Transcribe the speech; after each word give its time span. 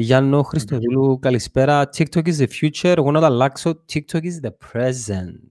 Γιάννο 0.00 0.42
Χριστοδούλου, 0.42 1.18
καλησπέρα. 1.18 1.88
TikTok 1.96 2.26
is 2.26 2.36
the 2.36 2.46
future. 2.60 2.94
Εγώ 2.96 3.10
να 3.10 3.20
το 3.20 3.26
αλλάξω. 3.26 3.84
TikTok 3.92 4.22
is 4.22 4.40
the 4.42 4.50
present. 4.72 5.50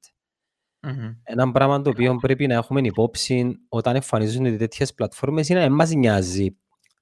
Mm-hmm. 0.88 1.16
Ένα 1.24 1.52
πράγμα 1.52 1.82
το 1.82 1.90
οποίο 1.90 2.16
πρέπει 2.16 2.48
να 2.48 2.54
έχουμε 2.54 2.82
υπόψη 2.84 3.60
όταν 3.70 3.96
εμφανίζονται 3.96 4.58
τέτοιες 4.58 4.94
πλατφόρμες 4.94 5.50
είναι 5.50 5.68
να 5.68 5.76
μας 5.76 5.92
νοιάζει 5.92 6.58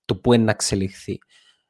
το 0.06 0.16
πού 0.16 0.34
είναι 0.34 0.44
να 0.44 0.52
εξελιχθεί. 0.52 1.18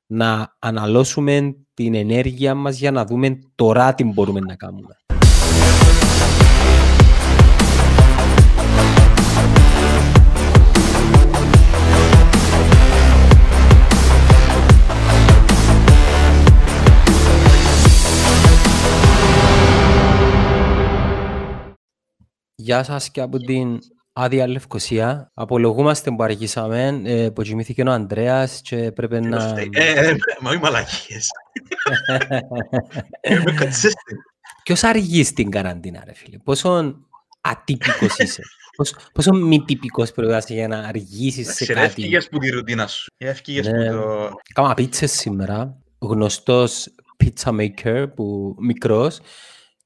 Να 0.05 0.55
αναλώσουμε 0.59 1.55
την 1.74 1.96
ενέργεια 1.96 2.55
μας 2.55 2.78
για 2.78 2.91
να 2.91 3.05
δούμε 3.05 3.39
τώρα 3.55 3.94
τι 3.94 4.03
μπορούμε 4.03 4.39
να 4.39 4.55
κάνουμε. 4.55 4.96
Γεια 22.59 22.84
σας 22.84 23.11
και 23.11 23.21
από 23.21 23.38
την 23.38 23.79
άδεια 24.13 24.47
Λευκοσία. 24.47 25.31
Απολογούμαστε 25.34 26.11
που 26.11 26.23
αργήσαμε, 26.23 27.02
ε, 27.05 27.30
που 27.30 27.41
κοιμήθηκε 27.41 27.83
ο 27.83 27.91
Ανδρέας 27.91 28.61
και 28.63 28.91
πρέπει 28.91 29.20
να... 29.20 29.59
Ε, 29.71 30.09
ε, 30.09 30.16
μα 30.41 30.49
όχι 30.49 30.59
μαλακίες. 30.59 31.27
Είμαι 33.21 33.53
consistent. 33.59 34.17
Ποιος 34.63 34.83
αργεί 34.83 35.23
στην 35.23 35.49
καραντίνα, 35.49 36.03
ρε 36.05 36.13
φίλε; 36.13 36.38
Πόσο 36.38 36.95
ατύπικος 37.41 38.17
είσαι; 38.17 38.41
Πόσο, 38.75 38.95
πόσο 39.13 39.33
μη 39.33 39.63
τυπικός 39.63 40.11
πρέπει 40.11 40.31
να 40.31 40.38
είσαι 40.38 40.53
για 40.53 40.67
να 40.67 40.80
αργήσεις 40.80 41.55
σε 41.55 41.66
κάτι; 41.66 41.85
Έφυγες 41.85 42.30
που 42.30 42.38
τη 42.38 42.49
ρουτίνα 42.49 42.88
σου. 42.88 43.11
Έφυγες 43.17 43.67
Ναι. 43.67 43.89
που 43.89 43.95
το... 43.97 44.30
Κάμα 44.53 44.73
πίτσες 44.73 45.11
σήμερα. 45.11 45.77
Γνωστός 45.99 46.88
pizza 47.23 47.59
maker, 47.59 48.05
που, 48.16 48.55
μικρός, 48.59 49.19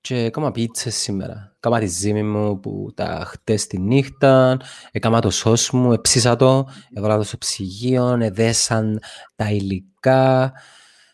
και 0.01 0.29
κάμα 0.29 0.51
πίτσες 0.51 0.95
σήμερα. 0.95 1.50
Κάμα 1.61 1.79
τη 1.79 1.85
ζύμη 1.87 2.23
μου 2.23 2.59
που 2.59 2.91
τα 2.95 3.23
χτες 3.27 3.67
τη 3.67 3.79
νύχτα, 3.79 4.59
έκαμα 4.91 5.19
το 5.21 5.29
σως 5.29 5.71
μου, 5.71 5.93
εψίσα 5.93 6.35
το, 6.35 6.67
έβαλα 6.93 7.17
το 7.17 7.23
στο 7.23 7.37
ψυγείο, 7.37 8.17
εδέσαν 8.21 8.99
τα 9.35 9.51
υλικά, 9.51 10.53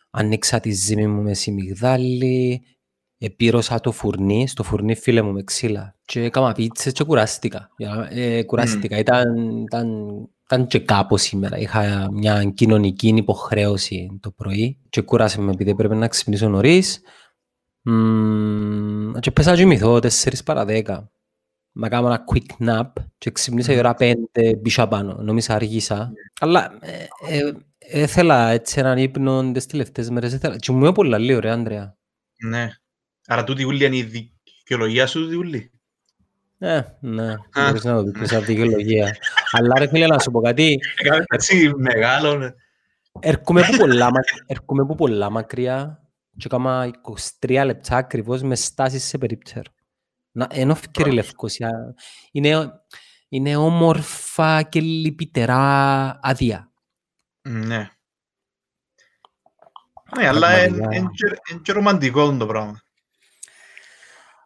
ανοίξα 0.10 0.60
τη 0.60 0.72
ζύμη 0.72 1.08
μου 1.08 1.22
με 1.22 1.34
σιμιγδάλι, 1.34 2.62
επίρωσα 3.18 3.80
το 3.80 3.92
φουρνί, 3.92 4.48
στο 4.48 4.64
φουρνί 4.64 4.96
φίλε 4.96 5.22
μου 5.22 5.32
με 5.32 5.44
ξύλα 5.44 5.96
και 6.06 6.24
έκαμα 6.24 6.52
πίτσες 6.52 6.94
και 6.94 7.04
κουράστηκα. 7.04 7.70
Για 7.78 7.90
να- 7.96 8.08
Ε, 8.12 8.44
κουράστηκα, 8.44 8.98
ήταν, 8.98 9.58
ήταν, 9.62 10.08
ήταν 10.46 10.68
και 10.68 10.80
κάπου 10.80 11.18
σήμερα. 11.18 11.58
Είχα 11.58 12.08
μια 12.12 12.44
κοινωνική 12.44 13.08
υποχρέωση 13.08 14.20
το 14.22 14.32
πρωί 14.32 14.78
και 14.90 15.02
κούρασε 15.02 15.42
με 15.42 15.52
επειδή 15.52 15.76
πρέπει 15.76 15.96
να 15.96 16.08
ξυπνήσω 16.08 16.50
νωρίς. 16.50 17.00
Μμμ, 17.92 19.12
και 19.20 19.32
πέσα 19.32 19.50
να 19.52 19.56
κοιμηθώ 19.58 20.00
4 20.00 20.44
παρά 20.46 20.66
10. 20.68 21.04
Να 21.72 21.90
κάνω 21.90 22.08
ένα 22.08 22.24
quick 22.34 22.68
nap 22.70 22.88
και 23.18 23.32
ξυπνήσα 23.32 23.74
η 23.74 23.78
ώρα 23.78 23.96
5 24.00 24.14
μπήσα 24.62 24.88
πάνω. 24.88 25.18
Νόμιζα 25.22 25.54
αργήσα. 25.54 26.12
Αλλά 26.40 26.78
ε, 26.82 27.38
ε, 27.38 27.52
έθελα 27.78 28.50
έτσι 28.50 28.80
έναν 28.80 28.98
ύπνο 28.98 29.52
τις 29.52 29.66
τελευταίες 29.66 30.10
μέρες. 30.10 30.34
Έθελα. 30.34 30.56
Και 30.58 30.72
μου 30.72 30.78
είναι 30.84 30.94
πολλά 30.94 31.18
λίγο 31.18 31.40
ρε 31.40 31.50
Άντρεα. 31.52 31.98
Ναι. 32.50 32.70
Άρα 33.28 33.44
τούτη 33.44 33.64
ούλη 33.64 33.86
είναι 33.86 33.96
η 33.98 34.04
δικαιολογία 34.64 35.08
σου, 35.08 35.20
τούτη 35.24 35.36
ούλη; 35.36 35.72
Ε, 36.58 36.82
ναι, 37.00 37.36
μπορείς 37.66 37.84
να 37.84 38.04
το 38.04 38.12
πεις 38.12 38.30
σαν 38.30 38.44
δικαιολογία. 38.46 39.16
Αλλά 39.52 39.74
ρε 39.80 39.88
φίλε 39.88 40.08
να 40.08 40.20
σου 40.20 40.32
πω 40.32 40.42
κάτι, 40.42 40.80
Έκαμε 41.02 41.24
έτσι 41.30 41.72
μεγάλο. 41.78 42.36
ναι. 42.36 42.50
έρχομαι 43.20 43.62
που 43.72 43.78
πολλά, 43.78 44.06
μα- 44.12 44.20
έρχομαι 44.46 44.86
που 44.86 44.96
πολλά 44.96 45.30
μακριά 45.30 46.07
και 46.38 46.44
έκανα 46.46 46.92
23 47.42 47.62
λεπτά 47.66 47.98
ακριβώς 47.98 48.42
μες 48.42 48.64
στάσεις 48.64 49.04
σε 49.04 49.18
περίπτερο. 49.18 49.72
Να, 50.32 50.48
ενώ 50.52 50.76
φκέρει 50.76 51.10
η 51.10 51.14
Λευκοσία, 51.14 51.96
είναι, 52.32 52.72
είναι 53.30 53.56
όμορφα 53.56 54.62
και 54.64 54.82
λυπητερά 54.82 56.20
άδεια. 56.22 56.72
Ναι. 57.42 57.90
Ναι, 60.16 60.28
αλλά 60.28 60.48
Πραγματικά. 60.48 60.96
είναι 60.96 61.10
και 61.62 61.72
ρομαντικό 61.72 62.38
το 62.38 62.46
πράγμα. 62.46 62.82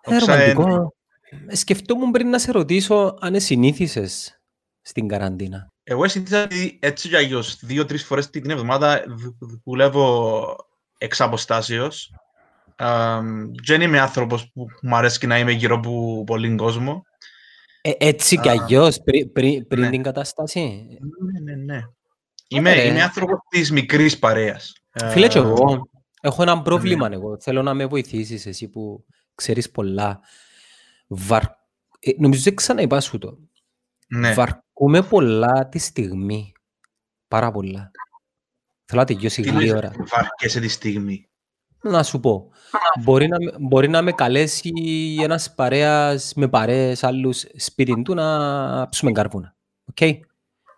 Ε, 0.01 0.15
Όξα 0.15 0.33
εν- 0.33 0.53
ρομαντικό. 0.53 0.95
Ε, 1.47 1.55
Σκεφτόμουν 1.55 2.11
πριν 2.11 2.29
να 2.29 2.39
σε 2.39 2.51
ρωτήσω 2.51 3.17
αν 3.21 3.39
συνήθισες 3.41 4.41
στην 4.81 5.07
καραντίνα. 5.07 5.67
Εγώ 5.83 6.07
συνήθιζα 6.07 6.43
ότι 6.43 6.79
έτσι 6.81 7.07
για 7.07 7.17
αλλιώς 7.17 7.55
δύο-τρεις 7.65 8.03
φορές 8.05 8.29
την 8.29 8.49
εβδομάδα 8.49 9.03
δου- 9.07 9.35
δου- 9.39 9.61
δουλεύω 9.65 10.55
εξ 11.01 11.21
αποστάσεως. 11.21 12.13
Αμ, 12.75 13.51
Και 13.51 13.61
δεν 13.65 13.81
είμαι 13.81 13.99
άνθρωπος 13.99 14.51
που 14.53 14.65
μου 14.81 14.95
αρέσει 14.95 15.27
να 15.27 15.39
είμαι 15.39 15.51
γύρω 15.51 15.75
από 15.75 16.23
πολλοί 16.25 16.55
κόσμο. 16.55 17.05
Ε, 17.81 17.91
έτσι 17.97 18.39
κι 18.39 18.49
Α, 18.49 18.51
αλλιώς, 18.51 19.01
πριν, 19.03 19.31
πριν, 19.31 19.67
πριν 19.67 19.81
ναι. 19.81 19.89
την 19.89 20.03
κατάσταση; 20.03 20.87
Ναι, 21.33 21.53
ναι, 21.55 21.63
ναι. 21.73 21.81
Είμαι, 22.47 22.73
ρε. 22.73 22.87
είμαι 22.87 23.01
άνθρωπος 23.01 23.39
της 23.49 23.71
μικρής 23.71 24.19
παρέας. 24.19 24.73
Φίλε 25.09 25.27
και 25.27 25.37
Ε, 25.37 25.41
εγώ, 25.41 25.89
έχω 26.21 26.41
ένα 26.41 26.61
πρόβλημα 26.61 27.09
εγώ. 27.11 27.39
Θέλω 27.39 27.61
να 27.61 27.73
με 27.73 27.85
βοηθήσεις 27.85 28.45
εσύ 28.45 28.69
που 28.69 29.05
ξέρεις 29.35 29.71
πολλά. 29.71 30.19
Βαρ... 31.07 31.43
Ε, 31.99 32.11
νομίζω 32.17 32.41
δεν 32.41 32.55
ξαναείπα 32.55 32.99
σου 32.99 33.17
το. 33.17 33.37
Ναι. 34.07 34.33
Βαρκούμαι 34.33 35.01
πολλά 35.01 35.67
τη 35.69 35.79
στιγμή. 35.79 36.51
Πάρα 37.27 37.51
πολλά. 37.51 37.91
Θέλω 38.91 39.01
να 39.01 39.05
τελειώσει 39.07 39.41
Τι 39.41 39.49
γλήορα. 39.49 39.91
λες, 39.97 40.09
βαρκέσαι 40.11 40.59
τη 40.59 40.67
στιγμή. 40.67 41.25
Να 41.83 42.03
σου 42.03 42.19
πω. 42.19 42.49
Μπορεί 43.03 43.27
να, 43.27 43.37
με- 43.39 43.53
μπορεί 43.59 43.89
να 43.89 44.01
με 44.01 44.11
καλέσει 44.11 44.71
ένας 45.21 45.53
παρέας 45.55 46.33
με 46.35 46.47
παρέες 46.47 47.03
άλλους 47.03 47.45
σπίτι 47.55 48.01
του 48.01 48.13
να 48.13 48.87
ψούμε 48.89 49.11
καρβούνα. 49.11 49.55
Οκ. 49.85 49.97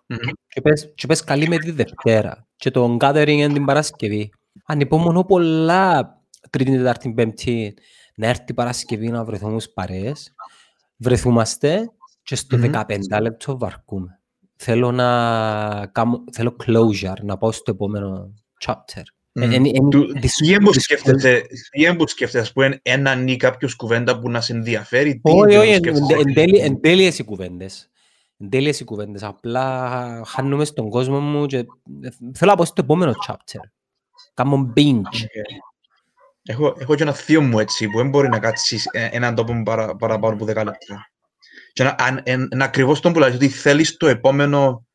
Μμμ. 0.08 0.18
Και 0.48 0.62
πες, 0.62 0.92
και 0.96 1.08
πες 1.08 1.24
καλή 1.24 1.48
με 1.48 1.58
τη 1.58 1.72
Δευτέρα 1.72 2.48
και 2.56 2.72
το 2.72 2.98
gathering 3.00 3.28
είναι 3.28 3.54
την 3.54 3.66
Παρασκευή. 3.66 4.32
Ανυπομονώ 4.66 5.24
πολλά 5.24 6.18
Τρίτη, 6.50 6.72
Τετάρτη, 6.78 7.14
Πέμπτη 7.14 7.74
να 8.16 8.28
έρθει 8.28 8.44
η 8.48 8.54
Παρασκευή 8.54 9.08
να 9.10 9.24
βρεθούμε 9.24 9.60
στους 9.60 9.74
παρέες. 9.74 10.34
Βρεθούμαστε 10.98 11.92
και 12.24 12.36
στο 12.36 12.58
Μμμ. 12.58 12.72
15 12.88 13.22
λεπτό 13.22 13.58
βαρκούμε. 13.58 14.20
Θέλω 14.56 14.92
να 14.92 15.86
κάνω, 15.92 16.24
θέλω 16.32 16.56
closure, 16.66 17.22
να 17.22 17.38
πάω 17.38 17.52
στο 17.52 17.72
επόμενο 17.72 18.34
chapter. 18.66 19.02
Ε, 19.36 19.46
Μμμ. 19.46 19.52
εν- 19.54 19.66
εν- 19.66 19.90
Του- 19.90 20.20
δυσ- 20.20 20.38
Τι 20.44 20.54
έμπου 20.54 20.72
δυσ- 20.72 20.84
σκέφτεσαι, 20.84 21.44
τι 21.72 21.84
έμπου 21.86 22.08
σκέφτεσαι, 22.08 22.44
ας 22.44 22.52
πούμε, 22.54 22.80
έναν 22.82 23.28
ή 23.28 23.36
κάποιος 23.38 23.76
κουβέντα 23.76 24.20
που 24.20 24.30
να 24.30 24.42
σε 24.42 24.54
ενδιαφέρει, 24.54 25.14
τι 25.20 25.32
Όχι, 25.32 25.48
τι 25.48 25.56
όχι, 25.56 25.70
έμπου 25.72 25.88
εν- 25.88 25.96
σκέφτεσαι; 25.96 26.14
εν- 26.22 26.28
εν 26.28 26.34
τέλει- 26.34 26.62
εν 26.62 26.82
τέλειες 26.82 27.20
οι 27.20 27.24
κουβέντες. 27.24 27.90
Εν 28.38 28.50
τέλειες 28.50 28.80
οι 28.80 28.84
κουβέντες. 28.84 29.24
Απλά 29.24 30.22
χάνουμε 30.26 30.66
στον 30.66 30.90
κόσμο 30.90 31.20
μου 31.20 31.46
και 31.46 31.58
ε, 31.58 31.64
θέλω 32.34 32.52
να 32.52 32.56
πάω 32.56 32.66
στο 32.66 32.82
επόμενο 32.84 33.14
chapter. 33.28 33.60
Κάνω 34.34 34.74
binge. 34.78 34.98
Οκ. 34.98 35.14
Έχω, 36.46 36.76
έχω 36.80 36.96
και 36.96 37.04
ένα 37.04 37.14
θείο 37.14 37.42
μου 37.42 37.60
έτσι, 37.60 37.88
που 37.90 37.98
δεν 37.98 38.10
μπορεί 38.10 38.30
να 38.30 38.40
κάτσεις 38.40 38.86
ε, 38.92 39.10
έναν 39.12 39.36
τόπο 39.36 39.62
παρα, 39.66 39.96
παραπάνω 39.96 40.34
από 40.34 40.46
10 40.46 40.48
λεπτά. 40.56 41.12
Και 41.74 41.84
να, 41.84 41.96
αν, 42.00 42.22
εν, 42.24 42.48
εν, 42.52 42.62
ακριβώς 42.62 43.00
τον 43.00 43.14
που 43.14 43.20
λέει, 43.20 43.32
ότι 43.34 43.50
θέλεις 43.50 43.98
το 43.98 44.08
επόμενο, 44.08 44.86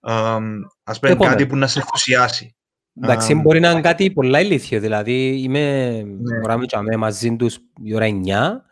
αμ, 0.00 0.60
ας 0.84 0.98
πούμε, 0.98 1.12
Επόμενο. 1.12 1.34
κάτι 1.36 1.46
που 1.46 1.56
να 1.56 1.66
σε 1.66 1.78
ενθουσιάσει. 1.78 2.56
Εντάξει, 3.02 3.32
Αμ, 3.32 3.40
μπορεί 3.40 3.60
να 3.60 3.70
είναι 3.70 3.80
κάτι 3.80 4.10
πολλά 4.10 4.40
ηλίθιο. 4.40 4.80
Δηλαδή, 4.80 5.42
είμαι 5.42 5.90
Ναι. 6.02 6.38
ώρα 6.44 6.56
με 6.58 6.66
τσάμε 6.66 6.96
μαζί 6.96 7.36
τους 7.36 7.58
η 7.82 7.94
ώρα 7.94 8.06
9 8.06 8.64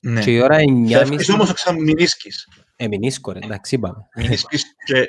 ναι. 0.00 0.20
και 0.20 0.30
η 0.30 0.40
ώρα 0.40 0.56
9 0.58 0.88
Φεύγεις 0.96 1.28
όμως 1.28 1.48
να 1.48 1.54
ξαναμηνίσκεις. 1.54 2.48
εμεινίσκω 2.76 3.32
ρε, 3.32 3.38
εντάξει 3.42 3.74
είπαμε. 3.74 3.96
Μηνίσκεις 4.16 4.64
και 4.84 5.08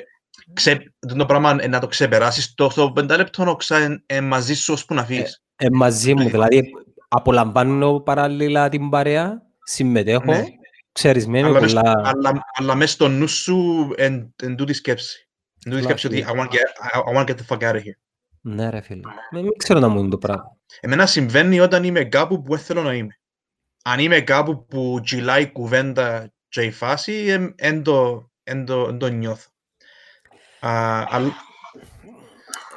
ξε, 0.52 0.92
το 1.16 1.26
πράγμα 1.26 1.56
ε, 1.60 1.68
να 1.68 1.78
το 1.80 1.86
ξεπεράσεις 1.86 2.54
το, 2.54 2.68
το 2.74 2.92
πεντάλεπτο 2.92 3.44
να 3.44 3.54
ξα, 3.54 4.02
ε, 4.06 4.20
μαζί 4.20 4.54
σου 4.54 4.72
ώσπου 4.72 4.94
να 4.94 5.04
φύγεις. 5.04 5.42
Ε, 5.56 5.66
μαζί 5.72 6.14
μου, 6.14 6.28
δηλαδή 6.28 6.70
απολαμβάνω 7.08 8.00
παράλληλα 8.00 8.68
την 8.68 8.88
παρέα, 8.88 9.42
συμμετέχω, 9.64 10.24
Ναι. 10.24 10.44
Ξέρεις 10.98 11.26
με 11.26 11.38
είμαι 11.38 11.48
αλλά, 11.48 11.60
μες, 11.60 11.72
πολλά... 11.72 12.00
αλλά, 12.04 12.44
αλλά 12.52 12.74
μες 12.74 12.90
στο 12.90 13.08
νου 13.08 13.28
σου 13.28 13.88
εν, 13.96 14.34
εν 14.42 14.56
τούτη 14.56 14.72
σκέψη. 14.72 15.28
Εν 15.64 15.72
τούτη 15.72 15.84
σκέψη 15.84 16.06
ότι 16.06 16.24
I 16.28 16.30
want, 16.30 16.44
to 16.44 16.48
get, 16.48 16.92
I, 16.92 17.14
I 17.14 17.16
want 17.16 17.26
to 17.26 17.32
get 17.32 17.36
the 17.36 17.46
fuck 17.48 17.68
out 17.70 17.74
of 17.74 17.78
here. 17.78 17.98
Ναι 18.40 18.70
ρε 18.70 18.80
φίλε, 18.80 19.00
μην 19.32 19.42
μην 19.42 19.56
ξέρω 19.56 19.80
να 19.80 19.88
μου 19.88 19.98
είναι 19.98 20.08
το 20.08 20.18
πράγμα. 20.18 20.56
Εμένα 20.80 21.06
συμβαίνει 21.06 21.60
όταν 21.60 21.84
είμαι 21.84 22.04
κάπου 22.04 22.42
που 22.42 22.54
δεν 22.54 22.64
θέλω 22.64 22.82
να 22.82 22.94
είμαι. 22.94 23.20
Αν 23.84 23.98
είμαι 23.98 24.20
κάπου 24.20 24.66
που 24.66 25.00
τζιλάει 25.04 25.42
η 25.42 25.50
κουβέντα 25.52 26.32
και 26.48 26.62
η 26.62 26.70
φάση, 26.70 27.24
δεν 27.56 27.82
το, 27.82 28.30
εν 28.42 28.64
το, 28.64 28.86
εν 28.88 28.98
το 28.98 29.08
νιώθω. 29.08 29.48
Α, 30.60 31.04
αλλά- 31.08 31.34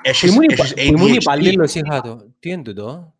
έχεις- 0.01 0.31
Ήμουν, 0.31 0.41
υπα... 0.43 0.63
έχεις 0.63 0.85
ήμουν 0.85 1.11
ADHD, 1.11 1.15
υπαλλήλος 1.21 1.73
είχα 1.75 2.01
το. 2.01 2.33
Τι 2.39 2.49
είναι 2.49 2.61
τούτο; 2.63 3.15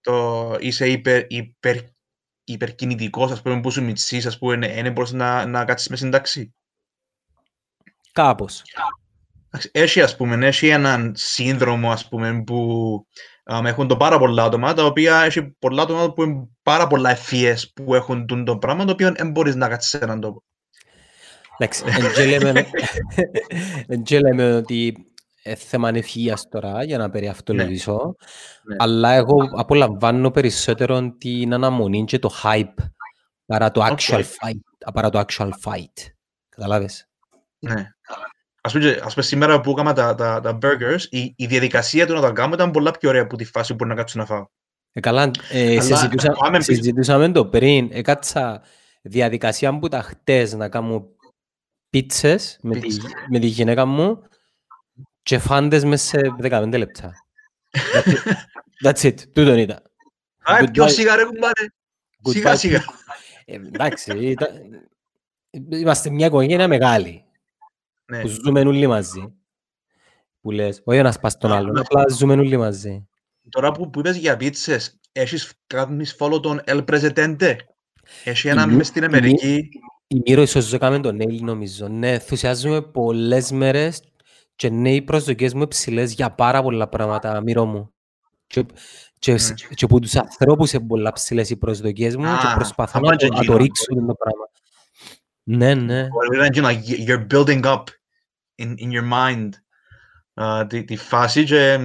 το 0.00 0.56
είσαι 0.60 0.88
υπερ, 0.88 1.24
υπερ, 1.28 1.76
υπερκινητικός, 2.46 3.30
ας 3.30 3.42
πούμε, 3.42 3.60
που 3.60 3.70
σου 3.70 3.84
μητσείς, 3.84 4.26
ας 4.26 4.38
πούμε, 4.38 4.56
δεν 4.56 4.92
μπορείς 4.92 5.12
να, 5.12 5.46
να 5.46 5.64
κάτσεις 5.64 5.88
με 5.88 5.96
συνταξή. 5.96 6.54
Κάπως. 8.12 8.62
Έχει, 9.70 10.00
ας 10.02 10.16
πούμε, 10.16 10.46
έχει 10.46 10.68
έναν 10.68 11.12
σύνδρομο, 11.16 11.90
ας 11.90 12.08
πούμε, 12.08 12.42
που 12.42 13.06
um, 13.52 13.64
έχουν 13.64 13.88
το 13.88 13.96
πάρα 13.96 14.18
πολλά 14.18 14.44
άτομα, 14.44 14.74
τα 14.74 14.84
οποία 14.84 15.22
έχει 15.22 15.42
πολλά 15.58 15.82
άτομα 15.82 16.12
που 16.12 16.22
είναι 16.22 16.48
πάρα 16.62 16.86
πολλά 16.86 17.10
ευφυές 17.10 17.72
που 17.72 17.94
έχουν 17.94 18.26
τον 18.26 18.44
το 18.44 18.58
πράγμα, 18.58 18.84
το 18.84 18.92
οποίο 18.92 19.12
δεν 19.12 19.30
μπορείς 19.30 19.54
να 19.54 19.68
κάτσεις 19.68 19.90
σε 19.90 19.98
έναν 19.98 20.20
τόπο. 20.20 20.42
Εντάξει, 21.58 21.84
δεν 23.86 24.20
λέμε 24.20 24.54
ότι 24.54 25.06
θέμα 25.54 25.90
ευφυΐας 25.94 26.40
τώρα 26.50 26.84
για 26.84 26.98
να 26.98 27.10
περιαυτολογήσω, 27.10 28.16
ναι. 28.62 28.74
ναι. 28.74 28.76
αλλά 28.78 29.12
εγώ 29.12 29.36
απολαμβάνω 29.56 30.30
περισσότερο 30.30 31.16
την 31.18 31.54
αναμονή 31.54 32.04
και 32.04 32.18
το 32.18 32.30
hype 32.42 32.84
παρά 33.46 33.70
το 33.70 33.84
actual 33.84 34.14
okay. 34.14 34.20
fight. 34.20 34.90
Παρά 34.94 35.10
το 35.10 35.24
actual 35.26 35.50
fight. 35.64 36.12
Καταλάβες; 36.48 37.08
Ναι. 37.58 37.90
Ας 38.60 38.72
πούμε, 38.72 39.00
ας 39.02 39.14
πούμε 39.14 39.24
σήμερα 39.26 39.60
που 39.60 39.70
έκανα 39.70 39.92
τα, 39.92 40.14
τα, 40.14 40.40
τα 40.40 40.58
burgers, 40.62 41.00
η, 41.10 41.34
η 41.36 41.46
διαδικασία 41.46 42.06
του 42.06 42.12
να 42.12 42.20
τα 42.20 42.30
κάνουμε 42.30 42.54
ήταν 42.54 42.70
πολλά 42.70 42.90
πιο 42.90 43.08
ωραία 43.08 43.22
από 43.22 43.36
τη 43.36 43.44
φάση 43.44 43.70
που 43.70 43.74
μπορεί 43.74 43.90
να 43.90 43.96
κάτσω 43.96 44.18
να 44.18 44.26
φάω. 44.26 44.46
Ε, 44.92 45.00
καλά, 45.00 45.30
ε, 45.50 45.80
συζητούσα, 45.80 46.34
συζητούσαμε 46.58 47.32
το 47.32 47.46
πριν. 47.46 47.88
Έκατσα 47.92 48.62
διαδικασία 49.02 49.78
που 49.78 49.88
τα 49.88 50.02
χτες 50.02 50.54
να 50.54 50.68
κάνω 50.68 51.08
πίτσες 51.90 52.58
με, 52.62 52.78
τη, 52.78 52.96
με 53.30 53.38
τη 53.38 53.46
γυναίκα 53.46 53.84
μου 53.84 54.22
και 55.26 55.38
φάντες 55.38 55.84
μέσα 55.84 56.06
σε 56.06 56.34
15 56.42 56.78
λεπτά. 56.78 57.12
That's 58.84 59.00
it. 59.02 59.14
Τούτον 59.32 59.58
ήταν. 59.58 59.82
Α, 60.42 60.70
πιο 60.70 60.88
σιγά 60.88 61.16
ρε 61.16 61.24
κουμπάρε. 61.24 61.66
Σιγά 62.22 62.56
σιγά. 62.56 62.84
Ε, 63.44 63.54
εντάξει, 63.54 64.34
είμαστε 65.68 66.10
μια 66.10 66.26
οικογένεια 66.26 66.68
μεγάλη. 66.68 67.24
Ναι. 68.06 68.20
Που 68.20 68.28
ζούμε 68.28 68.60
όλοι 68.60 68.86
μαζί. 68.86 69.32
Που 70.40 70.50
λες, 70.50 70.82
όχι 70.84 70.98
ένας 70.98 71.18
πας 71.18 71.38
τον 71.38 71.52
άλλον, 71.52 71.78
απλά 71.78 72.04
ζούμε 72.08 72.32
όλοι 72.32 72.56
μαζί. 72.56 73.08
Τώρα 73.50 73.72
που, 73.72 73.90
που 73.90 73.98
είπες 73.98 74.16
για 74.16 74.36
πίτσες, 74.36 75.00
έχεις 75.12 75.52
κάνεις 75.66 76.16
follow 76.18 76.42
τον 76.42 76.60
El 76.66 76.84
Presidente; 76.84 77.56
Έχει 78.24 78.48
έναν 78.48 78.70
μες 78.70 78.86
στην 78.86 79.04
Αμερική. 79.04 79.68
Η 80.06 80.22
Μύρο 80.26 80.42
ίσως 80.42 80.72
έκαμε 80.72 81.00
τον 81.00 81.20
Έλλη 81.20 81.40
νομίζω. 81.40 81.88
Ναι, 81.88 82.12
ενθουσιάζουμε 82.12 82.82
πολλές 82.82 83.50
μέρες 83.50 84.00
και 84.56 84.70
ναι, 84.70 84.94
οι 84.94 85.02
προσδοκίες 85.02 85.54
μου 85.54 85.68
ψηλές 85.68 86.12
για 86.12 86.30
πάρα 86.30 86.62
πολλά 86.62 86.88
πράγματα, 86.88 87.40
Μύρο 87.40 87.64
μου. 87.64 87.90
Και, 88.46 88.66
και, 89.18 89.34
mm. 89.34 89.74
και 89.74 89.86
που 89.86 89.98
τους 89.98 90.16
ανθρώπους 90.16 90.72
είναι 90.72 90.86
πολλά 90.86 91.12
ψηλές 91.12 91.50
οι 91.50 91.56
προσδοκίες 91.56 92.16
μου 92.16 92.24
ah, 92.24 92.38
και 92.40 92.46
προσπαθώ 92.54 93.00
να, 93.00 93.28
να 93.28 93.44
το 93.44 93.56
ρίξω 93.56 93.84
το 94.06 94.14
πράγμα. 94.14 94.50
Ναι, 95.42 95.74
ναι. 95.74 96.08
You're 97.06 97.26
building 97.26 97.62
up 97.64 97.82
in, 98.62 98.74
in 98.78 98.90
your 98.90 99.12
mind 99.12 99.50
uh, 100.34 100.66
τη, 100.68 100.84
τη 100.84 100.96
φάση 100.96 101.44
και 101.44 101.78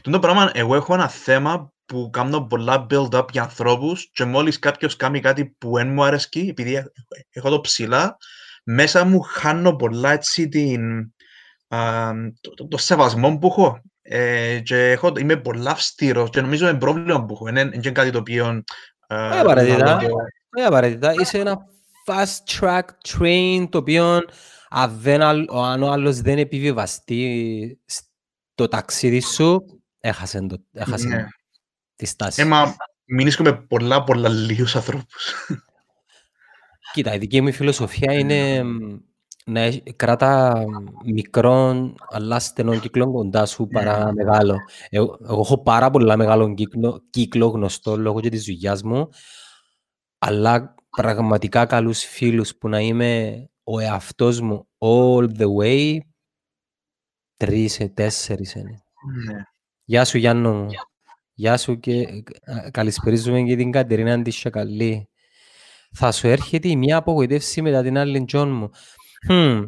το 0.00 0.18
πράγμα, 0.18 0.50
εγώ 0.54 0.74
έχω 0.74 0.94
ένα 0.94 1.08
θέμα 1.08 1.72
που 1.86 2.10
κάνω 2.12 2.42
πολλά 2.42 2.86
build-up 2.90 3.26
για 3.32 3.42
ανθρώπους 3.42 4.10
και 4.12 4.24
μόλις 4.24 4.58
κάποιος 4.58 4.96
κάνει 4.96 5.20
κάτι 5.20 5.46
που 5.58 5.72
δεν 5.74 5.92
μου 5.92 6.04
αρέσει, 6.04 6.46
επειδή 6.48 6.82
έχω 7.30 7.50
το 7.50 7.60
ψηλά, 7.60 8.16
μέσα 8.64 9.04
μου 9.04 9.20
χάνω 9.20 9.76
πολλά 9.76 10.12
έτσι 10.12 10.48
την, 10.48 11.13
το, 12.40 12.54
το, 12.54 12.68
το 12.68 12.76
σεβασμό 12.76 13.38
που 13.38 13.46
έχω. 13.46 13.80
Ε, 14.02 14.60
και 14.60 14.90
έχω, 14.90 15.12
είμαι 15.18 15.36
πολλά 15.36 15.70
αυστηρός 15.70 16.30
και 16.30 16.40
νομίζω 16.40 16.68
είναι 16.68 16.78
πρόβλημα 16.78 17.24
που 17.24 17.34
έχω. 17.34 17.48
Είναι, 17.48 17.60
είναι 17.60 17.90
κάτι 17.90 18.10
το 18.10 18.18
οποίο... 18.18 18.64
Όχι 19.08 19.38
απαραίτητα. 19.38 19.96
Όχι 20.56 20.66
απαραίτητα. 20.66 21.12
Είσαι 21.20 21.38
ένα 21.38 21.58
fast 22.06 22.60
track 22.60 22.82
train 23.08 23.66
το 23.70 23.78
οποίο 23.78 24.20
αν, 24.68 24.98
δεν, 25.00 25.22
αν 25.22 25.82
ο 25.82 25.90
άλλος 25.90 26.20
δεν 26.20 26.38
επιβιβαστεί 26.38 27.80
στο 28.54 28.68
ταξίδι 28.68 29.20
σου, 29.20 29.64
έχασε, 30.00 30.46
το, 30.46 30.64
έχασε 30.72 31.08
ναι. 31.08 31.24
τη 31.96 32.06
στάση. 32.06 32.42
Έμα, 32.42 32.76
μην 33.04 33.32
με 33.38 33.52
πολλά 33.52 34.04
πολλά 34.04 34.28
λίγους 34.28 34.76
ανθρώπους. 34.76 35.34
Κοίτα, 36.92 37.14
η 37.14 37.18
δική 37.18 37.40
μου 37.40 37.52
φιλοσοφία 37.52 38.12
είναι 38.12 38.62
να 39.44 39.70
κράτα 39.96 40.64
μικρό 41.04 41.92
αλλά 42.08 42.38
στενό 42.38 42.78
κύκλο 42.78 43.12
κοντά 43.12 43.46
σου 43.46 43.66
παρά 43.66 44.04
ναι. 44.04 44.12
μεγάλο. 44.12 44.56
Εγώ, 44.88 45.18
εγώ 45.22 45.40
έχω 45.40 45.62
πάρα 45.62 45.90
πολλά 45.90 46.16
μεγάλο 46.16 46.54
κύκλο, 46.54 47.02
κύκλο 47.10 47.46
γνωστό 47.46 47.96
λόγω 47.96 48.20
και 48.20 48.28
της 48.28 48.44
δουλειάς 48.44 48.82
μου, 48.82 49.08
αλλά 50.18 50.74
πραγματικά 50.96 51.66
καλούς 51.66 52.04
φίλους 52.04 52.56
που 52.56 52.68
να 52.68 52.80
είμαι 52.80 53.44
ο 53.64 53.78
εαυτός 53.78 54.40
μου 54.40 54.68
all 54.78 55.28
the 55.38 55.46
way, 55.60 55.98
τρεις, 57.36 57.80
ε, 57.80 57.88
τέσσερις 57.88 58.54
είναι. 58.54 58.82
Ναι. 59.26 59.42
Γεια 59.84 60.04
σου 60.04 60.18
Γιάννο 60.18 60.54
μου. 60.54 60.68
Γεια 61.32 61.56
σου 61.56 61.78
και 61.78 62.00
ε, 62.40 62.70
καλησπερίζουμε 62.70 63.42
και 63.42 63.56
την 63.56 63.70
Κατερίνα 63.70 64.12
Αντισιακαλή. 64.12 65.08
Θα 65.96 66.12
σου 66.12 66.26
έρχεται 66.26 66.68
η 66.68 66.76
μία 66.76 66.96
απογοητεύση 66.96 67.62
μετά 67.62 67.82
την 67.82 67.98
άλλη 67.98 68.24
Τζον 68.24 68.52
μου. 68.52 68.70
Χμ. 69.28 69.66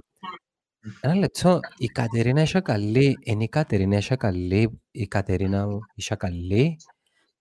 Ένα 1.01 1.15
λεπτό, 1.15 1.61
η 1.77 1.87
Κατερίνα 1.87 2.43
είσαι 2.43 2.61
καλή, 2.61 3.19
είναι 3.23 3.45
η 3.45 3.49
Κατερίνα 3.49 3.97
είσαι 3.97 4.17
καλή, 4.17 4.81
η 4.91 5.07
Κατερίνα 5.07 5.67
μου 5.67 5.79
είσαι 5.95 6.15
καλή. 6.15 6.77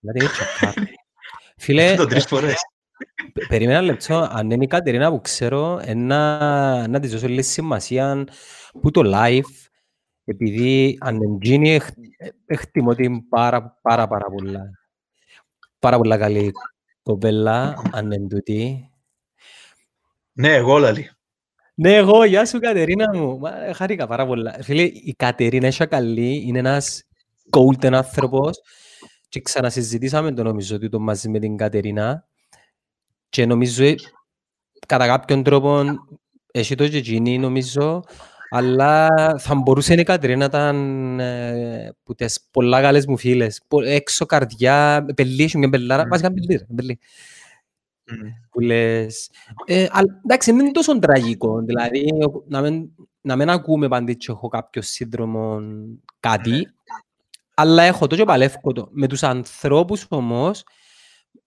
Δηλαδή, 0.00 0.24
έτσι 0.24 0.42
Φίλε, 1.56 1.94
το 1.94 2.06
τρεις 2.06 2.26
φορές. 2.26 2.54
Περίμενα 3.48 3.80
λεπτό, 3.80 4.28
αν 4.30 4.50
είναι 4.50 4.64
η 4.64 4.66
Κατερίνα 4.66 5.10
που 5.10 5.20
ξέρω, 5.20 5.80
να, 5.94 6.88
να 6.88 7.00
της 7.00 7.10
δώσω 7.10 7.28
λίγη 7.28 7.42
σημασία 7.42 8.24
που 8.80 8.90
το 8.90 9.02
live, 9.04 9.68
επειδή 10.24 10.98
αν 11.00 11.20
είναι 11.40 11.80
εκτιμώ 12.46 12.94
την 12.94 13.28
πάρα, 13.28 13.78
πάρα, 13.82 14.06
πάρα 14.06 14.26
πολλά. 14.26 14.70
Πάρα 15.78 15.96
πολλά 15.96 16.18
καλή 16.18 16.52
κοπέλα, 17.02 17.82
αν 17.92 18.10
είναι 18.10 18.26
τούτη. 18.28 18.90
Ναι, 20.32 20.54
εγώ 20.54 20.78
λαλή. 20.78 21.15
Ναι, 21.78 21.94
εγώ, 21.94 22.24
γεια 22.24 22.46
σου 22.46 22.58
Κατερίνα 22.58 23.14
μου. 23.14 23.38
Μα, 23.38 23.50
χάρηκα 23.74 24.06
πάρα 24.06 24.26
πολλά. 24.26 24.56
Φίλε, 24.62 24.82
η 24.82 25.14
Κατερίνα 25.18 25.66
είσαι 25.66 25.86
καλή, 25.86 26.44
είναι 26.46 26.58
ένας 26.58 27.02
golden 27.50 27.92
άνθρωπος 27.92 28.60
και 29.28 29.40
ξανασυζητήσαμε 29.40 30.32
το 30.32 30.42
νομίζω 30.42 30.76
ότι 30.76 30.88
το 30.88 30.98
μαζί 30.98 31.28
με 31.28 31.38
την 31.38 31.56
Κατερίνα 31.56 32.24
και 33.28 33.46
νομίζω 33.46 33.94
κατά 34.86 35.06
κάποιον 35.06 35.42
τρόπο 35.42 35.84
έχει 36.52 36.74
το 36.74 36.88
και 36.88 36.96
εκείνη 36.96 37.38
νομίζω 37.38 38.02
αλλά 38.50 39.08
θα 39.38 39.54
μπορούσε 39.54 39.94
η 39.94 40.02
Κατερίνα 40.02 40.38
να 40.38 40.44
ήταν 40.44 41.20
ε, 41.20 41.96
που 42.02 42.14
τις 42.14 42.48
πολλά 42.50 42.80
καλές 42.80 43.06
μου 43.06 43.16
φίλες. 43.16 43.62
Έξω 43.84 44.26
καρδιά, 44.26 45.06
πελί, 45.14 45.42
έχει 45.42 45.58
μια 45.58 45.68
πελάρα, 45.68 46.02
mm. 46.02 46.08
βασικά 46.08 46.32
πελί, 46.32 46.66
πελί. 46.74 46.98
Mm. 48.10 48.28
Που 48.50 48.60
λες... 48.60 49.30
Ε, 49.64 49.86
αλλά, 49.90 50.20
εντάξει, 50.24 50.50
δεν 50.52 50.60
είναι 50.60 50.70
τόσο 50.70 50.98
τραγικό, 50.98 51.60
δηλαδή 51.60 52.08
να 52.48 52.60
μην, 52.60 52.90
να 53.20 53.36
μην 53.36 53.50
ακούμε 53.50 53.88
πάντη 53.88 54.16
και 54.16 54.32
έχω 54.32 54.48
κάποιο 54.48 54.82
σύνδρομο 54.82 55.60
κάτι, 56.20 56.66
mm. 56.68 57.04
αλλά 57.54 57.82
έχω 57.82 58.06
το 58.06 58.16
και 58.16 58.24
παλεύω 58.24 58.72
το. 58.72 58.88
Με 58.90 59.06
τους 59.06 59.22
ανθρώπους 59.22 60.06
όμως, 60.08 60.64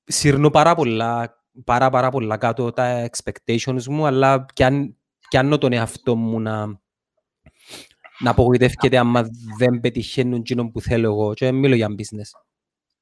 σύρνω 0.03 0.49
πάρα 0.49 0.75
πολλά 0.75 1.39
πάρα 1.63 1.89
πάρα 1.89 2.09
πολλά 2.09 2.37
κάτω 2.37 2.71
τα 2.71 3.09
expectations 3.09 3.83
μου, 3.83 4.05
αλλά 4.05 4.45
πιάνω 5.29 5.57
τον 5.57 5.73
εαυτό 5.73 6.15
μου 6.15 6.39
να, 6.39 6.65
να 8.19 8.29
απογοητεύκεται 8.29 8.97
άμα 8.97 9.27
δεν 9.57 9.79
πετυχαίνουν 9.79 10.39
εκείνο 10.39 10.69
που 10.69 10.81
θέλω 10.81 11.05
εγώ. 11.07 11.33
Και 11.33 11.51
μιλώ 11.51 11.75
για 11.75 11.87
business. 11.87 12.41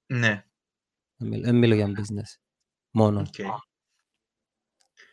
Ναι. 0.05 0.45
Δεν 1.17 1.55
μιλώ 1.55 1.75
για 1.75 1.87
business. 1.87 2.46
Μόνο. 2.97 3.25
Okay. 3.25 3.45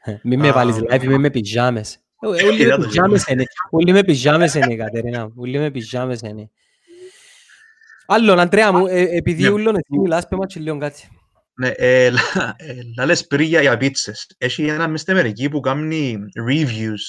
Ε, 0.02 0.18
μην 0.22 0.40
με 0.40 0.52
βάλεις 0.52 0.76
live, 0.76 1.06
μην 1.06 1.20
με 1.20 1.30
πιζάμες. 1.30 1.98
Ε, 2.20 2.44
όλοι 2.44 2.66
με 2.66 2.78
πιζάμες 2.78 3.26
είναι. 3.26 3.44
Όλοι 3.70 3.92
με 3.92 4.02
πιζάμες 4.04 4.54
είναι, 4.54 4.76
Κατερίνα. 4.76 5.30
Όλοι 5.36 5.58
με 5.58 5.70
πιζάμες 5.70 6.20
είναι. 6.20 6.50
Άλλον, 8.06 8.38
Αντρέα 8.38 8.72
μου, 8.72 8.86
ε, 8.86 9.16
επειδή 9.16 9.48
ούλον 9.48 9.74
εσύ 9.74 9.98
μιλάς, 10.00 10.28
πέμα 10.28 10.46
και 10.46 10.60
λίγο 10.60 10.78
κάτι. 10.78 11.08
Ναι, 11.54 11.68
ε, 11.68 12.10
λες 13.04 13.26
πριν 13.26 13.46
για 13.46 13.76
πίτσες. 13.76 14.34
Έχει 14.38 14.66
ένα 14.66 14.88
μες 14.88 15.00
στην 15.00 15.12
Αμερική 15.12 15.48
που 15.48 15.60
κάνει 15.60 16.18
reviews. 16.48 17.02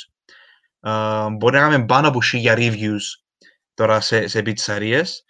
μπορεί 1.38 1.56
να 1.56 1.60
κάνουμε 1.60 1.86
πάνω 1.86 2.08
από 2.08 2.22
χίλια 2.22 2.56
reviews 2.58 3.04
τώρα 3.74 4.00
σε, 4.00 4.28
σε 4.28 4.42
πιτσαρίες. 4.42 5.26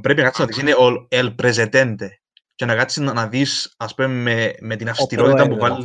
πρέπει 0.00 0.22
να 0.22 0.30
κάτσεις 0.30 0.38
να 0.38 0.46
δεις, 0.46 0.58
είναι 0.58 0.72
ο 0.72 1.08
El 1.10 1.34
Presidente. 1.42 2.08
Και 2.54 2.64
να 2.64 2.74
κάτσεις 2.74 3.02
να, 3.02 3.26
δεις, 3.26 3.74
ας 3.76 3.94
πούμε, 3.94 4.08
με, 4.08 4.54
με 4.60 4.76
την 4.76 4.88
αυστηρότητα 4.88 5.48
που 5.48 5.56
βάλει 5.56 5.84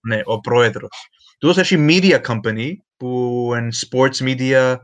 ναι, 0.00 0.20
ο 0.24 0.40
πρόεδρος. 0.40 1.08
Τούτος 1.38 1.58
έχει 1.58 1.86
media 1.88 2.20
company 2.26 2.70
που 2.96 3.08
είναι 3.56 3.68
sports 3.90 4.16
media, 4.18 4.76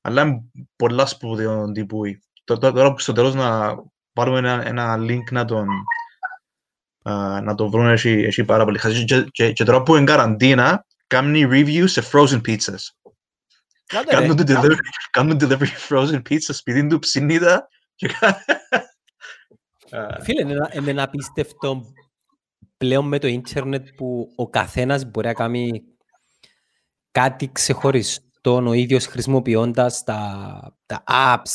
αλλά 0.00 0.22
είναι 0.22 0.40
πολλά 0.76 1.06
σπουδαίων 1.06 1.72
τύπου. 1.72 2.00
Τώρα 2.44 2.92
που 2.92 2.98
στο 2.98 3.12
τέλος 3.12 3.34
να 3.34 3.74
πάρουμε 4.12 4.38
ένα, 4.38 4.66
ένα 4.66 4.96
link 4.98 5.22
να 5.30 5.44
τον 5.44 5.68
να 7.42 7.54
το 7.54 7.70
βρουν 7.70 7.88
έχει, 7.88 8.10
έχει 8.10 8.44
πάρα 8.44 8.64
πολύ 8.64 8.78
χαζί. 8.78 9.04
Και, 9.04 9.22
και, 9.22 9.52
και 9.52 9.64
τώρα 9.64 9.82
που 9.82 9.96
είναι 9.96 10.04
καραντίνα, 10.04 10.86
κάνει 11.06 11.46
review 11.50 11.84
σε 11.88 12.02
frozen 12.12 12.40
pizzas. 12.46 12.82
Κάντε, 13.86 14.16
ρε. 14.16 14.20
Κάνουν 14.20 14.36
το 14.36 14.42
delivery, 14.46 14.76
κάνουν 15.10 15.38
delivery 15.40 15.88
frozen 15.88 16.22
pizza 16.28 16.38
σπίτι 16.38 16.86
του 16.86 16.98
ψινίδα. 16.98 17.68
και 17.94 18.08
κα- 18.20 18.28
Α, 18.28 18.36
Φίλε, 20.20 20.40
είναι 20.42 20.52
ένα- 20.52 20.70
είναι 20.74 20.90
ένα 20.90 21.02
απίστευτο 21.02 21.92
πλέον 22.76 23.08
με 23.08 23.18
το 23.18 23.26
ίντερνετ 23.26 23.88
που 23.96 24.32
ο 24.36 24.48
καθένας 24.50 25.04
μπορεί 25.04 25.26
να 25.26 25.32
κάνει 25.34 25.82
κάτι 27.10 27.52
ξεχωριστό 27.52 28.64
ο 28.66 28.72
ίδιος 28.72 29.06
χρησιμοποιώντας 29.06 30.04
τα, 30.04 30.76
τα 30.86 31.02
apps, 31.06 31.50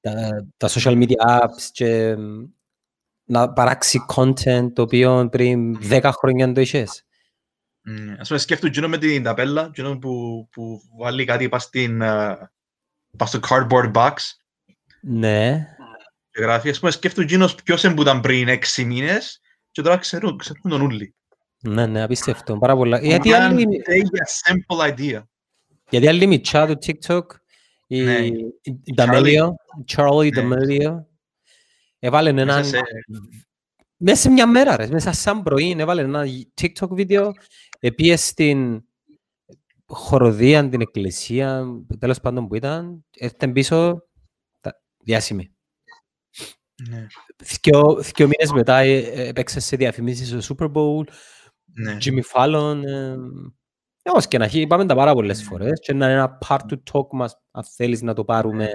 τα, 0.00 0.46
τα 0.56 0.68
social 0.68 1.02
media 1.02 1.40
apps 1.40 1.62
και 1.72 2.16
μ, 2.16 2.44
να 3.24 3.52
παράξει 3.52 3.98
content 4.14 4.72
το 4.72 4.82
οποίο 4.82 5.28
πριν 5.30 5.78
10 5.90 6.10
χρόνια 6.18 6.52
το 6.52 6.60
είχες. 6.60 7.04
μ, 7.80 8.10
Ας 8.20 8.28
πούμε, 8.28 8.40
σκέφτομαι 8.40 8.70
εκείνο 8.70 8.88
με 8.88 8.98
την 8.98 9.22
ταπέλα, 9.22 9.64
εκείνο 9.66 9.98
που, 9.98 10.48
που 10.52 10.80
βάλει 10.98 11.24
κάτι 11.24 11.48
πας 11.48 11.62
στην, 11.62 12.02
α, 12.02 12.50
πας 13.16 13.28
στο 13.28 13.38
cardboard 13.48 13.92
box 13.92 14.12
Ναι. 15.02 15.66
Και 16.36 16.42
γράφει. 16.42 16.68
Ας 16.70 16.78
πούμε, 16.78 16.90
σκέφτομαι 16.90 17.26
εκείνος 17.26 17.54
ποιος 17.54 17.82
είναι 17.84 17.94
που 17.94 18.02
ήταν 18.02 18.20
πριν 18.20 18.48
έξι 18.48 18.84
μήνες 18.84 19.40
και 19.70 19.82
τώρα 19.82 19.96
ξέρουν, 19.96 20.36
ξέρουν 20.38 20.62
τον 20.70 20.80
ούλι. 20.80 21.14
Ναι, 21.60 21.86
ναι, 21.86 22.02
απίστευτο. 22.02 22.58
Πάρα 22.58 22.76
πολλά. 22.76 22.98
Γιατί 23.00 23.28
Μια 23.28 23.44
άλλοι, 23.44 23.64
τέτοια 23.82 24.26
simple 24.46 24.90
idea. 24.90 25.22
γιατί 25.90 26.08
άλλοι 26.08 26.26
μητσά 26.26 26.66
του 26.66 26.78
TikTok, 26.86 27.22
η, 27.86 28.00
Ναι. 28.02 28.16
η 28.82 28.94
D'Amelio, 28.96 29.48
η 29.80 29.94
Charlie 29.96 30.32
Ναι. 30.32 30.42
D'Amelio, 30.56 30.94
έβαλε 31.98 32.32
Μέσα 32.32 32.50
έναν 32.52 32.64
σε- 32.64 32.80
Μέσα 33.98 34.20
σε 34.20 34.30
μια 34.30 34.46
μέρα, 34.46 34.76
ρε. 34.76 34.86
Μέσα 34.88 35.12
σαν 35.12 35.42
πρωί, 35.42 35.76
έβαλε 35.78 36.02
ένα 36.02 36.24
TikTok 36.60 36.88
βίντεο, 36.90 37.32
επίες 37.78 38.26
στην 38.26 38.84
χοροδία, 39.86 40.68
την 40.68 40.80
εκκλησία, 40.80 41.64
τέλος 41.98 42.20
πάντων 42.20 42.48
που 42.48 42.54
ήταν, 42.54 43.04
έρθεν 43.18 43.52
πίσω, 43.52 44.02
τα- 44.60 44.82
διάσημη. 45.04 45.55
Ναι, 46.88 47.06
Δυο, 47.36 48.02
δυο 48.14 48.26
μήνες 48.26 48.52
μετά 48.52 48.76
ε, 48.76 48.96
ε, 48.96 49.28
έπαιξε 49.28 49.60
σε 49.60 49.76
διαφημίσεις 49.76 50.44
στο 50.44 50.56
Super 50.58 50.72
Bowl, 50.72 51.04
ναι. 51.64 51.96
Jimmy 52.04 52.20
Fallon, 52.34 52.82
ε, 52.86 53.16
όπως 54.02 54.28
και 54.28 54.38
να 54.38 54.44
έχει, 54.44 54.60
είπαμε 54.60 54.86
τα 54.86 54.94
πάρα 54.94 55.12
πολλές 55.12 55.42
φορές 55.42 55.80
και 55.80 55.92
να 55.92 56.04
είναι 56.06 56.14
ένα 56.14 56.38
part 56.48 56.60
to 56.70 56.76
talk 56.92 57.06
μας, 57.10 57.40
αν 57.50 57.64
θέλεις 57.64 58.02
να 58.02 58.14
το 58.14 58.24
πάρουμε. 58.24 58.70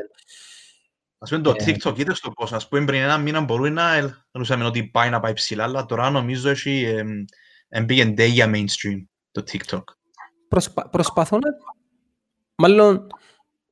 Ας 1.17 1.29
πούμε 1.29 1.41
το 1.41 1.53
Ε. 1.58 1.63
TikTok 1.65 2.00
είδες 2.00 2.20
το 2.20 2.31
πώς, 2.31 2.53
ας 2.53 2.67
πούμε 2.67 2.86
πριν 2.86 3.01
ένα 3.01 3.17
μήνα 3.17 3.41
μπορούμε 3.41 3.70
να 3.70 4.13
ελπίζαμε 4.34 4.65
ότι 4.65 4.84
πάει 4.84 5.10
να 5.10 5.20
πάει 5.20 5.34
ψηλά, 5.34 5.63
αλλά 5.63 5.86
τώρα 5.86 6.10
νομίζω 6.10 6.50
έχει 6.50 6.84
εμ, 6.84 7.10
εμ, 7.70 7.86
πήγαινε 7.86 8.25
για 8.25 8.51
mainstream 8.53 9.05
το 9.31 9.43
TikTok. 9.51 9.84
Προσπα, 10.48 10.89
προσπαθώ 10.89 11.38
να... 11.38 11.50
Μάλλον, 12.55 13.08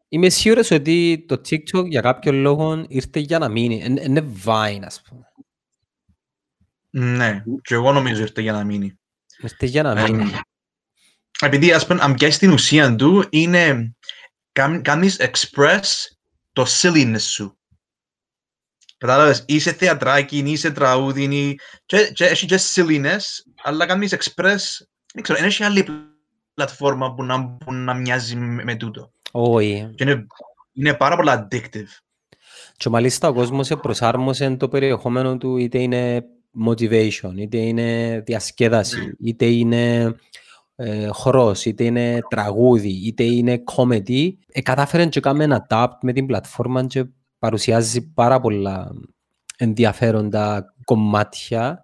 είμαι 0.10 0.30
σίγουρος 0.30 0.72
ότι 0.72 1.26
το 1.28 1.36
TikTok 1.50 1.86
για 1.88 2.02
κάποιο 2.02 2.32
λόγο 2.32 2.86
ήρθε 2.88 3.20
για 3.20 3.40
να 3.40 3.50
μείνει. 3.50 3.82
Είναι- 3.86 4.02
Είναι 4.04 4.32
Vine, 4.46 4.82
ας 4.84 5.02
πούμε. 5.02 5.24
Ναι, 6.90 7.44
και 7.62 7.74
εγώ 7.74 7.92
νομίζω 7.92 8.22
ήρθε 8.22 8.42
για 8.42 8.52
να 8.52 8.64
μείνει. 8.64 9.00
Ήρθε 9.38 9.66
για 9.66 9.84
να 9.84 10.00
Ε, 10.00 10.10
μείνει. 10.12 10.32
Επειδή 11.40 11.72
ας 11.74 11.88
πούμε, 11.88 12.00
αν 12.04 12.14
πιάσεις 12.14 12.38
την 12.38 12.52
ουσία 12.52 12.96
του, 12.96 13.26
είναι 13.30 13.94
κάν- 14.52 14.82
κάνεις 14.82 15.20
express 15.20 15.82
το 16.54 16.66
silliness 16.68 17.20
σου. 17.22 17.58
Κατάλαβες, 18.98 19.44
είσαι 19.48 19.74
θεατράκι, 19.74 20.38
είσαι 20.38 20.72
τραγούδι, 20.72 21.24
είναι- 21.24 21.56
και, 21.86 22.12
και 22.14 22.26
έχει 22.26 22.46
και 22.46 22.60
silliness, 22.76 23.20
αλλά 23.64 23.86
κάνεις 23.86 24.14
express, 24.16 24.60
δεν 25.14 25.24
ξέρω, 25.24 25.40
δεν 25.40 25.48
έχει 25.48 25.64
άλλη 25.64 25.86
πλατφόρμα 26.54 27.14
που 27.14 27.24
να, 27.24 27.46
που 27.50 27.74
να 27.74 27.94
μοιάζει 27.94 28.36
με, 28.36 28.64
με 28.64 28.76
τούτο. 28.76 29.14
Όχι. 29.32 29.92
Και 29.96 30.04
είναι, 30.04 30.28
είναι 30.74 30.94
πάρα 30.94 31.16
πολλά 31.16 31.48
addictive. 31.52 31.88
Και 32.78 32.90
μάλιστα 32.90 33.28
ο 33.28 33.34
κόσμος 33.34 33.72
προσάρμοσε 33.82 34.56
το 34.56 34.68
περιεχόμενο 34.68 35.38
του 35.38 35.58
είτε 35.58 35.80
είναι 35.82 36.26
motivation, 36.68 37.34
είτε 37.36 37.58
είναι 37.58 38.20
διασκέδαση, 38.26 39.16
είτε 39.20 39.46
είναι 39.46 40.16
ε, 40.76 41.08
χορός, 41.08 41.66
είτε 41.66 41.84
είναι 41.84 42.20
τραγούδι, 42.30 43.08
είτε 43.08 43.24
είναι 43.24 43.64
comedy. 43.76 44.34
Ε, 44.48 44.62
κατάφερε 44.62 45.06
και 45.06 45.20
κάνει 45.20 45.44
ένα 45.44 45.68
adapt 45.70 45.98
με 46.02 46.14
την 46.14 46.26
πλατφόρμα 46.26 46.86
και 46.86 47.06
παρουσιάζει 47.40 48.12
πάρα 48.14 48.40
πολλά 48.40 48.92
ενδιαφέροντα 49.58 50.74
κομμάτια. 50.84 51.84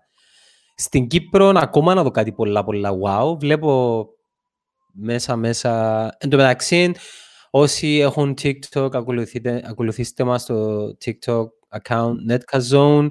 Στην 0.76 1.08
Κύπρο 1.08 1.52
ακόμα 1.56 1.94
να 1.94 2.04
δω 2.04 2.12
κάτι 2.12 2.32
πολλά 2.32 2.64
πολλά 2.64 2.92
wow. 3.04 3.40
Βλέπω 3.40 4.06
μέσα 4.94 5.36
μέσα. 5.36 6.04
Εν 6.18 6.30
τω 6.30 6.38
μεταξύ, 6.38 6.92
όσοι 7.58 7.98
έχουν 7.98 8.34
TikTok, 8.42 8.90
ακολουθείτε, 8.94 9.62
ακολουθήστε 9.66 10.24
μας 10.24 10.42
στο 10.42 10.88
TikTok 11.06 11.46
account 11.82 12.14
Netkazone. 12.30 13.10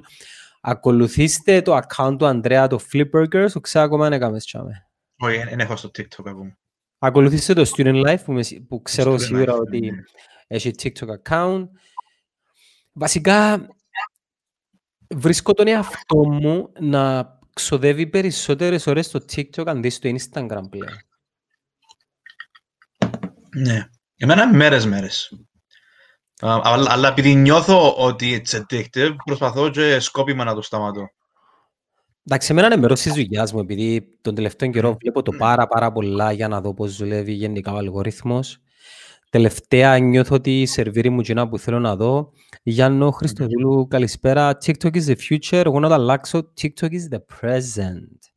Ακολουθήστε 0.61 1.61
το 1.61 1.77
account 1.77 2.15
του 2.17 2.25
Ανδρέα, 2.25 2.67
το 2.67 2.79
Flipburgers, 2.91 3.47
το 3.53 3.59
ξέρω 3.59 3.85
ακόμα 3.85 4.09
να 4.09 4.15
έκαμες 4.15 4.45
τσάμε. 4.45 4.87
Όχι, 5.17 5.37
δεν 5.37 5.59
έχω 5.59 5.75
στο 5.75 5.89
TikTok 5.97 6.25
ακόμα. 6.25 6.57
Ακολουθήστε 6.97 7.53
το 7.53 7.71
Student 7.75 8.05
Life 8.05 8.23
που, 8.25 8.33
με 8.33 8.43
σι- 8.43 8.61
που 8.61 8.81
ξέρω 8.81 9.13
Student 9.13 9.21
σίγουρα 9.21 9.53
Life, 9.53 9.59
ότι 9.59 9.79
ναι. 9.79 9.97
έχει 10.47 10.71
TikTok 10.81 11.07
account. 11.23 11.67
Βασικά, 12.93 13.67
βρίσκω 15.15 15.53
τον 15.53 15.67
εαυτό 15.67 16.17
μου 16.17 16.71
να 16.79 17.33
ξοδεύει 17.53 18.07
περισσότερες 18.07 18.87
ώρες 18.87 19.05
στο 19.05 19.19
TikTok 19.35 19.67
αντί 19.67 19.89
στο 19.89 20.09
Instagram 20.09 20.63
πλέον. 20.69 20.97
Ναι. 23.55 23.89
Εμένα 24.17 24.53
μέρες 24.53 24.85
μέρες. 24.85 25.31
Α, 26.41 26.59
αλλά, 26.63 26.91
αλλά 26.91 27.07
επειδή 27.07 27.35
νιώθω 27.35 27.95
ότι 27.95 28.41
it's 28.41 28.59
addictive, 28.59 29.15
προσπαθώ 29.25 29.69
και 29.69 29.99
σκόπιμα 29.99 30.43
να 30.43 30.53
το 30.53 30.61
σταματώ. 30.61 31.07
Εντάξει, 32.27 32.51
εμένα 32.51 32.67
είναι 32.67 32.77
μέρος 32.77 33.01
της 33.01 33.13
δουλειάς 33.13 33.53
μου, 33.53 33.59
επειδή 33.59 34.17
τον 34.21 34.35
τελευταίο 34.35 34.69
καιρό 34.69 34.97
βλέπω 35.01 35.21
το 35.21 35.31
πάρα 35.31 35.67
πάρα 35.67 35.91
πολλά 35.91 36.31
για 36.31 36.47
να 36.47 36.61
δω 36.61 36.73
πώς 36.73 36.95
δουλεύει 36.95 37.31
γενικά 37.31 37.73
ο 37.73 37.77
αλγόριθμος. 37.77 38.59
Τελευταία 39.29 39.97
νιώθω 39.97 40.35
ότι 40.35 40.61
η 40.61 40.65
σερβίρη 40.65 41.09
μου 41.09 41.21
κοινά 41.21 41.49
που 41.49 41.57
θέλω 41.57 41.79
να 41.79 41.95
δω. 41.95 42.31
Γιάννο 42.63 43.11
Χριστοδούλου, 43.11 43.87
καλησπέρα. 43.87 44.57
TikTok 44.65 44.93
is 44.93 45.05
the 45.05 45.15
future. 45.29 45.65
Εγώ 45.65 45.79
να 45.79 45.87
το 45.87 45.93
αλλάξω. 45.93 46.51
TikTok 46.61 46.89
is 46.89 47.13
the 47.13 47.19
present. 47.41 48.34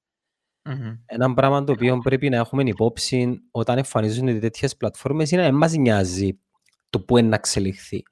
Ένα 1.07 1.35
πράγμα 1.35 1.65
το 1.65 1.73
οποίο 1.73 1.99
πρέπει 1.99 2.29
να 2.29 2.37
έχουμε 2.37 2.63
υπόψη 2.63 3.41
όταν 3.51 3.79
εμφανίζονται 3.79 4.39
τέτοιες 4.39 4.77
πλατφόρμες 4.77 5.31
είναι 5.31 5.43
να 5.43 5.49
μην 5.49 5.59
μας 5.59 5.73
νοιάζει 5.73 6.39
το 6.91 7.01
πού 7.01 7.17
είναι 7.17 7.29
να 7.29 7.35
εξελιχθεί. 7.35 8.03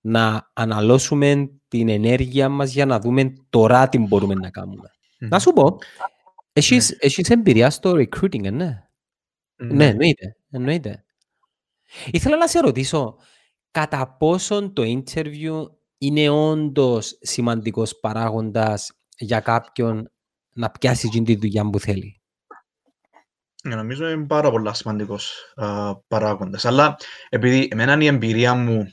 Να 0.00 0.50
αναλώσουμε 0.52 1.50
την 1.68 1.88
ενέργεια 1.88 2.48
μας 2.48 2.72
για 2.72 2.86
να 2.86 3.00
δούμε 3.00 3.32
τώρα 3.50 3.88
τι 3.88 3.98
μπορούμε 3.98 4.34
να 4.34 4.50
κάνουμε. 4.50 4.90
Να 5.18 5.38
σου 5.38 5.52
πω, 5.52 5.78
έχεις, 6.52 6.96
έχεις 7.00 7.30
εμπειρία 7.30 7.70
στο 7.70 7.90
recruiting, 7.90 8.44
ε, 8.44 8.50
ναι. 8.50 8.88
Ναι, 9.56 9.86
εννοείται. 9.86 10.36
εννοείται. 10.50 11.04
Ήθελα 12.10 12.36
να 12.36 12.46
σε 12.46 12.60
ρωτήσω, 12.60 13.16
κατά 13.70 14.16
πόσον 14.18 14.72
το 14.72 14.82
interview 14.82 15.66
είναι 15.98 16.28
όντως 16.28 17.18
σημαντικός 17.20 17.98
παράγοντας 18.00 18.92
για 19.18 19.40
κάποιον 19.40 20.10
να 20.58 20.70
πιάσει 20.70 21.06
εκείνη 21.06 21.24
τη 21.24 21.36
δουλειά 21.36 21.70
που 21.70 21.80
θέλει. 21.80 22.20
Ε, 23.62 23.74
Νομίζω 23.74 24.08
είναι 24.08 24.26
πάρα 24.26 24.50
πολλά 24.50 24.74
σημαντικός 24.74 25.52
α, 25.54 25.96
παράγοντας. 25.96 26.64
Αλλά 26.64 26.96
επειδή 27.28 27.68
εμένα 27.70 27.92
είναι 27.92 28.04
η 28.04 28.06
εμπειρία 28.06 28.54
μου, 28.54 28.92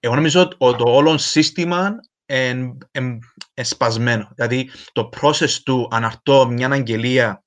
εγώ 0.00 0.14
νομίζω 0.14 0.40
ότι 0.40 0.56
το 0.56 0.84
όλο 0.84 1.18
σύστημα 1.18 1.94
είναι 2.26 3.18
σπασμένο. 3.54 4.32
Δηλαδή 4.34 4.70
το 4.92 5.08
process 5.20 5.50
του 5.50 5.88
αναρτώ 5.90 6.46
μια 6.46 6.70
αγγελία 6.70 7.42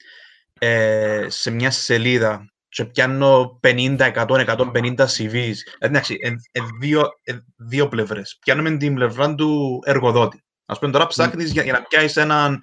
ε, 0.60 1.26
σε 1.28 1.52
μια 1.52 1.72
σελίδα 1.72 2.54
και 2.70 2.86
πιάνω 2.86 3.60
50, 3.64 3.98
100, 3.98 4.58
150 4.74 4.96
CVs. 4.96 5.56
Εντάξει, 5.78 6.18
ε, 6.22 6.28
ε, 6.52 6.62
δύο, 6.80 7.08
ε, 7.24 7.38
δύο 7.56 7.88
πλευρές. 7.88 8.38
Πιάνουμε 8.40 8.78
την 8.78 8.94
πλευρά 8.94 9.36
του 9.36 9.80
εργοδότη. 9.86 10.44
Ας 10.66 10.80
πούμε 10.80 10.92
τώρα 10.92 11.08
ψάχνεις 11.08 11.52
για, 11.52 11.64
για 11.64 11.74
να 11.74 11.82
πιάσεις 11.82 12.16
έναν 12.16 12.62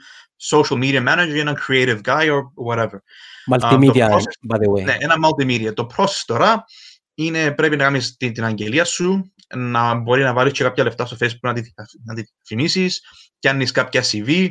social 0.50 0.78
media 0.78 1.08
manager 1.08 1.34
ή 1.34 1.38
έναν 1.38 1.56
creative 1.68 2.00
guy 2.04 2.26
or 2.28 2.42
whatever. 2.68 2.98
Multimedia, 3.52 4.08
το 4.08 4.16
process- 4.16 4.48
by 4.54 4.56
the 4.56 4.70
way. 4.72 4.84
Ναι, 4.84 4.96
ένα 4.98 5.14
multimedia. 5.28 5.74
Το 5.74 5.86
process 5.96 6.22
τώρα 6.26 6.64
είναι 7.14 7.50
πρέπει 7.52 7.76
να 7.76 7.84
κάνεις 7.84 8.16
την, 8.16 8.32
την 8.32 8.44
αγγελία 8.44 8.84
σου, 8.84 9.32
να 9.56 9.94
μπορεί 9.94 10.22
να 10.22 10.32
βάλεις 10.32 10.52
και 10.52 10.62
κάποια 10.62 10.84
λεφτά 10.84 11.06
στο 11.06 11.16
Facebook 11.20 11.38
να 11.40 11.52
τη, 11.52 11.60
να 12.04 12.14
τη 12.14 12.22
διαφημίσεις, 12.22 13.02
πιάνεις 13.38 13.70
κάποια 13.70 14.02
CV, 14.12 14.48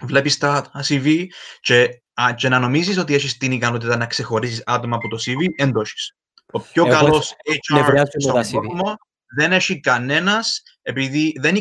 βλέπεις 0.00 0.38
τα 0.38 0.70
τα 0.72 0.84
CV 0.88 1.26
και, 1.60 2.02
α, 2.20 2.34
και 2.36 2.48
να 2.48 2.58
νομίζεις 2.58 2.98
ότι 2.98 3.14
έχεις 3.14 3.36
την 3.36 3.52
ικανότητα 3.52 3.96
να 3.96 4.06
ξεχωρίσεις 4.06 4.62
άτομα 4.66 4.96
από 4.96 5.08
το 5.08 5.16
CV, 5.26 5.36
εν 5.56 5.72
το 5.72 5.80
έχεις. 5.80 6.14
Ο 6.52 6.60
πιο 6.60 6.86
Εγώ 6.86 6.94
καλός 6.94 7.32
HR 7.44 7.74
νευριάζω 7.74 8.10
με 8.14 8.20
στον 8.20 8.34
τα 8.34 8.40
CV. 8.40 8.66
κόσμο 8.66 8.94
δεν 9.36 9.52
έχει 9.52 9.80
κανένας, 9.80 10.62
επειδή 10.82 11.34
δεν 11.40 11.54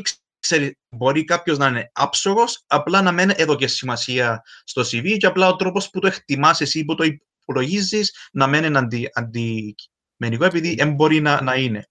ξέρει, 0.56 0.77
μπορεί 0.89 1.24
κάποιος 1.24 1.58
να 1.58 1.68
είναι 1.68 1.91
άψογος, 1.94 2.63
απλά 2.68 3.01
να 3.01 3.12
μην 3.12 3.32
έδωκε 3.36 3.68
σημασία 3.68 4.41
στο 4.63 4.82
CV 4.82 5.18
και 5.18 5.25
απλά 5.25 5.48
ο 5.48 5.56
τρόπος 5.56 5.89
που 5.89 6.00
το 6.00 6.08
εκτιμάς 6.08 6.62
εσύ, 6.62 6.86
που 6.86 6.96
το 6.96 7.03
υπολογίζεις, 7.03 8.15
να 8.32 8.48
μην 8.48 8.63
είναι 8.63 8.77
αντι, 8.77 9.10
αντι, 9.13 9.75
αντικειμενικό 10.18 10.46
επειδή 10.46 10.75
δεν 10.75 10.94
μπορεί 10.94 11.22
να, 11.22 11.41
να 11.41 11.56
είναι. 11.56 11.88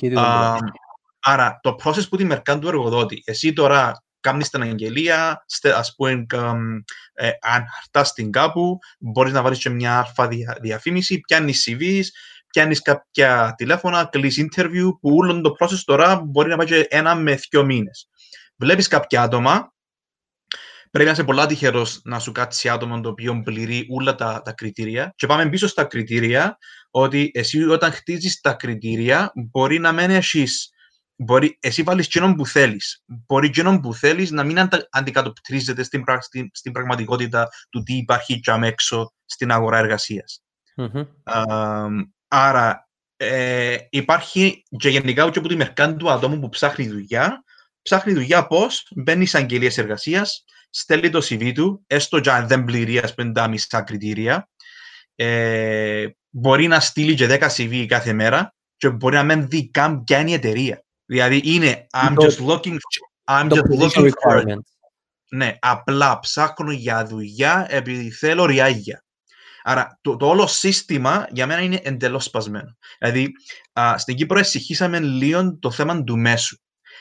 Uh, 0.00 0.58
άρα, 1.20 1.58
το 1.62 1.76
process 1.84 2.08
που 2.08 2.16
τη 2.16 2.24
μερκά 2.24 2.58
του 2.58 2.68
εργοδότη, 2.68 3.22
εσύ 3.24 3.52
τώρα 3.52 4.04
κάνεις 4.20 4.50
την 4.50 4.62
αγγελία, 4.62 5.44
ας 5.74 5.94
πούμε, 5.96 6.26
ε, 7.14 7.30
αν 7.40 7.64
χαρτάς 7.74 8.12
την 8.12 8.30
κάπου, 8.30 8.78
μπορείς 8.98 9.32
να 9.32 9.42
βάλεις 9.42 9.58
και 9.58 9.70
μια 9.70 9.98
αλφα 9.98 10.28
διαφήμιση, 10.60 11.20
πιάνεις 11.20 11.68
CVs, 11.68 12.04
πιάνεις 12.56 12.82
κάποια 12.82 13.54
τηλέφωνα, 13.56 14.08
κλείς 14.12 14.46
interview, 14.46 14.88
που 15.00 15.16
όλο 15.16 15.40
το 15.40 15.54
process 15.58 15.80
τώρα 15.84 16.20
μπορεί 16.24 16.48
να 16.48 16.56
πάει 16.56 16.66
και 16.66 16.86
ένα 16.90 17.14
με 17.14 17.38
δύο 17.50 17.64
μήνες. 17.64 18.08
Βλέπεις 18.56 18.88
κάποια 18.88 19.22
άτομα, 19.22 19.72
πρέπει 20.90 21.04
να 21.06 21.10
είσαι 21.10 21.24
πολλά 21.24 21.46
τυχερός 21.46 22.00
να 22.04 22.18
σου 22.18 22.32
κάτσει 22.32 22.68
άτομο 22.68 23.00
το 23.00 23.08
οποίο 23.08 23.42
πληρεί 23.42 23.86
όλα 23.90 24.14
τα, 24.14 24.42
τα 24.44 24.52
κριτήρια. 24.52 25.12
Και 25.16 25.26
πάμε 25.26 25.48
πίσω 25.48 25.66
στα 25.66 25.84
κριτήρια, 25.84 26.58
ότι 26.90 27.30
εσύ 27.34 27.64
όταν 27.64 27.92
χτίζεις 27.92 28.40
τα 28.40 28.52
κριτήρια, 28.52 29.32
μπορεί 29.34 29.78
να 29.78 29.92
μένει 29.92 30.14
εσύ. 30.14 30.44
Μπορεί, 31.16 31.58
εσύ 31.60 31.82
βάλεις 31.82 32.06
εκείνον 32.06 32.34
που 32.34 32.46
θέλεις. 32.46 33.02
Μπορεί 33.26 33.46
εκείνον 33.46 33.80
που 33.80 33.94
θέλεις 33.94 34.30
να 34.30 34.44
μην 34.44 34.68
αντικατοπτρίζεται 34.90 35.82
στην, 35.82 36.04
στην, 36.20 36.48
στην, 36.52 36.72
πραγματικότητα 36.72 37.48
του 37.70 37.82
τι 37.82 37.96
υπάρχει 37.96 38.40
και 38.40 38.52
έξω 38.62 39.12
στην 39.24 39.52
αγορά 39.52 39.78
εργασίας. 39.78 40.40
Mm-hmm. 40.76 41.06
Άρα, 42.28 42.88
ε, 43.16 43.76
υπάρχει 43.90 44.62
και 44.78 44.88
γενικά 44.88 45.24
ούτε 45.24 45.38
από 45.38 45.48
τη 45.48 45.56
μερκάντη 45.56 45.96
του 45.96 46.10
ατόμου 46.10 46.38
που 46.38 46.48
ψάχνει 46.48 46.88
δουλειά. 46.88 47.44
Ψάχνει 47.82 48.12
δουλειά 48.12 48.46
πώς 48.46 48.88
μπαίνει 48.96 49.26
σε 49.26 49.36
αγγελίες 49.36 49.78
εργασίας, 49.78 50.44
στέλνει 50.70 51.10
το 51.10 51.18
CV 51.18 51.52
του, 51.54 51.84
έστω 51.86 52.20
και 52.20 52.30
αν 52.30 52.46
δεν 52.46 52.64
πληρεί 52.64 52.98
ας 52.98 53.14
πούμε, 53.14 53.32
τα 53.32 53.48
μισά 53.48 53.82
κριτήρια. 53.82 54.48
Ε, 55.14 56.06
μπορεί 56.30 56.66
να 56.66 56.80
στείλει 56.80 57.14
και 57.14 57.26
10 57.26 57.48
CV 57.56 57.86
κάθε 57.86 58.12
μέρα 58.12 58.54
και 58.76 58.90
μπορεί 58.90 59.14
να 59.14 59.22
μην 59.22 59.48
δει 59.48 59.70
καν 59.70 60.04
ποια 60.04 60.18
είναι 60.18 60.30
η 60.30 60.34
εταιρεία. 60.34 60.84
Δηλαδή 61.06 61.40
είναι 61.44 61.86
I'm 61.92 62.14
just 62.14 62.46
looking, 62.46 62.76
I'm 63.24 63.48
just 63.48 63.80
looking 63.80 64.10
for 64.24 64.42
it. 64.42 64.58
Ναι, 65.28 65.56
απλά 65.60 66.18
ψάχνω 66.18 66.72
για 66.72 67.06
δουλειά 67.06 67.66
επειδή 67.70 68.10
θέλω 68.10 68.44
ριάγια. 68.44 69.04
Άρα 69.68 69.98
το, 70.00 70.16
το 70.16 70.28
όλο 70.28 70.46
σύστημα 70.46 71.26
για 71.30 71.46
μένα 71.46 71.60
είναι 71.60 71.80
εντελώς 71.82 72.24
σπασμένο. 72.24 72.76
Δηλαδή 72.98 73.32
α, 73.72 73.98
στην 73.98 74.16
Κύπρο 74.16 74.38
εσυχήσαμε 74.38 75.00
λίγο 75.00 75.58
το 75.58 75.70
θέμα 75.70 76.04
του 76.04 76.18
μέσου. 76.18 76.56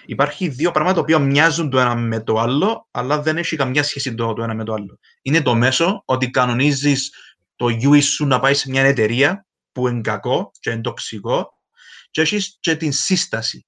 Υπάρχει 0.06 0.48
δύο 0.48 0.72
πράγματα 0.72 1.04
που 1.04 1.22
μοιάζουν 1.22 1.70
το 1.70 1.80
ένα 1.80 1.96
με 1.96 2.24
το 2.24 2.40
άλλο, 2.40 2.88
αλλά 2.92 3.22
δεν 3.22 3.38
έχει 3.38 3.56
καμιά 3.56 3.84
σχέση 3.84 4.16
το, 4.16 4.34
το 4.34 4.44
ένα 4.44 4.54
με 4.54 4.64
το 4.64 4.74
άλλο. 4.74 5.00
Είναι 5.22 5.42
το 5.42 5.56
μέσο, 5.56 6.02
ότι 6.06 6.30
κανονίζεις 6.30 7.14
το 7.56 7.66
UI 7.66 8.04
σου 8.04 8.26
να 8.26 8.40
πάει 8.40 8.54
σε 8.54 8.70
μια 8.70 8.82
εταιρεία 8.82 9.46
που 9.72 9.88
είναι 9.88 10.02
κακό 10.02 10.52
και 10.60 10.70
είναι 10.70 10.82
τοξικό, 10.82 11.62
και 12.12 12.22
έχεις 12.22 12.58
και 12.60 12.76
την 12.76 12.92
σύσταση. 12.92 13.66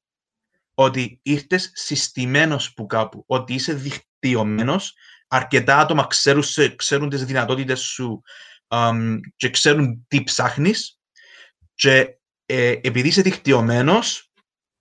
Ότι 0.74 1.20
ήρθες 1.24 1.72
συστημένος 1.74 2.74
που 2.74 2.86
κάπου, 2.86 3.24
ότι 3.28 3.54
είσαι 3.54 3.74
δικτυωμένος, 3.74 4.94
αρκετά 5.28 5.78
άτομα 5.78 6.08
ξέρουν, 6.08 6.44
ξέρουν 6.76 7.10
τις 7.10 7.26
δυνατότητες 7.26 7.80
σου 7.80 8.22
um, 8.68 9.20
και 9.36 9.50
ξέρουν 9.50 10.06
τι 10.08 10.24
ψάχνεις. 10.24 11.00
Και 11.74 12.18
ε, 12.46 12.70
επειδή 12.82 13.08
είσαι 13.08 13.22
δικτυωμένος, 13.22 14.32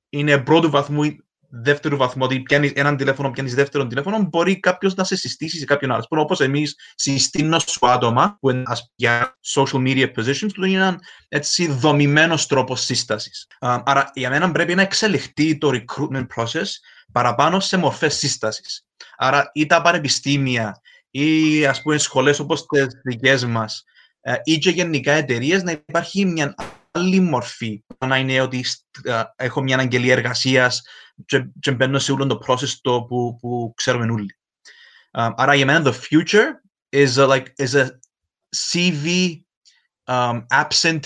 είναι 0.08 0.38
πρώτου 0.38 0.70
βαθμού 0.70 1.16
δεύτερο 1.62 1.96
βαθμό, 1.96 2.24
ότι 2.24 2.40
πιάνεις 2.40 2.72
έναν 2.74 2.96
τηλέφωνο, 2.96 3.30
πιάνεις 3.30 3.54
δεύτερο 3.54 3.86
τηλέφωνο, 3.86 4.18
μπορεί 4.22 4.60
κάποιος 4.60 4.94
να 4.94 5.04
σε 5.04 5.16
συστήσει 5.16 5.58
σε 5.58 5.64
κάποιον 5.64 5.92
άλλο. 5.92 6.04
Όπως 6.08 6.40
εμείς 6.40 6.78
συστήνω 6.94 7.58
σου 7.58 7.88
άτομα 7.88 8.36
που 8.40 8.50
είναι 8.50 8.62
για 8.94 9.38
social 9.54 9.82
media 9.82 10.12
positions, 10.14 10.54
που 10.54 10.64
είναι 10.64 10.76
ένα 10.76 11.00
έτσι 11.28 11.66
δομημένος 11.66 12.46
τρόπος 12.46 12.80
σύστασης. 12.80 13.46
άρα 13.58 14.10
για 14.14 14.30
μένα 14.30 14.52
πρέπει 14.52 14.74
να 14.74 14.82
εξελιχθεί 14.82 15.58
το 15.58 15.70
recruitment 15.72 16.26
process 16.36 16.68
παραπάνω 17.12 17.60
σε 17.60 17.76
μορφές 17.76 18.14
σύστασης. 18.14 18.86
Άρα 19.16 19.50
ή 19.52 19.66
τα 19.66 19.82
πανεπιστήμια 19.82 20.80
ή 21.16 21.66
ας 21.66 21.82
πούμε 21.82 21.98
σχολές 21.98 22.38
όπως 22.38 22.66
τις 22.66 22.86
δικές 23.04 23.44
μας 23.44 23.84
ε, 24.20 24.34
ή 24.44 24.58
και 24.58 24.70
γενικά 24.70 25.12
εταιρείες 25.12 25.62
να 25.62 25.70
υπάρχει 25.70 26.24
μια 26.24 26.54
άλλη 26.90 27.20
μορφή. 27.20 27.84
Να 28.06 28.16
είναι 28.16 28.40
ότι 28.40 28.64
uh, 29.08 29.22
έχω 29.36 29.62
μια 29.62 29.78
αγγελία 29.78 30.12
εργασίας 30.12 30.82
και, 31.26 31.46
και 31.60 31.72
μπαίνω 31.72 31.98
σε 31.98 32.12
όλο 32.12 32.26
το 32.26 32.38
process 32.46 32.78
το 32.80 33.02
που, 33.02 33.36
που 33.40 33.72
ξέρουμε 33.76 34.12
όλοι. 34.12 34.38
Um, 35.10 35.32
άρα 35.36 35.54
για 35.54 35.66
μένα 35.66 35.92
the 35.92 35.94
future 35.94 36.46
is 36.96 37.16
a, 37.16 37.26
like, 37.26 37.46
is 37.58 37.74
a 37.74 37.90
CV 38.56 39.06
um, 40.04 40.46
absent 40.50 41.00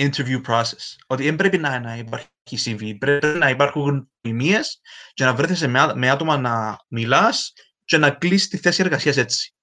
interview 0.00 0.40
process. 0.46 0.96
Ότι 1.06 1.24
δεν 1.24 1.36
πρέπει 1.36 1.58
να, 1.58 1.80
να 1.80 1.96
υπάρχει 1.96 2.28
CV, 2.64 2.96
πρέπει 2.98 3.26
να 3.26 3.48
υπάρχουν 3.48 4.10
ημίες 4.20 4.80
και 5.14 5.24
να 5.24 5.34
βρέθεσαι 5.34 5.66
με, 5.66 5.92
με 5.94 6.10
άτομα 6.10 6.38
να 6.38 6.78
μιλάς 6.88 7.52
και 7.90 7.98
να 7.98 8.10
κλείσει 8.10 8.48
τη 8.48 8.56
θέση 8.56 8.82
εργασίας 8.82 9.16
έτσι. 9.16 9.54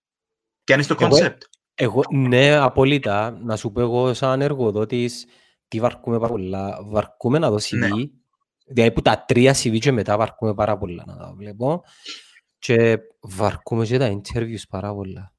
Και 0.63 0.73
αν 0.73 0.79
είσαι 0.79 0.95
το 0.95 1.07
concept. 1.07 1.37
Εγώ, 1.75 2.03
ναι, 2.11 2.55
απόλυτα. 2.55 3.39
Να 3.43 3.55
σου 3.55 3.71
πω 3.71 3.81
εγώ 3.81 4.13
σαν 4.13 4.41
εργοδότης 4.41 5.25
τι 5.67 5.79
βαρκούμε 5.79 6.19
πάρα 6.19 6.31
πολλά. 6.31 6.79
Βαρκούμε 6.83 7.39
να 7.39 7.49
δω 7.49 7.55
CV, 7.55 7.77
ναι. 7.77 7.87
δηλαδή 8.67 8.91
που 8.91 9.01
τα 9.01 9.23
τρία 9.27 9.55
CV 9.55 9.79
και 9.79 9.91
μετά 9.91 10.17
βαρκούμε 10.17 10.53
πάρα 10.53 10.77
πολλά 10.77 11.03
να 11.07 11.17
τα 11.17 11.33
βλέπω 11.35 11.83
και 12.59 12.97
βαρκούμε 13.21 13.85
και 13.85 13.97
τα 13.97 14.21
interviews 14.21 14.61
πάρα 14.69 14.93
πολλά. 14.93 15.33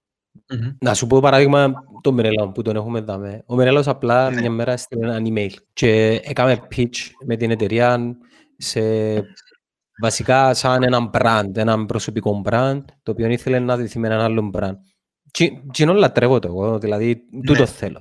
Mm-hmm. 0.53 0.77
Να 0.81 0.95
σου 0.95 1.07
πω 1.07 1.21
παράδειγμα 1.21 1.73
τον 2.01 2.15
Μενέλαο 2.15 2.53
που 2.53 2.63
τον 2.63 2.77
έχουμε 2.77 3.01
δάμε. 3.01 3.43
Ο 3.47 3.55
Μενέλαος 3.55 3.89
απλά 3.89 4.31
ναι. 4.31 4.41
μια 4.41 4.51
μέρα 4.51 4.73
έστειλε 4.73 5.17
ένα 5.17 5.29
email 5.29 5.53
και 5.73 6.21
έκαμε 6.25 6.67
pitch 6.77 7.11
με 7.27 7.37
την 7.37 7.51
εταιρεία 7.51 8.17
σε 8.57 8.81
βασικά 10.01 10.55
σαν 10.55 10.83
έναν 10.83 11.11
brand, 11.13 11.57
έναν 11.57 11.87
προσωπικό 11.87 12.43
brand 12.45 12.83
το 13.03 13.11
οποίο 13.11 13.29
ήθελε 13.29 13.59
να 13.59 13.77
δει 13.77 13.99
με 13.99 14.07
έναν 14.07 14.21
άλλο 14.21 14.51
brand. 14.55 14.75
Τι 15.73 15.83
είναι 15.83 15.91
όλα 15.91 16.13
τρέβω 16.13 16.39
το 16.39 16.49
εγώ, 16.49 16.79
δηλαδή 16.79 17.23
ναι. 17.31 17.41
τούτο 17.41 17.67
θέλω. 17.67 18.01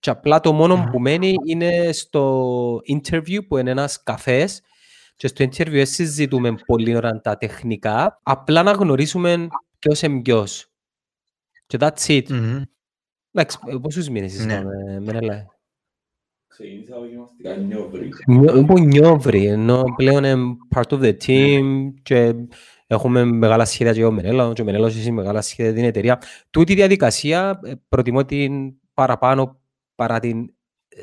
Και 0.00 0.10
απλά 0.10 0.40
το 0.40 0.52
μόνο 0.52 0.88
που 0.90 1.00
μένει 1.00 1.34
είναι 1.46 1.92
στο 1.92 2.76
interview 2.76 3.46
που 3.48 3.56
είναι 3.56 3.70
ένας 3.70 4.02
καφές 4.02 4.60
και 5.16 5.26
στο 5.26 5.44
interview 5.44 5.82
συζητούμε 5.86 6.54
πολύ 6.66 6.96
ώρα 6.96 7.20
τα 7.20 7.36
τεχνικά, 7.36 8.20
απλά 8.22 8.62
να 8.62 8.72
γνωρίσουμε 8.72 9.48
ποιος 9.78 10.02
είναι 10.02 10.20
ποιος. 10.20 10.66
Και 11.66 11.78
that's 11.80 12.06
it. 12.06 12.30
Εντάξει, 13.32 13.58
πόσους 13.82 14.08
μήνες 14.08 14.34
είσαι 14.34 14.62
με 14.62 15.00
Μενέλα. 15.00 15.53
Ξεκίνησα 16.58 16.98
δοκιμαστικά 16.98 17.56
νιόβρι. 17.56 18.08
Είμαι 18.26 18.80
νιόβρι, 18.80 19.46
ενώ 19.46 19.84
πλέον 19.96 20.24
είναι 20.24 20.56
part 20.74 20.88
of 20.88 21.00
the 21.00 21.16
team 21.26 21.92
και 22.02 22.34
έχουμε 22.86 23.24
μεγάλα 23.24 23.64
σχέδια 23.64 23.92
και 23.92 24.04
ο 24.04 24.10
Μενέλα, 24.10 24.52
και 24.52 24.62
ο 24.62 24.64
Μενέλος 24.64 24.96
έχει 24.96 25.10
μεγάλα 25.10 25.40
σχέδια 25.40 25.72
την 25.72 25.84
εταιρεία. 25.84 26.22
Τούτη 26.50 26.74
διαδικασία 26.74 27.60
προτιμώ 27.88 28.24
την 28.24 28.74
παραπάνω 28.94 29.60
παρά 29.94 30.20
την 30.20 30.54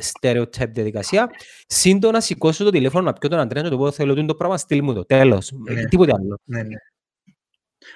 stereotype 0.02 0.70
διαδικασία. 0.70 1.30
Σύντομα 1.68 2.20
σηκώσω 2.20 2.64
το 2.64 2.70
τηλέφωνο 2.70 3.04
να 3.04 3.14
πιω 3.14 3.30
τον 3.30 3.40
Αντρέα 3.40 3.64
και 3.64 3.70
το 3.70 3.78
πω 3.78 3.92
θέλω 3.92 4.26
το 4.26 4.36
πράγμα, 4.36 4.58
στείλ 4.58 4.84
μου 4.84 4.94
το. 4.94 5.06
Τέλος. 5.06 5.52
Ναι. 5.52 5.86
Τίποτε 5.86 6.12
άλλο. 6.16 6.40
Ναι, 6.44 6.64
ναι. 6.64 6.76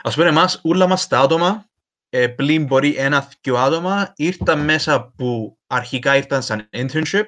Ας 0.01 0.15
πούμε 0.15 0.27
εμάς, 0.27 0.59
όλα 0.63 0.87
μας 0.87 1.07
τα 1.07 1.19
άτομα, 1.19 1.65
ε, 2.09 2.27
πλην 2.27 2.65
μπορεί 2.65 2.95
ένα 2.97 3.29
δυο 3.41 3.55
άτομα, 3.55 4.13
ήρθαν 4.15 4.63
μέσα 4.63 5.13
που 5.17 5.57
αρχικά 5.67 6.15
ήρθαν 6.15 6.41
σαν 6.41 6.69
internship, 6.77 7.25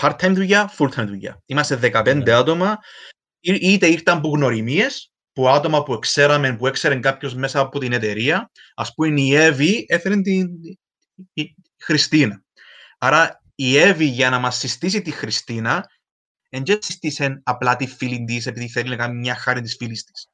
part-time 0.00 0.32
δουλειά, 0.34 0.72
full-time 0.78 1.06
δουλειά. 1.06 1.42
Είμαστε 1.46 1.78
15 1.82 2.14
ναι. 2.14 2.32
άτομα, 2.32 2.78
είτε 3.40 3.86
ήρθαν 3.86 4.20
που 4.20 4.34
γνωριμίες, 4.34 5.12
που 5.32 5.48
άτομα 5.48 5.82
που 5.82 5.98
ξέραμε, 5.98 6.56
που 6.56 6.66
έξερε 6.66 6.96
κάποιος 6.96 7.34
μέσα 7.34 7.60
από 7.60 7.78
την 7.78 7.92
εταιρεία. 7.92 8.50
Α 8.74 8.92
πούμε, 8.92 9.20
η 9.20 9.34
Εύη 9.34 9.84
έφερε 9.88 10.20
την 10.20 10.48
η 11.32 11.54
Χριστίνα. 11.82 12.42
Άρα 12.98 13.42
η 13.54 13.78
Εύη 13.78 14.04
για 14.04 14.30
να 14.30 14.38
μας 14.38 14.56
συστήσει 14.56 15.02
τη 15.02 15.10
Χριστίνα 15.10 15.86
δεν 16.50 16.64
συστήσε 16.80 17.40
απλά 17.44 17.76
τη 17.76 17.86
φίλη 17.86 18.24
της 18.24 18.46
επειδή 18.46 18.68
θέλει 18.68 18.88
να 18.88 18.96
κάνει 18.96 19.18
μια 19.18 19.34
χάρη 19.34 19.60
της 19.60 19.76
φίλης 19.78 20.04
της. 20.04 20.28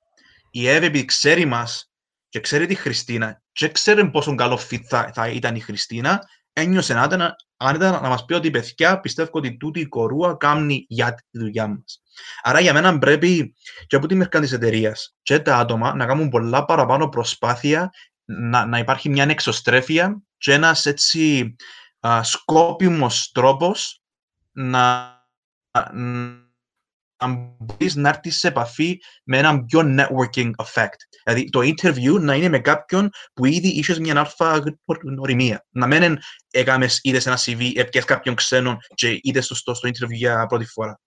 Η 0.51 0.69
Εύη 0.69 0.87
επειδή 0.87 1.05
ξέρει 1.05 1.45
μας 1.45 1.91
και 2.29 2.41
ξέρει 2.41 2.67
τη 2.67 2.75
Χριστίνα 2.75 3.43
και 3.53 3.69
ξέρει 3.69 4.11
πόσο 4.11 4.35
καλό 4.35 4.61
fit 4.71 4.83
θα, 4.89 5.11
θα 5.15 5.29
ήταν 5.29 5.55
η 5.55 5.61
Χριστίνα, 5.61 6.21
ένιωσε 6.61 6.95
να 6.95 7.05
ήταν, 7.05 7.37
αν 7.57 7.75
ήταν 7.75 8.03
να 8.03 8.09
μας 8.09 8.25
πει 8.25 8.35
ότι 8.35 8.51
παιδιά 8.51 9.01
πιστεύω 9.01 9.31
ότι 9.33 9.57
τούτη 9.57 9.81
η 9.81 9.87
κορούα 9.87 10.37
κάνει 10.37 10.87
για 10.89 11.15
τη 11.15 11.39
δουλειά 11.39 11.67
μας. 11.67 12.03
Άρα 12.43 12.61
για 12.61 12.73
μένα 12.73 12.99
πρέπει 12.99 13.55
και 13.87 13.97
από 13.97 14.07
τη 14.07 14.15
μερικά 14.15 14.41
της 14.41 14.53
εταιρείας 14.53 15.17
και 15.23 15.39
τα 15.39 15.57
άτομα 15.57 15.95
να 15.95 16.07
κάνουν 16.07 16.29
πολλά 16.29 16.65
παραπάνω 16.65 17.09
προσπάθεια 17.09 17.91
να, 18.25 18.67
να 18.67 18.79
υπάρχει 18.79 19.09
μια 19.09 19.25
εξωστρέφεια 19.25 20.23
και 20.39 20.53
ένας 20.53 20.87
έτσι 20.87 21.57
α, 22.07 22.23
σκόπιμος 22.23 23.31
τρόπος 23.33 24.03
να, 24.53 25.17
μπορείς 27.27 27.95
να 27.95 28.09
έρθεις 28.09 28.39
σε 28.39 28.49
επαφή 28.49 29.01
με 29.25 29.39
έναν 29.39 29.65
πιο 29.65 29.81
networking 29.85 30.51
effect. 30.57 30.99
Δηλαδή 31.25 31.51
το 31.51 31.61
interview 31.61 32.21
να 32.21 32.35
είναι 32.35 32.49
με 32.49 32.59
κάποιον 32.59 33.11
που 33.33 33.45
ήδη 33.45 33.69
είσαι 33.69 34.01
μια 34.01 34.19
αλφα 34.19 34.63
γνωριμία. 35.03 35.67
Να 35.71 35.87
μην 35.87 36.19
έκαμες 36.51 36.99
είδες 37.03 37.27
ένα 37.27 37.39
CV, 37.39 37.71
έπιες 37.75 38.05
κάποιον 38.05 38.35
ξένον 38.35 38.79
και 38.95 39.19
είδες 39.21 39.45
στο, 39.45 39.55
στο, 39.55 39.75
στο 39.75 39.89
interview 39.89 40.11
για 40.11 40.47
πρώτη 40.47 40.65
φορά. 40.65 41.01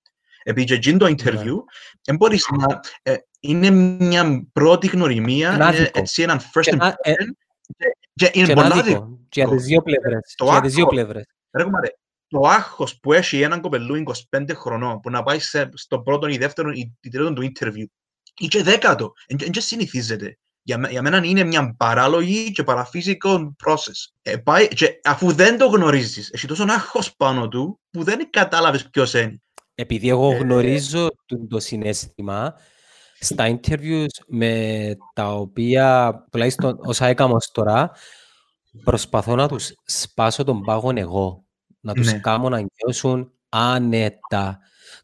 Επειδή 0.43 0.79
και 0.79 0.97
το 0.97 1.05
interview, 1.05 1.55
δεν 2.03 2.15
μπορείς 2.15 2.47
να... 2.57 2.79
Ε, 3.01 3.15
είναι 3.39 3.69
μια 3.99 4.47
πρώτη 4.53 4.87
γνωριμία, 4.87 5.53
είναι 5.53 5.89
έτσι 5.93 6.21
έναν 6.21 6.39
first 6.41 6.77
impression. 6.77 6.93
Και 8.13 8.31
είναι 8.33 8.53
πολλά 8.53 8.81
δικό. 8.81 9.19
Και 9.29 9.41
για 9.41 9.49
τις 9.49 9.65
δύο 9.65 9.81
πλευρές. 9.81 10.33
Το 10.37 10.45
για 10.45 10.61
τις 10.61 10.73
δύο 10.73 10.85
πλευρές. 10.85 11.25
Ρε 11.51 11.63
κουμάρε, 11.63 11.87
το 12.31 12.39
άγχος 12.39 12.99
που 12.99 13.13
έχει 13.13 13.41
έναν 13.41 13.61
κοπελού 13.61 14.03
25 14.35 14.45
χρονών 14.55 14.99
που 14.99 15.09
να 15.09 15.23
πάει 15.23 15.39
σε, 15.39 15.69
στο 15.73 15.99
πρώτο 16.01 16.27
ή 16.27 16.37
δεύτερο 16.37 16.69
ή 16.71 16.97
τρίτο 16.99 17.33
του 17.33 17.51
interview 17.51 17.85
ή 18.37 18.47
και 18.47 18.63
δέκατο, 18.63 19.13
δεν 19.37 19.51
συνηθίζεται. 19.53 20.37
Για, 20.63 20.87
για 20.89 21.01
μένα 21.01 21.21
είναι 21.23 21.43
μια 21.43 21.75
παράλογη 21.77 22.51
και 22.51 22.63
παραφυσικό 22.63 23.55
process. 23.65 24.11
Ε, 24.21 24.37
πάει, 24.37 24.67
και 24.67 24.99
αφού 25.03 25.31
δεν 25.31 25.57
το 25.57 25.67
γνωρίζεις, 25.67 26.29
έχει 26.31 26.47
τόσο 26.47 26.63
άγχος 26.63 27.15
πάνω 27.15 27.47
του 27.47 27.79
που 27.89 28.03
δεν 28.03 28.29
κατάλαβες 28.29 28.89
ποιος 28.89 29.13
είναι. 29.13 29.41
Επειδή 29.75 30.09
εγώ 30.09 30.29
γνωρίζω 30.29 31.09
το, 31.25 31.47
το 31.47 31.59
συνέστημα, 31.59 32.53
στα 33.19 33.59
interviews 33.59 34.23
με 34.27 34.95
τα 35.13 35.33
οποία, 35.33 36.13
τουλάχιστον 36.31 36.77
όσα 36.81 37.05
έκανα 37.05 37.33
ως 37.33 37.51
τώρα, 37.51 37.91
προσπαθώ 38.83 39.35
να 39.35 39.47
τους 39.47 39.71
σπάσω 39.85 40.43
τον 40.43 40.61
πάγον 40.61 40.97
εγώ. 40.97 41.45
Να 41.81 41.93
τους 41.93 42.11
Ναι. 42.11 42.19
κάνω 42.19 42.49
να 42.49 42.59
νιώσουν 42.59 43.31
άνετα. 43.49 44.59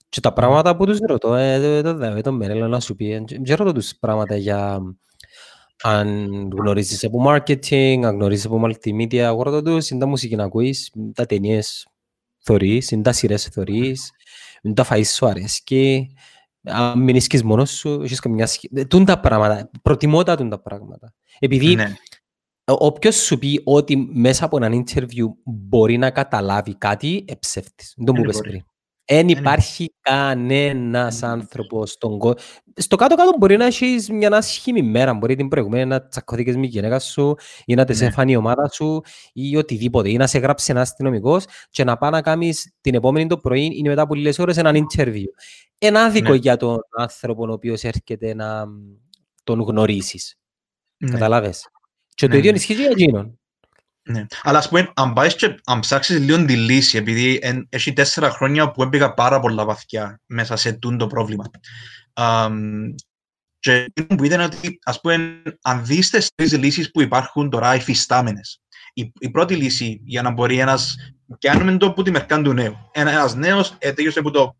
Και 0.09 0.19
τα 0.21 0.33
πράγματα 0.33 0.75
που 0.75 0.85
τους 0.85 0.97
ρωτώ, 1.07 1.35
ε, 1.35 1.81
το 1.81 1.93
δε, 1.93 2.21
το 2.21 2.31
Μερέλο 2.31 2.67
να 2.67 2.79
σου 2.79 2.95
πει, 2.95 3.11
ε, 3.11 3.23
δεν 3.41 3.55
ρωτώ 3.55 3.71
τους 3.73 3.95
πράγματα 3.99 4.35
για 4.35 4.79
αν 5.83 6.27
γνωρίζεις 6.57 7.03
από 7.05 7.25
marketing, 7.27 8.01
αν 8.03 8.15
γνωρίζεις 8.15 8.45
από 8.45 8.61
multimedia, 8.65 9.13
εγώ 9.15 9.43
ρωτώ 9.43 9.61
τους, 9.61 9.89
είναι 9.89 9.99
τα 9.99 10.05
μουσική 10.07 10.35
να 10.35 10.43
ακούεις, 10.43 10.91
τα 11.13 11.25
ταινίες 11.25 11.87
θωρείς, 12.39 12.91
είναι 12.91 13.01
τα 13.01 13.11
σειρές 13.11 13.43
θωρείς, 13.43 14.11
είναι 14.61 14.73
τα 14.73 14.85
φαΐς 14.89 15.05
σου 15.13 15.25
αρέσκει, 15.27 16.15
αν 16.63 16.99
μην 17.03 17.15
είσαι 17.15 17.43
μόνος 17.43 17.71
σου, 17.71 18.01
έχεις 18.03 18.19
καμιά 18.19 18.47
σχέση. 18.47 18.87
Τούν 18.87 19.05
τα 19.05 19.19
πράγματα, 19.19 19.69
προτιμώ 19.81 20.23
τα 20.23 20.35
τούν 20.37 20.49
τα 20.49 20.59
πράγματα. 20.61 21.13
Επειδή 21.39 21.75
Ναι. 21.75 21.93
Όποιος 22.73 23.15
σου 23.15 23.37
πει 23.37 23.61
ότι 23.63 24.09
μέσα 24.13 24.45
από 24.45 24.57
έναν 24.57 24.83
interview 24.85 25.25
μπορεί 25.45 25.97
να 25.97 26.09
καταλάβει 26.11 26.75
κάτι, 26.77 27.25
εψεύτης. 27.27 27.93
Δεν 27.97 28.05
το 28.05 28.11
μου 28.13 28.17
Δεν 28.17 28.23
είπες 28.23 28.35
μπορεί. 28.37 28.49
πριν. 28.49 28.61
Εν 29.09 29.27
Δεν 29.27 29.37
υπάρχει 29.37 29.93
κανένας 30.01 31.23
άνθρωπος 31.23 31.91
στον 31.91 32.17
κόσμο. 32.17 32.35
Στο 32.75 32.95
κάτω-κάτω 32.95 33.31
μπορεί 33.37 33.57
να 33.57 33.65
έχεις 33.65 34.09
μια 34.09 34.29
άσχημη 34.29 34.81
μέρα. 34.81 35.13
Μπορεί 35.13 35.35
την 35.35 35.47
προηγούμενη 35.47 35.85
να 35.85 36.07
τσακωθήκες 36.07 36.55
με 36.55 36.61
τη 36.61 36.67
γυναίκα 36.67 36.99
σου 36.99 37.35
ή 37.65 37.73
να 37.75 37.85
τις 37.85 37.99
Ναι. 38.01 38.07
έφανε 38.07 38.31
η 38.31 38.35
ομάδα 38.35 38.69
σου 38.69 39.01
ή 39.33 39.55
οτιδήποτε. 39.57 40.09
Ή 40.09 40.17
να 40.17 40.27
σε 40.27 40.39
γράψει 40.39 40.71
ένας 40.71 40.89
αστυνομικός 40.89 41.45
και 41.69 41.83
να 41.83 41.97
πάει 41.97 42.11
να 42.11 42.21
κάνεις 42.21 42.73
την 42.81 42.95
επόμενη 42.95 43.27
το 43.27 43.37
πρωί 43.37 43.65
ή 43.65 43.81
μετά 43.81 44.01
από 44.01 44.15
λίγες 44.15 44.39
ώρες 44.39 44.57
έναν 44.57 44.87
interview. 44.87 45.25
Ένα 45.77 46.01
άδικο 46.03 46.31
Ναι. 46.31 46.35
για 46.37 46.57
τον 46.57 46.77
άνθρωπο 46.97 47.45
ο 47.49 47.51
οποίος 47.51 47.83
έρχεται 47.83 48.33
να 48.33 48.65
τον 49.43 49.59
γνωρίσεις. 49.61 50.35
Ναι. 50.97 51.11
Καταλάβες; 51.11 51.67
Και 52.17 52.27
το 52.27 52.31
Ναι, 52.31 52.37
ίδιο 52.37 52.51
ναι. 52.51 52.57
ισχύει 52.57 52.75
και 52.75 52.81
για 52.81 52.89
εκείνον. 52.91 53.39
Ναι. 54.03 54.25
Αλλά 54.43 54.57
ας 54.57 54.69
πούμε, 54.69 54.91
αν 54.95 55.13
πάεις 55.13 55.35
και 55.35 55.59
αν 55.65 55.79
ψάξεις 55.79 56.19
λίγο 56.19 56.45
τη 56.45 56.55
λύση, 56.55 56.97
επειδή 56.97 57.39
εν, 57.41 57.67
έχει 57.69 57.93
τέσσερα 57.93 58.29
χρόνια 58.29 58.71
που 58.71 58.83
έμπαικα 58.83 59.13
πάρα 59.13 59.39
πολλά 59.39 59.65
βαθιά 59.65 60.21
μέσα 60.25 60.55
σε 60.55 60.71
τούν 60.71 60.97
το 60.97 61.07
πρόβλημα. 61.07 61.43
Αμ, 62.13 62.93
και 63.59 63.71
εκείνο 63.93 64.15
που 64.15 64.23
ήταν 64.23 64.41
ότι, 64.41 64.79
ας 64.83 65.01
πούμε, 65.01 65.41
αν 65.61 65.85
δεις 65.85 66.09
τις 66.09 66.29
τρεις 66.35 66.57
λύσεις 66.57 66.91
που 66.91 67.01
υπάρχουν 67.01 67.49
τώρα 67.49 67.75
υφιστάμενες, 67.75 68.61
η, 68.93 69.11
η 69.19 69.29
πρώτη 69.29 69.55
λύση 69.55 70.01
για 70.03 70.21
να 70.21 70.31
μπορεί 70.31 70.59
ένας, 70.59 70.95
και 71.37 71.49
άνουμε 71.49 71.77
το 71.77 71.93
που 71.93 72.03
τη 72.03 72.11
μερκάν 72.11 72.43
του 72.43 72.53
νέου, 72.53 72.89
ένα, 72.91 73.11
ένας 73.11 73.35
νέος 73.35 73.75
ε, 73.77 73.93
τέλειωσε 73.93 74.19
από 74.19 74.31
το 74.31 74.55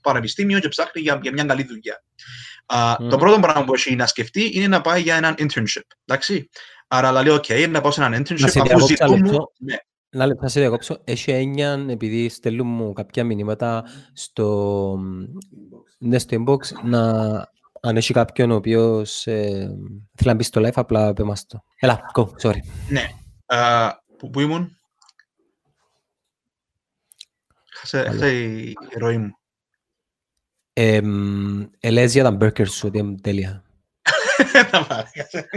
πανεπιστήμιο 0.00 0.58
και 0.58 0.68
ψάχνει 0.68 1.02
για, 1.02 1.18
για 1.22 1.32
μια 1.32 1.44
καλή 1.44 1.62
δουλειά. 1.64 2.02
Α, 2.72 2.96
Μμμ. 3.00 3.08
Το 3.08 3.16
πρώτο 3.16 3.40
πράγμα 3.40 3.64
που 3.64 3.74
έχει 3.74 3.94
να 3.96 4.06
σκεφτεί 4.06 4.50
είναι 4.52 4.68
να 4.68 4.80
πάει 4.80 5.02
για 5.02 5.16
έναν 5.16 5.34
internship. 5.38 5.82
Εντάξει. 6.04 6.48
Άρα 6.88 7.22
λέει, 7.22 7.36
OK, 7.36 7.68
να 7.70 7.80
πάω 7.80 7.90
σε 7.90 8.04
έναν 8.04 8.22
internship 8.22 8.48
σε 8.50 8.60
αφού 8.60 8.62
διακόψω 8.62 8.94
ένα 8.98 9.06
ζητούν 9.06 9.18
μου... 9.18 9.30
λεπτό. 9.30 9.52
Ναι, 9.58 9.76
Να 10.10 10.26
λεπτά 10.26 10.48
σε 10.48 10.60
διακόψω. 10.60 11.00
Έχει 11.04 11.30
έννοια, 11.30 11.84
επειδή 11.88 12.28
στέλνουν 12.28 12.66
μου 12.66 12.92
κάποια 12.92 13.24
μηνύματα 13.24 13.84
στο, 14.12 14.98
ναι, 15.98 16.18
στο 16.18 16.44
inbox, 16.44 16.58
να 16.84 17.10
αν 17.82 17.96
έχει 17.96 18.12
κάποιον 18.12 18.50
ο 18.50 18.54
οποίος 18.54 19.26
ε, 19.26 19.70
θέλει 20.14 20.28
να 20.28 20.34
μπει 20.34 20.42
στο 20.42 20.60
live, 20.60 20.72
απλά 20.74 21.12
πέ 21.12 21.22
μας 21.22 21.46
το. 21.46 21.64
Έλα, 21.78 22.00
go, 22.14 22.26
sorry. 22.42 22.60
ναι. 22.88 23.08
Α, 23.46 23.90
που, 24.18 24.30
που 24.30 24.40
ήμουν; 24.40 24.76
Χάσε 27.72 28.02
Καλά. 28.02 28.10
χάσε 28.10 28.34
η 28.34 28.76
ροή 28.98 29.18
μου. 29.18 29.39
Ε, 30.82 31.00
ελέγεις 31.80 32.12
για 32.12 32.22
τα 32.22 32.36
burgers 32.40 32.68
σου, 32.68 32.88
ότι 32.88 32.98
είναι 32.98 33.14
τέλεια. 33.20 33.64
Να 34.72 34.84
πάρει, 34.84 35.08
κάτσε. 35.12 35.48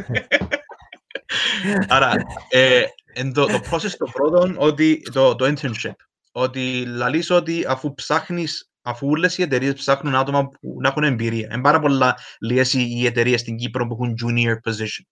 Άρα, 1.88 2.14
ε, 2.50 2.84
εν 3.14 3.34
το, 3.34 3.46
το 3.46 3.60
process 3.72 3.92
το 3.98 4.12
πρώτο, 4.14 4.54
ότι 4.58 5.02
το, 5.12 5.36
το 5.36 5.46
internship, 5.46 5.96
ότι 6.32 6.86
λαλείς 6.86 7.30
ότι 7.30 7.66
αφού 7.68 7.94
ψάχνεις, 7.94 8.72
αφού 8.82 9.08
όλες 9.10 9.38
οι 9.38 9.42
εταιρείες 9.42 9.74
ψάχνουν 9.74 10.16
άτομα 10.16 10.48
που 10.48 10.78
να 10.82 10.88
έχουν 10.88 11.04
εμπειρία. 11.04 11.48
Είναι 11.52 11.62
πάρα 11.62 11.80
πολλά 11.80 12.18
λίγες 12.40 12.74
οι 12.74 12.88
οι 12.90 13.06
εταιρείες 13.06 13.40
στην 13.40 13.56
Κύπρο 13.56 13.88
που 13.88 13.94
έχουν 13.94 14.16
junior 14.24 14.70
position. 14.70 15.06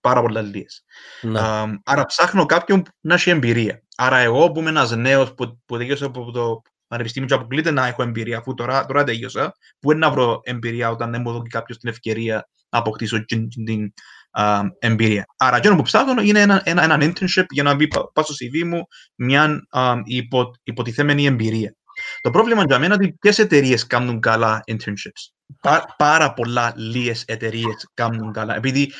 Πάρα 0.00 0.20
πολλά 0.20 0.40
λίγες. 0.42 0.84
Ναι. 1.20 1.40
Αμ, 1.40 1.76
άρα 1.84 2.04
ψάχνω 2.04 2.46
κάποιον 2.46 2.82
που 2.82 2.90
να 3.00 3.14
έχει 3.14 3.30
εμπειρία. 3.30 3.82
Άρα 3.96 4.16
εγώ 4.16 4.52
που 4.52 4.60
είμαι 4.60 4.68
ένας 4.68 4.96
νέος 4.96 5.34
που, 5.34 5.60
που 5.66 5.76
τελείωσε 5.76 6.04
από 6.04 6.30
το 6.30 6.62
πανεπιστήμιο 6.88 7.28
και 7.28 7.34
αποκλείται 7.34 7.70
να 7.70 7.86
έχω 7.86 8.02
εμπειρία, 8.02 8.38
αφού 8.38 8.54
τώρα, 8.54 8.86
τώρα 8.86 9.04
τελείωσα, 9.04 9.52
που 9.80 9.90
είναι 9.90 10.00
να 10.00 10.10
βρω 10.10 10.40
εμπειρία 10.42 10.90
όταν 10.90 11.10
δεν 11.10 11.20
μου 11.20 11.32
δώσει 11.32 11.48
κάποιος 11.48 11.78
την 11.78 11.88
ευκαιρία 11.88 12.48
να 12.68 12.78
αποκτήσω 12.78 13.24
την, 13.24 13.48
την, 13.48 13.64
την 13.64 13.92
α, 14.30 14.60
εμπειρία. 14.78 15.26
Άρα, 15.36 15.56
εκείνο 15.56 15.76
που 15.76 15.82
ψάχνω 15.82 16.22
είναι 16.22 16.40
ένα, 16.40 16.62
ένα, 16.64 16.82
ένα 16.82 16.96
internship 17.00 17.44
για 17.48 17.62
να 17.62 17.74
μπει 17.74 17.88
πα- 17.88 18.12
πάω 18.12 18.24
στο 18.24 18.34
CV 18.34 18.64
μου 18.64 18.86
μια 19.14 19.66
α, 19.70 19.94
υπο, 20.04 20.50
υποτιθέμενη 20.62 21.24
εμπειρία. 21.24 21.76
Το 22.20 22.30
πρόβλημα 22.30 22.64
για 22.66 22.78
μένα 22.78 22.94
είναι 22.94 23.04
ότι 23.04 23.16
ποιες 23.20 23.38
εταιρείες 23.38 23.86
κάνουν 23.86 24.20
καλά 24.20 24.62
internships. 24.66 25.32
Πά, 25.60 25.94
πάρα 25.98 26.32
πολλά 26.32 26.72
λίγες 26.76 27.24
εταιρείες 27.26 27.88
κάνουν 27.94 28.32
καλά. 28.32 28.56
Επειδή 28.56 28.92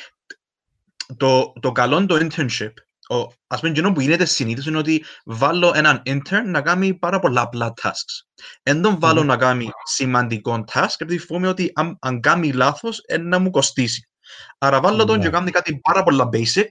το, 1.17 1.53
το 1.59 1.71
καλό 1.71 2.05
το 2.05 2.27
internship, 2.29 2.71
ο, 3.09 3.15
ας 3.47 3.59
πούμε, 3.59 3.71
εκείνο 3.71 3.91
που 3.91 4.01
γίνεται 4.01 4.25
συνήθως 4.25 4.65
είναι 4.65 4.77
ότι 4.77 5.03
βάλω 5.25 5.71
έναν 5.75 6.01
intern 6.05 6.43
να 6.45 6.61
κάνει 6.61 6.93
πάρα 6.93 7.19
πολλά 7.19 7.41
απλά 7.41 7.73
tasks. 7.81 8.25
Εν 8.63 8.81
τον 8.81 8.99
βάλω 8.99 9.19
Μμμ. 9.21 9.27
να 9.27 9.37
κάνει 9.37 9.69
σημαντικό 9.83 10.63
task, 10.73 10.93
επειδή 10.97 11.19
φοβούμαι 11.19 11.47
ότι 11.47 11.71
αν, 11.75 11.97
αν 12.01 12.19
κάνει 12.19 12.51
λάθος, 12.51 13.01
ε, 13.05 13.17
να 13.17 13.39
μου 13.39 13.49
κοστίσει. 13.49 14.09
Άρα 14.57 14.81
βάλω 14.81 15.05
τον 15.05 15.17
Ναι. 15.17 15.23
και 15.23 15.29
κάνει 15.29 15.51
κάτι 15.51 15.79
πάρα 15.79 16.03
πολλά 16.03 16.29
basic, 16.33 16.67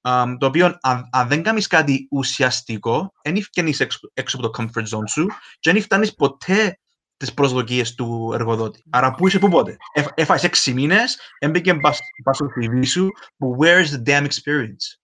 αμ, 0.00 0.36
το 0.38 0.46
οποίο 0.46 0.78
αν, 0.80 1.08
αν 1.12 1.28
δεν 1.28 1.42
κάνεις 1.42 1.66
κάτι 1.66 2.06
ουσιαστικό, 2.10 3.12
δεν 3.22 3.42
φτιάχνεις 3.42 3.80
έξω, 3.80 3.98
έξω 4.14 4.36
από 4.36 4.50
το 4.50 4.62
comfort 4.62 4.82
zone 4.96 5.08
σου 5.08 5.26
και 5.60 5.72
δεν 5.72 5.82
φτάνεις 5.82 6.14
ποτέ 6.14 6.78
τις 7.16 7.34
προσδοκίες 7.34 7.94
του 7.94 8.30
εργοδότη. 8.34 8.82
Άρα 8.90 9.10
πού 9.14 9.26
είσαι 9.26 9.38
πού 9.38 9.48
πότε. 9.48 9.76
Ε, 9.92 10.04
Έφαγες 10.14 10.44
έξι 10.44 10.72
μήνες, 10.72 11.18
έμπαικε 11.38 11.74
πας 11.74 11.98
πας 12.24 12.36
στο 12.36 12.46
CV 12.46 12.86
σου, 12.86 13.08
που 13.36 13.56
where 13.60 13.84
is 13.84 13.88
the 13.88 14.02
damn 14.08 14.26
experience; 14.26 15.03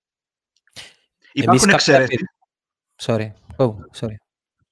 Υπάρχουν 1.32 1.68
κάποια 1.68 1.94
εξαιρέσεις. 1.94 2.26
Sorry. 3.02 3.32
Oh, 3.56 3.74
sorry. 4.00 4.14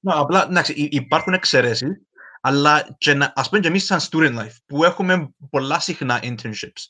Ναι, 0.01 0.13
απλά, 0.15 0.47
εντάξει, 0.49 0.73
υ- 0.73 0.95
υπάρχουν 0.95 1.33
εξαιρέσεις, 1.33 1.89
αλλά 2.41 2.95
και 2.99 3.15
να, 3.15 3.33
ας 3.37 3.49
πούμε 3.49 3.61
και 3.61 3.69
εμείς 3.69 3.85
σαν 3.85 4.01
student 4.11 4.39
life, 4.39 4.57
που 4.67 4.85
έχουμε 4.85 5.29
πολλά 5.51 5.79
συχνά 5.81 6.21
internships, 6.23 6.85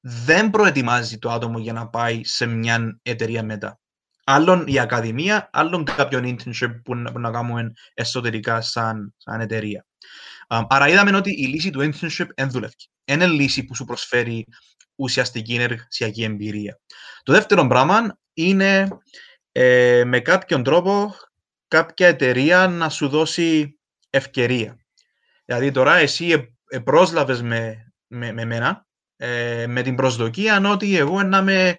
δεν 0.00 0.50
προετοιμάζει 0.50 1.18
το 1.18 1.30
άτομο 1.30 1.58
για 1.58 1.72
να 1.72 1.88
πάει 1.88 2.24
σε 2.24 2.46
μια 2.46 2.98
εταιρεία 3.02 3.42
μετά. 3.42 3.80
Άλλον 4.24 4.66
η 4.66 4.78
ακαδημία, 4.78 5.48
άλλον 5.52 5.84
κάποιον 5.84 6.24
internship 6.24 6.80
που, 6.84 6.94
να- 6.94 7.12
που 7.12 7.18
να 7.18 7.30
κάνουμε 7.30 7.72
εσωτερικά 7.94 8.60
σαν, 8.60 9.14
σαν 9.16 9.40
εταιρεία. 9.40 9.86
Um, 10.48 10.64
άρα 10.68 10.88
είδαμε 10.88 11.16
ότι 11.16 11.30
η 11.30 11.46
λύση 11.46 11.70
του 11.70 11.80
internship 11.80 12.26
δεν 12.36 12.50
δουλεύει. 12.50 12.74
Είναι 13.04 13.26
λύση 13.26 13.64
που 13.64 13.74
σου 13.74 13.84
προσφέρει 13.84 14.46
ουσιαστική 14.98 15.54
εργασιακή 15.54 16.22
εμπειρία. 16.22 16.80
Το 17.22 17.32
δεύτερο 17.32 17.66
πράγμα 17.66 18.18
είναι 18.34 18.88
ε, 19.52 20.02
με 20.04 20.20
κάποιον 20.20 20.62
τρόπο 20.62 21.14
κάποια 21.68 22.08
εταιρεία 22.08 22.68
να 22.68 22.88
σου 22.88 23.08
δώσει 23.08 23.78
ευκαιρία. 24.10 24.78
Δηλαδή 25.44 25.70
τώρα 25.70 25.96
εσύ 25.96 26.26
ε, 26.26 26.54
ε, 26.68 26.78
πρόσλαβες 26.78 27.42
με, 27.42 27.92
με, 28.06 28.32
με 28.32 28.44
μένα 28.44 28.86
ε, 29.16 29.66
με 29.66 29.82
την 29.82 29.94
προσδοκία 29.94 30.70
ότι 30.70 30.96
εγώ 30.96 31.22
να 31.22 31.38
είμαι 31.38 31.78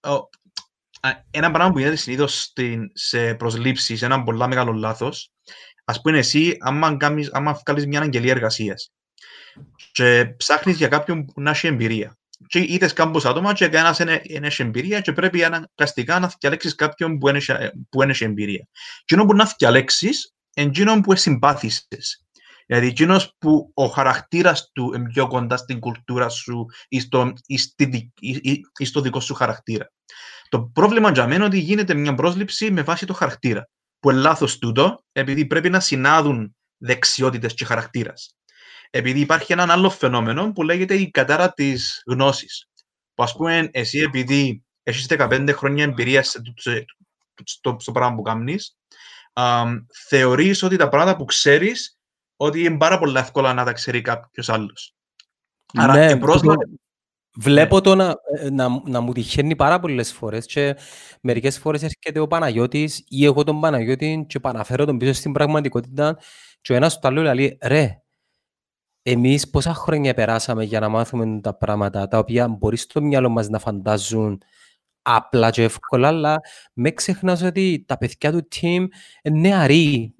ο, 0.00 0.12
α, 1.00 1.10
ένα 1.30 1.50
πράγμα 1.50 1.72
που 1.72 1.78
γίνεται 1.78 1.96
συνήθως 1.96 2.52
σε 2.92 3.34
προσλήψεις, 3.34 4.02
ένα 4.02 4.22
πολύ 4.22 4.46
μεγάλο 4.46 4.72
λάθος, 4.72 5.32
ας 5.84 6.00
πούμε 6.00 6.18
εσύ, 6.18 6.56
άμα, 6.60 6.96
κάνεις, 6.96 7.32
άμα 7.32 7.52
βγάλεις 7.54 7.86
μια 7.86 8.00
αγγελία 8.00 8.32
εργασίας 8.32 8.92
και 9.92 10.34
ψάχνεις 10.36 10.76
για 10.76 10.88
κάποιον 10.88 11.24
που 11.24 11.40
να 11.40 11.50
έχει 11.50 11.66
εμπειρία 11.66 12.17
και 12.46 12.64
είδες 12.68 12.92
κάμπος 12.92 13.24
άτομα 13.24 13.52
και 13.52 13.68
κανένας 13.68 13.96
δεν 13.96 14.44
έχει 14.44 14.62
εμπειρία 14.62 15.00
και 15.00 15.12
πρέπει 15.12 15.44
αναγκαστικά 15.44 16.18
να 16.18 16.32
διαλέξεις 16.40 16.74
κάποιον 16.74 17.18
που 17.18 17.28
έχει, 17.28 17.52
που 17.90 18.02
έχει 18.02 18.24
εμπειρία. 18.24 18.68
Και 19.04 19.16
που 19.16 19.34
να 19.34 19.54
διαλέξεις 19.58 20.34
είναι 20.54 21.00
που 21.00 21.16
συμπάθησες. 21.16 22.22
Δηλαδή, 22.66 22.86
εκείνο 22.86 23.20
που 23.38 23.70
ο 23.74 23.86
χαρακτήρας 23.86 24.70
του 24.72 24.92
είναι 24.94 25.08
πιο 25.08 25.26
κοντά 25.26 25.56
στην 25.56 25.78
κουλτούρα 25.78 26.28
σου 26.28 26.66
ή 26.88 27.00
στο, 27.00 27.32
ή 27.46 27.58
στη, 27.58 28.12
ή, 28.20 28.62
ή 28.78 28.84
στο 28.84 29.00
δικό 29.00 29.20
σου 29.20 29.34
χαρακτήρα. 29.34 29.92
Το 30.48 30.62
πρόβλημα 30.62 31.10
για 31.10 31.22
μένα 31.22 31.34
είναι 31.34 31.44
ότι 31.44 31.58
γίνεται 31.58 31.94
μια 31.94 32.14
πρόσληψη 32.14 32.70
με 32.70 32.82
βάση 32.82 33.06
το 33.06 33.14
χαρακτήρα. 33.14 33.68
Που 34.00 34.10
είναι 34.10 34.20
λάθος 34.20 34.58
τούτο, 34.58 35.04
επειδή 35.12 35.46
πρέπει 35.46 35.70
να 35.70 35.80
συνάδουν 35.80 36.56
δεξιότητες 36.76 37.54
και 37.54 37.64
χαρακτήρας. 37.64 38.37
Επειδή 38.90 39.20
υπάρχει 39.20 39.52
ένα 39.52 39.72
άλλο 39.72 39.90
φαινόμενο 39.90 40.52
που 40.52 40.62
λέγεται 40.62 40.94
η 40.94 41.10
κατάρα 41.10 41.52
της 41.52 42.02
γνώσης. 42.06 42.68
Που 43.14 43.22
ας 43.22 43.36
πούμε, 43.36 43.68
εσύ 43.72 43.98
επειδή 43.98 44.62
έχεις 44.82 45.06
15 45.08 45.48
χρόνια 45.52 45.84
εμπειρία 45.84 46.22
στο, 46.22 47.76
στο 47.78 47.92
πράγμα 47.92 48.16
που 48.16 48.22
κάνεις, 48.22 48.76
θεωρείς 50.08 50.62
ότι 50.62 50.76
τα 50.76 50.88
πράγματα 50.88 51.16
που 51.16 51.24
ξέρεις 51.24 51.98
ότι 52.36 52.64
είναι 52.64 52.76
πάρα 52.76 52.98
πολύ 52.98 53.18
εύκολα 53.18 53.54
να 53.54 53.64
τα 53.64 53.72
ξέρει 53.72 54.00
κάποιος 54.00 54.48
άλλος. 54.48 54.94
Άρα 55.74 55.92
ναι, 55.92 56.18
πρόσμα... 56.18 56.54
Βλέπω 57.40 57.76
ναι. 57.76 57.82
το 57.82 57.94
να, 57.94 58.14
ε, 58.38 58.50
να, 58.50 58.68
να, 58.84 59.00
μου 59.00 59.12
τυχαίνει 59.12 59.56
πάρα 59.56 59.80
πολλές 59.80 60.12
φορές 60.12 60.46
και 60.46 60.76
μερικές 61.20 61.58
φορές 61.58 61.82
έρχεται 61.82 62.18
ο 62.18 62.26
Παναγιώτης 62.26 63.04
ή 63.08 63.24
εγώ 63.24 63.44
τον 63.44 63.60
Παναγιώτη 63.60 64.24
και 64.28 64.40
παναφέρω 64.40 64.84
τον 64.84 64.98
πίσω 64.98 65.12
στην 65.12 65.32
πραγματικότητα 65.32 66.18
και 66.60 66.72
ο 66.72 66.76
ένας 66.76 66.98
του 66.98 67.08
άλλο 67.08 67.22
λέει 67.22 67.58
ρε, 67.62 68.02
εμείς 69.10 69.50
πόσα 69.50 69.74
χρόνια 69.74 70.14
περάσαμε 70.14 70.64
για 70.64 70.80
να 70.80 70.88
μάθουμε 70.88 71.40
τα 71.40 71.54
πράγματα 71.54 72.08
τα 72.08 72.18
οποία 72.18 72.48
μπορείς 72.48 72.82
στο 72.82 73.02
μυαλό 73.02 73.28
μας 73.28 73.48
να 73.48 73.58
φαντάζουν 73.58 74.42
απλά 75.02 75.50
και 75.50 75.62
εύκολα, 75.62 76.08
αλλά 76.08 76.40
με 76.72 76.90
ξεχνάς 76.90 77.42
ότι 77.42 77.84
τα 77.86 77.98
παιδιά 77.98 78.32
του 78.32 78.48
team 78.54 78.86
είναι 79.22 79.38
νεαροί, 79.40 80.14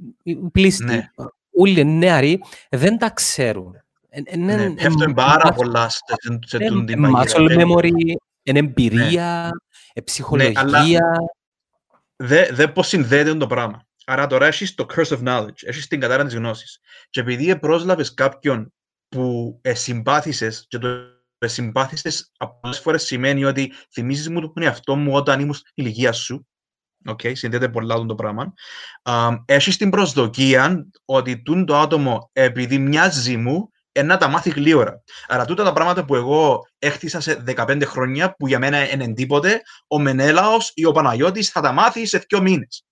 πλήστοι. 0.52 0.84
Ναι 0.84 1.10
όλοι 1.58 1.80
οι 1.80 1.84
νεαροί 1.84 2.40
δεν 2.70 2.98
τα 2.98 3.10
ξέρουν. 3.10 3.82
Ναι, 4.36 4.70
πέφτουν 4.70 5.14
πάρα 5.14 5.52
πολλά 5.52 5.88
σε 6.46 6.58
τούν 6.58 6.86
την 6.86 7.06
Muscle 7.06 7.60
memory, 7.60 7.90
είναι 8.42 8.58
εμπειρία, 8.58 9.50
ναι. 9.94 10.02
ψυχολογία. 10.02 11.16
Δεν 12.50 12.72
πώς 12.72 12.88
συνδέεται 12.88 13.34
το 13.34 13.46
πράγμα. 13.46 13.86
Άρα 14.06 14.26
τώρα 14.26 14.46
έχεις 14.46 14.74
το 14.74 14.86
curse 14.94 15.18
of 15.18 15.22
knowledge, 15.24 15.62
έχεις 15.62 15.86
την 15.86 16.00
κατάρα 16.00 16.24
της 16.24 16.34
γνώσης. 16.34 16.80
Και 17.10 17.20
επειδή 17.20 17.58
πρόσλαβες 17.58 18.14
κάποιον 18.14 18.72
που 19.08 19.60
συμπάθησες 19.64 20.66
και 20.68 20.78
το 20.78 20.88
συμπάθησες 21.44 22.32
πολλές 22.60 22.78
φορές 22.78 23.02
σημαίνει 23.02 23.44
ότι 23.44 23.72
θυμίζεις 23.92 24.28
μου 24.28 24.40
τον 24.40 24.62
εαυτό 24.62 24.96
μου 24.96 25.12
όταν 25.12 25.40
ήμουν 25.40 25.54
στην 25.54 25.72
ηλικία 25.74 26.12
σου 26.12 26.46
okay, 27.06 27.36
συνδέεται 27.36 27.68
πολλά 27.68 28.06
το 28.06 28.14
πράγμα, 28.14 28.52
um, 29.02 29.42
έχεις 29.44 29.76
την 29.76 29.90
προσδοκία 29.90 30.86
ότι 31.04 31.42
το 31.66 31.76
άτομο 31.76 32.30
επειδή 32.32 32.78
μοιάζει 32.78 33.36
μου 33.36 33.70
να 34.04 34.16
τα 34.16 34.28
μάθει 34.28 34.50
γλύωρα. 34.50 35.02
Άρα 35.26 35.44
τούτα 35.44 35.64
τα 35.64 35.72
πράγματα 35.72 36.04
που 36.04 36.14
εγώ 36.14 36.66
έχτισα 36.78 37.20
σε 37.20 37.42
15 37.46 37.82
χρόνια 37.84 38.34
που 38.34 38.46
για 38.46 38.58
μένα 38.58 38.92
είναι 38.92 39.12
τίποτε, 39.12 39.60
ο 39.86 39.98
Μενέλαος 39.98 40.70
ή 40.74 40.84
ο 40.84 40.92
Παναγιώτης 40.92 41.50
θα 41.50 41.60
τα 41.60 41.72
μάθει 41.72 42.06
σε 42.06 42.24
δύο 42.28 42.40
μήνες. 42.40 42.84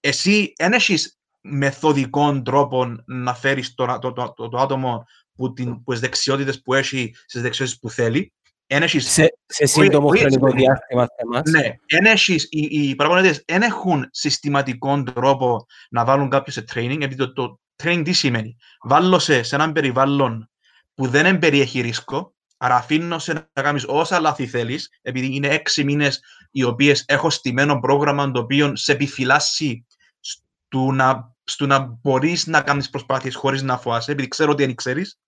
Εσύ 0.00 0.52
δεν 0.56 0.72
έχεις 0.72 1.18
μεθοδικών 1.40 2.44
τρόπων 2.44 3.02
να 3.06 3.34
φέρεις 3.34 3.74
το, 3.74 3.98
το, 4.00 4.12
το, 4.12 4.48
το, 4.48 4.58
άτομο 4.58 5.04
που, 5.38 5.52
την, 5.52 5.82
που 5.82 5.92
τις 5.92 6.00
δεξιότητες 6.00 6.62
που 6.62 6.74
έχει 6.74 7.14
στις 7.26 7.42
δεξιότητες 7.42 7.80
που 7.80 7.90
θέλει 7.90 8.32
Ένεχεις, 8.70 9.10
σε, 9.10 9.38
σε 9.46 9.66
σύντομο 9.66 10.08
χρονικό 10.08 10.50
διάστημα 10.50 11.08
θέμας. 11.16 11.50
Ναι, 11.50 11.74
ένεχεις, 11.86 12.46
οι, 12.50 12.68
οι 12.70 12.94
παραπονέτες 12.94 13.42
δεν 13.46 13.62
έχουν 13.62 14.08
συστηματικό 14.10 15.02
τρόπο 15.02 15.66
να 15.90 16.04
βάλουν 16.04 16.28
κάποιο 16.28 16.52
σε 16.52 16.64
training, 16.74 17.00
επειδή 17.00 17.16
το, 17.16 17.32
το 17.32 17.60
training 17.82 18.02
τι 18.04 18.12
σημαίνει; 18.12 18.56
Βάλω 18.82 19.18
σε, 19.18 19.42
σε 19.42 19.54
έναν 19.54 19.72
περιβάλλον 19.72 20.50
που 20.94 21.06
δεν 21.06 21.38
περιέχει 21.38 21.80
ρίσκο, 21.80 22.34
άρα 22.56 22.76
αφήνω 22.76 23.18
σε 23.18 23.32
να 23.32 23.62
κάνεις 23.62 23.84
όσα 23.88 24.20
λάθη 24.20 24.46
θέλεις, 24.46 24.88
επειδή 25.02 25.34
είναι 25.34 25.48
έξι 25.48 25.84
μήνες 25.84 26.20
οι 26.50 26.62
οποίες 26.62 27.04
έχω 27.06 27.30
στημένο 27.30 27.80
πρόγραμμα 27.80 28.30
το 28.30 28.40
οποίο 28.40 28.76
σε 28.76 28.92
επιφυλάσσει 28.92 29.86
στο 30.20 30.78
να, 30.78 31.34
στο 31.44 31.66
να 31.66 31.98
μπορείς 32.02 32.46
να 32.46 32.60
κάνεις 32.60 32.90
προσπάθειες 32.90 33.34
χωρίς 33.34 33.62
να 33.62 33.78
φοάσαι, 33.78 34.12
επειδή 34.12 34.28
ξέρω 34.28 34.50
ότι 34.50 34.64
δεν 34.64 34.74
ξέρεις 34.74 35.18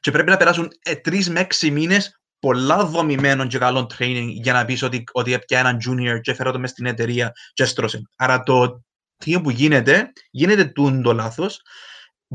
και 0.00 0.10
πρέπει 0.10 0.30
να 0.30 0.36
περάσουν 0.36 0.72
ε, 0.82 0.94
τρεις 0.94 1.30
με 1.30 1.40
έξι 1.40 1.70
μήνες 1.70 2.20
πολλά 2.38 2.84
δομημένο 2.84 3.46
και 3.46 3.58
καλό 3.58 3.90
training 3.98 4.28
για 4.28 4.52
να 4.52 4.64
πεις 4.64 4.82
ότι, 4.82 5.04
ότι 5.12 5.32
έπια 5.32 5.58
έναν 5.58 5.78
junior 5.86 6.20
και 6.20 6.34
φέρω 6.34 6.52
το 6.52 6.58
μες 6.58 6.70
στην 6.70 6.86
εταιρεία 6.86 7.32
και 7.52 7.62
έστρωσε. 7.62 8.02
Άρα 8.16 8.42
το 8.42 8.84
τι 9.16 9.40
που 9.40 9.50
γίνεται, 9.50 10.12
γίνεται 10.30 10.72
το 11.02 11.12
λάθος. 11.12 11.60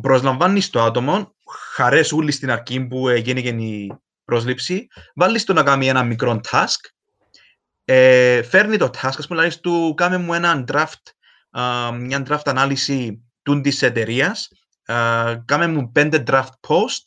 Προσλαμβάνεις 0.02 0.70
το 0.70 0.82
άτομο, 0.82 1.36
χαρές 1.74 2.12
όλοι 2.12 2.32
στην 2.32 2.52
αρχή 2.52 2.86
που 2.88 3.10
έγινε 3.10 3.40
η 3.40 3.94
πρόσληψη, 4.24 4.88
βάλεις 5.16 5.44
το 5.44 5.54
να 5.54 5.64
κάνει 5.64 5.88
ένα 5.88 6.04
μικρό 6.04 6.40
task, 6.52 6.90
ε, 7.86 8.42
φέρνει 8.42 8.78
το 8.78 8.86
task, 8.86 9.14
ας 9.18 9.28
πούμε, 9.28 9.40
λέει 9.42 9.60
του 9.62 9.94
κάνε 9.98 10.18
μου 10.18 10.34
ένα 10.34 10.64
draft, 10.68 11.12
uh, 11.52 11.98
μια 12.00 12.26
draft 12.30 12.42
ανάλυση 12.46 13.24
της 13.62 13.82
εταιρείας, 13.82 14.48
uh, 14.90 15.36
κάνε 15.46 15.68
μου 15.68 15.92
πέντε 15.92 16.24
draft 16.28 16.54
post 16.68 17.02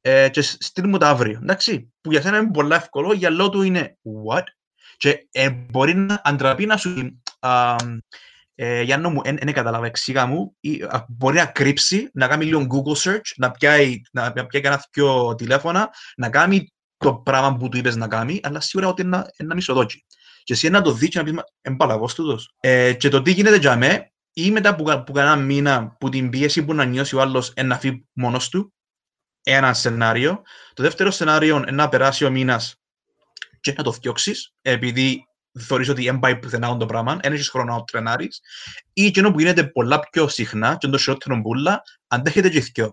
ε, 0.00 0.28
και 0.28 0.40
στείλ 0.40 0.88
μου 0.88 0.98
τα 0.98 1.08
αύριο. 1.08 1.38
Εντάξει, 1.42 1.92
που 2.00 2.10
για 2.10 2.20
σένα 2.20 2.38
είναι 2.38 2.50
πολύ 2.50 2.74
εύκολο, 2.74 3.12
για 3.12 3.30
λόγω 3.30 3.48
του 3.48 3.62
είναι 3.62 3.98
what? 4.30 4.42
Και 4.96 5.28
ε, 5.30 5.50
μπορεί 5.50 5.94
να 5.94 6.20
αντραπεί 6.24 6.66
να 6.66 6.76
σου 6.76 7.20
α, 7.38 7.76
ε, 8.54 8.82
για 8.82 8.98
να 8.98 9.08
μου, 9.08 9.22
δεν 9.22 9.52
καταλάβα 9.52 9.86
εξήγα 9.86 10.26
μου, 10.26 10.56
ή, 10.60 10.82
α, 10.82 11.04
μπορεί 11.08 11.36
να 11.36 11.46
κρύψει, 11.46 12.10
να 12.12 12.28
κάνει 12.28 12.44
λίγο 12.44 12.66
Google 12.70 13.10
search, 13.10 13.32
να 13.36 13.50
πιάει, 13.50 14.00
να, 14.12 14.22
να 14.22 14.46
πιάει 14.46 14.62
κανένα 14.62 14.84
δυο 14.92 15.34
τηλέφωνα, 15.34 15.90
να 16.16 16.30
κάνει 16.30 16.72
το 16.96 17.14
πράγμα 17.14 17.56
που 17.56 17.68
του 17.68 17.76
είπες 17.76 17.96
να 17.96 18.08
κάνει, 18.08 18.40
αλλά 18.42 18.60
σίγουρα 18.60 18.88
ότι 18.88 19.02
είναι 19.02 19.24
ένα 19.36 19.54
μισοδόκι. 19.54 20.04
Και 20.42 20.52
εσύ 20.52 20.68
να 20.68 20.82
το 20.82 20.92
δεις 20.92 21.08
και 21.08 21.18
να 21.18 21.24
πεις, 21.24 21.34
εμπαλαβός 21.60 22.14
τούτος. 22.14 22.54
Ε, 22.60 22.92
και 22.92 23.08
το 23.08 23.22
τι 23.22 23.30
γίνεται 23.30 23.56
για 23.56 23.76
μέ, 23.76 24.12
ή 24.40 24.50
μετά 24.50 24.74
που, 24.74 25.02
που 25.06 25.12
κανένα 25.12 25.36
μήνα 25.36 25.96
που 26.00 26.08
την 26.08 26.30
πίεση 26.30 26.64
που 26.64 26.74
να 26.74 26.84
νιώσει 26.84 27.16
ο 27.16 27.20
άλλος 27.20 27.52
να 27.64 27.78
φύγει 27.78 28.06
μόνος 28.12 28.48
του, 28.48 28.74
ένα 29.42 29.74
σενάριο. 29.74 30.42
Το 30.74 30.82
δεύτερο 30.82 31.10
σενάριο 31.10 31.56
είναι 31.56 31.70
να 31.70 31.88
περάσει 31.88 32.24
ο 32.24 32.30
μήνας 32.30 32.76
και 33.60 33.74
να 33.76 33.82
το 33.82 33.92
φτιάξει, 33.92 34.34
επειδή 34.62 35.26
θεωρείς 35.58 35.88
ότι 35.88 36.04
δεν 36.04 36.18
πάει 36.18 36.36
πουθενά 36.38 36.76
το 36.76 36.86
πράγμα, 36.86 37.16
δεν 37.22 37.32
έχεις 37.32 37.48
χρόνο 37.48 37.74
να 37.74 37.84
τρενάρεις, 37.84 38.40
ή 38.92 39.06
εκείνο 39.06 39.30
που 39.30 39.38
γίνεται 39.38 39.64
πολλά 39.64 40.00
πιο 40.00 40.28
συχνά, 40.28 40.76
και 40.76 40.88
το 40.88 40.98
χειρότερο 40.98 41.36
μπουλά, 41.36 41.82
αντέχετε 42.06 42.48
και 42.48 42.60
θυκιό. 42.60 42.92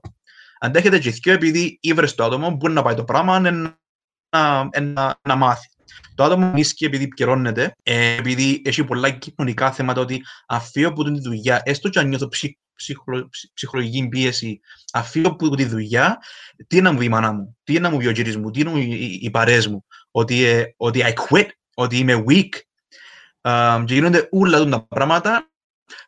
Αντέχετε 0.60 1.00
και 1.00 1.12
θυκιό 1.12 1.34
επειδή 1.34 1.78
ήβρες 1.82 2.16
το 2.16 2.24
άτομο, 2.24 2.50
μπορεί 2.50 2.74
να 2.74 2.82
πάει 2.82 2.96
το 2.96 3.04
πράγμα, 3.04 3.40
να, 3.40 3.52
να, 4.30 4.70
να, 4.82 5.20
να 5.22 5.36
μάθει. 5.36 5.70
Το 6.16 6.24
άτομο 6.24 6.52
νίσκει 6.52 6.86
επειδή 6.86 7.08
πληρώνεται, 7.08 7.76
ε, 7.84 8.16
επειδή 8.16 8.62
έχει 8.66 8.84
πολλά 8.84 9.10
κοινωνικά 9.10 9.72
θέματα 9.72 10.02
ότι 10.02 10.24
αφήνω 10.48 10.88
από 10.88 11.04
τη 11.04 11.20
δουλειά, 11.20 11.62
έστω 11.66 11.90
και 11.90 12.00
αν 12.00 12.08
νιώθω 12.08 12.30
ψυχολο, 12.76 13.30
ψυχολογική 13.54 14.08
πίεση, 14.08 14.60
αφήνω 14.94 15.28
από 15.28 15.56
τη 15.56 15.66
δουλειά, 15.66 16.18
τι 16.68 16.82
να 16.82 16.92
μου 16.92 16.98
πει 16.98 17.06
η 17.06 17.10
μάνα 17.10 17.32
μου, 17.32 17.58
τι 17.64 17.80
να 17.80 17.90
μου 17.90 17.98
πει 17.98 18.08
ο 18.08 18.12
κύρις 18.12 18.38
μου, 18.38 18.52
τι 18.52 18.64
να 18.64 18.70
μου 18.70 18.78
πει 18.78 19.20
οι 19.22 19.30
παρέες 19.30 19.68
μου, 19.68 19.86
ότι, 20.12 20.44
ε, 20.44 20.74
ότι 20.78 21.02
I 21.04 21.14
quit, 21.14 21.48
ότι 21.74 21.98
είμαι 21.98 22.24
weak. 22.28 22.50
Um, 23.48 23.84
και 23.86 23.94
γίνονται 23.94 24.28
όλα 24.32 24.66
τα 24.66 24.88
πράγματα 24.88 25.50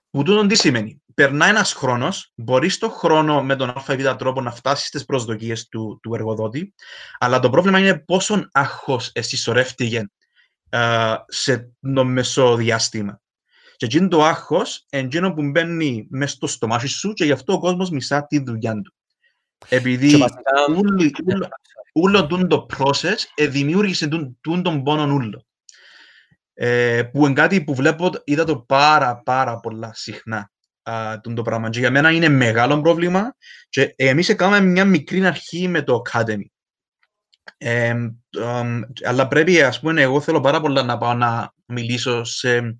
που 0.10 0.24
τούτο 0.24 0.46
τι 0.46 0.56
σημαίνει; 0.56 1.02
Περνά 1.13 1.46
ένας 1.46 1.74
χρόνος, 1.74 2.32
μπορείς 2.36 2.74
στο 2.74 2.89
χρόνο 2.89 3.43
με 3.43 3.56
τον 3.56 3.70
ΑΒ 3.70 4.15
τρόπο 4.17 4.41
να 4.41 4.52
φτάσεις 4.52 4.88
στις 4.88 5.06
προσδοκίες 5.06 5.67
του, 5.67 6.00
του 6.02 6.13
εργοδότη, 6.13 6.74
αλλά 7.17 7.39
το 7.39 7.50
πρόβλημα 7.50 7.80
είναι 7.80 8.00
πόσο 8.00 8.50
άγχος 8.52 9.12
εσύ 9.13 9.38
σωρεύτηκε 9.38 10.12
uh, 10.70 11.15
σε 11.28 11.72
το 11.93 12.06
μεσοδιάστημα. 12.06 13.22
Και 13.76 13.86
εκείνο 13.86 14.08
το 14.08 14.24
άγχος 14.24 14.86
εκείνο 14.89 15.34
που 15.34 15.50
μπαίνει 15.50 16.08
μέσα 16.10 16.36
στο 16.36 16.48
στομάχι 16.48 16.88
σου 16.88 17.13
και 17.13 17.26
γι' 17.26 17.32
αυτό 17.32 17.54
ο 17.54 17.60
κόσμος 17.60 17.89
μισά 17.89 18.26
τη 18.28 18.39
δουλειά 18.39 18.82
του. 18.82 18.93
Επειδή 19.70 20.24
όλο 21.93 22.28
το 22.48 22.65
process 22.78 23.17
ε, 23.36 23.48
δημιούργησε 23.48 24.08
τον 24.41 24.84
πόνο 24.84 25.13
ούλο. 25.13 25.47
Ε, 26.60 27.04
που 27.04 27.26
είναι 27.26 27.34
κάτι 27.34 27.63
που 27.63 27.76
βλέπω, 27.76 28.10
είδα 28.24 28.43
το 28.43 28.60
πάρα 28.60 29.22
πάρα 29.26 29.60
πολλά 29.60 29.91
συχνά 29.93 30.52
το 31.36 31.41
πράγμα. 31.41 31.70
Και 31.70 31.80
για 31.80 31.91
μένα 31.91 32.12
είναι 32.12 32.30
μεγάλο 32.30 32.82
πρόβλημα 32.82 33.36
και 33.70 33.93
εμείς 33.96 34.30
έκαναμε 34.30 34.65
μια 34.65 34.86
μικρή 34.86 35.26
αρχή 35.26 35.67
με 35.67 35.82
το 35.82 36.02
Academy. 36.12 36.46
Ε, 37.58 37.96
αλλά 39.04 39.28
πρέπει, 39.28 39.62
ας 39.62 39.80
πούμε, 39.80 40.02
εγώ 40.02 40.22
θέλω 40.22 40.39
πάρα 40.39 40.62
πολλά 40.62 40.84
να 40.84 40.98
πάω 40.98 41.13
να 41.13 41.54
μιλήσω 41.65 42.24
σε 42.24 42.78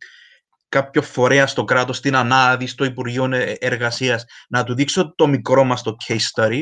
κάποιο 0.70 1.02
φορέα 1.02 1.48
στο 1.48 1.64
κράτος, 1.64 1.98
στην 1.98 2.16
ΑΝΑΔη, 2.16 2.68
στο 2.68 2.86
Υπουργείο 2.86 3.34
Ε- 3.34 3.56
Εργασίας, 3.60 4.26
να 4.50 4.64
του 4.64 4.76
δείξω 4.76 5.14
το 5.16 5.28
μικρό 5.28 5.64
μας 5.64 5.82
το 5.82 5.96
case 6.08 6.18
study, 6.36 6.62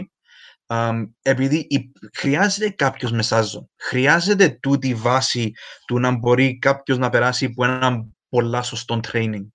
αμ, 0.66 1.06
επειδή 1.22 1.58
η- 1.70 1.92
χρειάζεται 2.14 2.70
κάποιος 2.70 3.12
μεσάζο. 3.12 3.70
Χρειάζεται 3.78 4.50
τούτη 4.62 4.88
η 4.88 4.94
βάση 4.94 5.52
του 5.88 6.00
να 6.00 6.12
μπορεί 6.12 6.60
κάποιος 6.60 6.98
να 6.98 7.10
περάσει 7.10 7.46
από 7.46 7.66
ένα 7.66 8.06
πολλά 8.30 8.62
σωστό 8.62 9.00
training 9.12 9.46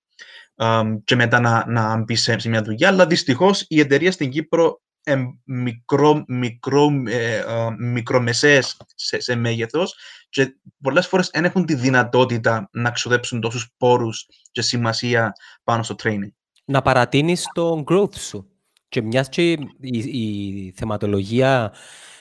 αμ, 0.55 0.96
και 1.05 1.14
μετά 1.16 1.40
να, 1.40 1.64
να 1.66 1.96
μπεις 1.96 2.23
σε, 2.23 2.38
σε 2.38 2.49
μια 2.49 2.62
δουλειά. 2.62 2.88
Αλλά 2.88 3.07
δυστυχώς 3.07 3.64
η 3.68 3.81
εταιρεία 3.81 4.12
στην 4.12 4.31
Κύπρο 4.31 4.81
ε, 5.03 5.16
μικρό, 5.44 6.25
μικρό, 6.29 6.88
ε, 7.07 7.38
α, 7.38 7.70
μικρομεσαίες 7.79 8.77
σε, 8.94 9.20
σε 9.20 9.35
μέγεθος 9.35 9.94
και 10.29 10.57
πολλές 10.83 11.07
φορές 11.07 11.29
δεν 11.33 11.44
έχουν 11.44 11.64
τη 11.66 11.75
δυνατότητα 11.75 12.68
να 12.73 12.90
ξοδέψουν 12.90 13.40
τόσους 13.40 13.68
πόρους 13.77 14.27
και 14.51 14.62
σημασία 14.62 15.33
πάνω 15.64 15.83
στο 15.83 15.94
training. 16.03 16.31
να 16.64 16.83
παρατείνεις 16.83 17.44
το 17.55 17.85
growth 17.90 18.14
σου. 18.16 18.50
Και 18.90 19.03
μιας 19.03 19.29
και 19.29 19.50
η, 19.53 19.98
η 19.98 20.72
θεματολογία 20.76 21.72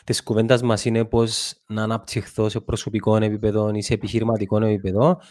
της 0.04 0.24
κουβέντας 0.24 0.62
μας 0.62 0.86
είναι 0.86 1.06
πώς 1.06 1.54
να 1.68 1.84
αναπτυχθώ 1.84 2.50
σε 2.50 2.60
προσωπικό 2.60 3.16
επίπεδο 3.16 3.70
ή 3.74 3.82
σε 3.82 3.94
επιχειρηματικό 3.94 4.66
επίπεδο, 4.66 5.22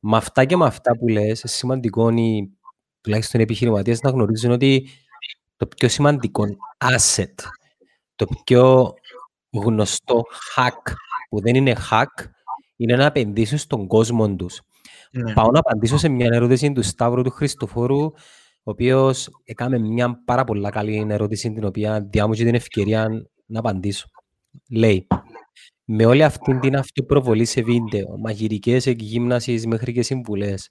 με 0.00 0.16
αυτά 0.16 0.44
και 0.44 0.56
με 0.56 0.66
αυτά 0.66 0.96
που 0.98 1.08
λες, 1.08 1.42
σημαντικό 1.46 2.08
είναι 2.08 2.48
τουλάχιστον 3.00 3.40
οι 3.40 3.42
επιχειρηματίες 3.42 4.00
να 4.00 4.10
γνωρίζουν 4.10 4.50
ότι 4.50 4.88
το 5.56 5.66
πιο 5.66 5.88
σημαντικό 5.88 6.44
asset, 6.78 7.34
το 8.16 8.26
πιο 8.44 8.94
γνωστό 9.50 10.22
hack 10.56 10.92
που 11.28 11.40
δεν 11.40 11.54
είναι 11.54 11.76
hack, 11.90 12.24
είναι 12.76 12.96
να 12.96 13.04
επενδύσουν 13.04 13.58
στον 13.58 13.86
κόσμο 13.86 14.36
τους. 14.36 14.60
Ναι. 15.10 15.32
Πάω 15.32 15.50
να 15.50 15.58
απαντήσω 15.58 15.96
σε 15.96 16.08
μια 16.08 16.28
ερώτηση 16.32 16.72
του 16.72 16.82
Σταύρου 16.82 17.22
του 17.22 17.30
Χριστοφόρου, 17.30 18.12
ο 18.68 18.70
οποίος 18.70 19.28
έκανε 19.44 19.78
μια 19.78 20.22
πάρα 20.24 20.44
πολύ 20.44 20.70
καλή 20.70 21.06
ερώτηση, 21.08 21.52
την 21.52 21.64
οποία 21.64 22.00
διάμου 22.10 22.32
και 22.32 22.44
την 22.44 22.54
ευκαιρία 22.54 23.08
να 23.46 23.58
απαντήσω. 23.58 24.06
Λέει, 24.70 25.06
με 25.84 26.06
όλη 26.06 26.24
αυτή 26.24 26.58
την 26.58 26.76
αυτοπροβολή 26.76 27.44
σε 27.44 27.62
βίντεο, 27.62 28.18
μαγειρικές 28.18 28.86
εκγύμνασεις 28.86 29.66
μέχρι 29.66 29.92
και 29.92 30.02
συμβουλές, 30.02 30.68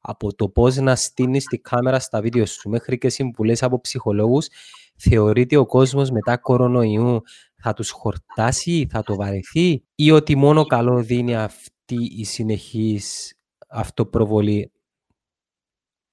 από 0.00 0.34
το 0.34 0.48
πώς 0.48 0.76
να 0.76 0.96
στείνεις 0.96 1.44
τη 1.44 1.58
κάμερα 1.58 1.98
στα 1.98 2.20
βίντεο 2.20 2.46
σου 2.46 2.68
μέχρι 2.68 2.98
και 2.98 3.08
συμβουλές 3.08 3.62
από 3.62 3.80
ψυχολόγους, 3.80 4.48
θεωρείται 4.96 5.56
ο 5.56 5.66
κόσμος 5.66 6.10
μετά 6.10 6.36
κορονοϊού 6.36 7.20
θα 7.62 7.72
τους 7.72 7.90
χορτάσει, 7.90 8.86
θα 8.90 9.02
το 9.02 9.14
βαρεθεί 9.14 9.84
ή 9.94 10.10
ότι 10.10 10.36
μόνο 10.36 10.64
καλό 10.64 11.02
δίνει 11.02 11.36
αυτή 11.36 12.04
η 12.16 12.24
συνεχής 12.24 13.34
αυτοπροβολή 13.68 14.72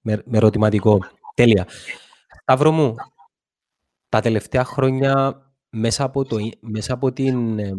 με, 0.02 0.22
με 0.26 0.38
ερωτηματικό. 0.38 1.00
Τέλεια. 1.38 1.68
Σταύρο 2.42 2.72
μου, 2.72 2.96
τα 4.10 4.20
τελευταία 4.22 4.64
χρόνια 4.64 5.42
μέσα 5.70 6.04
από, 6.04 6.26
το, 6.26 6.38
ι- 6.38 6.58
μέσα 6.62 6.94
από 6.94 7.14
την 7.14 7.60
ε, 7.60 7.74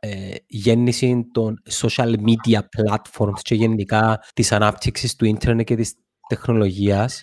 ε, 0.00 0.34
γέννηση 0.46 1.28
των 1.32 1.62
social 1.70 2.14
media 2.16 2.58
platforms 2.58 3.40
και 3.42 3.54
γενικά 3.54 4.18
της 4.34 4.52
ανάπτυξης 4.52 5.16
του 5.16 5.24
ίντερνετ 5.24 5.66
και 5.66 5.76
της 5.76 5.94
τεχνολογίας 6.28 7.22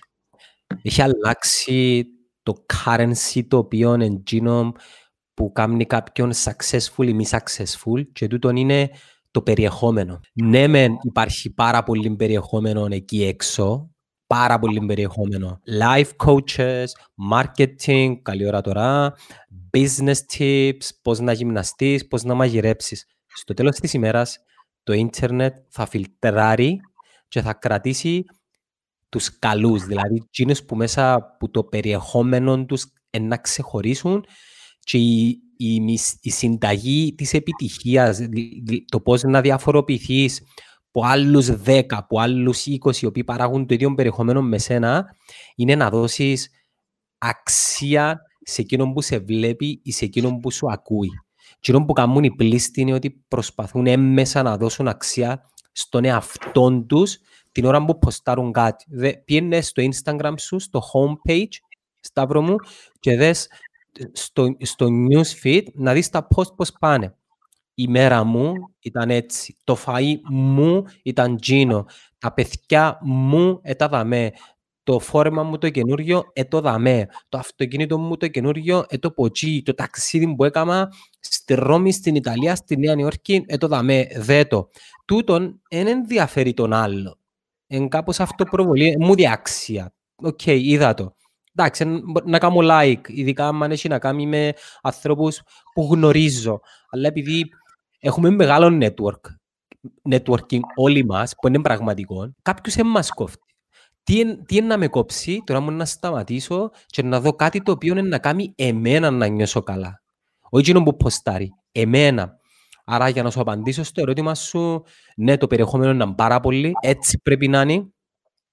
έχει 0.81 1.01
αλλάξει 1.01 2.05
το 2.43 2.65
currency 2.73 3.43
το 3.47 3.57
οποίο 3.57 3.93
είναι 3.93 4.05
εκείνο 4.05 4.71
που 5.33 5.51
κάνει 5.51 5.85
κάποιον 5.85 6.31
successful 6.33 7.07
ή 7.07 7.13
μη 7.13 7.25
successful 7.29 8.11
και 8.11 8.27
τούτον 8.27 8.55
είναι 8.55 8.89
το 9.31 9.41
περιεχόμενο. 9.41 10.19
Ναι, 10.33 10.67
μεν 10.67 10.97
υπάρχει 11.01 11.53
πάρα 11.53 11.83
πολύ 11.83 12.15
περιεχόμενο 12.15 12.87
εκεί 12.89 13.23
έξω, 13.23 13.89
πάρα 14.33 14.59
πολύ 14.59 14.85
περιεχόμενο. 14.85 15.59
Life 15.81 16.09
coaches, 16.25 16.85
marketing, 17.31 18.13
καλή 18.21 18.47
ώρα 18.47 18.61
τώρα, 18.61 19.13
business 19.77 20.17
tips, 20.37 20.89
πώς 21.01 21.19
να 21.19 21.31
γυμναστείς, 21.31 22.07
πώς 22.07 22.23
να 22.23 22.33
μαγειρέψεις. 22.33 23.05
Στο 23.25 23.53
τέλος 23.53 23.75
της 23.75 23.93
ημέρας, 23.93 24.37
το 24.83 24.93
ίντερνετ 24.93 25.57
θα 25.69 25.85
φιλτράρει 25.85 26.79
και 27.27 27.41
θα 27.41 27.53
κρατήσει 27.53 28.23
τους 29.09 29.39
καλούς, 29.39 29.85
δηλαδή 29.85 30.15
εκείνους 30.15 30.63
που 30.63 30.75
μέσα 30.75 31.13
από 31.13 31.49
το 31.49 31.63
περιεχόμενο 31.63 32.65
τους 32.65 32.85
ε, 33.09 33.19
να 33.19 33.37
ξεχωρίσουν 33.37 34.25
και 34.79 34.97
η, 34.97 35.39
η, 35.57 35.81
μισ- 35.81 36.25
η 36.25 36.29
συνταγή 36.29 37.15
της 37.15 37.33
επιτυχίας, 37.33 38.17
δη- 38.17 38.61
δη- 38.65 38.85
το 38.91 38.99
πώς 38.99 39.23
να 39.23 39.41
διαφοροποιηθείς 39.41 40.41
από 40.91 41.05
άλλους 41.05 41.49
10, 41.65 41.83
από 41.89 42.19
άλλους 42.19 42.65
20 42.67 43.01
οι 43.01 43.05
οποίοι 43.05 43.23
παράγουν 43.23 43.65
το 43.65 43.73
ίδιο 43.73 43.95
περιεχόμενο 43.95 44.41
με 44.41 44.57
σένα, 44.57 45.15
είναι 45.55 45.75
να 45.75 45.89
δώσεις 45.89 46.49
αξία 47.17 48.21
σε 48.41 48.61
εκείνον 48.61 48.93
που 48.93 49.01
σε 49.01 49.19
βλέπει 49.19 49.81
ή 49.83 49.91
σε 49.91 50.05
εκείνον 50.05 50.39
που 50.39 50.51
σου 50.51 50.71
ακούει. 50.71 51.09
Εκείνο 51.57 51.85
που 51.85 51.93
κάνουν 51.93 52.23
οι 52.23 52.35
πλήστοι 52.35 52.81
είναι 52.81 52.93
ότι 52.93 53.23
προσπαθούν 53.27 53.87
έμμεσα 53.87 54.43
να 54.43 54.57
δώσουν 54.57 54.87
αξία 54.87 55.49
στον 55.71 56.05
εαυτόν 56.05 56.87
τους 56.87 57.17
την 57.51 57.65
ώρα 57.65 57.85
που 57.85 57.99
ποστάρουν 57.99 58.51
κάτι. 58.51 58.85
Δε, 58.89 59.13
πήγαινε 59.13 59.61
στο 59.61 59.83
Instagram 59.83 60.33
σου, 60.37 60.59
στο 60.59 60.81
homepage, 60.93 61.53
Σταύρο 62.01 62.41
μου, 62.41 62.55
και 62.99 63.15
δες 63.15 63.47
στο, 64.11 64.55
στο 64.59 64.87
newsfeed 65.11 65.63
να 65.73 65.93
δεις 65.93 66.09
τα 66.09 66.27
post 66.35 66.55
πώς 66.55 66.71
πάνε. 66.79 67.15
Η 67.79 67.87
μέρα 67.87 68.23
μου 68.23 68.53
ήταν 68.79 69.09
έτσι. 69.09 69.57
Το 69.63 69.77
φαΐ 69.85 70.15
μου 70.29 70.83
ήταν 71.03 71.37
τζείνο. 71.37 71.85
Τα 72.17 72.33
παιδιά 72.33 72.99
μου 73.01 73.59
έτα 73.61 73.87
δαμέ. 73.87 74.31
Το 74.83 74.99
φόρεμα 74.99 75.43
μου 75.43 75.57
το 75.57 75.69
καινούριο 75.69 76.23
έτο 76.33 76.61
δαμέ. 76.61 77.07
Το 77.29 77.37
αυτοκίνητο 77.37 77.97
μου 77.97 78.17
το 78.17 78.27
καινούριο 78.27 78.85
έτο 78.89 79.11
ποτζεί. 79.11 79.61
Το 79.65 79.73
ταξίδι 79.73 80.35
που 80.35 80.43
έκανα 80.43 80.93
στη 81.19 81.53
Ρώμη, 81.53 81.91
στην 81.91 82.15
Ιταλία, 82.15 82.55
στη 82.55 82.77
Νέα 82.77 82.95
Νιόρκη 82.95 83.43
έτο 83.47 83.67
δαμέ. 83.67 84.07
Δε 84.15 84.37
το. 84.37 84.69
Τούτον 85.05 85.61
δεν 85.69 85.87
ενδιαφέρει 85.87 86.53
τον 86.53 86.73
άλλο. 86.73 87.17
Είναι 87.67 87.87
κάπως 87.87 88.19
αυτοπροβολή. 88.19 88.97
Μου 88.99 89.15
διάξια. 89.15 89.93
Οκ, 90.15 90.45
είδα 90.45 90.93
το. 90.93 91.15
Εντάξει, 91.55 91.83
εν- 91.83 92.01
μπο- 92.05 92.21
να 92.25 92.37
κάνω 92.37 92.57
like, 92.61 93.07
ειδικά 93.07 93.47
αν 93.47 93.71
έχει 93.71 93.87
να 93.87 93.99
κάνει 93.99 94.25
με 94.25 94.53
ανθρώπους 94.81 95.41
που 95.73 95.89
γνωρίζω. 95.91 96.59
Αλλά 96.89 97.07
επειδή 97.07 97.49
έχουμε 97.99 98.29
μεγάλο 98.29 98.77
network, 98.81 99.21
networking 100.09 100.59
όλοι 100.75 101.05
μας, 101.05 101.33
που 101.35 101.47
είναι 101.47 101.61
πραγματικό, 101.61 102.33
κάποιος 102.41 102.75
δεν 102.75 102.87
μας 102.87 103.11
κόφτει. 103.11 103.53
Τι, 104.03 104.19
εν- 104.19 104.45
τι 104.45 104.55
είναι 104.55 104.67
να 104.67 104.77
με 104.77 104.87
κόψει, 104.87 105.41
τώρα 105.45 105.59
μου 105.59 105.71
να 105.71 105.85
σταματήσω 105.85 106.71
και 106.85 107.03
να 107.03 107.19
δω 107.19 107.33
κάτι 107.33 107.61
το 107.61 107.71
οποίο 107.71 107.97
είναι 107.97 108.07
να 108.09 108.19
κάνει 108.19 108.53
εμένα 108.55 109.11
να 109.11 109.27
νιώσω 109.27 109.61
καλά. 109.61 110.01
Όχι 110.49 110.69
εκείνο 110.69 110.83
που 110.83 110.95
ποστάρει, 110.95 111.51
εμένα. 111.71 112.37
Άρα 112.85 113.09
για 113.09 113.23
να 113.23 113.31
σου 113.31 113.41
απαντήσω 113.41 113.83
στο 113.83 114.01
ερώτημα 114.01 114.35
σου, 114.35 114.83
ναι, 115.15 115.37
το 115.37 115.47
περιεχόμενο 115.47 115.91
είναι 115.91 116.13
πάρα 116.17 116.39
πολύ, 116.39 116.71
έτσι 116.81 117.19
πρέπει 117.23 117.47
να 117.47 117.61
είναι. 117.61 117.85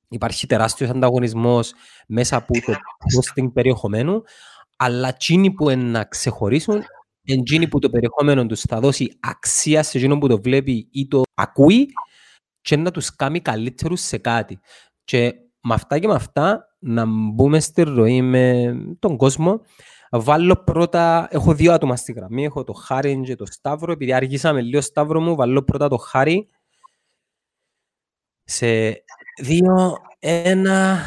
Υπάρχει 0.09 0.47
τεράστιος 0.47 0.91
ανταγωνισμός 0.91 1.73
μέσα 2.09 2.37
από 2.37 2.53
το 2.53 2.73
posting 2.73 3.53
περιεχομένου, 3.53 4.23
αλλά 4.77 5.09
εκείνοι 5.09 5.51
που 5.53 5.71
είναι 5.71 5.83
να 5.83 6.05
ξεχωρίσουν, 6.05 6.83
είναι 7.27 7.41
εκείνοι 7.41 7.69
που 7.69 7.79
το 7.79 7.91
περιεχόμενο 7.91 8.47
τους 8.47 8.61
θα 8.61 8.81
δώσει 8.81 9.17
αξία 9.21 9.83
σε 9.83 9.99
εκείνον 9.99 10.19
που 10.19 10.29
το 10.29 10.41
βλέπει 10.41 10.89
ή 10.93 11.09
το 11.09 11.23
ακούει 11.35 11.89
και 12.61 12.77
να 12.77 12.91
τους 12.91 13.17
κάνει 13.17 13.41
καλύτερους 13.41 14.01
σε 14.01 14.19
κάτι. 14.19 14.61
Και 15.05 15.35
με 15.61 15.75
αυτά 15.75 15.99
και 15.99 16.07
με 16.07 16.15
αυτά 16.15 16.77
να 16.79 17.05
μπούμε 17.07 17.61
στη 17.61 17.83
ροή 17.83 18.23
με 18.23 18.75
τον 18.99 19.17
κόσμο. 19.17 19.61
Βάλω 20.11 20.57
πρώτα, 20.57 21.29
έχω 21.31 21.55
δύο 21.55 21.73
άτομα 21.73 21.97
στη 21.97 22.13
γραμμή, 22.13 22.45
έχω 22.45 22.65
το 22.65 22.73
Χάρη 22.73 23.21
και 23.21 23.37
το 23.37 23.47
Σταύρο, 23.47 23.93
επειδή 23.93 24.13
αργήσαμε 24.13 24.61
λίγο 24.61 24.81
Σταύρο 24.81 25.21
μου, 25.21 25.35
βάλω 25.35 25.63
πρώτα 25.63 25.89
το 25.89 25.97
Χάρη. 25.97 26.49
Σε 28.45 28.67
δύο, 29.43 29.97
ένα... 30.19 30.99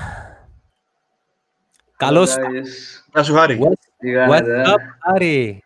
Καλώς, 1.97 2.35
Guys, 2.35 2.67
Γεια 3.13 3.23
σου, 3.23 3.33
Χάρη. 3.33 3.59
What- 3.61 3.73
Τι 3.97 4.11
what's 4.11 4.27
κάνετε, 4.29 4.63
up, 4.65 4.77
Χάρη; 4.99 5.63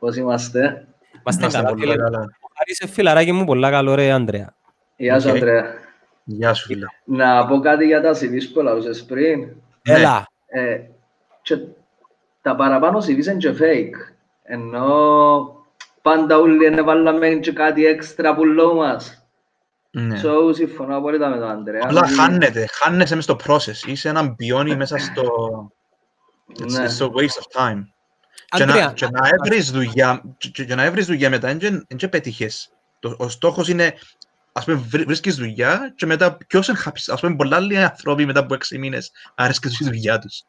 Πώς 0.00 0.16
είμαστε. 0.16 0.58
Είμαστε 1.12 1.42
Είμαστε 1.42 1.58
καλά, 1.58 1.68
πολύ 1.68 1.80
φίλε. 1.80 1.96
καλά. 1.96 2.18
Ο 2.18 2.48
Χάρης 2.58 2.78
είναι 2.80 2.90
φιλαράκι 2.90 3.32
μου, 3.32 3.44
πολλά 3.44 3.70
καλό 3.70 3.94
ρε, 3.94 4.10
Άντρεα. 4.10 4.54
Γεια 4.96 5.20
σου, 5.20 5.28
Οκ. 5.30 5.36
Αντρέα. 5.36 5.64
Γεια 6.24 6.54
σου, 6.54 6.66
φίλε. 6.66 6.86
Να 7.04 7.46
πω 7.46 7.60
κάτι 7.60 7.86
για 7.86 8.00
τα 8.02 8.10
CVs 8.12 8.42
που 8.52 8.60
έλαβες 8.60 9.04
πριν. 9.04 9.38
Ναι. 9.88 9.94
Έλα. 9.94 10.26
Ε, 10.46 10.80
και 11.42 11.58
τα 12.42 12.56
παραπάνω 12.56 12.98
CVs 12.98 13.08
είναι 13.26 13.36
και 13.36 13.54
fake. 13.60 14.12
Ενώ 14.42 14.86
πάντα 16.02 16.38
όλοι 16.38 16.80
βάλαμε 16.82 17.28
και 17.28 17.52
κάτι 17.52 17.86
έξτρα 17.86 18.34
που 18.34 18.44
λλόου 18.44 18.74
μας. 18.74 19.24
Ναι. 19.90 20.20
So, 20.24 20.54
συμφωνώ 20.54 20.96
απόλυτα 20.96 21.28
με 21.28 21.36
τον 21.38 21.50
Αντρέα. 21.50 21.80
Απλά 21.84 22.00
ότι- 22.00 22.14
χάνεται, 22.14 22.66
χάνεσαι 22.72 23.14
μες 23.14 23.24
στο 23.24 23.36
process. 23.46 23.86
Είσαι 23.86 24.08
έναν 24.08 24.34
πιόνι 24.36 24.76
μέσα 24.76 24.98
στο... 24.98 25.22
It's, 26.58 26.70
Ναι. 26.70 26.84
it's 26.84 27.04
a 27.04 27.06
waste 27.06 27.40
of 27.42 27.60
time. 27.62 27.80
Και 28.56 28.62
Άντρεα, 28.62 28.84
να, 28.86 28.92
και 28.92 29.08
να 29.10 29.28
έβρεις 29.28 29.70
δουλειά, 29.70 30.22
και, 30.38 30.48
και- 30.48 30.64
και 30.64 30.74
να 30.74 30.82
έβρεις 30.82 31.06
δουλειά 31.06 31.30
μετά, 31.30 31.54
δεν 31.56 31.86
και 31.96 32.08
πέτυχες. 32.08 32.72
Το, 32.98 33.14
ο 33.18 33.28
στόχος 33.28 33.68
είναι 33.68 33.94
ας 34.52 34.64
πούμε, 34.64 34.76
βρ- 34.76 35.04
βρίσκεις 35.06 35.34
δουλειά 35.36 35.92
και 35.96 36.06
μετά 36.06 36.36
ποιος 36.46 36.68
είναι 36.68 36.78
happy. 36.84 36.98
Ας 37.06 37.20
πούμε, 37.20 37.36
πολλά 37.36 37.56
άλλοι 37.56 37.78
άνθρωποι 37.78 38.26
μετά 38.26 38.40
από 38.40 38.54
έξι 38.54 38.78
μήνες 38.78 39.10
άρεσκε 39.34 39.68
τους 39.68 39.80
η 39.80 39.84
δουλειά 39.84 40.18
τους. 40.18 40.42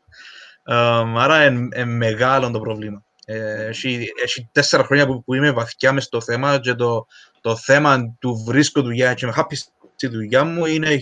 Εμ, 0.65 1.19
άρα 1.19 1.45
είναι 1.45 1.85
μεγάλο 1.85 2.51
το 2.51 2.59
πρόβλημα. 2.59 3.03
Ε, 3.25 3.65
Έχει, 3.65 4.07
έχει 4.23 4.49
τέσσερα 4.51 4.83
χρόνια 4.83 5.05
που, 5.07 5.23
που 5.23 5.33
είμαι 5.33 5.51
βαθιά 5.51 5.91
μες 5.93 6.03
στο 6.03 6.21
θέμα 6.21 6.59
και 6.59 6.73
το, 6.73 7.05
το 7.41 7.55
θέμα 7.55 8.15
του 8.19 8.43
βρίσκω 8.47 8.81
δουλειά 8.81 9.13
και 9.13 9.25
είμαι 9.25 9.33
happy 9.37 9.55
στη 9.95 10.07
δουλειά 10.07 10.43
μου 10.43 10.65
είναι 10.65 11.01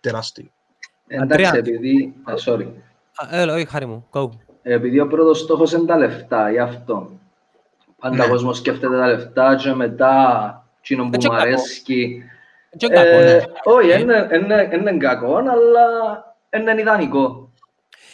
τεράστιο. 0.00 0.50
Εντάξει, 1.06 1.32
Αντρέα. 1.34 1.54
επειδή... 1.56 2.14
Α, 2.24 2.34
sorry. 2.46 2.66
Α, 3.14 3.28
Έλα, 3.30 3.54
όχι, 3.54 3.64
χάρη 3.66 3.86
μου. 3.86 4.06
Go. 4.12 4.28
Επειδή 4.62 5.00
ο 5.00 5.06
πρώτος 5.06 5.38
στόχος 5.38 5.72
είναι 5.72 5.84
τα 5.86 5.96
λεφτά, 5.96 6.50
γι' 6.50 6.58
αυτό. 6.58 7.10
Πάντα 8.00 8.16
Ναι. 8.16 8.24
ο 8.24 8.28
κόσμος 8.28 8.56
σκέφτεται 8.56 8.96
τα 8.96 9.06
λεφτά 9.06 9.54
και 9.56 9.72
μετά 9.72 10.66
εκείνο 10.80 11.02
που 11.02 11.10
Έτσι 11.14 11.28
μου 11.28 11.34
κακό. 11.34 11.46
αρέσκει. 11.46 12.22
Δεν 12.78 12.90
είναι 12.92 13.02
κακό, 13.02 13.18
Ε, 13.22 13.32
ναι. 13.34 13.42
Όχι, 13.64 14.00
είναι- 14.00 14.28
είναι 14.32 14.68
είναι 14.72 14.96
κακό, 14.96 15.34
αλλά 15.36 16.34
είναι 16.56 16.80
ιδανικό. 16.80 17.50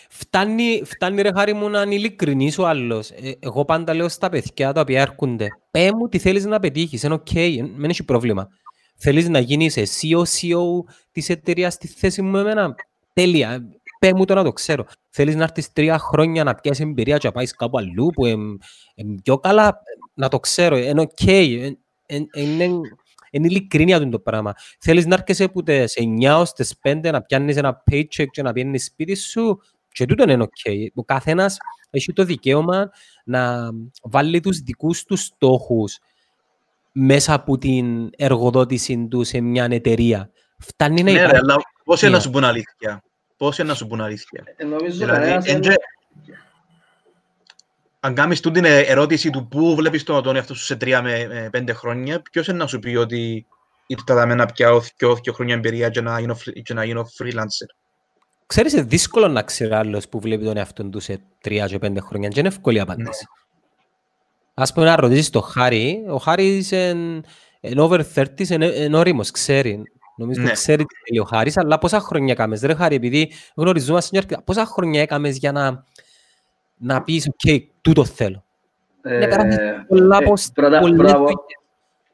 Φτάνει, 0.08 0.82
φτάνει 0.84 1.22
ρε 1.22 1.30
χάρη 1.36 1.52
μου 1.52 1.68
να 1.68 1.82
είναι 1.82 1.94
ειλικρινής 1.94 2.58
ο 2.58 2.66
άλλος. 2.66 3.10
Ε, 3.10 3.32
εγώ 3.40 3.64
πάντα 3.64 3.94
λέω 3.94 4.08
στα 4.08 4.28
παιδιά 4.28 4.72
τα 4.72 4.80
οποία 4.80 5.00
έρχονται. 5.00 5.46
Πέ 5.70 5.92
μου 5.92 6.08
τι 6.08 6.18
θέλεις 6.18 6.44
να 6.44 6.58
πετύχεις, 6.60 7.02
είναι 7.02 7.14
οκ, 7.14 7.34
ε, 7.34 7.48
δεν 7.76 7.90
έχει 7.90 8.04
πρόβλημα. 8.04 8.48
Θέλεις 8.96 9.28
να 9.28 9.38
γίνεις 9.38 9.76
εσύ 9.76 10.14
ο 10.14 10.22
CEO 10.24 10.84
της 11.12 11.28
εταιρείας 11.28 11.74
στη 11.74 11.86
θέση 11.88 12.22
μου 12.22 12.36
εμένα. 12.36 12.74
Τέλεια. 13.12 13.62
Πέ 13.98 14.14
μου 14.14 14.24
το 14.24 14.34
να 14.34 14.44
το 14.44 14.52
ξέρω. 14.52 14.84
Θέλεις 15.10 15.36
να 15.36 15.42
έρθεις 15.42 15.72
τρία 15.72 15.98
χρόνια 15.98 16.44
να 16.44 16.54
πιάσεις 16.54 16.84
εμπειρία 16.84 17.18
και 17.18 17.26
να 17.26 17.32
πάεις 17.32 17.54
κάπου 17.56 17.78
αλλού 17.78 18.06
που 18.14 18.26
είναι 18.26 19.20
πιο 19.22 19.38
καλά. 19.38 19.78
Να 20.14 20.28
το 20.28 20.40
ξέρω. 20.40 20.76
Είναι 20.76 21.00
οκ. 21.00 21.26
Ε, 21.26 21.76
ε, 22.06 22.18
Είναι 22.32 22.64
είναι 23.30 23.46
ειλικρίνεια 23.46 24.00
του 24.00 24.08
το 24.08 24.18
πράγμα. 24.18 24.52
Θέλεις 24.80 25.06
να 25.06 25.14
έρχεσαι 25.14 25.48
που 25.48 25.62
τις 25.62 25.94
9 25.96 26.38
ως 26.38 26.52
τις 26.52 26.74
5 26.82 27.10
να 27.12 27.22
πιάνεις 27.22 27.56
ένα 27.56 27.82
paycheck 27.90 28.26
και 28.30 28.42
να 28.42 28.52
πιένεις 28.52 28.84
σπίτι 28.84 29.14
σου; 29.14 29.60
Και 29.92 30.04
τούτο 30.06 30.22
είναι 30.32 30.42
οκ. 30.42 30.52
Ο 30.94 31.04
καθένας 31.04 31.56
έχει 31.90 32.12
το 32.12 32.24
δικαίωμα 32.24 32.90
να 33.24 33.70
βάλει 34.02 34.40
τους 34.40 34.58
δικούς 34.58 35.04
του 35.04 35.16
στόχους 35.16 35.98
μέσα 36.92 37.34
από 37.34 37.58
την 37.58 38.10
εργοδότηση 38.16 39.06
του 39.10 39.24
σε 39.24 39.40
μια 39.40 39.66
εταιρεία. 39.70 40.30
Φτάνει 40.58 41.02
να 41.02 41.10
Ναι, 41.12 41.18
ρε, 41.18 41.24
υπάρχει. 41.24 41.40
αλλά 41.44 41.56
πώς 41.84 42.00
είναι 42.02 42.10
να 42.10 42.16
μία. 42.16 42.24
σου 42.24 42.30
πούν 42.30 42.44
αλήθεια; 42.44 43.02
Πώς 43.38 43.58
είναι 43.58 43.68
να 43.68 43.74
σου 43.74 43.86
πούν 43.86 44.00
αλήθεια. 44.00 44.44
Ε, 44.56 44.64
Νομίζω 44.64 44.96
Δηλαδή, 44.98 45.18
κανένας 45.20 45.46
εν 45.46 45.62
δεν- 45.62 45.72
και- 46.24 46.32
αν 48.00 48.14
κάνεις 48.14 48.40
τούτη 48.40 48.60
την 48.60 48.70
ερώτηση 48.86 49.30
του 49.30 49.48
πού 49.48 49.74
βλέπεις 49.74 50.02
τον, 50.04 50.22
τον 50.22 50.36
εαυτό 50.36 50.54
σου 50.54 50.64
σε 50.64 50.76
τρία 50.76 51.02
με, 51.02 51.26
με 51.26 51.48
πέντε 51.52 51.72
χρόνια, 51.72 52.22
ποιος 52.32 52.46
είναι 52.46 52.56
να 52.58 52.66
σου 52.66 52.78
πει 52.78 52.96
ότι 52.96 53.46
ήρθα 53.86 54.14
δάμε 54.14 54.34
να 54.34 54.46
πιάω 54.46 54.80
δυο, 54.96 55.14
δυο 55.14 55.32
χρόνια 55.32 55.54
εμπειρία 55.54 55.88
και 55.88 56.00
να 56.00 56.20
γίνω, 56.20 56.34
φρι- 56.34 56.62
και 56.62 56.74
να 56.74 56.84
γίνω 56.84 57.06
freelancer. 57.18 57.68
Ξέρεις, 58.46 58.72
είναι 58.72 58.82
δύσκολο 58.82 59.28
να 59.28 59.42
ξέρει 59.42 59.72
άλλος 59.74 60.08
που 60.08 60.20
βλέπει 60.20 60.44
τον 60.44 60.56
εαυτό 60.56 60.84
του 60.84 61.00
σε 61.00 61.20
τρία 61.40 61.66
και 61.66 61.78
πέντε 61.78 62.00
χρόνια. 62.00 62.28
Και 62.28 62.38
είναι 62.38 62.48
εύκολη 62.48 62.76
η 62.76 62.80
απάντηση. 62.80 63.26
Ας 64.54 64.72
πούμε 64.72 64.86
να 64.86 64.96
ρωτήσεις 64.96 65.30
τον 65.30 65.42
Χάρη, 65.42 66.04
ο 66.08 66.16
Χάρης 66.16 66.70
είναι 66.70 67.20
είναι 67.60 67.80
over 67.80 68.00
30, 68.14 68.50
είναι 68.50 68.66
είναι 68.66 68.96
όριμος, 68.96 69.30
ξέρει. 69.30 69.82
Νομίζω 70.18 70.40
Ναι. 70.40 70.46
ότι 70.46 70.54
ξέρει 70.54 70.84
τι 70.84 70.94
θέλει 71.04 71.20
ο 71.20 71.24
Χάρης, 71.24 71.56
αλλά 71.56 71.78
πόσα 71.78 72.00
χρόνια 72.00 72.32
έκαμες, 72.32 72.60
ρε 72.62 72.74
Χάρη, 72.74 72.94
επειδή 72.94 73.32
γνωριζόμαστε 73.56 74.10
και 74.12 74.18
αρκετά, 74.18 74.42
πόσα 74.42 74.64
χρόνια 74.64 75.00
έκαμες 75.00 75.36
για 75.36 75.52
να, 75.52 75.84
να 76.76 77.02
πεις, 77.02 77.26
οκ, 77.28 77.62
τούτο 77.80 78.04
θέλω. 78.04 78.44
Ε, 79.02 79.18
Ναι, 79.18 79.26
πέρασες 79.28 79.58
πολλά 79.88 80.18
ε, 80.22 80.24
πως- 80.24 80.50
πρώτα- 80.54 80.78
πολλές 80.78 80.96
πρώτα 80.96 81.12
απ' 81.12 81.18
δουλειές. 81.18 81.36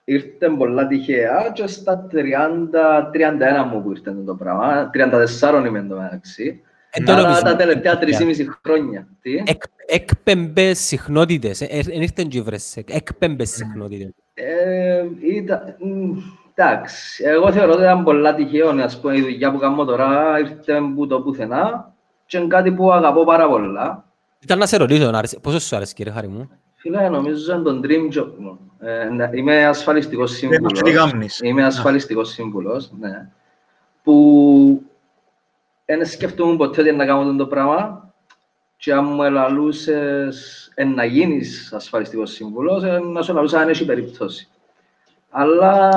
ήρθε 0.05 0.49
πολλά 0.59 0.87
τυχαία 0.87 1.51
και 1.55 1.67
στα 1.67 2.07
30-31 2.11 3.65
μου 3.65 3.83
που 3.83 3.91
ήρθε 3.91 4.13
το 4.27 4.35
πράγμα. 4.35 4.91
34 4.93 5.67
είμαι 5.67 5.79
εντωμεταξύ. 5.79 6.63
Εν 6.91 7.05
το 7.05 7.13
Άρα 7.13 7.23
νομίζω. 7.23 7.43
τα 7.43 7.57
τελευταία 7.57 7.99
3,5 7.99 8.47
χρόνια. 8.65 9.09
Τι; 9.21 9.35
Εκ, 9.47 9.63
εκπέμπες 9.87 10.79
συχνότητες, 10.79 11.61
ε, 11.61 11.65
ε, 11.65 11.79
εν 11.93 12.03
ήρθεν 12.03 12.29
και 12.29 12.43
βρες, 12.43 12.77
εκπέμπες 12.77 13.51
συχνότητες. 13.51 14.11
Ε, 14.35 15.05
ήταν, 15.37 15.77
μ, 15.79 16.19
εντάξει, 16.55 17.25
εγώ 17.27 17.53
θεωρώ 17.53 17.73
ότι 17.73 17.83
ήταν 17.83 18.05
πολλά 18.05 18.35
τυχαίο, 18.35 18.69
ας 18.83 19.01
πούμε, 19.01 19.17
η 19.17 19.21
δουλειά 19.21 19.53
που 19.53 19.59
κάνω 19.59 19.85
τώρα 19.85 20.39
ήρθε 20.39 20.81
που 20.95 21.07
το 21.07 21.21
πουθενά 21.21 21.93
και 22.27 22.37
είναι 22.39 22.47
κάτι 22.47 22.73
που 22.73 22.93
αγαπώ 22.93 23.25
πάρα 23.25 23.49
πολλά. 23.49 24.05
Ήταν 24.41 24.59
να 24.59 24.67
σε 24.67 24.77
ρωτήσω, 24.77 25.11
να 25.11 25.19
αρέσει- 25.19 25.41
πόσο 25.41 25.59
σου 25.59 25.77
αρέσει 25.77 25.95
κύριε 25.95 26.13
Χάρη 26.13 26.29
μου; 26.29 26.51
Φίλε, 26.75 27.09
νομίζω 27.09 27.55
είναι 27.55 27.63
το 27.63 27.81
dream 27.83 28.19
job 28.19 28.29
μου. 28.39 28.59
Ε, 28.79 29.05
ναι, 29.05 29.31
είμαι 29.33 29.67
ασφαλιστικός 29.67 30.31
Δεν 30.31 30.39
σύμβουλος. 30.39 30.73
μας 30.73 30.83
τι 30.83 30.93
κάνεις. 30.93 31.41
Είμαι 31.43 31.65
ασφαλιστικός 31.65 32.29
σύμβουλος, 32.31 32.91
ναι. 32.99 33.29
Που 34.03 34.83
δεν 35.85 36.07
σκεφτόμουν 36.07 36.57
ποτέ 36.57 36.81
ότι 36.81 36.93
να 36.93 37.07
κάνω 37.07 37.35
το 37.37 37.47
πράγμα 37.47 38.13
και 38.77 38.93
αν 38.93 39.05
μου 39.05 39.23
ελαλούσες 39.23 40.71
εν 40.75 40.95
να 40.95 41.05
γίνεις 41.05 41.73
ασφαλιστικός 41.73 42.31
σύμβουλος, 42.33 42.83
ε, 42.85 42.99
να 42.99 43.23
σου 43.23 43.31
ελαλούσα 43.31 43.61
αν 43.61 43.69
έχει 43.69 43.85
περίπτωση. 43.85 44.49
Αλλά 45.31 45.91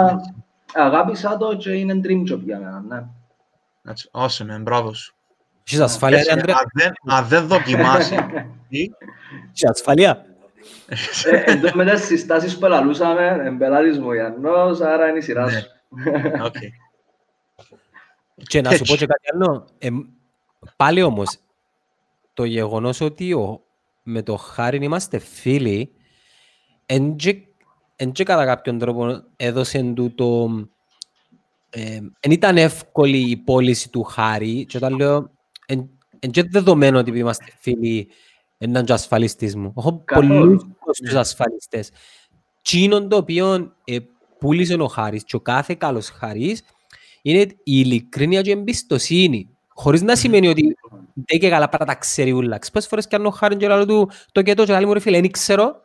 αγάπησα 0.74 1.38
το 1.38 1.56
και 1.56 1.72
είναι 1.72 2.00
dream 2.04 2.34
job 2.34 2.40
για 2.40 2.60
μένα, 2.60 2.84
ναι. 2.88 3.06
That's 3.86 4.22
awesome, 4.26 4.56
man. 4.56 4.62
μπράβο 4.62 4.94
σου. 4.94 5.16
Έχεις 5.68 5.80
ασφάλεια, 5.80 6.18
ρε 6.18 6.24
Έτσι, 6.24 6.34
Ανδρέα. 6.34 6.56
αν 6.56 6.66
δεν- 6.74 6.94
Αν 7.18 7.26
δεν 7.28 7.48
δοκιμάσει, 7.48 8.16
τι, 8.70 8.88
Έχεις 9.50 9.66
ασφάλεια; 9.70 10.26
Ε, 11.26 11.52
Εν 11.52 11.62
τω 11.62 11.72
μεταξύ, 11.76 12.04
στις 12.06 12.18
συστάσεις 12.20 12.58
που 12.58 12.66
ελαλούσαμε, 12.66 13.42
εμπελάτης 13.46 14.00
μου 14.00 14.08
ο 14.08 14.14
Ιαννός, 14.14 14.82
άρα 14.82 15.08
είναι 15.08 15.18
η 15.18 15.22
σειρά 15.22 15.46
Ναι. 15.46 15.52
σου. 15.60 15.68
οκ. 16.44 16.56
Και 18.48 18.62
να 18.62 18.70
σου 18.72 18.78
πω 18.78 18.94
Έτσι. 18.94 18.98
και 18.98 19.06
κάτι 19.06 19.28
άλλο. 19.34 19.68
Ε, 19.78 19.90
πάλι 20.76 21.02
όμως, 21.02 21.38
το 22.34 22.44
γεγονός 22.44 23.02
ότι 23.02 23.34
ο, 23.34 23.62
με 24.04 24.22
το 24.22 24.36
Χάριν 24.36 24.82
είμαστε 24.82 25.18
φίλοι, 25.20 25.92
εν 26.86 27.16
και, 27.16 27.36
εν 28.00 28.12
και 28.12 28.24
κατά 28.24 28.46
κάποιον 28.46 28.78
τρόπο 28.78 29.24
έδωσε 29.36 29.92
του 29.96 30.14
το... 30.16 30.50
Ε, 31.70 32.00
εν 32.20 32.32
ήταν 32.32 32.58
εύκολη 32.58 33.18
η 33.18 33.38
πώληση 33.38 33.90
του 33.90 34.04
Χάρη 34.04 34.66
και 34.66 34.78
όταν 34.78 34.96
λέω 34.96 35.32
εν, 35.66 35.90
εν 36.20 36.32
και 36.32 36.44
δεδομένο 36.44 36.98
ότι 36.98 37.10
επειδή 37.10 37.22
είμαστε 37.22 37.54
φίλοι 37.60 38.08
έναν 38.58 38.86
και 38.86 38.94
ασφαλιστής 38.94 39.56
μου. 39.56 39.74
Έχω 39.78 40.02
Καθόλου. 40.06 40.30
πολλούς 40.30 40.64
τους 41.04 41.14
ασφαλιστές. 41.14 41.92
Τσίνον 42.62 43.10
το 43.10 43.18
οποίο 43.18 43.74
ε, 43.84 43.98
πούλησε 44.40 44.74
ο 44.74 44.88
Χάρης 44.88 45.24
και 45.24 45.36
ο 45.36 45.40
κάθε 45.40 45.76
καλός 45.76 46.10
Χάρης 46.10 46.64
είναι 47.22 47.40
η 47.40 47.56
ειλικρίνεια 47.64 48.42
και 48.42 48.50
η 48.50 48.54
εμπιστοσύνη. 48.54 49.50
Χωρίς 49.68 50.02
να 50.02 50.16
σημαίνει 50.16 50.48
ότι 50.48 50.76
δεν 51.14 51.40
και 51.40 51.50
καλά 51.50 51.70
πράγματα 51.70 51.94
τα 51.94 52.00
ξέρει 52.00 52.32
ούλα. 52.32 52.58
Ξες 52.58 52.88
φορές 52.88 53.08
κάνω 53.08 53.30
χάρη 53.30 53.58
και 53.58 53.68
λέω 53.68 53.86
του 53.86 54.12
το 54.32 54.42
και 54.42 54.54
το 54.54 54.66
και 54.66 54.72
λέει 54.72 54.86
μου 54.86 54.94
ρε 54.94 55.00
φίλε, 55.00 55.22
δεν 55.22 55.32
ξέρω. 55.32 55.76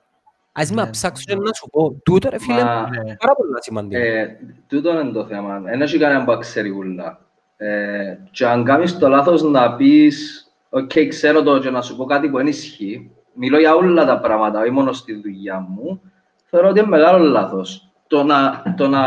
Ας 0.52 0.70
με 0.70 0.82
Ναι. 0.82 0.90
ψάξω 0.90 1.24
και 1.26 1.34
να 1.36 1.52
σου 1.52 1.68
πω. 1.70 2.00
Τούτο 2.04 2.28
ρε 2.30 2.38
φίλε, 2.38 2.64
Μα- 2.64 2.88
Ναι. 2.88 3.16
πάρα 3.16 3.34
πολύ 3.36 3.50
σημαντικό. 3.60 4.00
Ε, 4.02 4.38
τούτο 4.68 5.00
είναι 5.00 5.10
το 5.12 5.26
θέμα. 5.26 5.60
Δεν 5.60 5.82
έχει 5.82 5.98
κανένα 5.98 6.24
που 6.24 6.36
ξέρει 6.40 6.70
ούλα. 6.70 7.20
Ε, 7.56 8.16
και 8.30 8.46
αν 8.46 8.64
κάνεις 8.64 8.98
το 8.98 9.08
λάθος 9.08 9.42
να 9.42 9.76
πεις 9.76 10.46
«ΟΚ, 10.70 10.90
ξέρω 11.08 11.42
το» 11.42 11.58
και 11.60 11.70
να 11.70 11.82
σου 11.82 11.96
πω 11.96 12.04
κάτι 12.04 12.28
που 12.28 12.36
δεν 12.36 12.46
ισχύει, 12.46 13.10
μιλώ 13.34 13.58
για 13.58 13.74
όλα 13.74 14.04
τα 14.04 14.20
πράγματα, 14.20 14.60
όχι 14.60 14.70
μόνο 14.70 14.92
στη 14.92 15.14
δουλειά 15.14 15.66
μου, 15.68 16.00
θεωρώ 16.44 16.68
ότι 16.68 16.78
είναι 16.78 16.88
μεγάλο 16.88 17.24
λάθος. 17.24 17.88
Το 18.06 18.22
να, 18.22 18.62
το 18.76 18.88
να 18.88 19.00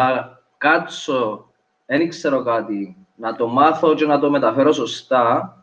κάτσω, 0.57 1.49
δεν 1.85 2.09
ξέρω 2.09 2.43
κάτι, 2.43 2.97
να 3.15 3.35
το 3.35 3.47
μάθω 3.47 3.93
και 3.95 4.05
να 4.05 4.19
το 4.19 4.29
μεταφέρω 4.29 4.71
σωστά, 4.71 5.57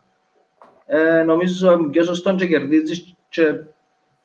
ε, 0.85 1.23
νομίζω 1.23 1.71
είναι 1.71 1.89
πιο 1.89 2.03
σωστό 2.03 2.35
και 2.35 2.47
κερδίζεις 2.47 3.13
και 3.29 3.55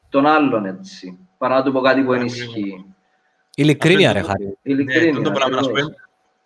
τον 0.09 0.27
άλλον 0.27 0.65
έτσι, 0.65 1.19
παρά 1.39 1.55
να 1.57 1.63
του 1.63 1.73
πω 1.73 1.81
κάτι 1.81 2.03
που 2.03 2.11
δεν 2.13 2.25
ισχύει. 2.27 2.85
Ειλικρίνεια 3.55 4.13
ρε 4.13 4.19
αυτό- 4.19 4.31
Χάρη. 4.31 4.45
Ναι, 4.45 4.53
Ειλικρίνεια. 4.63 5.15
τούτο 5.15 5.31
πράγμα 5.31 5.57
να 5.57 5.63
σου 5.63 5.71
ακριβώς. 5.71 5.91
πω. 5.91 5.97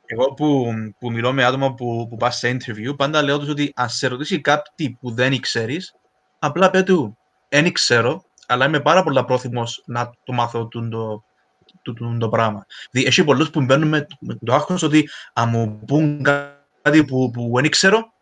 Εγώ 0.07 0.33
που, 0.35 0.67
που 0.99 1.11
μιλώ 1.13 1.33
με 1.33 1.45
άτομα 1.45 1.75
που, 1.75 2.07
που 2.11 2.17
πας 2.17 2.37
σε 2.39 2.57
interview, 2.57 2.97
πάντα 2.97 3.23
λέω 3.23 3.39
τους 3.39 3.49
ότι 3.49 3.73
αν 3.75 3.89
σε 3.89 4.07
ρωτήσει 4.07 4.41
κάτι 4.41 4.97
που 5.01 5.11
δεν 5.11 5.41
ξέρεις, 5.41 5.95
απλά 6.39 6.71
πέ 6.71 6.83
του, 6.83 7.17
δεν 7.49 7.73
ξέρω, 7.73 8.25
αλλά 8.47 8.67
είμαι 8.67 8.81
πάρα 8.81 9.03
πολλά 9.03 9.25
πρόθυμος 9.25 9.83
να 9.87 10.11
το 10.25 10.33
μάθω 10.33 10.67
τούν 10.67 10.91
το, 10.91 11.25
τούν 11.83 11.95
το, 11.95 12.17
το 12.19 12.29
πράγμα. 12.29 12.67
Δηλαδή, 12.91 13.09
έχει 13.11 13.25
πολλούς 13.25 13.51
που 13.51 13.61
μπαίνουν 13.61 13.89
με, 13.89 14.07
με 14.21 14.39
το 14.45 14.55
άγχος 14.55 14.83
ότι 14.83 15.09
αν 15.33 15.49
μου 15.49 15.81
πούν 15.87 16.23
κάτι 16.83 17.05
που, 17.05 17.31
που 17.31 17.51
δεν 17.55 17.71
ξέρω, 17.71 18.13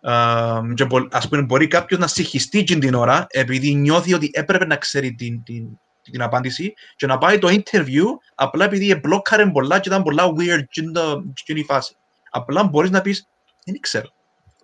α, 0.00 0.60
και 0.74 0.84
μπο- 0.84 1.08
ας 1.10 1.28
πούμε 1.28 1.42
μπορεί 1.42 1.66
κάποιος 1.66 2.00
να 2.00 2.06
συγχυστεί 2.06 2.58
εκείνη 2.58 2.80
την 2.80 2.94
ώρα 2.94 3.26
επειδή 3.28 3.74
νιώθει 3.74 4.14
ότι 4.14 4.30
έπρεπε 4.32 4.66
να 4.66 4.76
ξέρει 4.76 5.14
την, 5.14 5.42
την, 5.42 5.80
την 6.10 6.22
απάντηση 6.22 6.74
και 6.96 7.06
να 7.06 7.18
πάει 7.18 7.38
το 7.38 7.48
interview 7.50 8.04
απλά 8.34 8.64
επειδή 8.64 8.94
μπλόκαρε 9.02 9.46
πολλά 9.50 9.78
και 9.78 9.88
ήταν 9.88 10.02
πολλά 10.02 10.24
weird 10.36 10.58
εκείνη 10.58 10.92
το- 10.92 11.22
εκείνη 11.40 11.60
η 11.60 11.64
φάση. 11.64 11.96
Απλά 12.30 12.64
μπορείς 12.64 12.90
να 12.90 13.00
πεις, 13.00 13.28
δεν 13.64 13.80
ξέρω. 13.80 14.08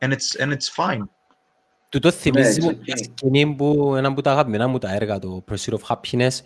And 0.01 0.09
it's, 0.13 0.43
and 0.45 0.49
it's 0.53 0.85
fine. 0.85 1.01
Τούτο 1.89 2.11
θυμίζει 2.11 2.59
it's 2.61 2.65
μου 2.65 2.71
okay. 2.71 2.79
μια 2.87 2.97
σκηνή 2.97 3.55
που 3.55 3.95
ένα 3.97 4.09
από 4.09 4.23
τα 4.23 4.31
αγαπημένα 4.31 4.67
μου 4.69 4.79
τα 4.79 4.93
έργα, 4.95 5.19
το 5.19 5.45
Pursuit 5.51 5.73
of 5.75 5.81
Happiness, 5.89 6.39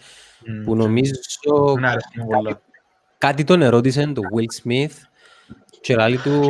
που 0.65 0.73
Mm. 0.73 0.77
νομίζω 0.77 1.13
Δεν 1.75 1.85
άρεσε 1.85 2.09
μου 2.17 2.27
πολλά. 2.27 2.61
κάτι 3.19 3.45
τον 3.45 3.63
ερώτησε 3.63 4.07
το 4.07 4.21
Will 4.37 4.63
Smith 4.67 4.91
και 5.81 5.97
λέει 5.97 6.17
του 6.17 6.45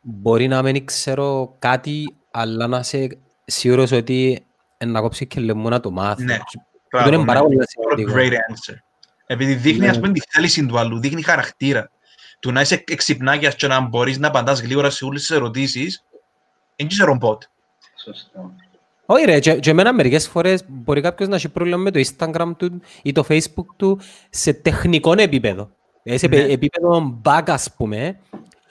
μπορεί 0.00 0.48
να 0.48 0.62
μην 0.62 0.84
ξέρω 0.84 1.54
κάτι 1.58 2.14
αλλά 2.30 2.66
να 2.66 2.78
είσαι 2.78 3.18
σίγουρος 3.44 3.92
ότι 3.92 4.46
να 4.86 5.00
κόψει 5.00 5.26
και 5.26 5.40
λεμμό 5.40 5.68
να 5.68 5.80
το 5.80 5.90
μάθω. 5.90 6.22
Ναι, 6.24 6.38
Και 6.90 6.96
Αυτό 6.96 7.14
είναι 7.14 7.24
πάρα 7.24 7.40
πολύ 7.42 7.56
σημαντικό. 7.68 8.12
Great 8.16 8.32
answer. 8.32 8.74
Επειδή 9.26 9.54
δείχνει, 9.54 9.78
Ναι. 9.84 9.88
ας 9.88 10.00
πούμε, 10.00 10.12
τη 10.12 10.20
θέληση 10.30 10.66
του 10.66 10.78
άλλου, 10.78 10.98
δείχνει 11.00 11.22
χαρακτήρα. 11.22 11.90
Του 12.40 12.52
να 12.52 12.60
είσαι 12.60 12.84
εξυπνάκιας 12.86 13.54
και 13.54 13.66
να 13.66 13.80
μπορείς 13.80 14.18
να 14.18 14.28
απαντάς 14.28 14.60
γλύωρα 14.60 14.90
σε 14.90 15.04
όλες 15.04 15.20
τις 15.20 15.30
ερωτήσεις, 15.30 16.04
δεν 16.76 16.86
είσαι 16.86 17.04
ρομπότ. 17.04 17.42
Σωστό. 18.04 18.52
Όχι 19.06 19.24
ρε, 19.24 19.38
και, 19.38 19.54
και 19.54 19.70
εμένα 19.70 19.92
μερικές 19.92 20.28
φορές 20.28 20.64
μπορεί 20.68 21.00
κάποιος 21.00 21.28
να 21.28 21.36
έχει 21.36 21.48
πρόβλημα 21.48 21.76
με 21.78 21.90
το 21.90 22.00
Instagram 22.06 22.50
του 22.56 22.80
ή 23.02 23.12
το 23.12 23.24
Facebook 23.28 23.66
του 23.76 24.00
σε 24.30 24.52
τεχνικό 24.52 25.12
επίπεδο. 25.16 25.70
Ε, 26.02 26.16
Σε 26.18 26.26
Ναι. 26.28 26.36
ναι. 26.36 26.42
επίπεδο 26.52 27.20
bug 27.24 27.42
ας 27.46 27.74
πούμε 27.76 28.18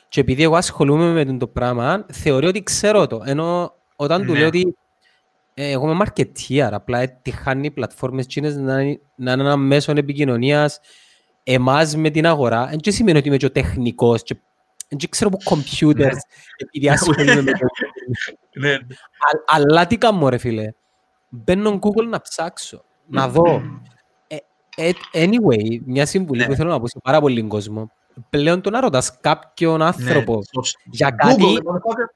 και 0.10 0.20
επειδή 0.20 0.44
εγώ 0.44 0.56
ασχολούμαι 0.56 1.24
με 1.26 1.38
το 1.38 1.48
πράγμα 1.48 2.06
θεωρεί 2.12 2.48
ότι 2.48 2.64
ξέρω 2.64 3.08
το. 3.08 3.22
Ενώ 3.26 3.74
όταν 3.96 4.26
του 4.26 4.32
Ναι. 4.32 4.38
λέω 4.40 4.48
ότι 4.48 4.60
ε, 4.60 4.70
εγώ 5.64 5.92
είμαι 5.92 6.06
marketeer, 6.06 6.70
απλά 6.72 7.00
ε, 7.00 7.20
τυχάνει 7.22 7.66
οι 7.66 7.72
πλατφόρμες 7.72 8.28
τσίνες 8.28 8.56
να, 8.58 8.82
είναι- 8.82 9.00
να 9.16 9.32
είναι 9.32 9.42
ένα 9.42 9.56
μέσο 9.58 9.92
επικοινωνίας 9.92 10.80
εμάς 11.44 11.96
με 11.96 12.10
την 12.10 12.26
αγορά. 12.26 12.66
Δεν 12.66 12.78
και 12.80 12.92
σημαίνει 12.92 13.18
ότι 13.18 13.28
είμαι 13.28 13.38
και 13.38 13.46
ο 13.46 13.52
τεχνικός 13.52 14.24
και 14.24 14.36
δεν 14.90 15.10
ξέρω 15.10 15.30
από 15.34 15.56
computers 15.56 16.18
επειδή 16.58 16.90
ασχολούμαι 16.90 17.42
με 17.42 17.52
το 17.60 17.68
Ναι, 18.60 18.74
Α- 18.74 18.80
αλλά 19.46 19.88
τι 19.88 19.98
κάνω 19.98 20.30
ρε 20.30 20.38
φίλε. 20.38 20.68
Μπαίνω 21.30 21.80
Google 21.82 22.08
να 22.10 22.22
ψάξω, 22.22 22.84
να 23.08 23.28
δω. 23.30 23.62
Ε, 24.28 24.38
ε, 24.76 24.92
anyway, 25.14 25.80
μια 25.86 26.06
συμβουλή 26.06 26.42
Ναι. 26.42 26.48
που 26.48 26.54
θέλω 26.56 26.70
να 26.70 26.80
πω 26.80 26.88
σε 26.88 27.00
πάρα 27.04 27.20
πολύ 27.22 27.44
κόσμο. 27.44 27.92
Πλέον 28.30 28.62
το 28.62 28.70
να 28.70 28.80
ρωτάς 28.80 29.20
κάποιον 29.20 29.82
άνθρωπο 29.82 30.36
ναι, 30.36 30.42
σωστό. 30.54 30.80
για 30.92 31.10
κάτι, 31.10 31.44
Google, 31.44 31.58
motherfucker. 31.58 32.08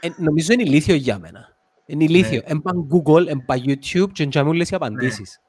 ε, 0.00 0.08
νομίζω 0.16 0.52
είναι 0.52 0.62
ηλίθιο 0.62 0.94
για 0.94 1.18
μένα. 1.18 1.55
Είναι 1.86 2.04
ηλίθιο. 2.04 2.42
Ναι. 2.46 2.50
Έμπα 2.50 2.70
Google, 2.92 3.26
έμπα 3.26 3.54
YouTube 3.66 4.12
και 4.12 4.28
να 4.34 4.44
μου 4.44 4.52
λες 4.52 4.70
οι 4.70 4.74
απαντήσεις. 4.74 5.40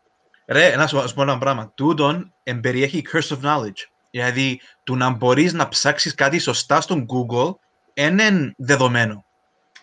Ρε, 0.46 0.76
να 0.76 0.88
σου, 0.88 0.96
να 0.96 1.08
σου 1.08 1.14
πω 1.16 1.22
ένα 1.22 1.38
πράγμα. 1.38 1.72
Τούτον 1.76 2.34
εμπεριέχει 2.44 3.02
curse 3.12 3.36
of 3.38 3.42
knowledge. 3.46 3.86
Δηλαδή, 4.12 4.60
του 4.84 4.96
να 4.96 5.10
μπορείς 5.10 5.54
να 5.54 5.68
ψάξεις 5.68 6.14
κάτι 6.16 6.40
σωστά 6.40 6.82
στον 6.82 7.06
Google 7.06 7.56
είναι 7.94 8.54
δεδομένο. 8.58 9.26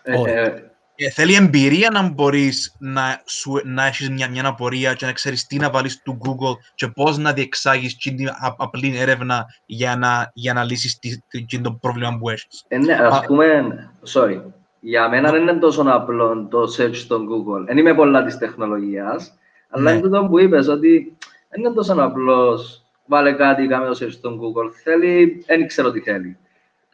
Ε, 0.02 0.14
Όχι. 0.16 0.30
ε, 0.32 0.52
Ε, 0.96 1.10
θέλει 1.10 1.34
εμπειρία 1.34 1.90
να 1.90 2.08
μπορείς 2.08 2.74
να, 2.78 3.22
σου, 3.26 3.60
να 3.64 3.86
έχεις 3.86 4.10
μια, 4.10 4.28
μια 4.30 4.46
απορία 4.46 4.94
και 4.94 5.06
να 5.06 5.12
ξέρεις 5.12 5.46
τι 5.46 5.56
να 5.56 5.70
βάλεις 5.70 5.92
στο 5.92 6.18
Google 6.20 6.54
και 6.74 6.88
πώς 6.88 7.18
να 7.18 7.32
διεξάγεις 7.32 7.96
την 7.96 8.28
α- 8.28 8.54
απλή 8.58 8.96
έρευνα 8.98 9.46
για 9.66 9.96
να, 9.96 10.30
για 10.34 10.52
να 10.52 10.64
λύσεις 10.64 10.98
τι, 10.98 11.18
τι, 11.28 11.44
τι, 11.44 11.60
το 11.60 11.72
πρόβλημα 11.72 12.18
που 12.18 12.30
έχεις. 12.30 12.64
Ε, 12.68 12.78
ναι, 12.78 12.92
ας 12.94 13.18
Α. 13.18 13.20
πούμε, 13.26 13.64
sorry, 14.12 14.40
για 14.84 15.08
μένα 15.08 15.30
δεν 15.30 15.42
είναι 15.42 15.52
τόσο 15.54 15.82
απλό 15.86 16.46
το 16.50 16.62
search 16.78 16.94
στο 16.94 17.16
Google. 17.16 17.64
Δεν 17.66 17.78
είμαι 17.78 17.94
πολλά 17.94 18.24
της 18.24 18.38
τεχνολογίας, 18.38 19.34
αλλά 19.68 19.82
Ναι. 19.82 19.90
είναι 19.90 20.00
τούτο 20.00 20.26
που 20.30 20.38
είπες 20.38 20.68
ότι 20.68 21.16
δεν 21.48 21.60
είναι 21.64 21.70
τόσο 21.74 21.94
απλός. 21.98 22.84
Βάλε 23.06 23.32
κάτι, 23.32 23.66
κάμε 23.66 23.86
το 23.86 23.98
search 24.00 24.10
στο 24.12 24.30
Google. 24.30 24.70
Θέλει, 24.84 25.44
δεν 25.46 25.66
ξέρω 25.66 25.90
τι 25.90 26.00
θέλει. 26.00 26.36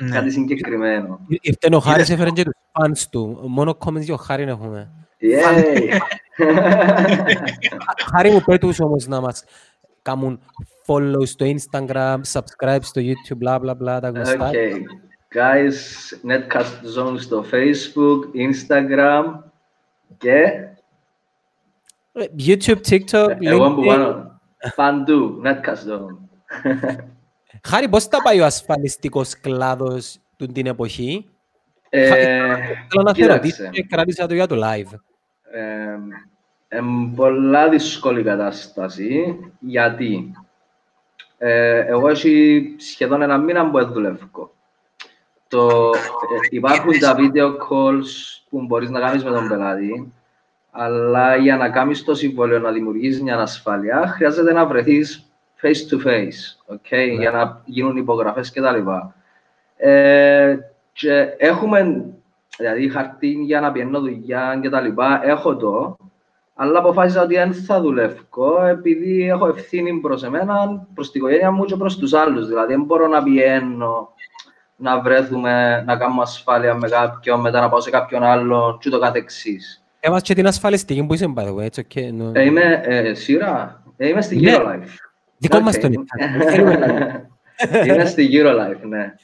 Ναι. 0.02 0.10
Κάτι 0.10 0.30
συγκεκριμένο. 0.30 1.20
Ήρθε 1.28 1.68
ο 1.74 1.78
Χάρης 1.78 1.96
Είδες- 2.08 2.10
έφερε 2.10 2.30
και 2.30 2.42
τους 2.44 2.54
fans 2.72 3.08
του. 3.10 3.38
Μόνο 3.48 3.76
comments 3.84 4.00
για 4.00 4.14
ο 4.14 4.16
Χάρη 4.16 4.42
έχουμε. 4.42 4.90
Yay! 5.22 5.98
Χάρη 8.12 8.30
μου 8.30 8.40
πέτους 8.46 8.80
όμως 8.80 9.06
να 9.06 9.20
μας 9.20 9.44
κάνουν 10.02 10.40
follow 10.86 11.26
στο 11.26 11.46
Instagram, 11.46 12.16
subscribe 12.32 12.78
στο 12.80 13.00
YouTube, 13.04 13.48
bla 13.48 13.58
bla 13.60 13.70
bla, 13.72 13.98
τα 14.00 14.08
γνωστά. 14.08 14.50
okay. 14.52 14.72
Guys, 15.34 15.76
Netcast 16.30 16.96
Zone 16.96 17.14
στο 17.18 17.44
Facebook, 17.52 18.20
Instagram 18.34 19.24
και 20.18 20.42
Ε, 22.12 22.24
YouTube, 22.46 22.80
TikTok, 22.88 23.36
εγώ 23.40 23.74
που 23.74 23.82
LinkedIn. 23.82 23.86
πάνω. 23.86 24.40
Παντού, 24.74 25.42
Netcast 25.44 25.90
Zone. 25.90 26.16
Χάρη, 27.62 27.88
πώς 27.88 28.08
τα 28.08 28.22
πάει 28.22 28.40
ο 28.40 28.44
ασφαλιστικός 28.44 29.40
κλάδος 29.40 30.18
του 30.36 30.46
την 30.46 30.66
εποχή; 30.66 31.28
Ε, 31.88 32.06
Θέλω 32.08 33.02
να 33.02 33.08
σε 33.14 33.20
κοίταξε. 33.20 33.32
ρωτήσω 33.32 33.68
και 33.70 33.82
κράτησα 33.82 34.26
το 34.26 34.34
για 34.34 34.46
το 34.46 34.56
live. 34.64 34.92
Ε, 35.52 35.96
Εν 36.68 37.12
πολλά 37.16 37.68
δύσκολη 37.68 38.22
κατάσταση, 38.22 39.36
γιατί 39.60 40.32
ε, 41.38 41.78
εγώ 41.86 42.08
έχει 42.08 42.62
σχεδόν 42.78 43.22
ένα 43.22 43.38
μήνα 43.38 43.70
που 43.70 43.78
δεν 43.78 43.92
δουλεύω. 43.92 44.54
Το, 45.50 45.90
ε, 45.90 46.46
υπάρχουν 46.50 46.98
τα 46.98 47.16
video 47.18 47.46
calls 47.46 48.06
που 48.50 48.62
μπορείς 48.66 48.90
να 48.90 49.00
κάνεις 49.00 49.24
με 49.24 49.30
τον 49.30 49.48
πελάτη, 49.48 50.12
αλλά 50.70 51.36
για 51.36 51.56
να 51.56 51.70
κάνεις 51.70 52.04
το 52.04 52.14
συμβόλαιο, 52.14 52.58
να 52.58 52.70
δημιουργήσεις 52.70 53.22
μια 53.22 53.38
ασφάλεια, 53.38 54.06
χρειάζεται 54.06 54.52
να 54.52 54.66
βρεθείς 54.66 55.32
face 55.62 55.92
to 55.92 56.06
face, 56.06 56.74
okay, 56.74 57.16
για 57.18 57.30
να 57.30 57.62
γίνουν 57.64 57.96
υπογραφές 57.96 58.52
κτλ. 58.52 58.90
Ε, 59.76 60.56
και 60.92 61.34
έχουμε, 61.36 62.04
δηλαδή 62.58 62.88
χαρτί 62.88 63.28
για 63.28 63.60
να 63.60 63.72
πιένω 63.72 64.00
δουλειά 64.00 64.58
και 64.62 64.68
τα 64.68 64.80
λοιπά, 64.80 65.20
έχω 65.24 65.56
το, 65.56 65.96
αλλά 66.54 66.78
αποφάσισα 66.78 67.22
ότι 67.22 67.34
δεν 67.34 67.54
θα 67.54 67.80
δουλεύω 67.80 68.64
επειδή 68.70 69.28
έχω 69.28 69.46
ευθύνη 69.46 70.00
προς 70.00 70.22
εμένα, 70.22 70.86
προς 70.94 71.10
την 71.10 71.20
οικογένεια 71.20 71.50
μου 71.50 71.64
και 71.64 71.76
προς 71.76 71.96
τους 71.96 72.12
άλλους. 72.12 72.46
Δηλαδή 72.46 72.72
δεν 72.72 72.82
μπορώ 72.82 73.06
να 73.06 73.22
πιένω, 73.22 74.14
να 74.80 75.00
βρέθουμε, 75.00 75.82
να 75.86 75.96
κάνουμε 75.96 76.22
ασφάλεια 76.22 76.74
με 76.74 76.88
κάποιον, 76.88 77.40
μετά 77.40 77.60
να 77.60 77.68
πάω 77.68 77.80
σε 77.80 77.90
κάποιον 77.90 78.22
άλλον 78.22 78.78
και 78.78 78.88
το 78.90 78.98
καθεξής. 78.98 79.82
Έβας 80.00 80.22
και 80.22 80.34
την 80.34 80.46
ασφαλιστική 80.46 81.04
που 81.04 81.14
είσαι, 81.14 81.32
by 81.36 81.42
the 81.42 81.54
way, 81.54 81.62
έτσι, 81.62 81.86
okay, 81.94 81.98
no. 82.22 82.34
Ε, 82.34 82.44
είμαι 82.44 82.80
ε, 82.84 83.14
σειρά, 83.14 83.82
ε, 83.96 84.08
είμαι 84.08 84.20
στη 84.22 84.36
Ναι. 84.40 84.56
Eurolife. 84.56 84.88
Δικό 85.36 85.60
μας 85.60 85.74
Οκ. 85.76 85.80
τον 85.80 85.92
Instagram. 85.92 87.20
Είμαι 87.86 88.04
στη 88.04 88.28
Eurolife, 88.32 88.82
ναι. 88.88 89.14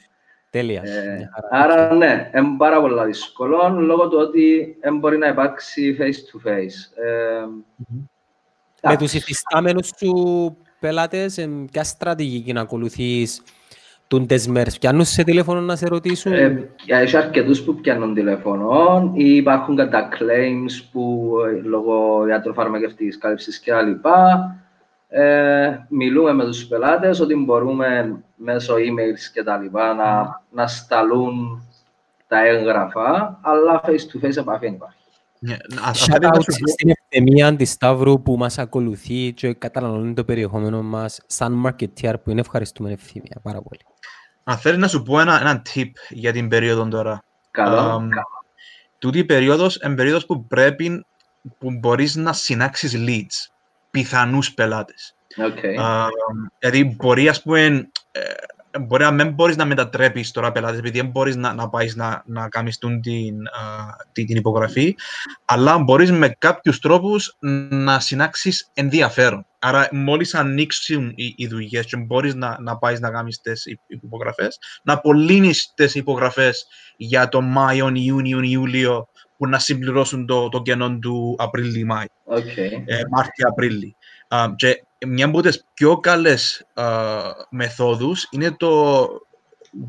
Τέλεια. 0.49 0.81
Ε, 0.85 1.15
Μια 1.17 1.29
χαρά. 1.51 1.63
άρα 1.73 1.93
ναι, 1.95 2.29
είναι 2.35 2.55
πάρα 2.57 2.81
πολύ 2.81 3.05
δύσκολο 3.05 3.69
λόγω 3.79 4.07
του 4.07 4.17
ότι 4.19 4.77
δεν 4.81 4.97
μπορεί 4.97 5.17
να 5.17 5.27
υπάρξει 5.27 5.97
face 5.99 6.03
to 6.03 6.49
face. 6.49 7.03
Ε, 7.05 7.45
Με 7.45 7.63
εντάξει. 8.81 8.97
τους 8.97 9.13
υφιστάμενους 9.13 9.87
σου 9.97 10.57
πελάτες, 10.79 11.37
ε, 11.37 11.49
ποια 11.71 11.83
στρατηγική 11.83 12.53
να 12.53 12.61
ακολουθείς 12.61 13.41
τούντες 14.07 14.47
μέρες. 14.47 14.77
Πιάνουν 14.77 15.05
σε 15.05 15.23
τηλέφωνο 15.23 15.61
να 15.61 15.75
σε 15.75 15.87
ρωτήσουν; 15.87 16.33
Ε, 16.33 16.69
έχει 16.85 17.17
αρκετούς 17.17 17.61
που 17.61 17.75
πιάνουν 17.75 18.13
τηλέφωνο 18.13 19.11
ή 19.15 19.35
υπάρχουν 19.35 19.75
κατά 19.75 20.09
claims 20.19 20.87
που 20.91 21.31
ε, 21.47 21.61
λόγω 21.67 22.27
ιατροφαρμακευτικής 22.27 23.17
κάλυψης 23.17 23.59
και 23.59 23.73
άλλα. 23.73 23.99
Ε, 25.09 25.77
μιλούμε 25.89 26.33
με 26.33 26.45
τους 26.45 26.65
πελάτες 26.65 27.19
ότι 27.19 27.35
μπορούμε 27.35 28.17
μέσω 28.35 28.73
emails 28.75 29.31
και 29.33 29.43
τα 29.43 29.57
λοιπά 29.57 29.93
να, 29.93 30.41
να 30.51 30.67
σταλούν 30.67 31.61
τα 32.27 32.47
έγγραφα, 32.47 33.39
αλλά 33.41 33.81
face 33.85 33.89
to 33.89 34.25
face 34.25 34.37
επαφή 34.37 34.65
δεν 34.65 34.73
υπάρχει. 34.73 34.97
Ναι, 35.39 35.53
α- 35.53 35.91
Shout 35.91 35.91
αυτά 35.91 36.15
out 36.15 36.31
δεν 36.31 36.41
σου 36.41 36.51
πω. 36.59 36.67
στην 36.67 36.89
ευθεμία 37.09 37.55
της 37.55 37.71
Σταύρου 37.71 38.21
που 38.21 38.37
μας 38.37 38.57
ακολουθεί 38.57 39.33
και 39.33 39.53
καταναλώνει 39.53 40.13
το 40.13 40.23
περιεχόμενο 40.23 40.81
μας 40.81 41.21
σαν 41.27 41.65
marketeer 41.65 42.13
που 42.23 42.29
είναι 42.29 42.39
ευχαριστούμε 42.39 42.91
ευθυμία 42.91 43.39
πάρα 43.43 43.61
πολύ. 43.61 43.79
Αν 44.43 44.57
θέλεις 44.57 44.79
να 44.79 44.87
σου 44.87 45.03
πω 45.03 45.19
ένα, 45.19 45.39
ένα 45.39 45.61
tip 45.73 45.91
για 46.09 46.31
την 46.31 46.47
περίοδο 46.47 46.87
τώρα. 46.87 47.23
Καλό. 47.51 47.77
Αμ, 47.77 48.09
τούτη 48.97 49.17
η 49.17 49.25
περίοδος 49.25 49.75
είναι 49.75 49.95
περίοδος 49.95 50.25
που 50.25 50.45
πρέπει, 50.47 51.05
που 51.57 51.71
μπορείς 51.71 52.15
να 52.15 52.33
συνάξεις 52.33 52.95
leads, 52.97 53.51
πιθανούς 53.91 54.53
πελάτες. 54.53 55.15
Okay. 55.37 55.75
Α, 55.79 56.05
δηλαδή 56.59 56.95
μπορεί, 56.95 57.27
ας 57.27 57.41
πούμε, 57.41 57.89
ε, 58.11 58.21
μπορεί 58.79 59.03
να 59.03 59.11
μην 59.11 59.33
μπορείς 59.33 59.55
να 59.55 59.65
μετατρέπεις 59.65 60.31
τώρα 60.31 60.51
πελάτες 60.51 60.79
επειδή 60.79 60.99
δεν 60.99 61.09
μπορείς 61.09 61.35
να, 61.35 61.53
να 61.53 61.69
πάεις 61.69 61.95
να, 61.95 62.23
να 62.25 62.49
κάνεις 62.49 62.77
τούν 62.77 63.01
την, 63.01 63.47
α, 63.47 63.95
την, 64.11 64.25
την 64.25 64.37
υπογραφή 64.37 64.95
αλλά 65.45 65.77
μπορείς 65.77 66.11
με 66.11 66.35
κάποιους 66.37 66.79
τρόπους 66.79 67.35
να 67.69 67.99
συνάξεις 67.99 68.69
ενδιαφέρον. 68.73 69.45
Άρα 69.59 69.87
μόλις 69.91 70.35
ανοίξουν 70.35 71.13
οι, 71.15 71.33
οι 71.37 71.47
δουλειές 71.47 71.85
και 71.85 71.97
μπορείς 71.97 72.35
να, 72.35 72.57
να 72.59 72.77
πάεις 72.77 72.99
να 72.99 73.11
κάνεις 73.11 73.41
τις 73.41 73.65
υ- 73.65 73.81
υπογραφές 73.87 74.59
να 74.83 74.93
απολύνεις 74.93 75.71
τις 75.75 75.95
υπογραφές 75.95 76.67
για 76.97 77.29
το 77.29 77.41
Μάιο, 77.41 77.91
Ιούνιο, 77.93 78.41
Ιούλιο 78.41 79.07
που 79.37 79.47
να 79.47 79.59
συμπληρώσουν 79.59 80.25
το, 80.25 80.49
το 80.49 80.61
κενό 80.61 80.99
του 80.99 81.35
Απρίλη-Μάη 81.39 82.05
okay. 82.25 82.81
ε, 82.85 83.01
Μάρτιο-Απρίλη. 83.11 83.95
Α, 84.27 84.45
και 84.55 84.83
μια 85.05 85.25
από 85.25 85.41
τις 85.41 85.65
πιο 85.73 85.97
καλές 85.97 86.67
α, 86.73 86.85
μεθόδους 87.49 88.27
είναι 88.31 88.51
το 88.51 89.01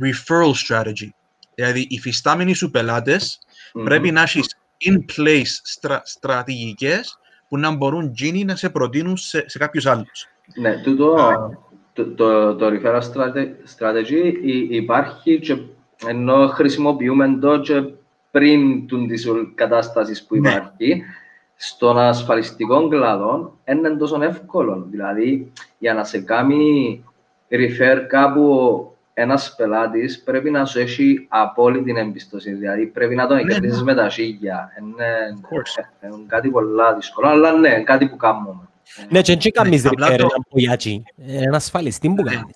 referral 0.02 0.52
strategy. 0.68 1.08
Δηλαδή, 1.54 1.86
οι 1.90 1.98
φυστάμενοι 1.98 2.54
σου 2.54 2.70
πελάτες 2.70 3.38
πρέπει 3.84 4.10
να 4.10 4.22
έχεις 4.22 4.56
in 4.88 4.96
place 5.16 5.58
στρα, 5.62 6.02
στρατηγικές 6.04 7.18
που 7.48 7.58
να 7.58 7.70
μπορούν 7.76 8.10
γίνοι 8.14 8.44
να 8.44 8.56
σε 8.56 8.70
προτείνουν 8.70 9.16
σε, 9.16 9.44
σε 9.48 9.58
κάποιους 9.58 9.86
άλλους. 9.86 10.26
Ναι, 10.60 10.80
τούτο, 10.82 11.14
Α. 11.14 11.50
το, 11.92 12.10
το, 12.14 12.56
το 12.56 12.66
referral 12.66 13.00
strate- 13.00 13.54
strategy 13.78 14.32
υ- 14.42 14.72
υπάρχει 14.72 15.38
και 15.38 15.56
ενώ 16.06 16.46
χρησιμοποιούμε 16.46 17.38
το 17.40 17.60
και 17.60 17.82
πριν 18.30 18.86
του 18.86 19.06
της 19.06 19.26
κατάστασης 19.54 20.24
που 20.26 20.36
Ναι. 20.36 20.70
Υπάρχει, 21.58 21.72
στον 21.72 21.98
ασφαλιστικό 21.98 22.88
κλάδο 22.88 23.56
είναι 23.64 23.90
τόσο 23.90 24.22
εύκολο. 24.22 24.86
Δηλαδή, 24.90 25.52
για 25.78 25.94
να 25.94 26.04
σε 26.04 26.18
κάνει 26.18 27.04
refer 27.50 28.04
κάπου 28.08 28.92
ένας 29.14 29.54
πελάτης, 29.56 30.22
πρέπει 30.22 30.50
να 30.50 30.64
σου 30.64 30.78
έχει 30.78 31.26
απόλυτη 31.28 31.94
εμπιστοσύνη. 31.98 32.56
Δηλαδή, 32.56 32.86
πρέπει 32.86 33.14
να 33.14 33.26
τον 33.26 33.36
Ναι, 33.36 33.42
κερδίσεις 33.42 33.82
με 33.82 33.94
τα 33.94 34.10
σίγια. 34.10 34.72
Είναι, 34.80 35.06
Of 35.42 35.44
course. 35.44 35.84
είναι 36.04 36.24
κάτι 36.26 36.48
πολλά 36.50 36.94
δύσκολο, 36.94 37.28
αλλά 37.28 37.52
ναι, 37.52 37.82
κάτι 37.82 38.08
που 38.08 38.16
κάνουμε. 38.16 38.54
Ναι, 39.08 39.20
και 39.22 39.36
δεν 39.36 39.52
κάνεις 39.52 39.86
απλά 39.86 40.06
repair 40.06 40.16
το- 40.16 40.28
έναν 40.30 40.46
πογιάτσι. 40.50 41.02
Έναν 41.26 41.54
ασφαλιστή 41.54 42.08
που 42.08 42.22
Ναι. 42.22 42.34
κάνεις. 42.34 42.54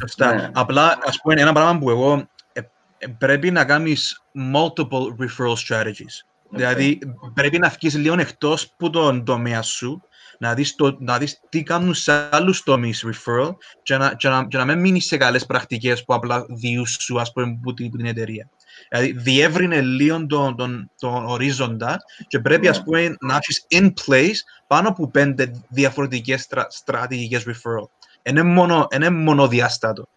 Σωστά. 0.00 0.34
Ναι. 0.34 0.50
Απλά, 0.54 0.98
ας 1.06 1.20
πούμε, 1.22 1.40
ένα 1.40 1.52
πράγμα 1.52 1.78
που 1.78 1.90
εγώ 1.90 2.28
ε, 2.52 2.60
ε, 2.98 3.06
πρέπει 3.18 3.50
να 3.50 3.64
κάνεις 3.64 4.22
multiple 4.54 5.06
referral 5.20 5.54
strategies. 5.68 6.26
Δηλαδή, 6.54 6.98
πρέπει 7.34 7.58
να 7.58 7.68
βγεις 7.68 7.94
λίγο 7.96 8.20
εκτός 8.20 8.72
που 8.76 8.90
τον 8.90 9.24
τομέα 9.24 9.62
σου, 9.62 10.02
να 10.38 10.54
δεις, 10.54 10.74
το, 10.74 10.96
να 11.00 11.18
δεις 11.18 11.40
τι 11.48 11.62
κάνουν 11.62 11.94
σε 11.94 12.28
άλλους 12.30 12.62
τομείς 12.62 13.04
referral 13.06 13.54
και 13.82 13.96
να, 13.96 14.14
και 14.14 14.28
να, 14.28 14.46
και 14.46 14.56
να 14.56 14.64
μην 14.64 14.80
μείνεις 14.80 15.06
σε 15.06 15.16
καλές 15.16 15.46
πρακτικές 15.46 16.04
που 16.04 16.14
απλά 16.14 16.44
διούς 16.48 16.96
σου, 17.00 17.20
ας 17.20 17.32
πούμε, 17.32 17.58
που, 17.62 17.74
την- 17.74 17.90
που 17.90 17.96
την 17.96 18.06
εταιρεία. 18.06 18.48
Δηλαδή, 18.88 19.12
διεύρυνε 19.12 19.80
λίγο 19.80 20.26
τον, 20.26 20.56
τον, 20.56 20.90
τον 20.98 21.24
ορίζοντα 21.24 21.96
και 22.28 22.38
πρέπει, 22.38 22.68
ας 22.68 22.78
Ναι. 22.78 22.84
πούμε, 22.84 23.16
να 23.20 23.36
έχεις 23.36 23.66
in 23.74 23.92
place 24.06 24.64
πάνω 24.66 24.88
από 24.88 25.10
πέντε 25.10 25.50
διαφορετικές 25.68 26.42
στρα, 26.42 26.66
στρατηγικές 26.70 27.44
referral. 27.46 27.88
Είναι 28.22 28.42
μόνο, 28.42 28.86
είναι 28.94 29.10
μονοδιάστατο. 29.10 30.08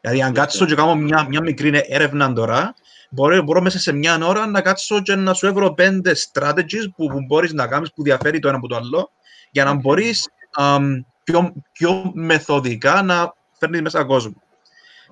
Δηλαδή, 0.00 0.22
αν 0.22 0.32
κάτσω 0.32 0.66
και 0.66 0.74
κάνω 0.74 0.94
μια, 0.94 1.26
μια 1.28 1.40
μικρή 1.40 1.82
έρευνα 1.88 2.32
τώρα, 2.32 2.74
μπορώ, 3.14 3.42
μπορώ 3.42 3.60
μέσα 3.60 3.78
σε 3.78 3.92
μια 3.92 4.18
ώρα 4.26 4.46
να 4.46 4.60
κάτσω 4.60 5.02
και 5.02 5.14
να 5.14 5.34
σου 5.34 5.46
έβρω 5.46 5.74
πέντε 5.74 6.12
strategies 6.32 6.90
που, 6.96 7.06
που 7.06 7.24
μπορείς 7.26 7.52
να 7.52 7.66
κάνεις 7.66 7.92
που 7.92 8.02
διαφέρει 8.02 8.38
το 8.38 8.48
ένα 8.48 8.56
από 8.56 8.68
το 8.68 8.76
άλλο, 8.76 9.10
για 9.50 9.64
να 9.64 9.74
μπορείς 9.74 10.28
αμ, 10.54 11.00
πιο, 11.24 11.52
πιο 11.72 12.10
μεθοδικά 12.14 13.02
να 13.02 13.34
φέρνεις 13.58 13.80
μέσα 13.82 14.04
κόσμο. 14.04 14.42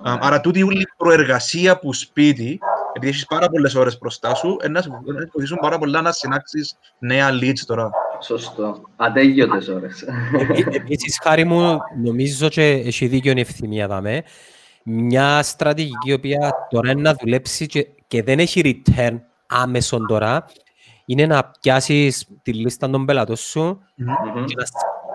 Ναι. 0.02 0.10
Α, 0.10 0.18
Άρα, 0.20 0.40
τούτη 0.40 0.62
όλη 0.62 0.80
η 0.80 0.86
προεργασία 0.96 1.78
που 1.78 1.92
σπίτι, 1.94 2.58
επειδή 2.94 3.12
έχεις 3.12 3.26
πάρα 3.26 3.48
πολλές 3.48 3.74
ώρες 3.74 3.98
μπροστά 3.98 4.34
σου, 4.34 4.56
είναι 4.64 4.72
να 4.72 4.82
σε 4.82 4.88
να 4.88 5.20
σε 5.20 5.28
βοηθήσουν 5.32 5.58
πάρα 5.60 5.78
πολλά 5.78 6.00
να 6.00 6.12
συνάξεις 6.12 6.76
νέα 6.98 7.28
leads 7.42 7.58
τώρα. 7.66 7.90
Σωστό. 8.22 8.80
Ατέγιωτες 8.96 9.68
ώρες. 9.68 10.04
Επί- 10.40 10.74
Επίσης, 10.74 11.18
χάρη 11.22 11.44
μου, 11.44 11.78
νομίζω 12.04 12.48
και 12.48 12.62
έχει 12.62 13.06
δίκιο 13.06 13.32
η 13.36 13.40
ευθυμία 13.40 13.86
δάμε. 13.86 14.22
Μια 14.84 15.42
στρατηγική 15.42 16.08
η 16.10 16.12
οποία 16.12 16.52
τώρα 16.70 16.90
είναι 16.90 17.00
να 17.00 17.14
δουλέψει 17.20 17.66
και, 17.66 17.86
και 18.06 18.22
δεν 18.22 18.38
έχει 18.38 18.82
return 18.96 19.20
άμεσον 19.46 20.06
τώρα, 20.06 20.44
είναι 21.04 21.26
να 21.26 21.50
πιάσεις 21.60 22.28
τη 22.42 22.52
λίστα 22.52 22.90
των 22.90 23.04
πελατών 23.06 23.36
σου 23.36 23.62
Μμμ. 23.96 24.44
και 24.44 24.54
να 24.56 24.64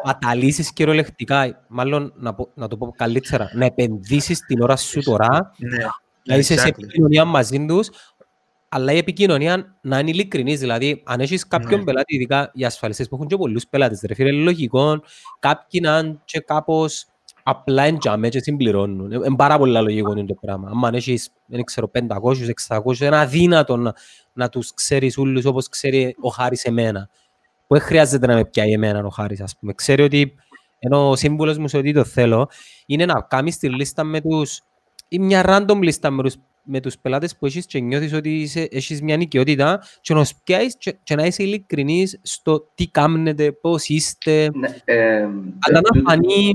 σπαταλήσεις 0.01 0.74
κυριολεκτικά, 0.74 1.66
μάλλον 1.68 2.13
να, 2.16 2.34
πω- 2.34 2.51
να 2.55 2.68
το 2.68 2.78
πω 2.78 2.91
καλύτερα, 2.97 3.49
να 3.53 3.66
επενδύσεις 3.66 4.39
την 4.39 4.61
ώρα 4.61 4.76
σου 4.76 5.01
τώρα, 5.03 5.51
Ναι, 5.57 5.78
να 6.24 6.36
είσαι 6.36 6.57
σε 6.57 6.61
exactly. 6.68 6.84
επικοινωνία 6.84 7.26
μαζί 7.26 7.66
τους, 7.66 7.89
αλλά 8.70 8.91
η 8.91 8.97
επικοινωνία 8.97 9.78
να 9.82 9.99
είναι 9.99 10.09
ειλικρινής. 10.09 10.59
Δηλαδή, 10.59 11.01
αν 11.05 11.20
έχεις 11.20 11.47
κάποιον 11.47 11.80
Ναι. 11.80 11.86
πελάτη, 11.86 12.16
ειδικά 12.16 12.51
οι 12.53 12.66
ασφαλιστές 12.66 13.07
που 13.09 13.16
έχουν 13.16 13.28
και 13.28 13.38
πολλούς 13.38 13.68
πελάτες, 13.68 14.01
ρε 14.07 14.13
φίλε, 14.13 14.30
είναι 14.30 14.43
λογικό 14.43 15.01
κάποιοι 15.39 15.80
να 15.84 15.97
είναι 15.97 16.20
και 16.26 16.39
κάπως 16.39 17.05
απλά 17.47 17.83
εντιαμέ 17.83 18.29
και 18.29 18.39
συμπληρώνουν. 18.39 19.11
Ε, 19.11 19.15
Είναι 19.15 19.35
πάρα 19.35 19.57
πολύ 19.57 19.71
λογικό 19.81 20.11
είναι 20.11 20.25
το 20.25 20.33
πράγμα. 20.41 20.71
Αν 20.83 20.93
έχεις, 20.93 21.29
δεν 21.45 21.63
ξέρω, 21.63 21.91
500, 21.93 22.07
600, 22.67 22.99
είναι 22.99 23.17
αδύνατο 23.19 23.77
να, 23.77 23.93
να 24.33 24.49
τους 24.49 24.73
ξέρεις 24.73 25.17
όλους 25.17 25.45
όπως 25.45 25.69
ξέρει 25.69 26.15
ο 26.21 26.29
Χάρης 26.29 26.63
εμένα. 26.63 27.09
Που 27.67 27.75
δεν 27.75 27.83
χρειάζεται 27.83 28.27
να 28.27 28.35
με 28.35 28.45
πιάει 28.45 28.71
εμένα 28.71 29.05
ο 29.05 29.09
Χάρης, 29.09 29.41
ας 29.41 29.55
πούμε. 29.59 29.73
Ξέρει 29.73 30.01
ότι 30.03 30.35
ενώ 30.79 31.09
ο 31.09 31.15
σύμβουλος 31.15 31.57
μου 31.57 31.67
σε 31.67 31.77
ότι 31.77 31.93
το 31.93 32.03
θέλω, 32.03 32.49
είναι 32.85 33.05
να 33.05 33.21
κάνεις 33.21 33.57
τη 33.57 33.69
λίστα 33.69 34.03
με 34.03 34.21
τους 34.21 34.61
ή 35.07 35.19
μια 35.19 35.43
random 35.47 35.79
λίστα 35.81 36.09
με 36.11 36.23
τους, 36.23 36.35
με 36.63 36.79
τους 36.79 36.97
πελάτες 36.97 37.35
που 37.37 37.45
έχεις 37.45 37.65
και 37.65 37.79
νιώθεις 37.79 38.13
ότι 38.13 38.41
είσαι, 38.41 38.67
έχεις 38.71 39.01
μια 39.01 39.17
νοικιότητα 39.17 39.83
και 40.01 40.13
να 40.13 40.19
τους 40.19 40.33
πιάσεις 40.43 40.75
και, 40.77 40.95
και 41.03 41.15
να 41.15 41.25
είσαι 41.25 41.43
ειλικρινής 41.43 42.19
στο 42.21 42.67
τι 42.75 42.87
κάνετε, 42.87 43.51
πώς 43.51 43.87
είστε. 43.87 44.49
Ναι, 44.53 44.67
ε, 44.83 45.17
Αλλά 45.23 45.29
ε, 45.67 45.71
να 45.71 45.81
τούτο- 45.81 46.09
φανεί, 46.09 46.51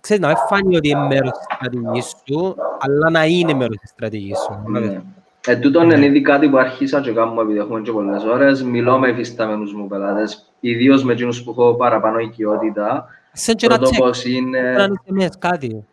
ξέρεις, 0.00 0.22
να 0.22 0.28
μην 0.28 0.36
φανεί 0.48 0.76
ότι 0.76 0.88
είναι 0.88 1.06
μέρος 1.06 1.30
της 1.30 1.46
στρατηγικής 1.54 2.14
σου, 2.26 2.56
αλλά 2.78 3.10
να 3.10 3.24
είναι 3.24 3.54
μέρος 3.54 3.76
της 3.76 3.90
στρατηγικής 3.90 4.38
σου. 4.38 4.70
Ναι. 4.70 5.02
Ε, 5.46 5.56
τούτον 5.56 5.90
είναι 5.90 6.06
ήδη 6.06 6.20
κάτι 6.20 6.48
που 6.48 6.56
αρχίσα 6.56 7.00
και 7.00 7.12
κάνω 7.12 7.40
επειδή 7.40 7.58
έχουμε 7.58 7.80
και 7.80 7.92
πολλές 7.92 8.24
ώρες. 8.24 8.62
Μιλώ 8.62 8.98
με 8.98 9.08
υφιστάμενους 9.08 9.74
μου 9.74 9.86
πελάτες, 9.86 10.52
ιδίως 10.60 11.04
με 11.04 11.12
εκείνους 11.12 11.42
που 11.42 11.50
έχω 11.50 11.74
παραπάνω 11.74 12.18
οικειότητα. 12.18 13.06
Σαν 13.32 13.54
και 13.54 13.66
ένα 13.66 13.76
Πρώτο 13.76 13.90
check, 13.94 13.98
πως 13.98 14.24
είναι... 14.24 14.58
έναν 14.58 15.00
SMS, 15.06 15.38
κάτι. 15.38 15.84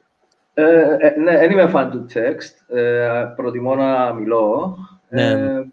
Ε, 0.54 0.98
ε, 0.98 1.20
ναι, 1.20 1.38
δεν 1.38 1.52
είμαι 1.52 1.72
fan 1.76 1.88
του 1.92 2.06
text. 2.14 2.76
Ε, 2.76 3.34
προτιμώ 3.36 3.76
να 3.76 4.14
μιλώ. 4.14 4.78
Ναι. 5.10 5.32
Ε, 5.32 5.68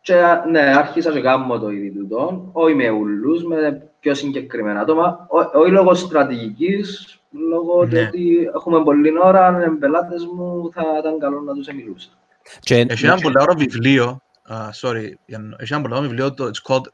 και 0.00 0.14
ναι, 0.50 0.60
άρχισα 0.60 1.12
και 1.12 1.20
κάνω 1.20 1.58
το 1.58 1.70
ήδη 1.70 1.90
τούτο. 1.90 2.48
Όχι 2.52 2.74
με 2.74 2.90
ούλους, 2.90 3.44
με 3.44 3.87
πιο 4.00 4.14
συγκεκριμένα 4.14 4.80
άτομα. 4.80 5.26
Ό- 5.28 5.58
Όχι 5.58 5.70
λόγω 5.70 5.94
στρατηγικής, 5.94 7.18
λόγω 7.30 7.80
του 7.86 7.94
Ναι. 7.94 8.00
ότι 8.02 8.50
έχουμε 8.54 8.82
πολλή 8.82 9.12
ώρα, 9.22 9.46
αν 9.46 9.54
είναι 9.54 9.70
πελάτες 9.78 10.24
μου, 10.24 10.70
θα 10.72 10.82
ήταν 10.98 11.18
καλό 11.18 11.40
να 11.40 11.54
τους 11.54 11.66
μιλούσα. 11.66 12.08
Και, 12.60 12.86
Έχει 12.88 13.06
ένα 13.06 13.18
πολύ 13.18 13.34
ωραίο 13.40 13.54
βιβλίο, 13.54 14.20
uh, 14.50 14.68
sorry, 14.80 15.10
Γιάννο, 15.26 15.56
έχει 15.58 15.72
ένα 15.72 15.82
πολύ 15.82 15.94
ωραίο 15.94 16.08
βιβλίο, 16.08 16.34
το, 16.34 16.44
it's 16.44 16.72
called 16.72 16.86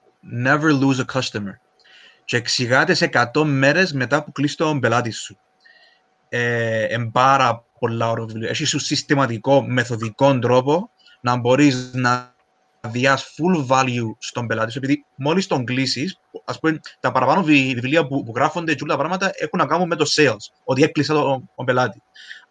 Never 0.46 0.70
Lose 0.80 1.04
a 1.04 1.18
Customer. 1.20 1.54
Και 2.24 2.36
εξηγάται 2.36 2.94
σε 2.94 3.04
100 3.04 3.44
μέρες 3.44 3.92
μετά 3.92 4.24
που 4.24 4.32
κλείσει 4.32 4.56
τον 4.56 4.80
πελάτη 4.80 5.10
σου. 5.10 5.36
Ε, 6.28 6.82
εν 6.84 7.10
πάρα 7.10 7.64
πολλά 7.78 8.10
ωραίο 8.10 8.26
βιβλίο. 8.26 8.48
Έχει 8.48 8.64
σου 8.64 8.78
συστηματικό, 8.78 9.62
μεθοδικό 9.62 10.38
τρόπο 10.38 10.90
να 11.20 11.36
μπορείς 11.36 11.90
να 11.94 12.33
διάς 12.88 13.34
full 13.36 13.66
value 13.66 14.10
στον 14.18 14.46
πελάτη 14.46 14.72
σου, 14.72 14.78
επειδή 14.78 15.04
μόλις 15.16 15.46
τον 15.46 15.64
κλείσεις, 15.64 16.18
ας 16.44 16.58
πούμε, 16.58 16.80
τα 17.00 17.12
παραπάνω 17.12 17.42
βι- 17.42 17.74
βιβλία 17.74 18.06
που, 18.06 18.24
που 18.24 18.32
γράφονται 18.34 18.74
και 18.74 18.80
όλα 18.82 18.92
τα 18.92 18.98
πράγματα 18.98 19.30
έχουν 19.34 19.58
να 19.58 19.66
κάνουν 19.66 19.86
με 19.86 19.96
το 19.96 20.04
sales, 20.16 20.36
ότι 20.64 20.82
έκλεισα 20.82 21.14
τον 21.14 21.50
τον 21.56 21.64
πελάτη. 21.64 22.02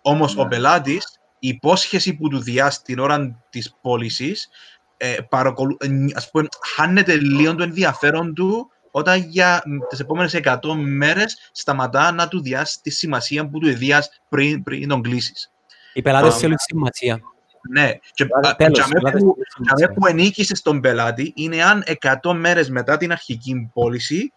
Όμως 0.02 0.36
ο 0.38 0.44
Ναι. 0.44 0.50
πελάτης, 0.50 1.20
η 1.40 1.48
υπόσχεση 1.48 2.14
που 2.16 2.28
του 2.30 2.40
διάς 2.40 2.82
την 2.82 3.00
ώρα 3.00 3.42
της 3.50 3.76
πώλησης, 3.82 4.50
ε, 4.98 5.16
παρακολου... 5.30 5.78
ε, 5.80 5.88
ας 6.16 6.30
πούμε, 6.30 6.48
χάνεται 6.76 7.16
λίγο 7.16 7.56
το 7.56 7.64
ενδιαφέρον 7.64 8.34
του 8.34 8.68
όταν 8.92 9.20
για 9.30 9.62
μ, 9.66 9.78
τις 9.90 10.00
επόμενες 10.00 10.34
100 10.34 10.74
μέρες 10.76 11.50
σταματά 11.52 12.12
να 12.12 12.28
του 12.28 12.42
διάσει 12.42 12.80
τη 12.82 12.90
σημασία 12.90 13.50
που 13.50 13.60
του 13.60 13.74
διάς 13.76 14.10
πριν, 14.30 14.64
πριν 14.64 14.88
τον 14.88 15.02
κλείσεις. 15.02 15.52
οι 15.94 16.02
πελάτες 16.02 16.34
Α, 16.34 16.38
θέλουν 16.38 16.58
σημασία. 16.60 17.22
Ναι, 17.70 17.92
και 18.14 18.24
α, 18.24 18.56
Τέλος, 18.56 18.78
για 18.78 18.86
οι 18.86 18.94
μέ 18.94 19.00
πελάτες 19.00 19.22
που, 19.22 19.36
θέλουν 19.36 19.36
για 19.36 19.36
μέ 19.36 19.66
σημασία. 19.76 19.94
που 19.94 20.08
ενίκησε 20.08 20.62
τον 20.64 20.82
πελάτη 20.82 21.34
είναι 21.36 21.64
αν 21.64 21.84
100 22.22 22.34
μέρες 22.34 22.70
μετά 22.70 22.98
την 22.98 23.12
αρχική 23.12 23.70
πώληση 23.74 24.34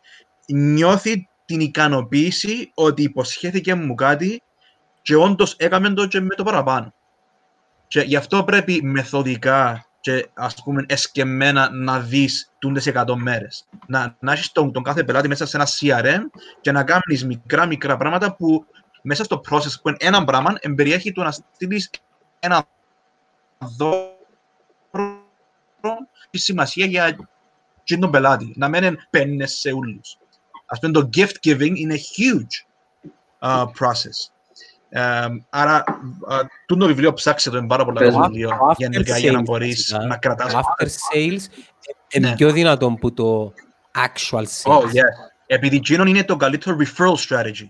νιώθει 0.46 1.28
την 1.44 1.60
ικανοποίηση 1.60 2.70
ότι 2.74 3.02
υποσχέθηκε 3.02 3.74
μου 3.74 3.94
κάτι 3.94 4.42
και 5.02 5.16
όντως 5.16 5.54
έκαμε 5.58 5.90
το 5.90 6.06
και 6.06 6.20
με 6.20 6.34
το 6.34 6.42
παραπάνω. 6.42 6.94
Και 7.88 8.00
γι' 8.00 8.16
αυτό 8.16 8.44
πρέπει 8.44 8.80
μεθοδικά 8.82 9.86
και 10.00 10.28
ας 10.34 10.54
πούμε 10.64 10.84
εσκεμμένα 10.88 11.70
να 11.72 12.00
δεις 12.00 12.52
τούντες 12.58 12.90
100 12.94 13.14
μέρες. 13.16 13.68
Να, 13.86 14.16
να 14.20 14.32
έχεις 14.32 14.52
τον, 14.52 14.72
τον 14.72 14.82
κάθε 14.82 15.04
πελάτη 15.04 15.28
μέσα 15.28 15.46
σε 15.46 15.56
ένα 15.56 15.66
CRM 15.66 16.20
και 16.60 16.72
να 16.72 16.84
κάνεις 16.84 17.24
μικρά 17.24 17.66
μικρά 17.66 17.96
πράγματα 17.96 18.36
που 18.36 18.66
μέσα 19.02 19.24
στο 19.24 19.40
process 19.50 19.80
που 19.82 19.88
είναι 19.88 19.96
ένα 20.00 20.24
πράγμα 20.24 20.54
εμπεριέχει 20.60 21.12
το 21.12 21.22
να 21.22 21.30
στείλεις 21.30 21.90
ένα 22.38 22.66
δώρο 23.58 24.14
τη 26.30 26.38
σημασία 26.38 26.86
για 26.86 27.16
και 27.84 27.96
τον 27.98 28.10
πελάτη. 28.10 28.52
Να 28.56 28.68
μην 28.68 28.82
είναι 28.82 28.96
πέννες 29.10 29.52
σε 29.52 29.70
όλους. 29.72 30.16
Ας 30.66 30.78
πούμε 30.78 30.92
το 30.92 31.08
gift 31.16 31.34
giving 31.44 31.72
είναι 31.74 31.94
huge 31.94 32.66
uh, 33.40 33.64
process. 33.64 34.30
Ε, 34.88 35.26
άρα, 35.50 35.84
uh, 36.30 36.42
το 36.66 36.86
βιβλίο 36.86 37.12
ψάξε 37.12 37.50
το, 37.50 37.56
είναι 37.56 37.66
πάρα 37.66 37.84
πολύ 37.84 37.98
Πες 37.98 38.06
ωραίο 38.08 38.18
μου. 38.18 38.26
βιβλίο 38.26 38.48
Το 38.48 38.74
γενικά 38.76 39.14
after 39.16 39.20
για 39.20 39.32
να 39.32 39.40
sales, 39.40 39.44
μπορείς 39.44 39.90
βασικά. 39.90 40.06
να 40.08 40.16
κρατάς. 40.16 40.52
Το 40.52 40.60
after 40.60 40.84
sales 40.86 41.40
είναι 42.10 42.28
Ναι. 42.28 42.34
πιο 42.34 42.52
δυνατό 42.52 42.90
που 43.00 43.12
το 43.12 43.52
actual 43.94 44.42
sales. 44.42 44.72
Oh, 44.72 44.82
yeah. 44.82 45.30
Επειδή 45.46 45.76
εκείνον 45.76 46.06
είναι 46.06 46.24
το 46.24 46.36
καλύτερο 46.36 46.76
referral 46.80 47.14
strategy. 47.28 47.66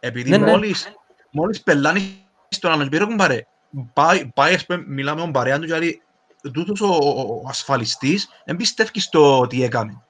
Επειδή 0.00 0.30
Ναι, 0.30 0.36
ναι. 0.38 0.50
μόλις, 0.50 0.88
μόλις 1.30 1.62
πελάνεις 1.62 2.04
στον 2.48 2.70
άλλον, 2.72 2.88
πήρε 2.88 3.04
κουμπάρε, 3.04 3.46
πάει, 3.92 4.26
πάει, 4.26 4.54
ας 4.54 4.66
πούμε, 4.66 4.84
μιλάμε 4.86 5.16
με 5.16 5.22
τον 5.22 5.32
παρέα 5.32 5.58
του, 5.58 5.64
γιατί 5.64 6.02
τούτος 6.52 6.80
ο, 6.80 6.86
ο, 6.86 7.40
ο 7.44 7.48
ασφαλιστής 7.48 8.28
δεν 8.44 8.56
πιστεύει 8.56 9.00
στο 9.00 9.46
τι 9.46 9.62
έκαμε. 9.62 10.02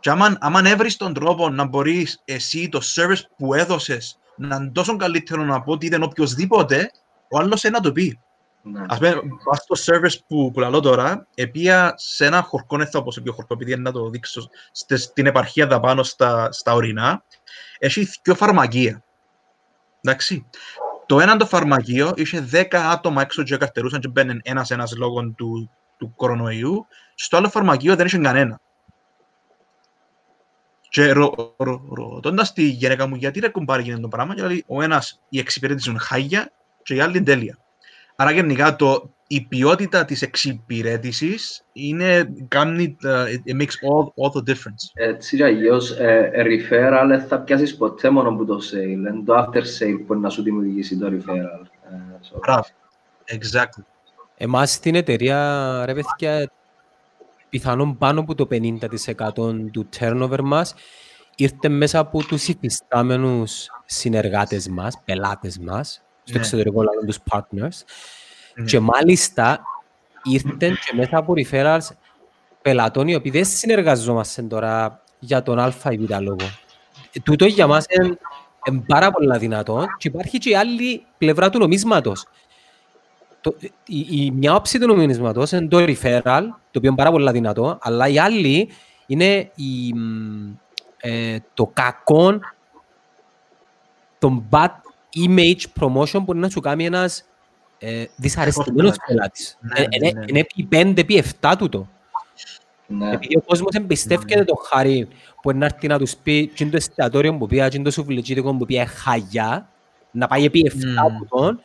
Και 0.00 0.10
άμα, 0.10 0.36
άμα 0.40 0.60
έβρεις 0.64 0.96
τον 0.96 1.14
τρόπο 1.14 1.50
να 1.50 1.64
μπορείς 1.64 2.22
εσύ 2.24 2.68
το 2.68 2.80
service 2.94 3.22
που 3.36 3.54
έδωσες 3.54 4.18
να 4.36 4.56
είναι 4.56 4.70
τόσο 4.70 4.96
καλύτερο 4.96 5.42
να 5.42 5.62
πω 5.62 5.72
ότι 5.72 5.86
ήταν 5.86 6.02
οποιοδήποτε, 6.02 6.90
ο 7.28 7.38
άλλος 7.38 7.64
ένα 7.64 7.80
το 7.80 7.92
πει. 7.92 8.20
Ναι. 8.62 8.84
Ας 8.88 8.98
πούμε, 8.98 9.20
πας 9.44 9.66
στο 9.68 9.92
service 9.92 10.18
που, 10.26 10.50
που 10.50 10.60
λαλώ 10.60 10.80
τώρα, 10.80 11.26
επία 11.34 11.94
σε 11.96 12.26
ένα 12.26 12.42
χορκό, 12.42 12.76
δεν 12.76 12.86
θα 12.86 13.02
πω 13.02 13.10
σε 13.10 13.20
ποιο 13.20 13.32
χορκό, 13.32 13.54
επειδή 13.54 13.72
είναι 13.72 13.80
να 13.80 13.92
το 13.92 14.10
δείξω 14.10 14.48
στε- 14.72 14.98
στην 14.98 15.26
επαρχία 15.26 15.66
δα 15.66 15.80
πάνω 15.80 16.02
στα, 16.02 16.52
στα 16.52 16.72
ορεινά, 16.72 17.24
έχει 17.78 18.08
δύο 18.22 18.34
φαρμακεία. 18.34 19.04
Εντάξει. 20.00 20.46
Το 21.06 21.20
ένα 21.20 21.36
το 21.36 21.46
φαρμακείο 21.46 22.12
είχε 22.16 22.48
10 22.52 22.66
άτομα 22.74 23.22
έξω 23.22 23.42
και 23.42 23.56
καρτερούσαν 23.56 24.00
και 24.00 24.08
μπαίνουν 24.08 24.40
ένας-ένας 24.44 24.96
λόγω 24.96 25.30
του, 25.30 25.70
του 25.98 26.12
κορονοϊού. 26.16 26.86
Στο 27.14 27.36
άλλο 27.36 27.48
φαρμακείο 27.48 27.96
δεν 27.96 28.06
είχε 28.06 28.18
κανένα. 28.18 28.60
Και 30.88 31.12
ρω, 31.12 31.54
ρω, 31.56 31.82
ρωτώντας 31.90 32.52
τη 32.52 32.62
γυναίκα 32.62 33.06
μου 33.06 33.14
γιατί 33.14 33.40
ρε 33.40 33.48
κουμπάρι 33.48 33.82
γίνεται 33.82 34.00
το 34.00 34.08
πράγμα, 34.08 34.34
και 34.34 34.42
λέει, 34.42 34.64
ο 34.66 34.82
ένας 34.82 35.20
η 35.28 35.38
εξυπηρέτηση 35.38 35.90
είναι 35.90 35.98
χάγια 35.98 36.52
και 36.82 36.94
η 36.94 37.00
άλλη 37.00 37.16
είναι 37.16 37.26
τέλεια. 37.26 37.58
Άρα 38.16 38.30
γενικά 38.30 38.76
το, 38.76 39.10
η 39.28 39.40
ποιότητα 39.48 40.04
της 40.04 40.22
εξυπηρέτησης 40.22 41.64
είναι, 41.72 42.32
κάνει, 42.48 42.96
uh, 43.04 43.24
it, 43.26 43.50
it 43.52 43.56
makes 43.62 43.64
all, 43.88 44.04
all 44.04 44.38
the 44.38 44.48
difference. 44.52 44.90
Έτσι 44.94 45.36
κι 45.36 45.42
αλλιώς, 45.42 45.90
ε, 45.90 46.30
referral 46.34 47.04
δεν 47.08 47.20
θα 47.26 47.40
πιάσεις 47.40 47.76
ποτέ 47.76 48.10
μόνο 48.10 48.28
από 48.28 48.44
το 48.44 48.60
sale. 48.72 48.88
Είναι 48.90 49.22
το 49.24 49.34
after 49.38 49.62
sale 49.62 50.04
που 50.06 50.14
να 50.14 50.30
σου 50.30 50.42
δημιουργήσει 50.42 50.98
το 50.98 51.06
referral. 51.06 51.66
Ε, 51.90 51.96
so- 52.30 52.38
Μπράβο. 52.40 52.64
Exactly. 53.24 53.82
Εμάς 54.36 54.72
στην 54.72 54.94
εταιρεία, 54.94 55.82
ρε 55.86 55.94
παιδιά, 55.94 56.50
πιθανόν 57.48 57.98
πάνω 57.98 58.20
από 58.20 58.34
το 58.34 58.46
50% 58.50 59.70
του 59.72 59.88
turnover 59.98 60.38
μας 60.42 60.74
ήρθε 61.36 61.68
μέσα 61.68 61.98
από 61.98 62.24
τους 62.24 62.48
υφιστάμενους 62.48 63.68
συνεργάτες 63.84 64.68
μας, 64.68 65.00
πελάτες 65.04 65.58
μας, 65.58 66.02
στο 66.24 66.38
Ναι. 66.38 66.44
εξωτερικό 66.44 66.82
λαό 66.82 67.04
τους 67.06 67.18
partners 67.30 67.48
Ναι. 67.50 67.68
Και 68.64 68.80
μάλιστα 68.80 69.62
ήρθαν 70.22 70.58
και 70.58 70.96
μέσα 70.96 71.18
από 71.18 71.32
referrals 71.36 71.88
πελατών 72.62 73.08
οι 73.08 73.14
οποίοι 73.14 73.30
δεν 73.30 73.44
συνεργαζόμαστε 73.44 74.42
τώρα 74.42 75.02
για 75.18 75.42
τον 75.42 75.58
α 75.58 75.72
ή 75.90 75.96
β 75.96 76.20
λόγο. 76.20 76.46
Ε, 77.12 77.20
Τούτο 77.20 77.44
για 77.46 77.66
μας 77.66 77.84
είναι, 77.88 78.18
είναι 78.68 78.84
πάρα 78.86 79.10
πολύ 79.10 79.38
δυνατό 79.38 79.86
και 79.98 80.08
υπάρχει 80.08 80.38
και 80.38 80.50
η 80.50 80.56
άλλη 80.56 81.06
πλευρά 81.18 81.50
του 81.50 81.58
νομίσματος. 81.58 82.26
Το, 83.40 83.56
η, 83.86 84.06
η, 84.10 84.30
μια 84.30 84.54
όψη 84.54 84.78
του 84.78 84.86
νομίσματος 84.86 85.52
είναι 85.52 85.68
το 85.68 85.78
referral, 85.78 86.42
το 86.70 86.78
οποίο 86.78 86.88
είναι 86.88 86.96
πάρα 86.96 87.10
πολύ 87.10 87.30
δυνατό, 87.30 87.78
αλλά 87.80 88.08
η 88.08 88.18
άλλη 88.18 88.68
είναι 89.06 89.50
η, 89.54 89.92
μ, 89.94 90.52
ε, 90.96 91.38
το 91.54 91.66
κακό, 91.66 92.38
το 94.18 94.42
bad 94.50 94.70
image 95.28 95.64
promotion 95.80 96.22
που 96.24 96.32
είναι 96.32 96.40
να 96.40 96.48
σου 96.48 96.60
κάνει 96.60 96.84
ένας 96.84 97.24
ε, 97.78 98.04
δυσαρεστημένος 98.16 98.94
πελάτης. 99.06 99.56
πελάτης. 99.60 99.88
Ναι, 99.88 99.96
Ε, 99.96 99.98
ναι, 99.98 100.08
Είναι 100.08 100.18
ναι. 100.18 100.24
είναι 100.28 100.38
επί 100.38 100.62
πέντε, 100.62 101.00
επί 101.00 101.16
εφτά 101.16 101.56
τούτο. 101.56 101.88
Ναι. 102.86 103.10
Επειδή 103.12 103.36
ο 103.36 103.40
κόσμος 103.40 103.74
εμπιστεύεται 103.74 104.44
το 104.44 104.54
χαρί 104.54 105.08
που 105.42 105.50
είναι 105.50 105.58
να 105.58 105.64
έρθει 105.64 105.86
να 105.86 105.98
τους 105.98 106.16
πει 106.22 106.46
«Τι 106.54 106.62
είναι 106.62 106.70
το 106.70 106.76
εστιατόριο 106.76 107.34
που 107.36 107.46
πήγα, 107.46 107.68
τι 107.68 107.76
είναι 107.76 107.84
το 107.84 107.90
σουβλιτζίδικο 107.90 108.56
που 108.56 108.64
πήγα 108.66 108.86
χαγιά», 108.86 109.68
να 110.10 110.26
πάει 110.26 110.44
επί 110.44 110.62
εφτά 110.66 110.88
Μμμ. 110.88 110.98
από 110.98 111.36
τον, 111.36 111.60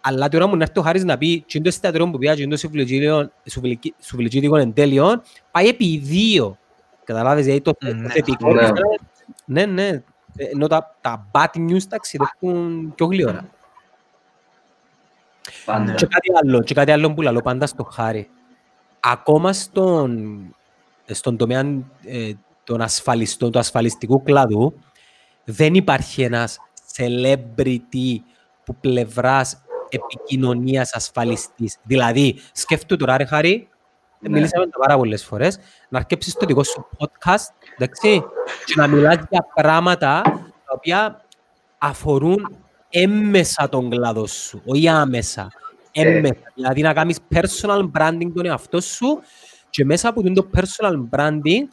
αλλά 0.00 0.28
τώρα 0.28 0.46
μου 0.46 0.56
να 0.56 0.62
έρθει 0.62 0.78
ο 0.78 0.82
Χάρης 0.82 1.04
να 1.04 1.18
πει 1.18 1.44
«Τι 1.46 1.52
είναι 1.58 1.62
το 1.62 1.68
εστιατόριο 1.68 2.10
που 2.10 2.18
πήγα, 2.18 2.34
τι 2.34 2.42
είναι 2.42 2.50
το 2.50 2.56
σουβλιτζίδικο- 2.56 3.30
σουβλικι- 3.50 3.94
σουβλιτζίδικο 4.00 4.56
εν 4.56 4.72
τέλειον», 4.72 5.22
πάει 5.50 5.68
επί 5.68 5.98
δύο. 5.98 6.58
Καταλάβεις, 7.04 7.44
δηλαδή 7.44 7.60
το, 7.62 7.72
Ναι, 7.82 7.90
το 8.02 8.08
θετικό 8.08 8.52
ναι. 8.52 8.62
είναι- 8.62 8.72
ναι, 9.44 9.66
ναι, 9.66 10.02
Ε, 10.38 10.44
ενώ 10.44 10.66
τα, 10.66 10.96
τα 11.00 11.26
bad 11.32 11.58
news 11.58 11.82
ταξιδεύουν 11.88 12.92
πιο 12.94 13.06
γλύωρα. 13.06 13.48
Πάντα. 15.66 15.92
Και 15.94 16.06
κάτι 16.06 16.30
άλλο, 16.42 16.62
και 16.62 16.74
κάτι 16.74 16.90
άλλο 16.92 17.14
που 17.14 17.22
λαλώ 17.22 17.40
πάντα 17.40 17.66
στο 17.66 17.82
χάρη. 17.84 18.28
Ακόμα 19.00 19.52
στον, 19.52 20.38
στον 21.06 21.36
τομέα 21.36 21.60
ε, 22.04 22.32
των 22.64 22.80
ασφαλιστών, 22.80 23.50
του 23.50 23.58
ασφαλιστικού 23.58 24.22
κλάδου, 24.22 24.80
δεν 25.44 25.74
υπάρχει 25.74 26.22
ένας 26.22 26.58
celebrity 26.96 28.16
που 28.64 28.76
πλευράς 28.80 29.62
επικοινωνίας 29.88 30.92
ασφαλιστής. 30.94 31.76
Δηλαδή, 31.82 32.38
σκέφτομαι 32.52 33.00
τώρα, 33.00 33.16
ρε 33.16 33.24
Χάρη, 33.24 33.68
Ναι. 34.18 34.28
μιλήσαμε 34.28 34.66
τα 34.66 34.78
πάρα 34.78 34.96
πολλές 34.96 35.24
φορές, 35.24 35.58
να 35.88 35.98
αρκέψεις 35.98 36.34
το 36.34 36.46
δικό 36.46 36.62
σου 36.62 36.86
podcast, 36.98 37.54
εντάξει, 37.78 38.24
και 38.64 38.74
να 38.76 38.86
μιλάς 38.86 39.16
για 39.30 39.46
πράγματα 39.54 40.22
τα 40.64 40.72
οποία 40.74 41.24
αφορούν 41.78 42.56
έμμεσα 43.02 43.68
τον 43.68 43.90
κλάδο 43.90 44.26
σου, 44.26 44.62
όχι 44.64 44.88
άμεσα. 44.88 45.48
Ε. 45.92 46.08
Έμμεσα. 46.08 46.52
Δηλαδή 46.54 46.82
να 46.82 46.92
κάνεις 46.92 47.18
personal 47.34 47.90
branding 47.98 48.30
τον 48.34 48.46
εαυτό 48.46 48.80
σου 48.80 49.20
και 49.70 49.84
μέσα 49.84 50.08
από 50.08 50.22
το 50.22 50.50
personal 50.54 51.08
branding 51.10 51.68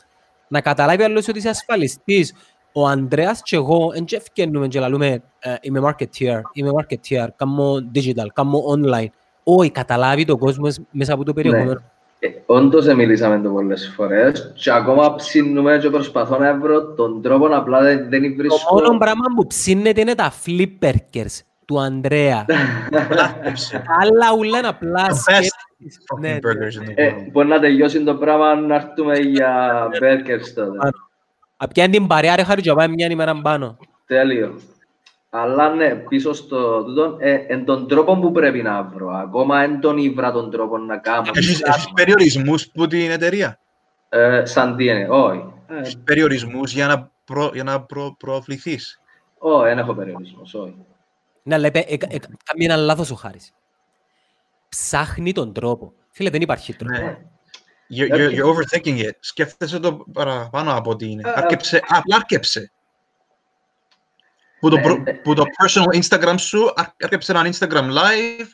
να 0.47 0.61
καταλάβει 0.61 1.03
άλλος 1.03 1.27
ότι 1.27 1.37
είσαι 1.37 1.49
ασφαλιστής. 1.49 2.33
Ο 2.73 2.87
Ανδρέας 2.87 3.41
και 3.41 3.55
εγώ 3.55 3.91
δεν 3.93 4.05
και 4.05 4.15
ευκαινούμε 4.15 4.67
και 4.67 4.79
λαλούμε 4.79 5.23
ε, 5.39 5.55
είμαι 5.61 5.79
marketeer, 5.83 6.41
είμαι 6.53 6.69
marketeer, 6.81 7.27
κάνω 7.35 7.75
digital, 7.95 8.27
κάνω 8.33 8.63
online. 8.75 9.07
Όχι, 9.43 9.71
καταλάβει 9.71 10.25
το 10.25 10.37
κόσμος 10.37 10.77
μέσα 10.91 11.13
από 11.13 11.23
το 11.23 11.33
περιεχόμενο. 11.33 11.81
Ε, 12.25 12.29
όντως 12.45 12.87
ε, 12.87 12.93
μιλήσαμε 12.95 13.39
το 13.41 13.49
πολλές 13.49 13.93
φορές 13.95 14.51
και 14.55 14.71
ακόμα 14.71 15.15
ψήνουμε 15.15 15.77
και 15.81 15.89
προσπαθώ 15.89 16.37
να 16.37 16.57
βρω 16.57 16.93
τον 16.93 17.21
τρόπο 17.21 17.47
να 17.47 17.57
απλά 17.57 17.81
δεν, 17.81 18.09
δεν 18.09 18.21
Το 18.21 18.35
βρίσκω... 18.35 18.73
μόνο 18.81 18.97
πράγμα 18.97 19.25
που 19.35 19.47
ψήνεται 19.47 20.01
είναι 20.01 20.15
τα 20.15 20.31
flipperkers 20.45 21.39
του 21.65 21.79
Ανδρέα. 21.79 22.45
Τα 22.47 22.55
άλλα 24.01 24.33
ούλα 24.37 24.57
είναι 24.57 24.67
απλά 24.67 25.05
The 25.07 25.11
best 25.11 25.15
σκέψεις. 25.15 25.51
Ναι, 26.19 26.37
Fucking 26.37 26.39
ναι. 26.39 26.39
burgers 26.41 26.83
in 26.85 26.89
the 26.89 26.93
Ε, 26.95 27.09
world. 27.11 27.31
μπορεί 27.31 27.47
να 27.47 27.59
τελειώσει 27.59 28.03
το 28.03 28.15
πράγμα 28.15 28.55
να 28.55 28.75
έρθουμε 28.75 29.17
για 29.17 29.73
burgers 30.01 30.47
τότε. 30.55 30.77
Πάνω. 30.77 30.91
Απ' 31.57 31.71
πιάνει 31.73 31.91
την 31.91 32.07
παρέα 32.07 32.35
ρε 32.35 32.43
χάρη 32.43 32.61
και 32.61 32.73
πάει 32.73 32.87
μια 32.87 33.07
ημέρα 33.09 33.41
πάνω. 33.41 33.77
Τέλειο. 34.05 34.55
Αλλά 35.35 35.73
ναι, 35.73 35.95
πίσω 35.95 36.33
στο 36.33 36.83
τούτο, 36.83 37.17
ε, 37.19 37.33
εν 37.33 37.65
τον 37.65 37.87
τρόπο 37.87 38.19
που 38.19 38.31
πρέπει 38.31 38.61
να 38.61 38.83
βρω. 38.83 39.09
Ακόμα 39.09 39.61
εν 39.61 39.79
τον 39.79 39.97
ήβρα 39.97 40.31
τον 40.31 40.51
τρόπο 40.51 40.77
να 40.77 40.97
κάνω. 40.97 41.31
Έχεις, 41.33 41.61
έχεις 41.61 41.91
περιορισμούς 41.93 42.67
που 42.67 42.87
την 42.87 43.11
εταιρεία; 43.11 43.59
Ε, 44.09 44.45
σαν 44.45 44.75
τι 44.75 44.85
είναι, 44.85 45.07
όχι. 45.09 45.53
Ε, 45.67 45.79
Έχεις 45.79 45.97
περιορισμούς 45.97 46.73
για 46.73 46.87
να, 46.87 47.11
προ, 47.23 47.51
για 47.53 47.63
να 47.63 47.81
προ, 47.81 48.15
προωθηθείς; 48.19 49.01
όχι, 49.37 49.63
δεν 49.63 49.77
έχω 49.77 49.93
περιορισμούς, 49.93 50.53
όχι. 50.53 50.75
Ναι, 51.43 51.55
αλλά 51.55 51.67
είπε, 51.67 51.79
ε, 51.79 51.93
ε, 51.93 52.17
κάνει 52.43 52.65
ένα 52.65 52.75
λάθος 52.75 53.11
ο 53.11 53.15
Χάρης. 53.15 53.53
Ψάχνει 54.69 55.31
τον 55.31 55.53
τρόπο. 55.53 55.93
Φίλε, 56.11 56.29
δεν 56.29 56.41
υπάρχει 56.41 56.75
τρόπο. 56.75 57.03
Ναι. 57.03 57.17
You're, 57.95 58.15
you're, 58.15 58.31
you're 58.31 58.53
overthinking 58.53 58.99
it. 58.99 59.15
Σκέφτεσαι 59.19 59.79
το 59.79 60.05
παραπάνω 60.13 60.73
από 60.73 60.89
ότι 60.89 61.11
είναι. 61.11 61.21
Ε, 61.25 61.33
Άρκεψε, 61.35 61.81
απλά 61.87 62.15
άρκεψε. 62.15 62.71
Που 64.63 64.69
το, 64.69 64.79
προ- 64.79 65.07
Ε, 65.07 65.11
ε, 65.11 65.13
που 65.13 65.33
το 65.33 65.43
personal 65.43 66.01
Instagram 66.01 66.35
σου, 66.37 66.71
άρ- 66.75 67.03
άρκεψε 67.03 67.31
ένα 67.31 67.49
Instagram 67.53 67.83
live, 67.91 68.45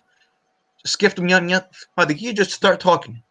σκέφτου 0.82 1.24
μια, 1.24 1.41
μια 1.41 1.70
πατική, 1.93 2.32
just 2.36 2.57
start 2.60 2.78
talking. 2.78 3.22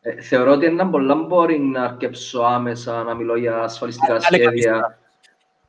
Ε, 0.00 0.22
θεωρώ 0.22 0.52
ότι 0.52 0.66
είναι 0.66 0.84
πολλά 0.84 1.14
boring 1.30 1.60
να 1.72 1.84
αρκεψω 1.84 2.40
άμεσα, 2.42 3.02
να 3.02 3.14
μιλώ 3.14 3.36
για 3.36 3.58
ασφαλιστικά 3.62 4.06
Πάλι 4.16 4.20
κάνεις 4.44 4.62
σχέδια. 4.62 4.72
λάθος. 4.74 4.94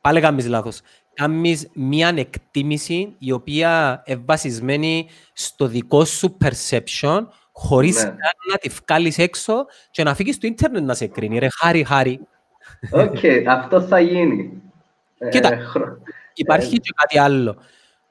Πάλι 0.00 0.20
κάνεις 0.20 0.46
λάθος. 0.48 0.80
Κάνεις 1.14 1.68
μια 1.74 2.12
εκτίμηση 2.16 3.14
η 3.18 3.32
οποία 3.32 4.02
είναι 4.06 4.22
βασισμένη 4.24 5.08
στο 5.32 5.66
δικό 5.66 6.04
σου 6.04 6.36
perception 6.44 7.26
χωρίς 7.52 7.96
Ναι. 7.96 8.02
καν 8.02 8.18
να 8.50 8.56
τη 8.58 8.68
βγάλεις 8.68 9.18
έξω 9.18 9.66
και 9.90 10.02
να 10.02 10.14
φύγεις 10.14 10.34
στο 10.34 10.46
ίντερνετ 10.46 10.82
να 10.84 10.94
σε 10.94 11.06
κρίνει. 11.06 11.38
Ρε, 11.38 11.48
χάρη, 11.60 11.84
χάρη. 11.84 12.20
Οκ, 12.90 13.18
αυτό 13.48 13.80
θα 13.80 14.00
γίνει. 14.00 14.62
Ε, 15.24 15.28
Κοίτα. 15.28 15.56
χρο- 15.56 15.98
Υπάρχει 16.34 16.78
και 16.80 16.90
κάτι 16.94 17.18
άλλο. 17.18 17.56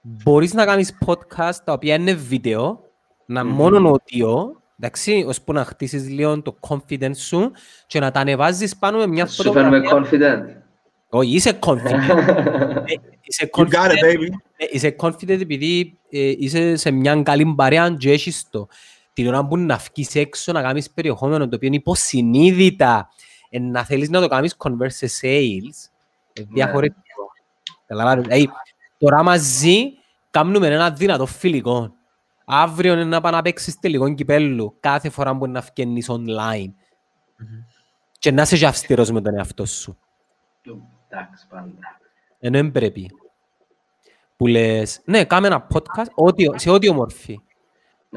Μπορείς 0.02 0.54
να 0.54 0.66
κάνεις 0.66 0.98
podcast 1.06 1.56
τα 1.64 1.74
οποία 1.74 1.96
είναι 1.96 2.14
βίντεο, 2.14 2.80
να 3.26 3.46
Μμμ. 3.46 3.54
μόνο 3.54 3.92
audio, 3.96 4.36
εντάξει, 4.80 5.26
ώσπου 5.28 5.54
να 5.54 5.66
χτίσεις 5.66 6.10
λίγο 6.10 6.42
το 6.42 6.56
confidence 6.68 7.16
σου 7.18 7.52
και 7.88 8.00
να 8.00 8.12
τα 8.12 8.20
ανεβάζεις 8.20 8.78
πάνω 8.78 8.98
με 8.98 9.08
μια 9.08 9.26
Σου 9.26 9.52
φαίνομαι 9.52 9.78
φωτογραφία. 9.82 10.44
confident. 10.56 10.62
Όχι, 11.10 11.36
είσαι 11.36 11.60
confident. 11.66 12.10
Ε, 12.86 12.94
είσαι 13.22 13.50
You 13.56 13.62
got 13.62 13.66
it, 13.66 13.70
confident, 13.70 14.04
baby. 14.04 14.28
ε, 14.58 14.66
είσαι 14.72 14.96
confident 15.00 15.40
επειδή 15.42 15.98
ε, 16.10 16.34
είσαι 16.38 16.76
σε 16.76 16.92
μια 16.92 17.22
καλή 17.24 17.54
παρέα 17.56 17.96
και 17.98 18.12
έχεις 18.12 18.50
το. 18.50 18.68
Την 19.14 19.28
ώρα 19.28 19.46
που 19.48 19.58
να 19.58 19.76
βγεις 19.78 20.16
έξω 20.16 20.52
να 20.52 20.62
κάνεις 20.62 20.92
περιεχόμενο 20.92 21.48
το 21.48 21.56
οποίο 21.56 21.68
είναι 21.68 21.76
υποσυνείδητα 21.76 23.10
ε, 23.50 23.60
να 23.60 23.84
θέλεις 23.86 24.10
να 24.10 24.22
το 24.22 24.28
κάνεις 24.28 24.56
convert 24.58 24.88
σε 24.92 25.08
sales, 25.22 25.91
ε, 26.34 26.44
διαφορετικό. 26.50 27.32
Καταλάβεις. 27.86 28.24
Δηλαδή, 28.24 28.50
τώρα 28.98 29.24
μαζί 29.24 29.84
κάνουμε 30.32 30.68
ένα 30.68 30.92
δυνατό 30.92 31.26
φιλικό. 31.26 31.94
Αύριο 32.46 32.94
είναι 32.94 33.04
να 33.04 33.22
πάει 33.22 33.32
να 33.32 33.42
παίξεις 33.42 33.80
τελικό 33.80 34.14
κυπέλλου 34.14 34.76
κάθε 34.80 35.10
φορά 35.10 35.38
που 35.38 35.48
να 35.48 35.60
βγαίνεις 35.62 36.10
online. 36.10 36.72
Και 38.20 38.32
να 38.32 38.42
είσαι 38.42 38.58
και 38.58 38.66
αυστηρός 38.66 39.12
με 39.12 39.22
τον 39.22 39.38
εαυτό 39.38 39.66
σου. 39.66 39.98
Εντάξει, 41.10 41.48
πάντα. 41.50 41.74
ενώ 42.40 42.58
δεν 42.58 42.72
πρέπει. 42.72 43.12
Που 44.38 44.48
λες, 44.48 45.02
ναι, 45.06 45.26
κάμε 45.26 45.48
ένα 45.48 45.68
podcast 45.74 46.26
audio, 46.26 46.60
σε 46.60 46.70
audio 46.72 46.92
μορφή. 46.92 47.40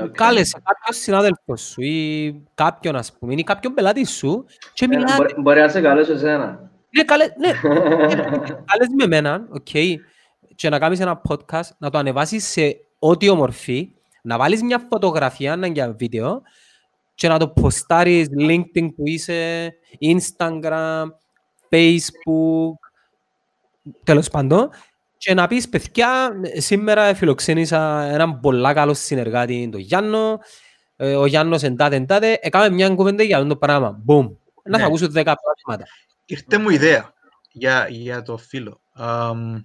Οκ. 0.01 0.11
Κάλεσε 0.11 0.61
κάποιον 0.65 1.03
συνάδελφο 1.03 1.57
σου 1.57 1.81
ή 1.83 2.33
κάποιον, 2.55 2.97
ας 2.97 3.12
πούμε, 3.19 3.35
ή 3.35 3.43
κάποιον 3.45 3.75
πελάτη 3.75 4.05
σου 4.07 4.45
και 4.73 4.85
Ε, 4.85 4.89
μιλάτε. 4.89 5.17
μπορεί- 5.17 5.41
Μπορεί 5.41 5.61
να 5.61 5.69
σε 5.69 5.81
καλέσω 5.81 6.12
εσένα. 6.12 6.71
Ναι, 6.97 7.03
καλέ, 7.05 7.24
ναι. 7.38 7.53
Καλές 8.70 8.88
με 8.97 9.05
εμένα, 9.05 9.47
οκ. 9.51 9.66
Και 10.55 10.68
να 10.68 10.78
κάνεις 10.78 11.01
ένα 11.01 11.20
podcast, 11.28 11.68
να 11.78 11.90
το 11.90 11.99
ανεβάσεις 11.99 12.49
σε 12.49 12.76
audio 12.99 13.34
μορφή, 13.34 13.90
να 14.22 14.38
βάλεις 14.38 14.62
μια 14.62 14.78
φωτογραφία 14.90 15.57
να 15.57 15.66
για 15.66 15.92
βίντεο 15.99 16.42
και 17.14 17.28
να 17.28 17.38
το 17.38 17.49
ποστάρεις 17.49 18.28
LinkedIn 18.38 18.88
που 18.97 19.03
είσαι, 19.05 19.72
Instagram, 20.01 21.05
Facebook, 21.70 22.74
τέλος 24.05 24.28
πάντων, 24.28 24.68
και 25.16 25.34
να 25.34 25.47
πεις, 25.47 25.68
παιδιά, 25.68 26.30
σήμερα 26.57 27.14
φιλοξένησα 27.14 28.03
έναν 28.03 28.40
πολλά 28.40 28.72
καλός 28.72 28.99
συνεργάτη, 28.99 29.68
τον 29.72 29.80
Γιάννο, 29.80 30.38
ε, 30.97 31.14
ο 31.14 31.26
Γιάννος 31.26 31.62
εντάτε 31.62 31.97
εντάτε, 31.97 32.38
έκαμε 32.40 32.70
μια 32.70 32.88
κουβέντα 32.95 33.22
για 33.22 33.36
αυτό 33.36 33.49
το 33.49 33.57
πράγμα. 33.57 34.03
Boom. 34.07 34.30
Να 34.64 34.76
Ναι. 34.76 34.78
θα 34.78 34.86
ακούσω 34.86 35.07
10 35.07 35.12
πράγματα. 35.12 35.84
Ήρθε 36.25 36.59
μου 36.59 36.68
ιδέα 36.68 37.12
για, 37.53 37.87
για 37.91 38.22
το 38.22 38.37
φίλο. 38.37 38.81
Αμ, 38.93 39.61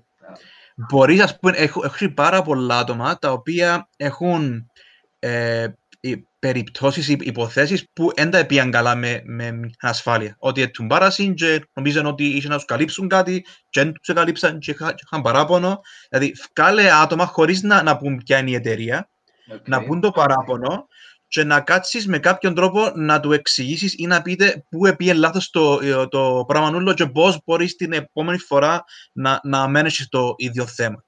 μπορείς, 0.90 1.22
ας 1.22 1.40
πούμε, 1.40 1.58
έχω, 1.58 1.82
έχω 1.86 2.10
πάρα 2.14 2.42
πολλά 2.42 2.78
άτομα 2.78 3.20
τα 3.20 3.32
οποία 3.32 3.90
έχουν 3.98 4.72
ε, 5.20 5.68
οι 6.00 6.28
περιπτώσεις, 6.40 7.08
οι 7.08 7.18
υποθέσεις 7.22 7.86
που 7.94 8.12
δεν 8.16 8.30
τα 8.30 8.46
πήγαν 8.46 8.72
καλά 8.72 8.96
με, 8.96 9.22
με 9.26 9.60
ασφάλεια. 9.80 10.36
Ότι 10.40 10.62
έτουν 10.62 10.88
πάρασιν 10.88 11.34
και 11.34 11.68
νομίζαν 11.74 12.06
ότι 12.06 12.24
είχε 12.26 12.48
να 12.48 12.56
τους 12.56 12.66
καλύψουν 12.66 13.08
κάτι 13.08 13.46
και 13.70 13.84
δεν 13.84 13.94
τους 13.94 14.16
καλύψαν 14.16 14.60
και 14.60 14.72
είχα- 14.72 14.94
και 14.94 15.04
είχαν 15.06 15.22
παράπονο. 15.22 15.82
Δηλαδή, 16.10 16.34
βγάλε 16.56 16.92
άτομα 16.92 17.26
χωρίς 17.26 17.62
να, 17.62 17.84
να 17.84 17.98
πούν 17.98 18.18
ποια 18.26 18.38
είναι 18.38 18.50
η 18.50 18.54
εταιρεία, 18.54 19.10
Οκ. 19.54 19.68
να 19.68 19.84
πούν 19.84 20.00
το 20.02 20.12
παράπονο 20.12 20.88
και 21.30 21.44
να 21.44 21.62
κάτσεις 21.62 22.08
με 22.08 22.20
κάποιον 22.20 22.54
τρόπο 22.54 22.92
να 22.96 23.20
του 23.20 23.32
εξηγήσεις 23.32 23.94
ή 23.98 24.06
να 24.08 24.22
πείτε 24.22 24.66
πού 24.70 24.86
επίε 24.86 25.14
λάθος 25.14 25.50
το, 25.50 25.80
ε, 25.82 26.08
το 26.08 26.44
πράγμα 26.48 26.72
ούλλο 26.72 26.94
και 26.94 27.06
πώς 27.06 27.40
μπορείς 27.46 27.76
την 27.76 27.94
επόμενη 27.94 28.38
φορά 28.38 28.84
να, 29.12 29.40
να 29.44 29.68
μένεις 29.68 29.96
στο 29.96 30.34
ίδιο 30.38 30.66
θέμα. 30.66 31.04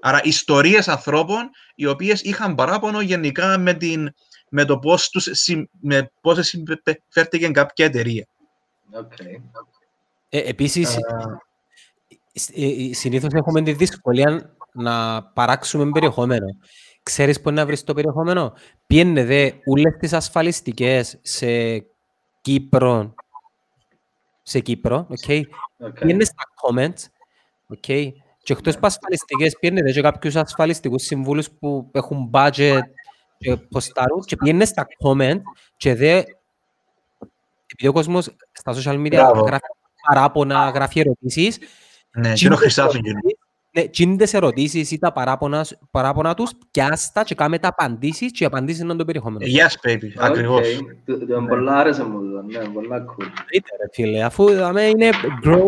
Άρα 0.00 0.20
ιστορίες 0.24 0.88
ανθρώπων 0.88 1.50
οι 1.74 1.86
οποίες 1.86 2.22
είχαν 2.22 2.54
παράπονο 2.54 3.00
γενικά 3.00 3.58
με, 3.58 3.74
την, 3.74 4.14
με 4.48 4.64
το 4.64 4.78
πώς, 4.78 5.08
τους, 5.10 5.28
συμ- 5.30 5.70
με 5.80 6.12
πώς 6.20 6.46
συμπεριφέρθηκε 6.46 7.48
κάποια 7.48 7.84
εταιρεία. 7.84 8.26
Οκ. 8.92 9.12
Ε, 10.28 10.38
επίσης, 10.38 10.96
ε, 10.96 11.00
ε, 12.54 12.92
συνήθως 12.92 13.32
έχουμε 13.32 13.62
τη 13.62 13.72
δυσκολία 13.72 14.56
να 14.72 15.22
παράξουμε 15.22 15.90
περιεχόμενο. 15.90 16.46
Ξέρεις 17.06 17.40
πού 17.40 17.50
να 17.50 17.66
βρεις 17.66 17.84
το 17.84 17.94
περιεχόμενο; 17.94 18.52
Πιένε 18.86 19.24
δε 19.24 19.50
όλες 19.64 19.96
τις 19.98 20.12
ασφαλιστικές 20.12 21.18
σε 21.22 21.78
Κύπρο, 22.40 23.14
σε 24.42 24.60
Κύπρο, 24.60 25.06
okay. 25.10 25.42
Οκ. 25.78 25.98
Πιένε 25.98 26.24
στα 26.24 26.42
comments, 26.62 27.04
okay. 27.74 28.08
Και 28.42 28.52
εκτός 28.52 28.74
που 28.74 28.86
ασφαλιστικές 28.86 29.56
πιένε 29.60 29.82
δε 29.82 29.92
και 29.92 30.00
κάποιους 30.00 30.36
ασφαλιστικούς 30.36 31.02
συμβούλους 31.02 31.50
που 31.50 31.90
έχουν 31.92 32.30
budget 32.32 32.80
και 33.38 33.56
ποστάρουν 33.56 34.20
και 34.24 34.36
πιένε 34.36 34.64
στα 34.64 34.86
comment 35.04 35.40
και 35.76 35.94
δε 35.94 36.22
επειδή 37.66 37.88
ο 37.88 37.92
κόσμος 37.92 38.36
στα 38.52 38.74
social 38.74 39.06
media 39.06 39.10
Μπράβο. 39.10 39.40
γράφει 39.40 39.66
παράπονα, 40.08 40.70
γράφει 40.70 41.00
ερωτήσεις 41.00 41.58
Ναι, 42.10 42.32
και 42.32 42.44
είναι 42.44 42.54
χρυσάφιν. 42.54 43.02
Ναι, 43.76 43.88
τζείντες 43.88 44.34
ερωτήσεις 44.34 44.90
ή 44.90 44.98
τα 44.98 45.12
παράπονα, 45.12 45.66
παράπονα 45.90 46.34
τους, 46.34 46.50
πιάστα 46.70 47.22
και 47.22 47.34
κάμε 47.34 47.58
τα 47.58 47.68
απαντήσεις 47.68 48.32
και 48.32 48.42
οι 48.42 48.46
απαντήσεις 48.46 48.82
είναι 48.82 48.94
το 48.94 49.04
περιεχόμενο. 49.04 49.46
Yes, 49.46 49.88
baby, 49.88 50.08
ακριβώς. 50.18 50.68
Οκ. 50.78 50.88
Του- 51.04 51.26
του- 51.26 51.46
Πολλά 51.48 51.76
άρεσε 51.76 52.04
μου 52.04 52.18
το, 52.30 52.42
ναι, 52.42 52.68
πολλά 52.68 53.04
cool. 53.04 53.24
Είτε, 53.52 53.68
ρε 53.80 53.86
φίλε, 53.92 54.22
αφού 54.22 54.54
δαμέ 54.54 54.82
είναι 54.82 55.10
grow 55.44 55.64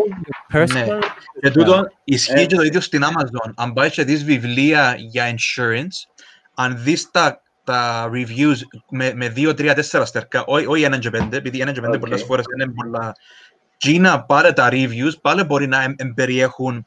personal. 0.52 0.98
Και 1.40 1.50
τούτο 1.50 1.86
ισχύει 2.04 2.32
Ε. 2.40 2.46
και 2.46 2.56
το 2.56 2.62
ίδιο 2.62 2.80
στην 2.80 3.02
Amazon. 3.04 3.52
Αν 3.56 3.72
πάεις 3.72 3.92
και 3.92 4.04
δεις 4.04 4.24
βιβλία 4.24 4.94
για 4.98 5.34
insurance, 5.34 6.24
αν 6.54 6.76
δεις 6.82 7.10
τα, 7.10 7.42
τα 7.64 8.10
reviews 8.12 8.56
με, 8.90 9.12
με 9.14 9.28
δύο, 9.28 9.54
τρία, 9.54 9.74
τέσσερα 9.74 10.04
στερκά, 10.04 10.44
όχι 10.46 10.66
όχι 10.66 10.82
έναν 10.82 11.00
και 11.00 11.10
πέντε, 11.10 11.36
επειδή 11.36 11.60
έναν 11.60 11.74
και 11.74 11.80
πέντε 11.80 11.94
Οκ. 11.94 12.00
πολλές 12.00 12.22
φορές 12.22 12.44
είναι 12.56 12.72
πολλά. 12.72 13.12
Τζείνα, 13.76 14.22
πάρε 14.24 14.52
τα 14.52 14.68
reviews, 14.72 15.12
πάλι 15.20 15.42
μπορεί 15.44 15.66
να 15.66 15.82
εμ- 15.82 16.00
εμπεριέχουν 16.00 16.84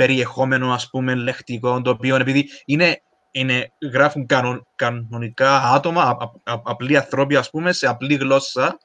περιεχόμενο, 0.00 0.72
ας 0.72 0.90
πούμε, 0.90 1.14
λεκτικό, 1.14 1.82
το 1.82 1.90
οποίο 1.90 2.16
επειδή 2.16 2.48
είναι, 2.64 3.02
είναι, 3.30 3.72
γράφουν 3.92 4.26
κανον, 4.26 4.66
κανονικά 4.74 5.62
άτομα, 5.62 6.02
α, 6.02 6.08
α, 6.08 6.52
α- 6.52 6.62
απλοί 6.64 6.96
ανθρώποι, 6.96 7.36
ας 7.36 7.50
πούμε, 7.50 7.72
σε 7.72 7.86
απλή 7.86 8.14
γλώσσα 8.14 8.78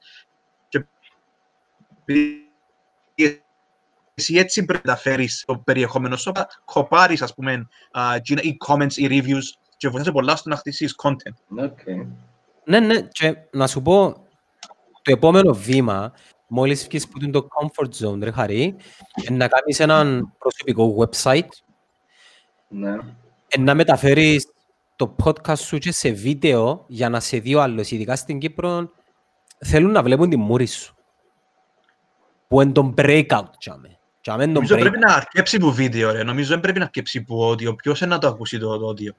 και 0.67 0.85
επειδή 2.01 2.49
εσύ 4.13 4.35
έτσι 4.35 4.65
πρέπει 4.65 4.87
να 4.87 4.95
φέρεις 4.95 5.43
το 5.47 5.57
περιεχόμενο 5.57 6.17
σου, 6.17 6.31
να 6.35 6.47
κοπάρεις, 6.65 7.21
ας 7.21 7.33
πούμε, 7.33 7.67
α, 7.91 8.21
τζείνα, 8.21 8.41
ή 8.41 8.57
comments 8.67 8.93
ή 8.93 9.07
reviews 9.09 9.43
και 9.77 9.89
βοηθάς 9.89 10.11
πολλά 10.11 10.35
στο 10.35 10.49
να 10.49 10.55
χτίσεις 10.55 10.95
content. 11.03 11.63
OK. 11.63 11.79
Ναι, 12.63 12.79
ναι, 12.79 13.01
και 13.01 13.37
να 13.51 13.67
σου 13.67 13.81
πω, 13.81 14.27
το 15.01 15.11
επόμενο 15.11 15.53
βήμα, 15.53 16.13
μόλις 16.47 16.83
βγεις 16.87 17.07
που 17.07 17.17
είναι 17.21 17.31
το 17.31 17.47
comfort 17.59 17.89
zone, 18.05 18.19
ρε 18.21 18.31
Χαρή, 18.31 18.75
είναι 19.27 19.37
να 19.37 19.47
κάνεις 19.47 19.79
έναν 19.79 20.33
προσωπικό 20.37 20.95
website, 20.99 21.47
Ναι. 22.67 22.95
ε, 23.47 23.59
να 23.59 23.73
μεταφέρεις 23.75 24.47
το 24.95 25.15
podcast 25.23 25.57
σου 25.59 25.77
και 25.77 25.91
σε 25.91 26.09
βίντεο 26.11 26.85
για 26.87 27.09
να 27.09 27.19
σε 27.19 27.37
δει 27.37 27.55
ο 27.55 27.61
άλλος, 27.61 27.91
ειδικά 27.91 28.15
στην 28.15 28.39
Κύπρο, 28.39 28.89
θέλουν 29.65 29.91
να 29.91 30.03
βλέπουν 30.03 30.29
τη 30.29 30.35
μούρη 30.37 30.65
σου. 30.65 30.95
Που 32.47 32.61
είναι 32.61 32.71
το 32.71 32.93
breakout, 32.97 33.43
τσάμε. 33.57 33.99
Τσάμε 34.21 34.43
είναι 34.43 34.53
το 34.53 34.59
Νομίζω 34.59 34.75
breakout. 34.75 34.79
πρέπει 34.79 34.97
να 34.99 35.13
αρκέψει 35.13 35.57
που 35.59 35.73
βίντεο, 35.73 36.11
ρε. 36.11 36.23
Νομίζω 36.23 36.49
δεν 36.49 36.59
πρέπει 36.59 36.79
να 36.79 36.85
αρκέψει 36.85 37.23
που 37.23 37.49
audio. 37.51 37.75
Ποιος 37.77 38.01
είναι 38.01 38.09
να 38.13 38.17
το 38.19 38.27
ακούσει 38.27 38.57
το, 38.59 38.77
το 38.77 38.89
audio; 38.89 39.09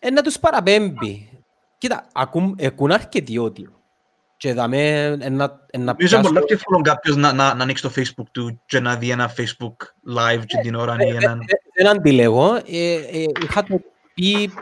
Ε, 0.00 0.10
να 0.10 0.22
τους 0.22 0.38
παραπέμπει. 0.38 1.42
Κοίτα, 1.78 2.06
ακούν, 2.12 2.56
ακούν 2.62 2.90
αρκετοί 2.90 3.34
audio. 3.40 3.68
Και 4.40 4.52
δαμε, 4.54 4.78
ε, 5.02 5.08
να, 5.08 5.18
ε, 5.20 5.28
να 5.28 5.30
Νομίζω 5.30 5.56
είναι 5.78 5.94
πιάσουν- 5.96 6.22
πολλά 6.26 6.40
πιο 6.44 6.54
εύκολο 6.56 6.80
κάποιος 6.80 7.16
να, 7.16 7.32
να, 7.32 7.54
να 7.54 7.62
ανοίξει 7.62 7.82
το 7.82 7.92
facebook 7.96 8.26
του 8.30 8.60
και 8.66 8.80
να 8.80 8.96
δει 8.96 9.10
ένα 9.10 9.30
facebook 9.36 9.76
live 10.16 10.42
και 10.46 10.56
την 10.62 10.74
ώρα 10.74 10.96
ή 10.98 11.08
Ε, 11.08 11.16
έναν... 11.16 11.40
ε, 11.40 11.44
Δεν 11.74 11.86
αντιλέγω. 11.96 12.54
Ε, 12.54 12.94
ε, 12.94 13.24
είχα 13.44 13.62
το 13.62 13.80
πει 14.14 14.52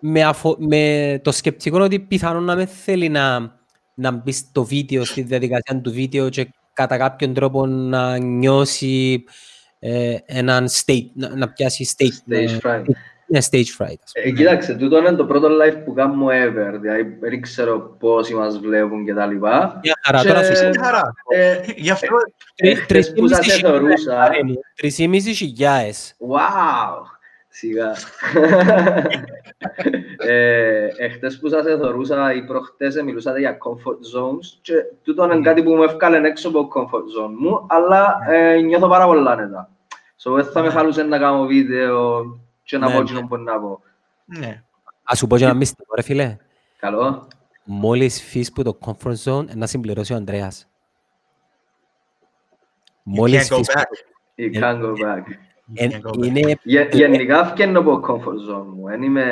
με, 0.00 0.22
αφο- 0.24 0.56
με 0.58 1.20
το 1.24 1.32
σκεπτικό 1.32 1.80
ότι 1.80 1.98
πιθανόν 2.00 2.44
να 2.44 2.54
με 2.56 2.66
θέλει 2.66 3.08
να, 3.08 3.54
να 3.94 4.10
μπει 4.10 4.32
στο 4.32 4.64
βίντεο, 4.64 5.04
στη 5.04 5.22
διαδικασία 5.22 5.80
του 5.80 5.92
βίντεο 5.92 6.28
και 6.28 6.48
κατά 6.72 6.96
κάποιον 6.96 7.34
τρόπο 7.34 7.66
να 7.66 8.16
νιώσει 8.18 9.24
ε, 9.78 10.16
έναν 10.26 10.66
state, 10.68 11.06
να, 11.14 11.36
να 11.36 11.48
πιάσει 11.48 11.94
state, 11.96 12.32
Stage 12.32 12.58
να- 12.62 12.72
fright. 12.72 12.84
Ναι, 13.26 13.38
stage 13.50 13.56
fright. 13.78 13.98
ας 14.04 14.12
πούμε. 14.12 14.24
Ε, 14.24 14.30
κοίταξε, 14.30 14.74
τούτο 14.74 14.98
είναι 14.98 15.12
το 15.12 15.24
πρώτο 15.24 15.48
live 15.48 15.76
που 15.84 15.92
κάνουμε 15.92 16.44
ever. 16.46 16.78
Δηλαδή, 16.80 17.16
δεν 17.20 17.40
ξέρω 17.40 17.96
πόσοι 17.98 18.34
μας 18.34 18.58
βλέπουν 18.58 19.04
και 19.04 19.14
τα 19.14 19.26
λοιπά. 19.26 19.80
Μια 19.82 19.98
χαρά, 20.04 20.20
Και- 20.20 20.28
τώρα 20.28 20.42
σου 20.44 20.70
Τι 20.70 20.78
χαρά. 20.78 21.14
Ε, 21.28 21.56
Γι' 21.76 21.90
αυτό 21.90 22.16
ε, 22.54 22.66
Τρει- 22.72 22.76
χτες 22.82 23.12
που 23.12 23.28
σας 23.28 23.38
τρεις- 23.38 23.62
εθωρούσα, 23.62 24.30
Τρεις 24.76 24.98
ή 24.98 25.08
μισή 25.08 25.32
χιλιάες. 25.34 26.14
Wow! 26.28 27.14
Σιγά. 27.48 27.92
ε, 30.16 30.86
εχθές 30.96 31.38
που 31.38 31.48
σας 31.48 31.66
εθωρούσα 31.66 32.32
ή 32.34 32.42
προχτές 32.44 32.96
ε, 32.96 33.02
μιλούσατε 33.02 33.38
για 33.38 33.56
comfort 33.58 34.18
zones 34.20 34.58
και 34.62 34.72
τούτο 35.02 35.24
είναι 35.24 35.40
κάτι 35.40 35.62
που 35.62 35.70
με 35.70 35.84
έφκαλε 35.84 36.28
έξω 36.28 36.48
από 36.48 36.58
το 36.62 36.68
comfort 36.74 37.24
zone 37.24 37.34
μου, 37.38 37.66
αλλά 37.68 38.16
ε, 38.30 38.56
νιώθω 38.60 38.88
πάρα 38.88 39.04
πολλά 39.06 39.34
νετά. 39.36 39.70
So, 40.22 40.32
δεν 40.34 40.44
θα 40.44 40.62
με 40.62 40.70
χαλούσε 40.70 41.02
να 41.02 41.18
κάνω 41.18 41.44
βίντεο 41.46 42.24
και 42.66 42.78
να 42.78 42.86
Ναι, 42.86 42.92
πω 42.94 42.98
ναι. 43.02 43.10
εκείνο 43.10 43.26
που 43.26 43.36
να 43.36 43.60
πω. 43.60 43.80
ναι. 44.24 44.62
Ας 45.04 45.18
σου 45.18 45.26
πω 45.26 45.38
και 45.38 45.44
ένα 45.44 45.54
μυστικό 45.54 45.94
ρε 45.94 46.02
φίλε. 46.02 46.36
Καλό. 46.78 47.28
Μόλις 47.64 48.22
φύγεις 48.22 48.52
που 48.52 48.62
το 48.62 48.78
comfort 48.84 49.14
zone 49.24 49.46
να 49.54 49.66
συμπληρώσει 49.66 50.12
ο 50.12 50.16
Ανδρέας. 50.16 50.66
You 50.68 50.70
Μόλις 53.02 53.48
can't 53.48 53.52
go 53.52 53.54
φύγεις 53.54 53.68
back. 53.74 53.84
You 54.36 54.62
can't 54.62 54.80
go 54.82 54.92
back. 55.04 55.18
You 55.18 55.74
Εν- 55.74 55.90
can't 55.90 56.00
go 56.00 56.10
back. 56.20 56.26
είναι 56.26 56.58
Γε- 56.62 56.94
Γενικά 56.94 57.44
φκένω 57.46 57.78
από 57.80 58.00
το 58.00 58.14
comfort 58.14 58.54
zone 58.54 58.66
μου. 58.74 58.88
Εν 58.88 59.02
είμαι... 59.02 59.22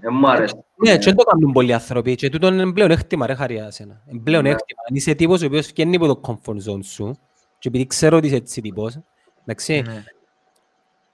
Εν 0.00 0.12
μου 0.14 0.28
αρέσει. 0.30 0.54
Ναι, 0.76 0.92
και 0.98 1.04
δεν 1.04 1.16
το 1.16 1.22
κάνουν 1.24 1.52
πολλοί 1.52 1.72
άνθρωποι 1.72 2.14
και 2.14 2.28
τούτο 2.28 2.46
είναι 2.46 2.72
πλέον 2.72 2.90
έκτημα 2.90 3.26
ρε 3.26 3.34
χαριά 3.34 3.70
σένα. 3.70 4.02
Είναι 4.06 4.20
πλέον 4.22 4.42
Ναι. 4.42 4.50
έκτημα. 4.50 4.80
Αν 4.88 4.94
είσαι 4.96 5.14
τύπος 5.14 5.42
ο 5.42 5.46
οποίος 5.46 5.66
βγαίνει 5.66 5.96
από 5.96 6.06
το 6.06 6.20
comfort 6.26 6.70
zone 6.70 6.84
σου 6.84 7.18
και 7.58 7.68
επειδή 7.68 7.86
ξέρω 7.86 8.16
ότι 8.16 8.26
είσαι 8.26 8.36
έτσι 8.36 8.60
τύπος, 8.60 8.98
εντάξει, 9.42 9.82
Ναι. 9.86 10.04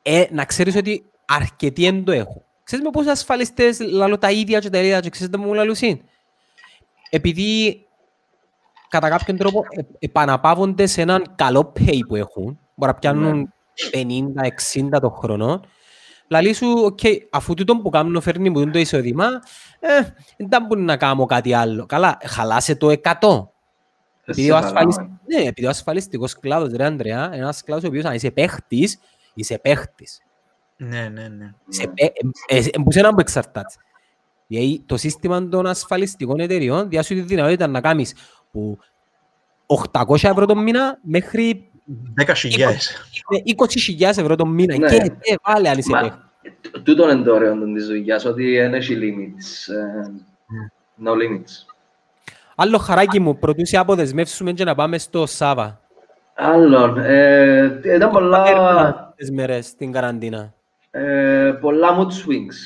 ε, 0.03 0.25
να 0.31 0.45
ξέρεις 0.45 0.77
ότι 0.77 1.05
αρκετοί 1.29 1.83
δεν 1.83 2.05
το 2.05 2.13
έχουν. 2.13 2.43
Ξέρεις 2.63 2.85
με 2.85 2.91
πόσους 2.91 3.11
ασφαλιστές 3.11 3.81
λαλώ 3.81 4.19
τα 4.19 4.31
ίδια 4.31 4.59
και 4.59 4.71
τα 4.71 4.79
ίδια 4.79 5.01
και 5.01 5.11
ξέρεις 5.11 5.33
τι 5.33 5.39
μου 5.39 5.55
λαλούσιν. 5.55 6.01
Επειδή 7.11 7.83
κατά 8.89 9.09
κάποιον 9.09 9.37
τρόπο 9.37 9.65
ε, 9.71 9.83
επαναπαύονται 9.99 10.87
σε 10.87 11.01
έναν 11.01 11.33
καλό 11.35 11.73
pay 11.77 11.99
που 12.09 12.17
έχουν, 12.17 12.59
μπορεί 12.75 12.93
να 12.93 12.99
πιάνουν 12.99 13.53
50-60 13.93 15.01
τον 15.01 15.11
χρόνο, 15.11 15.67
λαλείς 16.29 16.57
σου, 16.57 16.75
οκ, 16.85 16.99
αφού 17.31 17.55
τούτο 17.55 17.77
που 17.77 17.91
κάνω 17.91 18.21
φέρνει 18.21 18.51
μου 18.51 18.71
το 18.71 18.79
εισόδημα, 18.79 19.27
ε, 19.81 20.01
δεν 20.37 20.67
μπορεί 20.67 20.81
να 20.81 20.97
κάνω 20.97 21.27
κάτι 21.27 21.53
άλλο. 21.55 21.87
Καλά, 21.87 22.19
χαλάσε 22.25 22.75
το 22.77 22.89
100. 23.21 23.49
Επειδή 24.25 24.51
ο, 24.51 24.57
ασφαλισ... 24.57 24.97
ναι, 25.27 25.43
επειδή 25.43 25.67
ο 25.67 25.71
ασφαλιστικός 25.71 26.39
κλάδος, 26.39 26.73
ρε 26.73 26.85
Ανδρέα, 26.85 27.31
ένας 27.35 27.63
κλάδος 27.63 27.85
ο 27.85 27.87
οποίος 27.87 28.05
αν 28.05 28.15
είσαι 28.15 28.31
παίχτης, 28.31 28.99
είσαι 29.35 29.59
παίχτης. 29.59 30.23
Ναι, 30.81 31.09
ναι, 31.13 31.29
ναι. 31.29 31.53
Είσαι 31.69 31.87
πέ- 31.87 32.13
ε, 32.49 32.57
ε, 32.57 32.59
ε, 32.59 32.83
που 32.85 32.93
σε 32.93 32.99
έναν 32.99 33.15
που 33.15 33.21
εξαρτάται. 33.21 33.75
Δηλαδή, 34.47 34.83
το 34.87 34.97
σύστημα 34.97 35.49
των 35.49 35.67
ασφαλιστικών 35.67 36.41
εταιριών 36.41 36.89
διάσου 36.89 37.15
τη 37.15 37.21
δυνατότητα 37.21 37.67
να 37.67 37.81
κάνεις 37.81 38.15
που 38.51 38.79
800 39.93 40.15
ευρώ 40.29 40.47
το 40.47 40.57
μήνα 40.57 40.99
μέχρι 41.03 41.71
10.000. 42.15 42.59
ε, 42.59 42.75
20.000 43.99 44.03
ευρώ 44.19 44.35
το 44.37 44.47
μήνα. 44.47 44.77
Ναι. 44.79 44.89
Και 44.89 44.95
ε, 45.21 45.35
βάλε 45.45 45.69
αν 45.69 45.79
είσαι 45.79 45.91
Μα, 45.91 46.01
παίχτης. 46.01 46.21
τ- 46.61 46.83
τούτο 46.83 47.11
είναι 47.11 47.23
το 47.23 47.35
ωραίο 47.35 47.59
των 47.59 47.75
της 47.75 47.87
δουλειάς, 47.87 48.25
ότι 48.25 48.57
δεν 48.59 48.75
έχει 48.75 48.97
limits. 49.01 49.73
ε, 49.75 50.11
No 51.05 51.11
limits. 51.13 51.75
Άλλο 52.55 52.79
χαράκι 52.79 53.21
μου, 53.21 53.39
πρωτού 53.39 53.67
σε 53.67 53.77
αποδεσμεύσουμε 53.77 54.53
και 54.53 54.65
να 54.65 54.75
πάμε 54.75 54.99
στο 54.99 55.27
Σάβα. 55.27 55.81
Άλλον, 56.35 56.99
ε, 56.99 57.81
ήταν 57.85 58.11
πολλά, 58.11 59.13
Τις 59.17 59.31
μέρες 59.31 59.67
στην 59.67 59.93
καραντίνα. 59.93 60.53
Ε, 60.91 61.59
πολλά 61.61 61.89
mood 61.99 62.07
swings. 62.11 62.57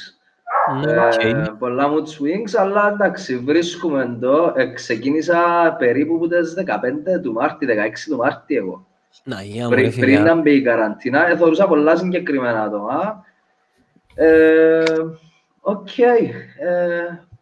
Ναι, 0.85 0.93
Ε, 0.93 0.99
οκ. 0.99 1.57
πολλά 1.59 1.89
mood 1.89 2.07
swings, 2.07 2.55
αλλά 2.59 2.89
εντάξει, 2.93 3.39
βρίσκουμε 3.39 4.03
εδώ. 4.03 4.53
Ε, 4.57 4.67
ξεκίνησα 4.67 5.75
περίπου 5.79 6.15
από 6.15 6.29
τις 6.29 6.55
15 6.55 7.21
του 7.23 7.33
Μάρτη, 7.33 7.67
16 7.67 8.11
του 8.11 8.17
Μάρτη 8.17 8.57
εγώ. 8.57 8.87
Να, 9.25 9.43
γεια 9.43 9.65
μου, 9.65 9.71
ρε 9.75 9.77
Πριν, 9.81 9.91
πριν 9.91 10.05
φίλε. 10.17 10.19
να 10.21 10.35
μπει 10.41 10.55
η 10.55 10.63
καραντίνα, 10.63 11.29
ε, 11.29 11.37
θεωρούσα 11.37 11.67
πολλά 11.69 11.97
συγκεκριμένα 11.97 12.63
άτομα. 12.63 13.25
Ε, 14.15 14.83
Οκ, 15.61 15.99
ε, 15.99 16.21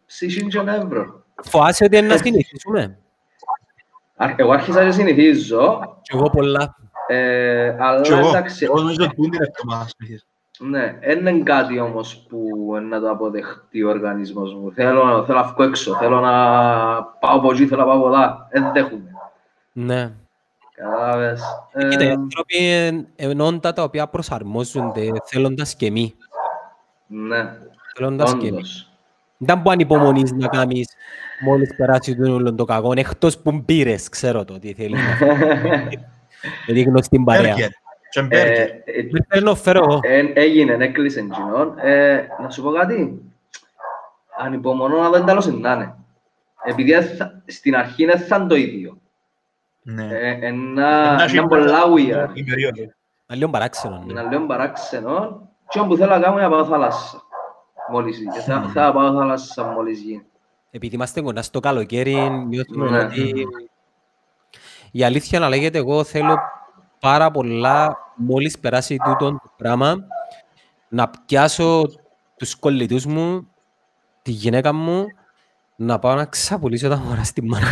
ψυχήν 0.05 0.49
και 0.49 0.57
ευρώ. 0.67 1.23
Φοάσαι 1.43 1.83
ότι 1.83 1.97
είναι 1.97 2.07
να 2.07 2.17
συνεχίσουμε. 2.17 2.97
Α- 4.15 4.33
Εγώ 4.37 4.51
άρχισα 4.51 4.83
και 4.85 4.91
συνηθίζω, 4.91 5.79
Και 6.01 6.11
εγώ 6.15 6.29
πολλά. 6.29 6.75
ε, 7.07 7.75
αλλά 7.79 8.01
Και 8.01 8.13
εγώ, 8.13 8.27
εντάξει, 8.27 8.63
εγώ 8.65 8.75
νομίζω 8.75 9.03
ότι 9.03 9.15
είναι 9.17 9.37
εβδομάδα. 9.49 9.89
Συνήθως. 10.61 10.69
ναι, 10.69 10.97
δεν 11.13 11.25
είναι 11.25 11.43
κάτι 11.43 11.79
όμως 11.79 12.25
που 12.29 12.45
να 12.89 12.99
το 12.99 13.09
αποδεχτεί 13.09 13.83
ο 13.83 13.89
οργανισμός 13.89 14.53
μου. 14.53 14.71
Θέλω, 14.73 15.23
θέλω 15.25 15.37
να 15.37 15.43
βγω 15.43 15.63
έξω, 15.63 15.95
θέλω 15.95 16.19
να 16.19 16.31
πάω 17.03 17.35
από 17.37 17.51
εκεί, 17.51 17.67
θέλω 17.67 17.81
να 17.81 17.87
πάω 17.87 17.97
από 17.97 18.07
εδώ. 18.07 18.47
Δεν 18.51 18.71
δέχομαι. 18.73 19.11
Ναι. 19.71 20.11
Κατάλαβες. 20.75 21.41
Κοίτα, 21.89 22.03
οι 22.03 22.07
Ε, 22.07 22.11
άνθρωποι 22.11 22.57
είναι- 22.57 23.05
είναι 23.15 23.43
όντα 23.43 23.73
τα 23.73 23.83
οποία 23.83 24.07
προσαρμόζονται 24.07 25.07
θέλοντας 25.25 25.75
και 25.75 25.91
μη. 25.91 26.15
ναι, 27.07 27.53
Θέλοντας 27.95 28.31
και 28.31 28.37
μη. 28.45 28.51
όντως. 28.51 28.85
Δεν 29.37 29.61
που 29.61 29.69
ανυπομονείς 29.69 30.31
να 30.31 30.47
κάνεις 30.47 30.89
μόλις 31.45 31.75
περάσει 31.75 32.15
το 32.15 32.33
όλο 32.33 32.53
το 32.53 32.65
κακό, 32.65 32.91
εκτός 32.95 33.37
που 33.37 33.51
μπήρες, 33.51 34.09
ξέρω 34.09 34.45
το 34.45 34.59
τι 34.59 34.73
θέλεις 34.73 34.99
να 34.99 35.15
κάνεις. 35.69 35.99
Γιατί 36.65 36.81
γνωστή 36.81 37.19
παρέα. 37.25 37.55
Μπέργκερ. 38.19 38.27
Και 38.29 38.61
Ε, 38.61 38.65
μπέργκερ. 38.83 39.05
ε, 39.05 39.07
Με 39.11 39.25
φέρνω, 39.29 39.55
φέρω 39.55 39.79
εγώ. 39.89 39.99
Ε, 40.03 40.31
έγινε, 40.33 40.73
έκλεισε 40.79 41.19
εκείνον. 41.19 41.73
Ε, 41.79 42.27
να 42.41 42.49
σου 42.49 42.61
πω 42.63 42.71
κάτι. 42.71 43.21
Ανυπομονώ 44.37 44.97
να 45.01 45.09
δω 45.09 45.19
τι 45.19 45.25
τέλος 45.25 45.45
να 45.47 45.71
είναι. 45.73 45.95
Επειδή 46.63 46.91
δεν 46.91 47.03
θα- 47.15 47.41
στην 47.45 47.75
αρχή 47.75 48.05
δεν 48.05 48.19
θα 48.19 48.35
είναι 48.35 48.47
το 48.47 48.55
ίδιο. 48.55 48.97
Ναι. 49.81 50.03
Ε, 50.11 50.35
Να 50.35 50.47
ένα, 50.47 51.23
έχει 51.23 51.37
ένα 51.37 51.47
πολλά 51.47 51.79
weird. 51.83 52.29
η 52.33 52.43
περίοδο. 52.43 52.83
Να 53.25 53.35
λίγο 53.35 53.49
παράξενο. 53.49 54.03
ναι. 54.05 54.13
Να 54.13 54.29
λέω 54.29 54.45
παράξενο. 54.45 55.41
Και 55.69 55.79
όπου 55.79 55.95
θέλω 55.95 56.09
να 56.15 56.19
κάνω 56.19 56.33
είναι 56.33 56.41
να 56.47 56.49
πάω 56.49 56.65
θάλασσα. 56.65 57.21
Μόλις 57.91 58.17
γίνει. 58.17 58.31
Και 58.31 58.39
θα, 58.39 58.69
θα 58.73 58.91
πάω 58.93 59.13
θάλασσα 59.13 59.63
μόλις 59.63 59.99
γίνει. 59.99 60.25
Επειδή 60.71 60.95
είμαστε 60.95 61.21
κοντά 61.21 61.41
στο 61.41 61.59
καλοκαίρι, 61.59 62.29
νιώθουμε 62.47 62.89
Ναι. 62.89 62.99
ότι... 63.03 63.47
Η 64.91 65.03
αλήθεια 65.03 65.39
να 65.39 65.49
λέγεται, 65.49 65.77
εγώ 65.77 66.03
θέλω 66.03 66.39
πάρα 67.01 67.31
πολλά, 67.31 67.97
μόλις 68.15 68.59
περάσει 68.59 68.97
τούτο 69.05 69.29
το 69.31 69.51
πράγμα, 69.57 69.95
να 70.89 71.09
πιάσω 71.25 71.83
τους 72.37 72.55
κολλητούς 72.55 73.05
μου, 73.05 73.47
τη 74.21 74.31
γυναίκα 74.31 74.73
μου, 74.73 75.05
να 75.75 75.99
πάω 75.99 76.15
να 76.15 76.25
ξαπουλήσω 76.25 76.89
τα 76.89 76.97
μωρά 76.97 77.23
στη 77.23 77.43
μάνα. 77.43 77.67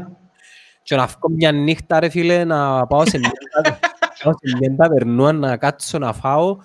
και 0.82 0.96
να 0.96 1.06
βγω 1.06 1.30
μια 1.36 1.52
νύχτα, 1.52 2.00
ρε 2.00 2.08
φίλε, 2.08 2.44
να 2.44 2.86
πάω 2.86 3.06
σε 3.06 3.18
μια, 3.18 3.30
ταβε- 3.54 3.80
πάω 4.22 4.32
σε 4.32 4.56
μια 4.60 4.76
ταβερνούα, 4.76 5.32
να 5.32 5.56
κάτσω 5.56 5.98
να 5.98 6.12
φάω, 6.12 6.56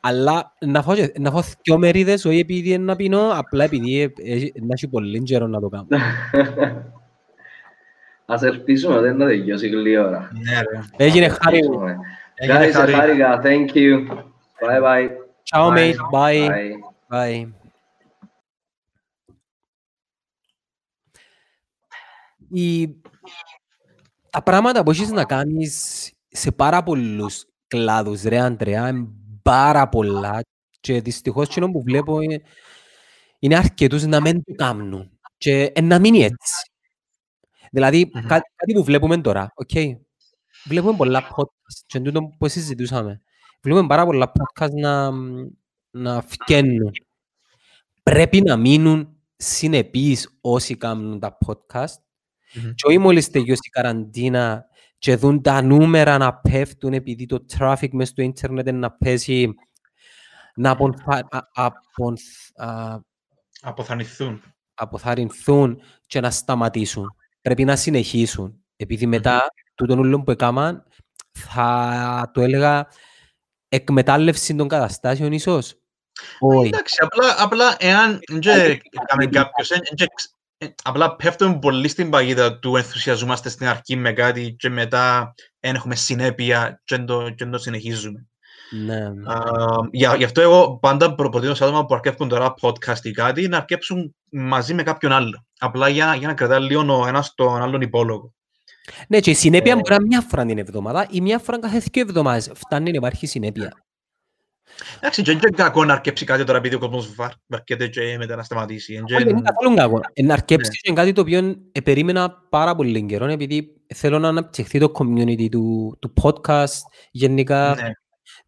αλλά 0.00 0.52
να 0.58 0.82
φάω, 0.82 0.94
και- 0.94 1.12
να 1.18 1.30
φάω 1.30 1.42
δυο 1.62 1.78
μερίδες, 1.78 2.24
όχι 2.24 2.38
επειδή 2.38 2.72
είναι 2.72 2.84
να 2.84 2.96
πίνω, 2.96 3.28
απλά 3.32 3.64
επειδή 3.64 4.00
ε, 4.00 4.04
ε, 4.04 4.50
να 4.60 4.68
έχει 4.72 4.88
πολύ 4.88 5.22
καιρό 5.22 5.46
να 5.46 5.60
το 5.60 5.68
κάνω. 5.68 5.86
Ας 8.26 8.42
ελπίσουμε 8.42 8.94
ότι 8.94 9.04
δεν 9.04 9.18
θα 9.18 9.26
τελειώσει 9.26 9.68
γλύα 9.68 10.06
ώρα. 10.06 10.30
Ναι, 10.32 10.58
ρε. 10.60 10.80
Έγινε 10.96 11.28
χάρη 11.28 11.56
μου. 11.68 11.72
Ελπίσουμε. 11.72 11.96
Έγινε 12.34 12.68
Guys, 12.68 12.72
χάρη. 12.72 12.92
χάρηκα. 12.92 13.40
Thank 13.44 13.68
you. 13.74 14.06
Bye 14.60 14.82
bye. 14.82 15.08
Ciao, 15.42 15.70
Bye. 15.70 15.74
mate. 15.74 15.96
Bye. 16.12 16.48
Bye. 16.48 17.44
Bye. 17.44 17.52
Η... 22.50 22.88
Τα 24.30 24.42
πράγματα 24.42 24.82
που 24.82 24.90
έχεις 24.90 25.10
να 25.10 25.24
κάνεις 25.24 26.10
σε 26.28 26.52
πάρα 26.52 26.82
πολλούς 26.82 27.44
κλάδους, 27.66 28.22
ρε 28.22 28.40
Αντρέα, 28.40 28.88
είναι 28.88 29.08
πάρα 29.42 29.88
πολλά 29.88 30.40
και 30.80 31.00
δυστυχώς 31.00 31.46
εκείνο 31.46 31.70
που 31.70 31.82
βλέπω 31.82 32.20
είναι, 32.20 32.42
είναι 33.38 33.56
αρκετούς 33.56 34.04
να 34.04 34.20
μην 34.20 34.44
το 34.44 34.54
κάνουν 34.56 35.18
και 35.36 35.72
ε, 35.74 35.80
να 35.80 35.98
μείνει 35.98 36.22
έτσι. 36.22 36.70
Δηλαδή, 37.74 38.10
Μμμ. 38.14 38.26
κάτι, 38.26 38.50
κάτι 38.56 38.72
που 38.72 38.84
βλέπουμε 38.84 39.20
τώρα, 39.20 39.52
οκ. 39.54 39.70
Βλέπουμε 40.64 40.96
πολλά 40.96 41.22
podcast 41.28 41.82
και 41.86 41.98
είναι 41.98 42.10
τούτο 42.10 42.34
που 42.38 42.48
συζητούσαμε. 42.48 43.20
Βλέπουμε 43.62 43.86
πάρα 43.86 44.04
πολλά 44.04 44.32
podcast 44.32 44.70
να, 44.72 45.10
να 45.90 46.22
φκαίνουν. 46.22 46.90
Πρέπει 48.02 48.40
να 48.40 48.56
μείνουν 48.56 49.16
συνεπείς 49.36 50.38
όσοι 50.40 50.76
κάνουν 50.76 51.18
τα 51.20 51.38
podcast 51.46 51.94
Μμμ. 52.54 52.70
και 52.74 52.86
όχι 52.86 52.98
μόλις 52.98 53.30
τελειώσει 53.30 53.60
η 53.66 53.70
καραντίνα 53.70 54.64
και 54.98 55.16
δουν 55.16 55.42
τα 55.42 55.62
νούμερα 55.62 56.18
να 56.18 56.34
πέφτουν 56.34 56.92
επειδή 56.92 57.26
το 57.26 57.44
traffic 57.58 57.88
μες 57.92 58.08
στο 58.08 58.22
ίντερνετ 58.22 58.70
να 58.70 58.90
πέσει 58.92 59.54
να 60.54 60.70
απονθα- 60.70 61.26
α- 61.30 61.48
απονθ- 61.52 62.60
α- 62.60 62.98
Αποθανηθούν. 63.60 64.42
αποθαρρυνθούν 64.74 65.80
και 66.06 66.20
να 66.20 66.30
σταματήσουν. 66.30 67.14
Πρέπει 67.44 67.64
να 67.64 67.76
συνεχίσουν. 67.76 68.54
Επειδή 68.76 69.06
μετά 69.06 69.42
τούτον 69.74 69.98
ούλον 69.98 70.24
που 70.24 70.30
έκαναν 70.30 70.84
θα 71.32 72.30
το 72.34 72.40
έλεγα 72.40 72.86
εκμετάλλευση 73.68 74.54
των 74.54 74.68
καταστάσεων 74.68 75.32
ίσως. 75.32 75.74
Όχι. 76.38 76.66
Εντάξει, 76.66 76.96
απλά, 77.00 77.34
απλά 77.38 77.76
εάν 77.78 78.20
δεν 78.26 78.80
έκαμε 79.02 79.26
κάποιος, 79.26 79.70
εν- 79.70 79.80
εν- 79.84 80.06
ξ- 80.14 80.32
ε, 80.58 80.66
απλά 80.82 81.16
πέφτουμε 81.16 81.58
πολύ 81.58 81.88
στην 81.88 82.10
παγίδα 82.10 82.58
του 82.58 82.76
ενθουσιαζόμαστε 82.76 83.48
στην 83.48 83.66
αρχή 83.66 83.96
με 83.96 84.12
κάτι 84.12 84.54
και 84.58 84.68
μετά 84.68 85.34
δεν 85.60 85.74
έχουμε 85.74 85.94
συνέπεια 85.94 86.80
και 86.84 86.96
δεν 86.96 87.06
το, 87.06 87.22
και 87.28 87.34
δεν 87.44 87.50
το 87.50 87.58
συνεχίζουμε. 87.58 88.26
Ναι. 88.84 89.04
Α, 89.04 89.40
για- 89.90 90.16
Γι' 90.16 90.24
αυτό 90.24 90.40
εγώ 90.40 90.78
πάντα 90.78 91.14
προ- 91.14 91.30
προτείνω 91.30 91.54
σε 91.54 91.64
άτομα 91.64 91.86
που 91.86 91.94
αρκεύουν 91.94 92.28
τώρα 92.28 92.54
podcast 92.60 93.02
ή 93.04 93.10
κάτι 93.10 93.48
να 93.48 93.56
αρκέψουν 93.56 94.14
μαζί 94.30 94.74
με 94.74 94.82
κάποιον 94.82 95.12
άλλο. 95.12 95.46
Απλά 95.64 95.88
για, 95.88 96.14
για 96.14 96.28
να 96.28 96.34
κρατάει 96.34 96.60
λίγο 96.60 97.00
ο 97.02 97.06
ένας 97.06 97.34
τον 97.34 97.62
άλλον 97.62 97.80
υπόλογο. 97.80 98.32
Ναι, 99.08 99.20
και 99.20 99.30
η 99.30 99.34
συνέπεια 99.34 99.72
Ε, 99.72 99.74
μπορεί 99.74 99.88
να 99.88 99.94
είναι 99.94 100.04
μια 100.06 100.20
φορά 100.20 100.44
την 100.46 100.58
εβδομάδα 100.58 101.06
ή 101.10 101.20
μια 101.20 101.38
φορά 101.38 101.58
κάθε 101.58 101.78
δύο 101.92 102.02
εβδομάδες. 102.02 102.50
Φτάνει 102.54 102.90
να 102.90 102.96
υπάρχει 102.96 103.26
συνέπεια. 103.26 103.72
Εντάξει, 104.96 105.22
και 105.22 105.30
δεν 105.32 105.40
είναι 105.40 105.56
κακό 105.56 105.84
να 105.84 105.92
αρκέψει 105.92 106.24
κάτι 106.24 106.44
τώρα 106.44 106.58
επειδή 106.58 106.74
ο 106.74 106.78
κόσμος 106.78 107.14
βαρ- 107.14 107.32
βαρκέται 107.46 107.88
και 107.88 108.16
μετά 108.18 108.36
να 108.36 108.42
σταματήσει. 108.42 108.94
Εν 108.94 109.04
και- 109.04 109.14
Όχι, 109.14 109.24
Δεν 109.24 109.36
είναι 109.36 109.50
καθόλου 109.50 109.74
κακό. 109.76 110.00
Ε, 110.12 110.22
Να 110.22 110.32
αρκέψει 110.32 110.80
είναι 110.82 110.96
κάτι 110.96 111.12
το 111.12 111.20
οποίο 111.20 111.54
ε, 111.72 111.80
περίμενα 111.80 112.30
πάρα 112.50 112.74
πολύ 112.74 113.06
καιρό 113.06 113.26
επειδή 113.26 113.68
θέλω 113.94 114.18
να 114.18 114.28
αναπτυχθεί 114.28 114.78
το 114.78 114.92
community 114.98 115.48
του, 115.50 115.96
του 116.00 116.12
podcast 116.22 116.78
γενικά, 117.10 117.74
Ναι. 117.82 117.90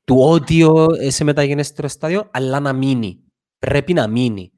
του 0.04 0.16
audio 0.32 0.86
ε, 1.00 1.10
σε 1.10 1.24
μεταγενέστερο 1.24 1.88
στάδιο, 1.88 2.28
αλλά 2.32 2.60
να 2.60 2.72
μείνει. 2.72 3.18
Πρέπει 3.58 3.92
να 3.92 4.06
μείνει. 4.06 4.52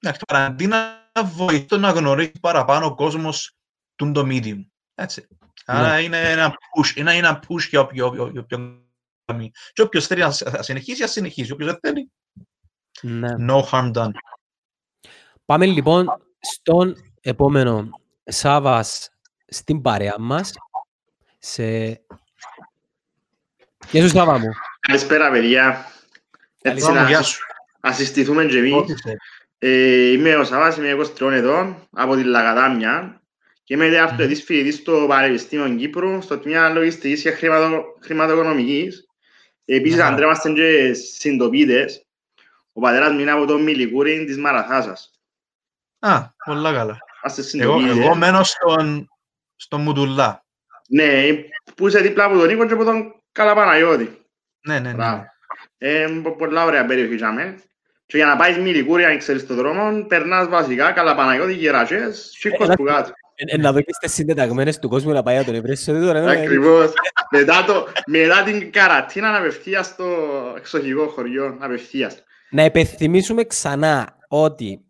Εντάξει, 0.00 0.20
το 0.26 0.34
καραντίνα 0.34 1.04
βοηθώ 1.24 1.76
να 1.76 1.90
γνωρίσει 1.90 2.32
παραπάνω 2.40 2.86
ο 2.86 2.94
κόσμος 2.94 3.56
του 3.96 4.12
το 4.12 4.26
medium. 4.28 4.66
Έτσι. 4.94 5.28
Άρα 5.64 6.00
είναι 6.00 6.30
ένα 6.30 6.50
push, 6.50 6.96
είναι 6.96 7.14
ένα 7.16 7.42
push 7.48 7.68
για 7.68 7.80
όποιο- 7.80 8.06
όποιο- 8.06 8.28
για 8.28 8.40
όποιον 8.40 8.84
κάνει. 9.24 9.50
Και 9.72 9.82
όποιος 9.82 10.06
θέλει 10.06 10.20
να 10.20 10.30
σ- 10.30 10.50
να 10.50 10.62
συνεχίσει, 10.62 11.02
ας 11.02 11.10
συνεχίσει. 11.10 11.52
Όποιος 11.52 11.70
δεν 11.70 11.78
θέλει, 11.82 12.10
Ναι. 13.00 13.28
no 13.48 13.62
harm 13.70 13.92
done. 13.92 14.10
Πάμε 15.44 15.66
λοιπόν 15.66 16.06
στον 16.40 16.96
επόμενο 17.20 17.88
Σάββας 18.24 19.10
στην 19.46 19.82
παρέα 19.82 20.14
μας 20.18 20.52
σε 21.38 21.86
Γεια 23.90 24.02
σου 24.02 24.08
Σάβα 24.08 24.38
μου. 24.38 24.48
Καλησπέρα, 24.80 25.30
παιδιά. 25.30 25.86
Έτσι 26.62 26.80
Σάβα 26.84 26.94
μου, 26.94 27.00
να 27.02 27.08
γεια 27.08 27.22
σου. 27.22 27.40
να 27.80 27.92
συστηθούμε 27.92 28.44
και 28.44 28.58
εμείς. 28.58 28.72
Όθησε. 29.62 29.74
Ε, 29.74 30.12
είμαι 30.12 30.36
ο 30.36 30.44
Σαββάς, 30.44 30.76
είμαι 30.76 30.92
23 30.92 31.30
ετών, 31.32 31.88
από 31.92 32.14
την 32.16 32.26
Λαγαδάμια 32.26 33.20
και 33.64 33.74
είμαι 33.74 33.88
δεύτερος 33.88 34.42
φοιτητής 34.42 34.74
στο 34.74 35.04
Πανεπιστήμιο 35.08 35.76
Κύπρου, 35.76 36.22
στο 36.22 36.38
τμήμα 36.38 36.68
λογιστικής 36.68 37.22
και 37.22 37.30
χρηματο, 37.30 37.84
χρηματοοικονομικής. 38.00 39.06
Επίσης, 39.64 39.98
Αχα. 40.00 40.08
αντρέμαστε 40.12 40.52
και 40.52 40.92
συντοπίτες. 40.94 42.06
Ο 42.72 42.80
πατέρας 42.80 43.12
μου 43.12 43.18
είναι 43.20 43.30
από 43.30 43.46
το 43.46 43.58
Μιλικούρι 43.58 44.24
της 44.24 44.38
Μαραθάσας. 44.38 45.10
Α, 45.98 46.22
πολλά 46.44 46.72
καλά. 46.72 46.98
Είμαστε 47.22 47.58
Εγώ, 47.62 47.78
συντοπίτες. 47.78 48.04
εγώ 48.04 48.14
μένω 48.14 48.42
στον, 48.42 49.08
στον 49.56 49.80
Μουτουλά. 49.80 50.44
Ναι, 50.88 51.22
που 51.76 51.88
είσαι 51.88 52.00
δίπλα 52.00 52.24
από 52.24 52.38
τον 52.38 52.46
Νίκο 52.46 52.66
και 52.66 52.72
από 52.72 52.84
τον 52.84 53.14
Καλαπαναγιώτη. 53.32 54.20
Ναι, 54.66 54.78
ναι, 54.78 54.88
ναι. 54.88 54.94
Μπράβο. 54.94 55.24
Ε, 55.78 56.06
πο- 56.22 56.36
πολλά 56.36 56.64
ωραία 56.64 56.86
περιοχή 56.86 57.14
είχαμε. 57.14 57.62
Και 58.06 58.16
για 58.16 58.26
να 58.26 58.36
πάεις 58.36 58.58
Μιλικούρι, 58.58 59.04
αν 59.04 59.18
ξέρεις 59.18 59.46
τον 59.46 59.56
δρόμο, 59.56 60.04
περνάς 60.06 60.48
βασικά 60.48 60.92
Καλαπαναγιώτη, 60.92 61.52
Γερачές, 61.54 62.30
Σίκος 62.38 62.66
Ένα- 62.66 62.74
που 62.76 62.82
κάτω. 62.84 63.10
Ε, 63.34 63.54
ε, 63.54 63.58
Να 63.58 63.72
δω 63.72 63.80
και 63.80 63.92
στις 63.92 64.12
συντεταγμένες 64.12 64.78
του 64.78 64.88
κόσμου 64.88 65.12
να 65.12 65.22
πάει 65.22 65.36
να 65.36 65.44
τον 65.44 65.54
ευρέσει 65.54 65.92
τώρα. 65.92 66.18
ε, 66.18 66.30
Ακριβώς. 66.42 66.92
μετά, 67.30 67.64
το, 67.64 67.86
μετά 68.06 68.42
την 68.42 68.72
καρατίνα 68.72 69.36
απευθείας 69.36 69.86
στο 69.86 70.04
εξοχικό 70.56 71.06
χωριό, 71.06 71.56
απευθείας. 71.60 72.22
Να 72.50 72.64
υπενθυμίσουμε 72.64 73.44
ξανά 73.44 74.18
ότι 74.28 74.80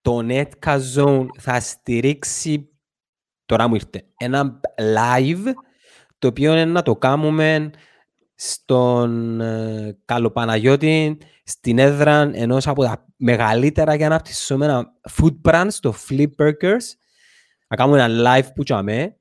το 0.00 0.26
Netca 0.28 0.78
Zone 0.96 1.26
θα 1.40 1.60
στηρίξει, 1.60 2.68
τώρα 3.46 3.68
μου 3.68 3.74
ήρθε, 3.74 4.04
ένα 4.16 4.60
live 4.78 5.52
το 6.18 6.26
οποίο 6.28 6.52
είναι 6.52 6.64
να 6.64 6.82
το 6.82 6.96
κάνουμε 6.96 7.70
στον 8.44 9.40
ε, 9.40 9.98
Καλοπαναγιώτη 10.04 11.18
στην 11.44 11.78
έδρα 11.78 12.30
ενός 12.34 12.66
από 12.66 12.82
τα 12.82 13.06
μεγαλύτερα 13.16 13.96
και 13.96 14.04
αναπτυσσόμενα 14.04 14.92
food 15.16 15.34
brands, 15.44 15.72
το 15.80 15.94
Flip 16.08 16.30
Burgers. 16.38 16.84
Να 17.68 17.76
κάνουμε 17.76 18.02
ένα 18.02 18.38
live 18.40 18.48
που 18.54 18.62
τσάμε. 18.62 19.16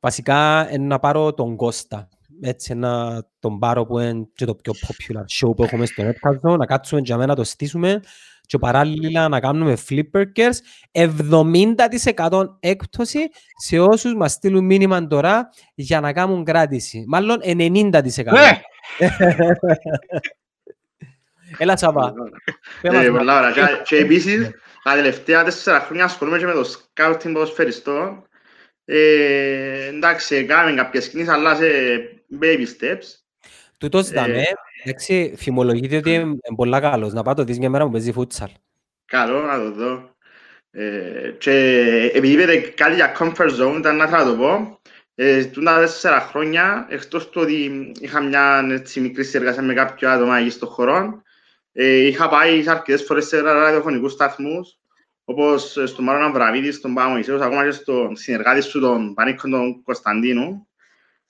Βασικά 0.00 0.68
είναι 0.72 0.86
να 0.86 0.98
πάρω 0.98 1.34
τον 1.34 1.56
Κώστα. 1.56 2.08
Έτσι 2.40 2.74
να 2.74 3.22
τον 3.38 3.58
πάρω 3.58 3.86
που 3.86 3.98
είναι 3.98 4.26
και 4.34 4.44
το 4.44 4.54
πιο 4.54 4.72
popular 4.72 5.46
show 5.46 5.56
που 5.56 5.64
έχουμε 5.64 5.86
στο 5.86 6.02
Netcast 6.02 6.50
Zone, 6.50 6.58
να 6.58 6.66
κάτσουμε 6.66 7.00
για 7.00 7.16
μένα 7.16 7.28
να 7.28 7.34
το 7.34 7.44
στήσουμε 7.44 8.00
και 8.54 8.60
παράλληλα 8.60 9.28
να 9.28 9.40
κάνουμε 9.40 9.76
flip 9.88 10.02
burgers 10.12 10.54
70% 10.92 12.46
έκπτωση 12.60 13.18
σε 13.56 13.78
όσους 13.78 14.14
μας 14.14 14.32
στείλουν 14.32 14.64
μήνυμα 14.64 15.06
τώρα 15.06 15.48
για 15.74 16.00
να 16.00 16.12
κάνουν 16.12 16.44
κράτηση. 16.44 17.04
Μάλλον 17.06 17.40
90%. 17.44 17.50
Ναι, 17.52 18.60
Έλα 21.58 21.76
Σαββά. 21.76 22.12
πες 22.80 22.92
μας 22.92 23.04
Ε, 23.04 23.08
μια- 23.10 23.18
πολλά 23.18 23.38
ωραία. 23.38 23.50
Και- 23.52 23.82
Και 23.84 23.96
επίσης, 23.96 24.50
τα 24.82 24.94
τελευταία 24.94 25.44
τέσσερα 25.44 25.80
χρόνια 25.80 26.04
ασχολούμαι 26.04 26.38
και 26.38 26.44
με 26.46 26.52
το 26.52 26.64
scouting 26.94 27.30
ποδοσφαιριστών. 27.32 28.28
Ε, 28.84 29.86
εντάξει, 29.86 30.34
έκαμε 30.36 30.72
κάποιες 30.72 31.08
κινήσεις, 31.08 31.32
αλλά 31.32 31.54
σε 31.54 31.66
baby 32.40 32.62
steps. 32.80 33.04
Τούτος 33.78 34.10
Ε, 34.10 34.14
δαμε, 34.14 34.44
εντάξει, 34.84 35.34
φημολογείται 35.36 35.96
ότι 35.96 36.12
είναι 36.12 36.36
πολλά 36.56 36.80
καλός. 36.80 37.12
Να 37.12 37.22
πάω 37.22 37.34
το 37.34 37.44
δεις 37.44 37.58
μια 37.58 37.70
μέρα 37.70 37.84
που 37.84 37.90
παίζει 37.90 38.12
φούτσαλ. 38.12 38.48
Καλό, 39.04 39.40
να 39.40 39.58
το 39.58 39.72
δω. 39.72 40.12
Ε, 40.70 41.30
και 41.38 41.50
επειδή 42.14 42.32
είπατε 42.32 42.56
κάτι 42.56 42.94
για 42.94 43.16
comfort 43.18 43.50
zone, 43.60 43.76
ήταν 43.78 43.96
να 43.96 44.06
θα 44.06 44.24
το 44.24 44.36
πω. 44.36 44.80
Ε, 45.14 45.44
τούτα 45.44 45.78
τέσσερα 45.78 46.20
χρόνια, 46.20 46.86
εκτός 46.90 47.28
του 47.28 47.40
ότι 47.42 47.92
είχα 48.00 48.20
μια 48.20 48.66
έτσι, 48.70 49.00
μικρή 49.00 49.24
συνεργασία 49.24 49.62
με 49.62 49.74
κάποιο 49.74 50.10
άτομα 50.10 50.38
εκεί 50.38 50.50
στον 50.50 50.68
χώρο, 50.68 51.22
ε, 51.72 52.06
είχα 52.06 52.28
πάει 52.28 52.62
σε 52.62 52.70
αρκετές 52.70 53.02
φορές 53.02 53.26
σε 53.26 53.40
ραδιοφωνικούς 53.40 54.12
σταθμούς, 54.12 54.78
όπως 55.24 55.76
ε, 55.76 55.86
στον 55.86 56.04
Μάρονα 56.04 56.30
Βραβίδη, 56.30 56.72
στον 56.72 56.94
Πάμο 56.94 57.18
Ισέους, 57.18 57.40
ακόμα 57.40 57.64
και 57.64 57.70
στον 57.70 58.16
συνεργάτη 58.16 58.60
σου, 58.60 58.80
τον 58.80 59.14
Πανίκο 59.14 59.48
τον 59.48 59.82
Κωνσταντίνου. 59.82 60.66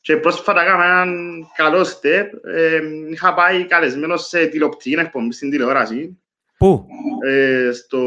Και 0.05 0.17
πρόσφατα 0.17 0.63
έκανα 0.63 0.85
έναν 0.85 1.47
καλό 1.57 1.81
step. 1.81 2.27
Ε, 2.55 2.81
είχα 3.11 3.35
πάει 3.35 3.65
καλεσμένος 3.65 4.27
σε 4.29 4.47
τηλεοπτική 4.47 4.93
εκπομπή 4.99 5.33
στην 5.33 5.51
τηλεόραση 5.51 6.19
Πού; 6.59 6.87
ε, 7.27 7.71
στο 7.73 8.01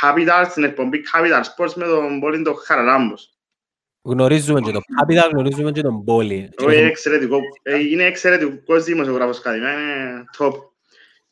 Capital, 0.00 0.44
στην 0.50 0.64
εκπομπή 0.64 1.04
Capital 1.12 1.40
Sports 1.42 1.72
με 1.74 1.84
τον 1.86 2.20
Πόλιν 2.20 2.42
τον 2.42 2.54
Χαραλάμπος. 2.56 3.28
Γνωρίζουμε 4.02 4.60
και 4.60 4.70
το 4.72 4.78
Capital, 4.78 5.28
γνωρίζουμε 5.32 5.70
και 5.72 5.80
τον 5.82 6.04
Πόλη. 6.04 6.48
Και 6.56 6.64
Όχι, 6.64 6.72
είναι 6.74 6.80
τον- 6.82 6.90
εξαιρετικό. 6.90 7.38
Ε, 7.62 7.78
Είναι 7.78 8.04
εξαιρετικός 8.04 8.84
δημοσιογράφος 8.84 9.40
κάτι, 9.40 9.56
είναι 9.58 9.74
top. 10.38 10.52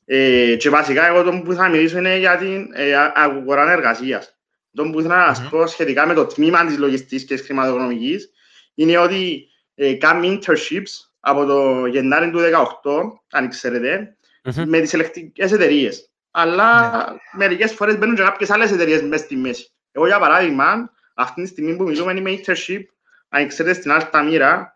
Ε, 0.04 0.56
και 0.58 0.70
βασικά 0.70 1.06
εγώ 1.06 1.22
τον 1.22 1.42
που 1.42 1.52
θα 1.52 1.68
μιλήσω 1.68 1.98
είναι 1.98 2.16
για 2.18 2.36
την 2.36 2.68
ε, 2.74 2.94
α- 2.96 3.12
αγορά 3.16 3.72
εργασίας. 3.72 4.36
Τον 4.74 4.92
που 4.92 4.98
ήθελα 5.00 5.16
να 5.26 5.34
σας 5.34 5.40
Μμμ. 5.42 5.48
πω 5.50 5.66
σχετικά 5.66 6.06
με 6.06 6.14
το 6.14 6.26
τμήμα 6.26 6.66
της 6.66 6.78
λογιστικής 6.78 7.24
και 7.24 7.34
της 7.34 7.44
χρηματοοικονομικής 7.44 8.30
είναι 8.74 8.98
ότι 8.98 9.46
ε, 9.74 9.94
κάνουμε 9.94 10.38
internships 10.38 11.08
από 11.20 11.44
το 11.44 11.86
Γενάρη 11.86 12.30
του 12.30 12.38
2018, 12.38 13.20
αν 13.30 13.48
ξέρετε, 13.48 14.16
Μμμ. 14.44 14.68
με 14.68 14.80
τις 14.80 14.94
ελεκτρικές 14.94 15.52
εταιρείες. 15.52 16.10
Αλλά 16.30 17.04
μερικές 17.32 17.72
φορές 17.72 17.98
μπαίνουν 17.98 18.14
και 18.14 18.22
κάποιες 18.22 18.50
άλλες 18.50 18.72
εταιρείες 18.72 19.02
μέσα 19.02 19.24
στη 19.24 19.36
μέση. 19.36 19.70
Εγώ 19.92 20.06
για 20.06 20.18
παράδειγμα, 20.18 20.92
αυτή 21.14 21.42
τη 21.42 21.48
στιγμή 21.48 21.76
που 21.76 21.82
μιλούμε 21.82 22.12
είμαι 22.12 22.30
internship, 22.30 22.82
αν 23.28 23.48
ξέρετε, 23.48 23.74
στην 23.74 23.90
Αλταμίρα, 23.90 24.74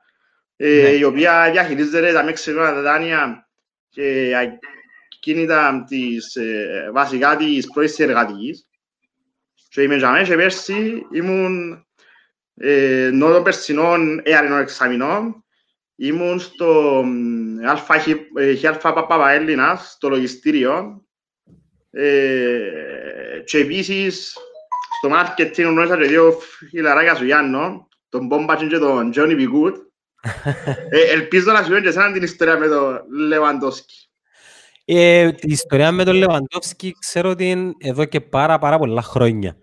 ε, 0.57 0.83
Ναι. 0.83 0.89
η 0.89 1.03
οποία 1.03 1.51
διαχειρίζεται 1.53 2.13
τα 2.13 2.25
μεξικά 2.25 2.75
τα 2.75 2.81
δάνεια 2.83 3.49
και 3.89 4.33
κίνητα 5.21 5.85
της, 5.89 6.37
ε, 6.37 6.91
βασικά 6.93 7.37
της 7.37 7.67
πρώτης 7.73 7.99
εργατικής. 7.99 8.69
Και 9.69 9.83
είμαι 9.83 9.97
για 9.97 10.11
μένα 10.11 10.25
και 10.27 10.37
πέρσι 10.37 11.07
ήμουν 11.13 11.71
ε, 11.73 11.86
ενώ 12.59 13.33
των 13.33 13.43
περσινών 13.43 14.21
έαρινων 14.25 14.61
εξαμηνών 14.61 15.45
ήμουν 15.97 16.41
στο 16.41 17.05
ΑΛΦΑ 18.63 18.93
Παπαέλληνας, 18.93 19.91
στο 19.91 20.09
λογιστήριο 20.09 21.03
ε, 21.91 23.43
και 23.45 23.59
επίσης 23.59 24.37
στο 24.99 25.11
marketing 25.13 25.63
γνώρισα 25.63 25.97
και 25.97 26.07
δύο 26.07 26.39
φιλαράκια 26.71 27.15
σου 27.15 27.25
Γιάννο, 27.25 27.89
τον 28.09 28.27
Μπόμπατσιν 28.27 28.69
και 28.69 28.79
τον 28.79 29.11
Τζόνι 29.11 29.37
Πικούτ. 29.37 29.77
Ε, 30.91 31.13
ελπίζω 31.13 31.53
να 31.53 31.63
σου 31.63 31.71
πω 31.71 31.79
και 31.79 31.89
εσένα 31.89 32.13
την 32.13 32.23
ιστορία 32.23 32.59
με 32.59 32.69
τον 32.69 33.03
Λεβαντόσκι. 33.09 34.09
Ε, 34.85 35.33
Την 35.33 35.51
ιστορία 35.51 35.93
με 35.93 36.05
τον 36.05 36.15
Λεβαντόφσκι 36.15 36.97
ξέρω 36.99 37.31
ότι 37.31 37.51
είναι 37.51 37.73
εδώ 37.79 38.05
και 38.05 38.21
πάρα 38.21 38.59
πάρα 38.59 38.79
πολλά 38.79 39.03
χρόνια. 39.03 39.57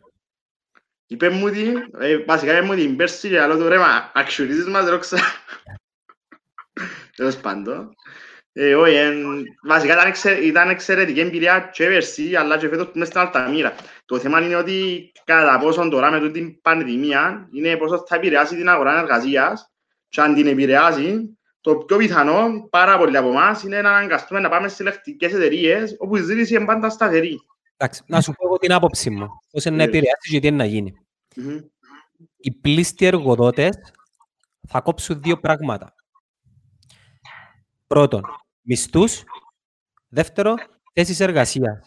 Είπε 1.08 1.30
μου 1.30 1.46
ότι, 1.46 1.74
ε, 2.00 2.18
βασικά 2.18 2.58
είπε 2.58 2.66
μου 2.66 2.76
την 2.76 2.96
πέρσι 2.96 3.30
και 3.30 3.40
άλλο 3.42 3.58
του 3.58 3.68
ρε, 3.68 3.78
μα 3.78 4.12
αξιορίζεις 4.14 4.68
μας, 4.68 4.84
δεν 4.84 4.94
το 4.94 5.00
ξέρω. 5.00 5.22
Τέλος 7.16 7.38
πάντων. 7.38 7.96
Ε, 8.56 8.76
όχι, 8.76 8.94
εν, 8.94 9.44
βασικά 9.64 9.94
ήταν, 9.94 10.08
εξε, 10.08 10.32
ήταν 10.32 10.70
εξαιρετική 10.70 11.20
εμπειρία 11.20 11.70
και 11.74 11.86
πέρσι, 11.86 12.36
αλλά 12.36 12.58
και 12.58 12.68
φέτος 12.70 12.86
που 12.86 12.92
είμαι 12.96 13.06
στην 13.06 13.20
Αλταμίρα. 13.20 13.76
Το 14.06 14.20
θέμα 14.20 14.42
είναι 14.42 14.56
ότι 14.56 15.12
κατά 15.24 15.60
πόσον 15.60 15.90
τώρα 15.90 16.12
με 16.12 16.20
τούτη 16.20 16.32
την 16.32 16.62
πανδημία 16.62 17.50
είναι 17.52 17.78
πόσο 17.78 18.04
θα 18.08 18.16
επηρεάσει 18.16 18.56
την 18.56 18.70
αγορά 18.70 19.00
εργασίας 19.00 19.72
και 20.10 20.22
αν 20.22 20.34
την 20.34 20.48
επηρεάσει, 20.48 21.38
το 21.62 21.76
πιο 21.76 21.98
πιθανό, 21.98 22.68
πάρα 22.70 22.98
πολλοί 22.98 23.18
από 23.18 23.30
εμάς, 23.30 23.64
είναι 23.64 23.82
να 23.82 23.90
αναγκαστούμε 23.90 24.40
να 24.40 24.50
πάμε 24.50 24.68
σε 24.68 24.84
ελεκτικές 24.84 25.34
εταιρείες 25.34 25.96
όπου 26.00 26.16
η 26.16 26.22
ζήτηση 26.22 26.56
είναι 26.56 26.66
πάντα 26.66 26.90
σταθερή. 26.90 27.40
Εντάξει, 27.84 28.02
να 28.06 28.22
σου 28.22 28.32
πω 28.32 28.46
εγώ 28.48 28.58
την 28.58 28.72
άποψη 28.74 29.10
μου. 29.10 29.28
Πώς 29.52 29.66
είναι 29.66 29.76
να 29.76 29.84
Ναι. 29.84 29.90
επηρεάσεις 29.90 30.32
και 30.32 30.40
τι 30.40 30.48
είναι 30.48 30.56
να 30.56 30.66
γίνει. 30.66 30.94
Μμμ. 31.36 31.58
Οι 32.38 32.52
πλήστοι 32.52 33.06
εργοδότες 33.06 33.78
θα 34.68 34.82
κόψουν 34.82 35.22
δύο 35.22 35.40
πράγματα. 35.40 35.94
Πρώτον, 37.88 38.22
μισθούς. 38.62 39.24
Δεύτερο, 40.08 40.54
θέσεις 40.94 41.20
εργασίας. 41.20 41.80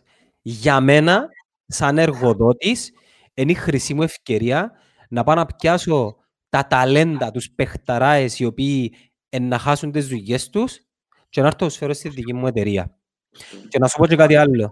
Για 0.42 0.80
μένα, 0.80 1.28
σαν 1.66 1.98
εργοδότης, 1.98 2.90
είναι 3.34 3.50
η 3.52 3.54
χρυσή 3.54 3.94
μου 3.94 4.02
ευκαιρία 4.02 4.72
να 5.08 5.24
πάω 5.24 5.34
να 5.34 5.46
πιάσω 5.46 6.16
τα 6.48 6.66
ταλέντα, 6.66 7.30
τους 7.30 7.50
παιχταράες 7.50 8.38
οι 8.38 8.44
οποίοι 8.44 8.94
εν 9.28 9.48
να 9.48 9.58
χάσουν 9.58 9.92
τις 9.92 10.08
δουλειές 10.08 10.50
τους 10.50 10.80
και 11.28 11.40
να 11.40 11.46
έρθω 11.46 11.58
να 11.64 11.68
τους 11.68 11.76
φέρω 11.78 11.92
στη 11.92 12.08
δική 12.08 12.32
μου 12.34 12.46
εταιρεία. 12.46 12.98
Και 13.68 13.78
να 13.78 13.88
σου 13.88 13.98
πω 13.98 14.06
και 14.06 14.16
κάτι 14.16 14.36
άλλο. 14.36 14.70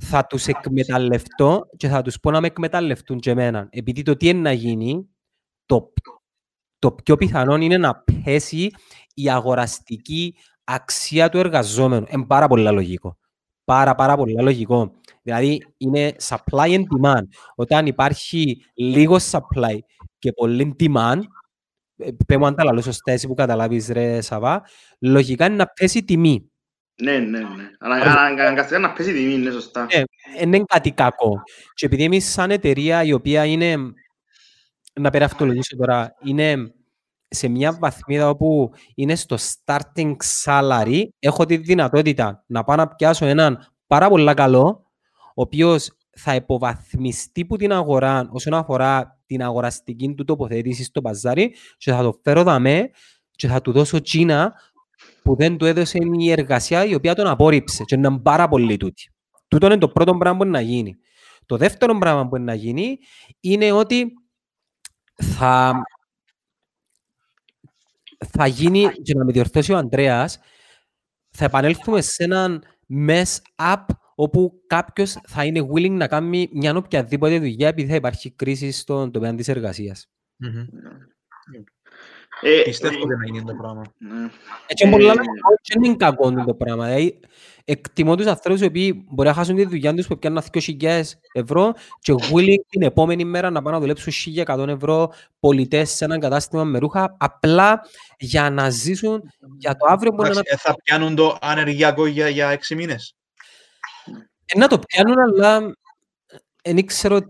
Θα 0.00 0.26
τους 0.26 0.46
εκμεταλλευτώ 0.46 1.66
και 1.76 1.88
θα 1.88 2.02
τους 2.02 2.20
πω 2.20 2.30
να 2.30 2.40
με 2.40 2.46
εκμεταλλευτούν 2.46 3.18
και 3.18 3.30
εμένα. 3.30 3.68
Επειδή 3.70 4.02
το 4.02 4.16
τι 4.16 4.28
είναι 4.28 4.40
να 4.40 4.52
γίνει, 4.52 5.08
το, 5.66 5.92
το 6.78 6.92
πιο 6.92 7.16
πιθανό 7.16 7.56
είναι 7.56 7.76
να 7.76 7.94
πέσει 7.94 8.70
η 9.14 9.30
αγοραστική 9.30 10.34
αξία 10.64 11.28
του 11.28 11.38
εργαζόμενου. 11.38 12.06
Είναι 12.08 12.26
πάρα 12.26 12.48
πολύ 12.48 12.72
λογικό. 12.72 13.16
Πάρα 13.64 13.94
πάρα 13.94 14.16
πολύ 14.16 14.42
λογικό. 14.42 14.92
Δηλαδή 15.22 15.66
είναι 15.76 16.14
supply 16.22 16.68
and 16.68 16.82
demand. 16.82 17.22
Όταν 17.54 17.86
υπάρχει 17.86 18.64
λίγο 18.74 19.16
supply 19.30 19.78
και 20.18 20.32
πολύ 20.32 20.76
demand, 20.78 21.20
ε, 21.96 22.10
πέ 22.26 22.36
μου 22.38 22.46
αν 22.46 22.54
τα 22.54 22.64
λαλώ 22.64 22.80
σωστά 22.80 23.12
εσύ 23.12 23.26
που 23.26 23.34
καταλάβεις 23.34 23.88
ρε 23.88 24.20
Σαβά, 24.20 24.62
λογικά 25.00 25.46
είναι 25.46 25.54
να 25.54 25.66
πέσει 25.66 25.98
η 25.98 26.04
τιμή. 26.04 26.51
Ναι, 26.94 27.18
ναι, 27.18 27.38
ναι. 27.38 27.70
Αλλά 27.78 27.94
αναγκαστικά 27.96 28.78
να 28.78 28.92
πέσει 28.92 29.10
η 29.10 29.12
τιμή, 29.12 29.32
είναι 29.32 29.50
σωστά. 29.50 29.86
Ναι, 29.94 30.02
δεν 30.38 30.52
είναι 30.52 30.64
κάτι 30.66 30.90
κακό. 30.90 31.42
Και 31.74 31.86
επειδή 31.86 32.04
εμείς 32.04 32.32
σαν 32.32 32.50
εταιρεία 32.50 33.02
η 33.02 33.12
οποία 33.12 33.44
είναι, 33.44 33.76
να 35.00 35.10
περαυτολογήσω 35.10 35.76
τώρα, 35.76 36.14
είναι 36.24 36.74
σε 37.28 37.48
μια 37.48 37.72
βαθμίδα 37.80 38.28
όπου 38.28 38.70
είναι 38.94 39.14
στο 39.14 39.36
starting 39.36 40.16
salary, 40.44 41.02
έχω 41.18 41.44
τη 41.44 41.56
δυνατότητα 41.56 42.44
να 42.46 42.64
πάω 42.64 42.76
να 42.76 42.88
πιάσω 42.88 43.26
έναν 43.26 43.72
πάρα 43.86 44.08
πολύ 44.08 44.34
καλό, 44.34 44.90
ο 45.34 45.42
οποίος 45.42 45.90
θα 46.16 46.34
υποβαθμιστεί 46.34 47.44
που 47.44 47.56
την 47.56 47.72
αγορά 47.72 48.28
όσον 48.30 48.54
αφορά 48.54 49.20
την 49.26 49.42
αγοραστική 49.42 50.14
του 50.14 50.24
τοποθέτηση 50.24 50.84
στο 50.84 51.00
παζάρι 51.00 51.54
και 51.76 51.90
θα 51.90 52.02
το 52.02 52.20
φέρω 52.22 52.42
δαμέ 52.42 52.90
και 53.30 53.46
θα 53.46 53.60
του 53.60 53.72
δώσω 53.72 54.00
τσίνα 54.00 54.54
που 55.24 55.36
δεν 55.36 55.56
του 55.56 55.64
έδωσε 55.64 55.98
η 56.18 56.30
εργασία 56.30 56.84
η 56.84 56.94
οποία 56.94 57.14
τον 57.14 57.26
απόρριψε 57.26 57.84
και 57.84 57.94
είναι 57.94 58.18
πάρα 58.18 58.48
πολύ 58.48 58.76
τούτη. 58.76 59.10
Τούτο 59.48 59.66
είναι 59.66 59.78
το 59.78 59.88
πρώτο 59.88 60.16
πράγμα 60.16 60.38
που 60.38 60.44
είναι 60.44 60.52
να 60.52 60.60
γίνει. 60.60 60.96
Το 61.46 61.56
δεύτερο 61.56 61.98
πράγμα 61.98 62.28
που 62.28 62.36
είναι 62.36 62.44
να 62.44 62.54
γίνει 62.54 62.98
είναι 63.40 63.72
ότι 63.72 64.12
θα, 65.14 65.82
θα 68.18 68.46
γίνει, 68.46 68.88
και 69.02 69.14
να 69.14 69.24
με 69.24 69.32
διορθώσει 69.32 69.72
ο 69.72 69.76
Ανδρέας, 69.76 70.38
θα 71.30 71.44
επανέλθουμε 71.44 72.00
σε 72.00 72.24
έναν 72.24 72.62
mess 73.08 73.36
up 73.56 73.84
όπου 74.14 74.62
κάποιος 74.66 75.18
θα 75.26 75.44
είναι 75.44 75.68
willing 75.74 75.90
να 75.90 76.08
κάνει 76.08 76.48
μια 76.52 76.76
οποιαδήποτε 76.76 77.38
δουλειά 77.38 77.68
επειδή 77.68 77.88
θα 77.88 77.94
υπάρχει 77.94 78.30
κρίση 78.30 78.70
στον 78.70 79.10
τομέα 79.10 79.34
της 79.34 79.48
εργασίας. 79.48 80.10
Ε, 82.44 82.62
Πιστεύω 82.64 83.00
ότι 83.02 83.16
να 83.16 83.24
γίνει 83.24 83.44
το 83.44 83.54
πράγμα. 83.54 83.82
Ναι. 83.98 84.30
Έτσι 84.66 84.88
πολλά 84.88 85.14
να 85.14 85.22
δεν 85.72 85.82
είναι 85.82 85.96
κακό 85.96 86.32
το 86.32 86.54
πράγμα. 86.54 86.84
Δηλαδή, 86.84 87.20
εκτιμώ 87.64 88.16
τους 88.16 88.26
ανθρώπους 88.26 88.60
οι 88.62 88.64
οποίοι 88.64 89.04
μπορεί 89.10 89.28
να 89.28 89.34
χάσουν 89.34 89.56
τη 89.56 89.64
δουλειά 89.64 89.94
τους 89.94 90.06
που 90.06 90.18
πιάνουν 90.18 90.42
2.000 90.52 91.02
ευρώ 91.32 91.72
και 91.98 92.12
willing 92.12 92.62
την 92.68 92.82
επόμενη 92.82 93.24
μέρα 93.24 93.50
να 93.50 93.62
πάνε 93.62 93.76
να 93.76 93.82
δουλέψουν 93.82 94.12
1.100 94.46 94.68
ευρώ 94.68 95.12
πολιτές 95.40 95.90
σε 95.90 96.04
έναν 96.04 96.20
κατάστημα 96.20 96.64
με 96.64 96.78
ρούχα 96.78 97.16
απλά 97.18 97.80
για 98.18 98.50
να 98.50 98.70
ζήσουν 98.70 99.22
για 99.58 99.76
το 99.76 99.86
αύριο 99.88 100.12
που 100.12 100.20
είναι 100.20 100.30
Εντάξει, 100.30 100.52
ε, 100.52 100.56
Θα 100.56 100.74
πιάνουν 100.84 101.14
το 101.14 101.38
ανεργειακό 101.40 102.06
για, 102.06 102.28
για 102.28 102.48
έξι 102.48 102.74
μήνες. 102.74 103.14
Ε, 104.46 104.58
να 104.58 104.66
το 104.66 104.78
πιάνουν, 104.78 105.16
αλλά 105.18 105.76
δεν 106.62 106.86
ξέρω 106.86 107.20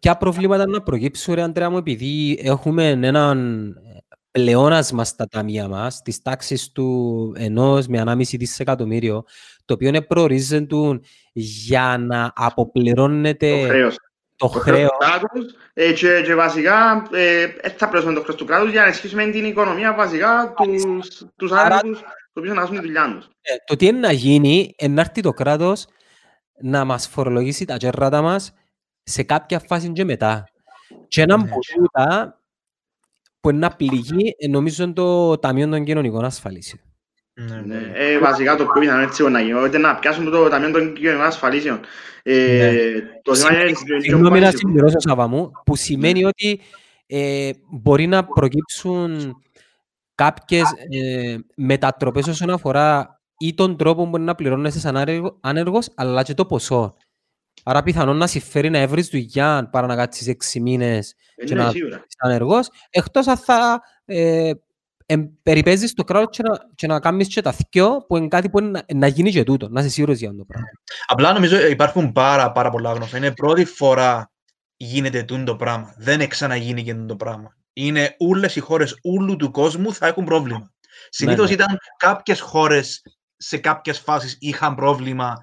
ποια 0.00 0.16
προβλήματα 0.16 0.66
να 0.66 0.82
προκύψουν, 0.82 1.34
ρε 1.34 1.42
Αντρέα 1.42 1.70
μου, 1.70 1.76
επειδή 1.76 2.38
έχουμε 2.42 2.90
έναν 2.90 3.76
πλεόνασμα 4.42 5.04
στα 5.04 5.26
ταμεία 5.28 5.68
μας, 5.68 6.02
της 6.02 6.22
τάξης 6.22 6.72
του 6.72 7.32
ενός 7.36 7.86
με 7.86 8.00
ανάμιση 8.00 8.36
δισεκατομμύριο, 8.36 9.24
το 9.64 9.74
οποίο 9.74 9.88
είναι 9.88 10.00
προορίζεται 10.02 11.00
για 11.32 11.96
να 12.00 12.32
αποπληρώνεται 12.34 13.60
Το 13.62 13.68
χρέος. 13.68 13.94
το 14.36 14.46
Το 14.46 14.48
χρέος. 14.48 14.76
χρέος 14.76 14.90
του 14.90 14.96
κράτους 14.98 15.54
ε, 15.74 15.92
και, 15.92 16.22
και 16.26 16.34
βασικά 16.34 17.08
ε, 17.12 17.42
ε, 17.42 17.70
θα 17.76 17.88
πληρώσουμε 17.88 18.14
το 18.14 18.22
χρέος 18.22 18.36
του 18.36 18.44
κράτους 18.44 18.70
για 18.70 18.80
να 18.80 18.86
ενισχύσουμε 18.86 19.26
την 19.26 19.44
οικονομία 19.44 19.94
βασικά 19.94 20.54
τους, 20.56 21.22
τους 21.36 21.50
Άρα- 21.52 21.64
άνεργους 21.76 22.00
οι 22.00 22.38
οποίοι 22.38 22.50
να 22.54 22.60
χάσουν 22.60 22.76
τη 22.76 22.82
δουλειά 22.82 23.14
τους. 23.16 23.24
Ε, 23.40 23.54
Το 23.66 23.76
τι 23.76 23.86
είναι 23.86 23.98
να 23.98 24.12
γίνει, 24.12 24.74
είναι 24.78 24.94
να 24.94 25.00
έρθει 25.00 25.20
το 25.20 25.32
κράτος 25.32 25.86
να 26.62 26.84
μας 26.84 27.08
φορολογήσει 27.08 27.64
τα 27.64 27.76
κέρρατα 27.76 28.22
μας 28.22 28.52
σε 29.02 29.22
κάποια 29.22 29.58
φάση 29.58 29.92
και 29.92 30.04
μετά. 30.04 30.44
Και 31.08 31.22
έναν 31.22 31.40
Ναι. 31.40 31.50
Που 33.40 33.50
τούτα 33.50 33.50
που 33.50 33.50
είναι 33.50 33.58
να 33.58 33.70
πληγεί, 33.70 34.34
ε, 34.38 34.48
νομίζω 34.48 34.84
είναι 34.84 34.92
το 34.92 35.38
Ταμείο 35.38 35.68
των 35.68 35.84
Κοινωνικών 35.84 36.24
Ασφαλίσεων. 36.24 36.82
Ναι, 37.34 37.44
Ναι, 37.54 37.60
ναι. 37.76 37.92
ε, 37.94 38.18
βασικά 38.18 38.56
το 38.56 38.64
πιο 38.64 38.80
πιθανό 38.80 39.02
έτσι 39.02 39.22
να 39.28 39.40
γίνει, 39.40 39.52
ότι 39.52 39.78
να 39.78 39.94
πιάσουν 39.94 40.30
το 40.30 40.48
Ταμείο 40.48 40.70
των 40.70 40.92
Κοινωνικών 40.92 41.26
Ασφαλίσεων. 41.26 41.80
Ε, 42.22 42.72
το 43.22 43.34
θέμα 43.34 43.60
είναι... 43.64 43.72
Συγγνώμη 44.00 44.40
να 44.40 44.50
συμπληρώσω, 44.50 45.00
Σάβα 45.00 45.26
μου, 45.26 45.50
που 45.64 45.76
σημαίνει 45.76 46.24
ότι 46.24 46.60
ε, 47.06 47.50
μπορεί 47.70 48.06
να 48.06 48.24
προκύψουν 48.24 49.36
κάποιες 50.14 50.62
ε, 50.88 51.36
μετατροπές 51.56 52.26
όσον 52.26 52.50
αφορά 52.50 53.20
ή 53.38 53.54
τον 53.54 53.76
τρόπο 53.76 54.02
που 54.02 54.08
μπορεί 54.08 54.22
να 54.22 54.34
πληρώνεσαι 54.34 54.80
σαν 54.80 54.96
άνεργο- 54.96 55.38
άνεργος, 55.40 55.88
αλλά 55.94 56.22
και 56.22 56.34
το 56.34 56.46
ποσό. 56.46 56.96
Άρα 57.64 57.82
πιθανόν 57.82 58.16
να 58.16 58.26
συμφέρει 58.26 58.70
να 58.70 58.78
έβρεις 58.78 59.08
δουλειά 59.08 59.68
παρά 59.72 59.86
να 59.86 59.96
κάτσεις 59.96 60.26
έξι 60.26 60.60
μήνες 60.60 61.14
και 61.46 61.54
Ναι, 61.54 61.62
να 61.62 61.70
σίγουρα. 61.70 61.96
είσαι 61.96 62.16
ανεργός, 62.18 62.68
εκτός 62.90 63.26
αν 63.26 63.36
θα 63.36 63.80
ε, 64.04 64.50
ε, 65.06 65.16
περιπέζεις 65.42 65.94
το 65.94 66.04
κράτος 66.04 66.36
και 66.36 66.42
να, 66.42 66.58
και 66.74 66.86
να 66.86 67.00
κάνεις 67.00 67.28
και 67.28 67.40
τα 67.40 67.52
θκυο 67.52 68.04
που 68.08 68.16
είναι 68.16 68.28
κάτι 68.28 68.50
που 68.50 68.58
είναι 68.58 68.70
να, 68.70 68.84
να 68.94 69.06
γίνει 69.06 69.30
και 69.30 69.42
τούτο, 69.42 69.68
να 69.68 69.80
είσαι 69.80 69.88
σίγουρος 69.88 70.18
για 70.18 70.28
αυτό 70.28 70.40
το 70.40 70.46
πράγμα. 70.46 70.68
Απλά 71.06 71.32
νομίζω 71.32 71.66
υπάρχουν 71.66 72.12
πάρα, 72.12 72.52
πάρα 72.52 72.70
πολλά 72.70 72.92
γνωστά. 72.92 73.16
Είναι 73.16 73.32
πρώτη 73.32 73.64
φορά 73.64 74.30
γίνεται 74.76 75.22
τούτο 75.22 75.44
το 75.44 75.56
πράγμα. 75.56 75.94
Δεν 75.98 76.28
ξαναγίνει 76.28 76.82
και 76.82 76.94
τούτο 76.94 77.06
το 77.06 77.16
πράγμα. 77.16 77.56
Είναι 77.72 78.14
όλες 78.18 78.56
οι 78.56 78.60
χώρες 78.60 78.98
όλου 79.02 79.36
του 79.36 79.50
κόσμου 79.50 79.94
θα 79.94 80.06
έχουν 80.06 80.24
πρόβλημα. 80.24 80.72
Συνήθως 81.08 81.48
ναι. 81.48 81.54
ήταν 81.54 81.78
κάποιες 81.96 82.40
χώρες 82.40 83.02
σε 83.36 83.58
κάποιες 83.58 83.98
φάσεις 83.98 84.36
είχαν 84.40 84.74
πρόβλημα 84.74 85.36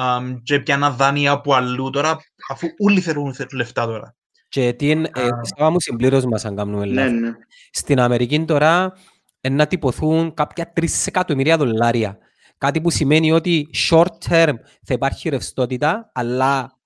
αμ, 0.00 0.34
και 0.42 0.60
πιάναν 0.60 0.96
δάνεια 0.96 1.30
από 1.32 1.54
αλλού 1.54 1.90
τώρα, 1.90 2.16
αφού 2.50 2.66
όλοι 2.78 3.00
θέλουν 3.00 3.34
θε- 3.34 3.52
λεφτά 3.52 3.86
τώρα. 3.86 4.16
Και 4.48 4.72
τι 4.72 4.90
είναι, 4.90 5.10
ε, 5.14 5.22
Α. 5.26 5.40
Σάβα 5.56 5.70
μου 5.70 5.80
συμπλήρωσ' 5.80 6.30
με 6.30 6.40
αν 6.42 6.56
κάνουμε 6.56 6.86
Ναι, 6.86 6.92
λάθος. 6.92 7.12
ναι. 7.20 7.30
Στην 7.70 8.00
Αμερική 8.00 8.44
τώρα 8.44 8.92
είναι 9.40 9.54
να 9.54 9.66
τυπωθούν 9.66 10.34
κάποια 10.34 10.72
3 10.76 11.06
εκατομμυρία 11.06 11.56
δολάρια. 11.56 12.18
Κάτι 12.58 12.80
που 12.80 12.90
σημαίνει 12.90 13.32
ότι 13.32 13.66
short 13.90 14.18
term 14.28 14.52
θα 14.82 14.94
υπάρχει 14.94 15.28
ρευστότητα, 15.28 16.10
αλλά 16.14 16.78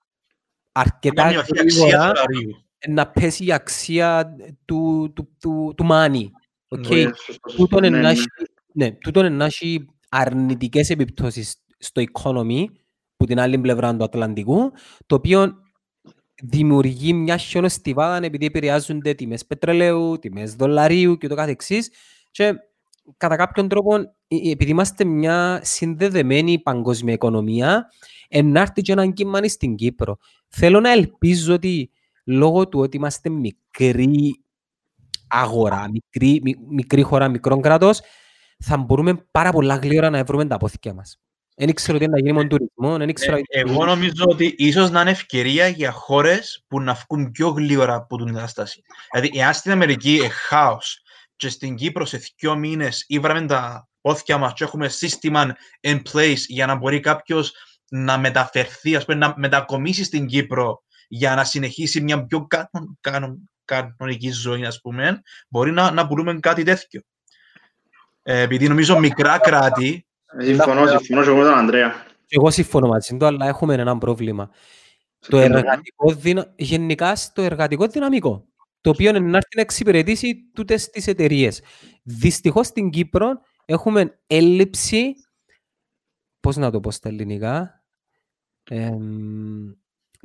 αρκετά 0.72 1.24
Να 1.24 1.30
μειωθεί 1.30 1.56
η 1.56 1.60
αξία 1.60 1.84
γρήγορα 1.86 2.06
δολαρίου. 2.12 2.64
να 2.88 3.06
πέσει 3.10 3.44
η 3.44 3.52
αξία 3.52 4.26
του, 4.64 5.12
του, 5.14 5.36
του, 5.40 5.72
του 5.76 5.86
money. 5.90 6.24
OK. 6.68 6.88
Ναι, 6.88 7.00
σωστό, 7.02 7.22
σωστό. 7.22 7.56
Τούτον 7.56 7.80
Ναι, 7.80 7.86
είναι 7.86 7.96
να 7.96 8.02
ναι. 8.02 8.10
έχει- 8.10 8.26
ναι, 8.74 8.90
τούτον 8.90 9.26
είναι 9.26 9.34
να 9.36 9.44
έχει 9.44 9.86
αρνητικές 10.08 10.90
επιπτώσεις 10.90 11.54
στο 11.78 12.02
economy 12.12 12.64
που 13.22 13.28
την 13.28 13.40
άλλη 13.40 13.58
πλευρά 13.58 13.96
του 13.96 14.04
Ατλαντικού, 14.04 14.72
το 15.06 15.14
οποίο 15.14 15.54
δημιουργεί 16.42 17.12
μια 17.12 17.36
χιονοστιβάδα 17.36 18.26
επειδή 18.26 18.46
επηρεάζονται 18.46 19.14
τιμές 19.14 19.46
πετρελαίου, 19.46 20.18
τιμές 20.18 20.54
δολαρίου 20.54 21.16
και 21.16 21.28
το 21.28 21.34
καθεξής 21.34 21.90
και 22.30 22.54
κατά 23.16 23.36
κάποιον 23.36 23.68
τρόπο 23.68 23.96
ε, 23.96 24.50
επειδή 24.50 24.70
είμαστε 24.70 25.04
μια 25.04 25.60
συνδεδεμένη 25.62 26.58
παγκόσμια 26.58 27.14
οικονομία 27.14 27.90
ενάρτη 28.28 28.82
και 28.82 28.92
έναν 28.92 29.12
κύμα 29.12 29.42
στην 29.42 29.74
Κύπρο. 29.74 30.16
Θέλω 30.48 30.80
να 30.80 30.90
ελπίζω 30.90 31.54
ότι 31.54 31.90
λόγω 32.24 32.68
του 32.68 32.80
ότι 32.80 32.96
είμαστε 32.96 33.28
μικρή 33.30 34.44
αγορά, 35.28 35.90
μικρή, 35.90 36.40
μι- 36.42 36.58
μικρή 36.68 37.02
χώρα, 37.02 37.28
μικρό 37.28 37.60
κράτος, 37.60 38.00
θα 38.58 38.76
μπορούμε 38.76 39.26
πάρα 39.30 39.50
πολλά 39.50 39.76
γλύωρα 39.76 40.10
να 40.10 40.24
βρούμε 40.24 40.46
τα 40.46 40.56
πόθηκια 40.56 40.94
μας. 40.94 41.21
Δεν 41.56 41.74
ξέρω 41.74 41.98
τι 41.98 42.04
είναι 42.04 42.12
να 42.12 42.18
γίνει 42.18 42.32
με 42.32 42.46
τον 42.46 42.58
τουρισμό, 42.58 42.96
δεν 42.96 43.12
ξέρω... 43.14 43.36
Ε, 43.36 43.42
εγώ 43.48 43.84
νομίζω 43.84 44.24
ότι 44.26 44.54
ίσως 44.58 44.90
να 44.90 45.00
είναι 45.00 45.10
ευκαιρία 45.10 45.66
για 45.66 45.90
χώρες 45.90 46.64
που 46.66 46.80
να 46.80 46.94
βγουν 46.94 47.30
πιο 47.30 47.48
γλύωρα 47.48 47.94
από 47.94 48.16
την 48.16 48.34
κατάσταση. 48.34 48.82
Δηλαδή, 49.12 49.38
εάν 49.38 49.54
στην 49.54 49.72
Αμερική 49.72 50.14
είναι 50.14 50.28
χάος 50.28 51.02
και 51.36 51.48
στην 51.48 51.74
Κύπρος 51.74 52.08
σε 52.08 52.20
δύο 52.36 52.56
μήνες 52.56 53.04
ήβραμε 53.08 53.46
τα 53.46 53.88
πόθηκια 54.00 54.38
μας 54.38 54.52
και 54.52 54.64
έχουμε 54.64 54.88
σύστημα 54.88 55.56
in 55.80 56.02
place 56.12 56.40
για 56.46 56.66
να 56.66 56.74
μπορεί 56.74 57.00
κάποιος 57.00 57.52
να 57.88 58.18
μεταφερθεί, 58.18 58.96
ας 58.96 59.04
πούμε, 59.04 59.18
να 59.18 59.34
μετακομίσει 59.36 60.04
στην 60.04 60.26
Κύπρο 60.26 60.82
για 61.08 61.34
να 61.34 61.44
συνεχίσει 61.44 62.00
μια 62.00 62.26
πιο 62.26 62.46
κανον, 62.46 62.98
κανον, 63.00 63.50
κανονική 63.64 64.30
ζωή, 64.30 64.64
ας 64.64 64.80
πούμε, 64.80 65.22
μπορεί 65.48 65.72
να, 65.72 65.90
να 65.90 66.06
πουλούμε 66.06 66.38
κάτι 66.40 66.62
τέτοιο. 66.62 67.00
Ε, 68.22 68.40
επειδή 68.40 68.68
νομίζω 68.68 68.98
μικρά 68.98 69.38
κράτη 69.38 69.94
Ε, 69.94 70.11
Συμφωνώ, 70.38 70.86
συμφωνώ 70.86 71.22
και 71.22 71.28
εγώ 71.28 71.36
με 71.38 71.44
τον 71.44 71.54
Ανδρέα. 71.54 72.06
Και 72.26 72.36
εγώ 72.38 72.50
συμφωνώ 72.50 72.88
μαζί 72.88 73.16
του, 73.16 73.26
αλλά 73.26 73.46
έχουμε 73.46 73.74
ένα 73.74 73.98
πρόβλημα. 73.98 74.50
Το 75.18 75.36
Συμφωνώ. 75.36 75.56
εργατικό 75.56 76.12
δυνα... 76.12 76.52
Γενικά 76.56 77.16
στο 77.16 77.42
εργατικό 77.42 77.86
δυναμικό, 77.86 78.48
το 78.80 78.90
οποίο 78.90 79.08
είναι 79.08 79.18
να 79.18 79.36
έρθει 79.36 79.56
να 79.56 79.60
εξυπηρετήσει 79.62 80.50
τούτες 80.54 80.90
τις 80.90 81.06
εταιρείες. 81.06 81.62
Δυστυχώς 82.02 82.66
στην 82.66 82.90
Κύπρο 82.90 83.40
έχουμε 83.64 84.18
έλλειψη, 84.26 85.14
πώς 86.40 86.56
να 86.56 86.70
το 86.70 86.80
πω 86.80 86.90
στα 86.90 87.08
ελληνικά, 87.08 87.84
εμ, 88.70 89.70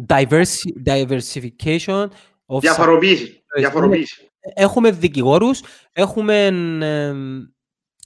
diversi- 0.08 0.74
diversification 0.86 2.08
of 2.46 2.60
Διαφοροποίηση. 2.60 3.44
Διαφοροποίηση. 3.58 4.30
έχουμε 4.40 4.92
δικηγόρους, 4.92 5.62
έχουμε 5.94 6.46
εμ, 6.46 7.42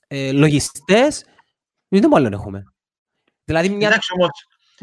ε, 0.08 0.32
λογιστές, 0.32 1.26
δεν 2.00 2.10
το 2.10 2.16
άλλο 2.16 2.30
έχουμε. 2.32 2.64
Δηλαδή 3.44 3.70
μια 3.70 3.88
Εντάξει 3.88 4.10
όμως, 4.14 4.30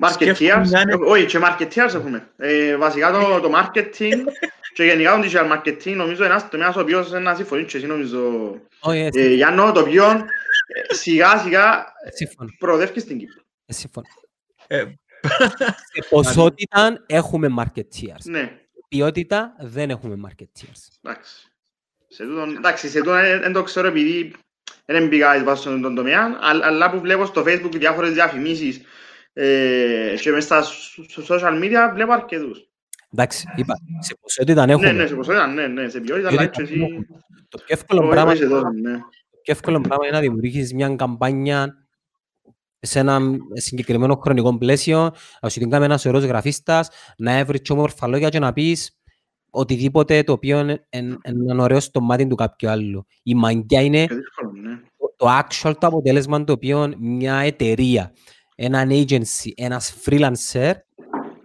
Marketeers, 0.00 0.12
Σκέφτομαι 0.34 0.68
να 0.68 0.80
είναι- 0.80 0.94
όχι 0.94 1.26
και 1.26 1.38
marketeers 1.42 1.94
έχουμε. 1.94 2.30
Ε, 2.36 2.76
βασικά 2.76 3.12
το, 3.12 3.40
το 3.40 3.52
marketing 3.54 4.12
και 4.74 4.84
γενικά 4.84 5.20
το 5.20 5.28
digital 5.32 5.52
marketing 5.58 5.94
νομίζω 5.96 6.24
είναι 6.24 6.32
ένας 6.32 6.48
τομέας 6.48 6.76
ο 6.76 6.80
οποίος 6.80 7.08
είναι 7.08 7.18
να 7.18 7.34
συμφωνείς 7.34 7.70
και 7.70 7.76
εσύ 7.76 7.86
νομίζω 7.86 8.50
Όχι, 8.80 8.98
ε, 8.98 9.08
ε, 9.12 9.34
Γιάννο, 9.34 9.72
το 9.72 9.80
οποίο 9.80 10.04
ε, 10.10 10.94
σιγά 10.94 11.38
σιγά 11.38 11.84
σύμφωνα. 12.14 12.50
προοδεύεις 12.58 13.02
στην 13.02 13.18
Κύπρο. 13.18 13.42
ε, 13.66 13.72
σύμφωνα. 13.72 14.06
Ε, 14.66 14.84
Σε 15.92 16.06
ποσότητα 16.10 17.04
έχουμε 17.06 17.48
marketeers. 17.58 18.22
Ναι, 18.24 18.58
Ποιότητα 18.88 19.54
δεν 19.60 19.90
έχουμε 19.90 20.16
marketeers. 20.28 20.98
εντάξει. 21.02 21.46
Σε 22.08 22.24
τούτον, 22.24 22.56
εντάξει, 22.56 22.88
σε 22.88 22.98
τούτον 22.98 23.16
ε, 23.18 23.38
δεν 23.38 23.52
το 23.52 23.62
ξέρω 23.62 23.86
επειδή 23.88 24.32
δεν 24.90 25.08
μπήκα 25.08 25.36
εις 25.36 25.42
βάση 25.44 25.60
στον 25.60 25.94
τομέα, 25.94 26.38
αλλά, 26.40 26.66
αλλά 26.66 26.90
που 26.90 27.00
βλέπω 27.00 27.24
στο 27.26 27.42
facebook 27.46 27.72
διάφορες 27.72 28.12
διαφημίσεις 28.12 28.80
ε, 29.32 30.14
και 30.20 30.30
μες 30.30 30.44
στα 30.44 30.62
σ- 30.62 30.98
social 31.28 31.62
media 31.62 31.90
βλέπω 31.94 32.12
αρκετούς. 32.12 32.68
Εντάξει, 33.12 33.46
είπα, 33.56 33.74
σε 34.00 34.14
ποσότητα 34.20 34.66
Ναι, 34.66 34.72
έχουμε. 34.72 34.92
ναι, 34.92 35.06
σε 35.06 35.14
ποσότητα, 35.14 35.46
ναι, 35.46 35.66
ναι, 35.66 35.88
σε 35.88 36.00
ποιότητα, 36.00 36.28
αλλά 36.28 36.46
και 36.46 36.62
εσύ... 36.62 37.06
Το 37.48 37.58
πιο 37.58 37.66
εύκολο 37.66 38.00
Όχι, 38.00 38.10
πράγμα 38.10 38.30
όχι 38.30 38.42
σε 38.42 38.48
τόσο, 38.48 38.70
ναι. 38.82 38.92
Το 39.30 39.38
πιο 39.42 39.52
εύκολο 39.52 39.80
πράγμα 39.80 40.06
είναι 40.06 40.16
να 40.16 40.22
δημιουργήσεις 40.22 40.74
μια 40.74 40.94
καμπάνια 40.96 41.86
σε 42.80 42.98
ένα 42.98 43.20
συγκεκριμένο 43.52 44.14
χρονικό 44.16 44.58
πλαίσιο, 44.58 45.10
να 45.40 45.48
σου 45.48 45.58
την 45.58 45.70
κάνει 45.70 45.84
ένας 45.84 46.04
ωραίος 46.06 46.24
γραφίστας, 46.24 46.88
να 47.16 47.32
έβρεις 47.38 47.60
και 47.60 47.72
όμορφα 47.72 48.06
λόγια 48.06 48.28
και 48.28 48.38
να 48.38 48.52
πεις 48.52 48.92
οτιδήποτε 49.50 50.22
το 50.22 50.32
οποίο 50.32 50.58
είναι 50.58 50.86
εν- 50.88 51.18
έναν 51.22 51.58
ωραίο 51.60 51.80
στο 51.80 52.00
μάτι 52.00 52.26
του 52.26 52.34
κάποιου 52.34 52.68
άλλου. 52.70 53.06
Η 53.22 53.34
μαγκιά 53.34 53.80
είναι 53.80 54.06
Και 54.06 54.14
δύσκολο, 54.14 54.50
ναι. 54.52 54.57
Το- 55.18 55.26
το 55.26 55.38
actual 55.38 55.74
το 55.80 55.86
αποτέλεσμα 55.86 56.44
το 56.44 56.52
οποίο 56.52 56.94
μια 56.98 57.36
εταιρεία, 57.38 58.12
ένα 58.54 58.86
agency, 58.88 59.50
ένας 59.54 59.94
freelancer 60.04 60.72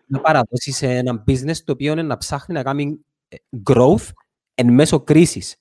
να 0.07 0.19
παραδώσει 0.21 0.71
σε 0.71 0.87
ένα 0.95 1.23
business 1.27 1.57
το 1.65 1.71
οποίο 1.71 1.91
είναι 1.91 2.01
να 2.03 2.17
ψάχνει 2.17 2.55
να 2.55 2.63
κάνει 2.63 2.99
ε, 3.27 3.35
growth 3.69 4.09
εν 4.55 4.73
μέσω 4.73 4.99
κρίσης. 4.99 5.55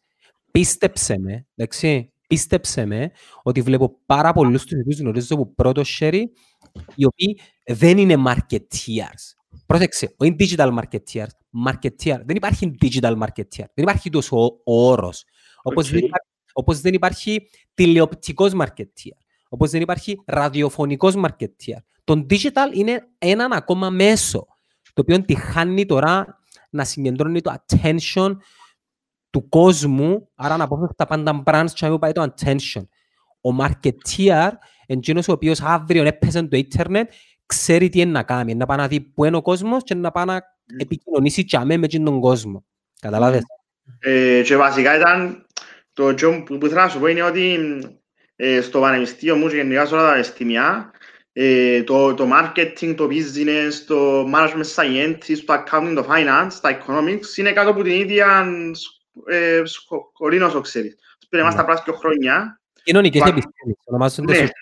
Πίστεψε 0.51 1.19
με, 1.19 1.47
εντάξει, 1.55 2.13
πίστεψε 2.29 2.85
με 2.87 3.11
ότι 3.43 3.61
βλέπω 3.61 4.01
πάρα 4.07 4.33
πολλούς 4.33 4.65
τους 4.65 4.79
οποίους 4.81 4.99
γνωρίζω 4.99 5.35
από 5.35 5.55
πρώτο 5.55 5.89
χέρι 5.91 6.33
οι 6.95 7.05
οποίοι 7.05 7.41
δεν 7.67 7.99
είναι 7.99 8.15
marketeers. 8.27 9.23
Πρόσεξε, 9.67 10.15
όχι 10.17 10.35
digital 10.39 10.79
marketeers, 10.79 11.33
marketeer. 11.67 12.21
Δεν 12.25 12.37
υπάρχει 12.37 12.73
digital 12.83 13.19
marketeer. 13.19 13.65
Δεν 13.75 13.85
υπάρχει 13.85 14.11
τόσο 14.11 14.37
ο, 14.37 14.45
ο 14.65 14.91
όρος. 14.91 15.25
Όπως, 15.63 15.91
δεν 15.91 15.99
Οκ. 15.99 16.05
υπάρχει, 16.05 16.29
όπως 16.53 16.81
δεν 16.81 16.95
υπάρχει 16.95 17.49
τηλεοπτικός 17.75 18.53
marketeer. 18.55 19.17
Όπως 19.49 19.71
δεν 19.71 19.81
υπάρχει 19.81 20.23
ραδιοφωνικός 20.27 21.15
marketeer. 21.17 21.81
Το 22.05 22.27
digital 22.31 22.75
είναι 22.75 23.09
έναν 23.19 23.53
ακόμα 23.53 23.91
μέσο 23.91 24.47
το 24.93 25.01
οποίο 25.03 25.23
τυχάνει 25.23 25.87
τώρα 25.87 26.41
να 26.71 26.85
συγκεντρώνει 26.85 27.41
το 27.41 27.55
attention 27.55 28.37
του 29.31 29.49
κόσμου, 29.49 30.29
άρα 30.35 30.57
να 30.57 30.65
αποφεύγει 30.65 30.95
πάντα 31.09 31.43
brands 31.47 31.71
και 31.75 31.85
να 31.85 31.91
μην 31.91 31.99
πάει 31.99 32.13
το 32.13 32.35
attention. 32.35 32.83
Ο 33.41 33.57
marketeer, 33.61 34.51
εκείνος 34.87 35.29
ο 35.29 35.33
οποίος 35.33 35.61
αύριο 35.61 36.05
έπαιζε 36.05 36.43
το 36.43 36.57
ίντερνετ, 36.57 37.13
ξέρει 37.47 37.89
τι 37.89 38.01
είναι 38.01 38.11
να 38.11 38.23
κάνει, 38.23 38.55
να 38.55 38.67
πάει 38.67 38.79
να 38.79 38.89
δει 38.89 39.01
πού 39.01 39.25
είναι 39.25 39.37
ο 39.37 39.43
κόσμος 39.43 39.83
και 39.83 39.95
να 39.95 40.11
πάει 40.11 40.25
να 40.25 40.43
επικοινωνήσει 40.79 41.45
και 41.45 41.57
αμέ 41.57 41.77
με 41.77 41.85
εκείνον 41.85 42.13
τον 42.13 42.21
κόσμο. 42.21 42.65
Καταλάβες; 43.01 43.43
Ε, 43.99 44.43
και 44.45 44.57
βασικά 44.57 44.97
ήταν 44.97 45.47
το 45.93 46.15
τζο 46.15 46.43
που, 46.47 46.59
που 46.59 46.67
ήθελα 46.67 46.83
να 46.83 46.89
σου 46.89 46.99
πω 46.99 47.07
είναι 47.07 47.23
ότι 47.23 47.59
ε, 48.37 48.61
στο 48.61 48.81
πανεπιστήμιο 48.81 49.37
μου 49.37 49.49
και 49.49 49.57
γενικά 49.57 49.87
σε 49.87 49.95
όλα 49.95 50.03
τα 50.03 50.09
πανεπιστήμια 50.09 50.91
ε, 51.33 51.83
το, 51.83 52.15
το 52.15 52.29
marketing, 52.33 52.95
το 52.97 53.09
business, 53.11 53.73
το 53.87 54.31
management 54.35 54.75
scientist, 54.75 55.39
το 55.47 55.55
accounting, 55.55 55.93
το 55.95 56.07
finance, 56.11 56.53
τα 56.61 56.79
economics 56.79 57.37
είναι 57.37 57.53
κάτω 57.53 57.71
από 57.71 57.83
την 57.83 57.93
ίδια 57.93 58.47
ε, 59.27 59.63
σχολή 59.65 60.43
όσο 60.43 60.61
ξέρεις. 60.61 60.97
Πριν 61.29 61.43
είμαστε 61.43 61.63
Ναι. 61.63 61.69
απλά 61.69 61.83
δύο 61.85 61.95
χρόνια, 61.95 62.61
Κοινωνικές 62.83 63.21
Πα- 63.21 63.29
επιστήμες, 63.29 63.77
ονομάζονται 63.85 64.33
Ναι. 64.33 64.39
σωστά. 64.39 64.53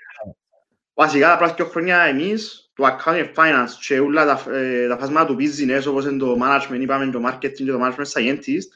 βασικά 0.95 1.33
απλά 1.33 1.55
δύο 1.55 1.65
χρόνια 1.67 2.01
εμείς 2.01 2.71
το 2.75 2.85
accounting 2.87 3.25
and 3.25 3.35
finance 3.35 3.71
και 3.87 3.99
όλα 4.01 4.25
τα, 4.27 4.55
ε, 4.55 4.89
τα 4.89 4.97
φάσματα 4.99 5.27
του 5.27 5.37
business 5.41 5.83
όπως 5.89 6.05
είναι 6.05 6.19
το 6.19 6.39
management, 6.43 6.81
είπαμε 6.81 7.07
το 7.11 7.21
marketing 7.27 7.53
και 7.53 7.65
το 7.65 7.81
management 7.85 8.13
scientist 8.21 8.67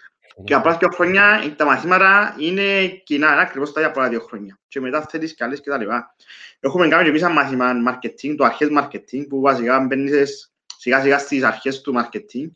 Και 0.44 0.54
απλά 0.54 0.76
δύο 0.76 0.88
χρόνια 0.88 1.54
τα 1.56 1.64
μαθήματα 1.64 2.34
είναι 2.38 2.86
κοινά, 2.86 3.32
είναι 3.32 3.40
ακριβώς 3.40 3.72
τα 3.72 3.80
ίδια 3.80 3.92
από 3.92 4.00
τα 4.00 4.08
δύο 4.08 4.20
χρόνια. 4.20 4.58
Και 4.68 4.80
μετά 4.80 5.06
θέλεις 5.10 5.34
και 5.34 5.44
άλλες 5.44 5.60
και 5.60 5.70
τα 5.70 5.78
λοιπά. 5.78 6.14
Έχουμε 6.60 6.88
κάνει 6.88 7.02
και 7.02 7.08
εμείς 7.08 7.22
ένα 7.22 7.30
μάθημα 7.32 7.72
marketing, 7.88 8.34
το 8.36 8.44
αρχές 8.44 8.68
marketing, 8.78 9.26
που 9.28 9.40
βασικά 9.40 9.80
μπαίνεις 9.80 10.52
σιγά 10.78 11.00
σιγά 11.00 11.18
στις 11.18 11.42
αρχές 11.42 11.80
του 11.80 11.94
marketing. 11.96 12.46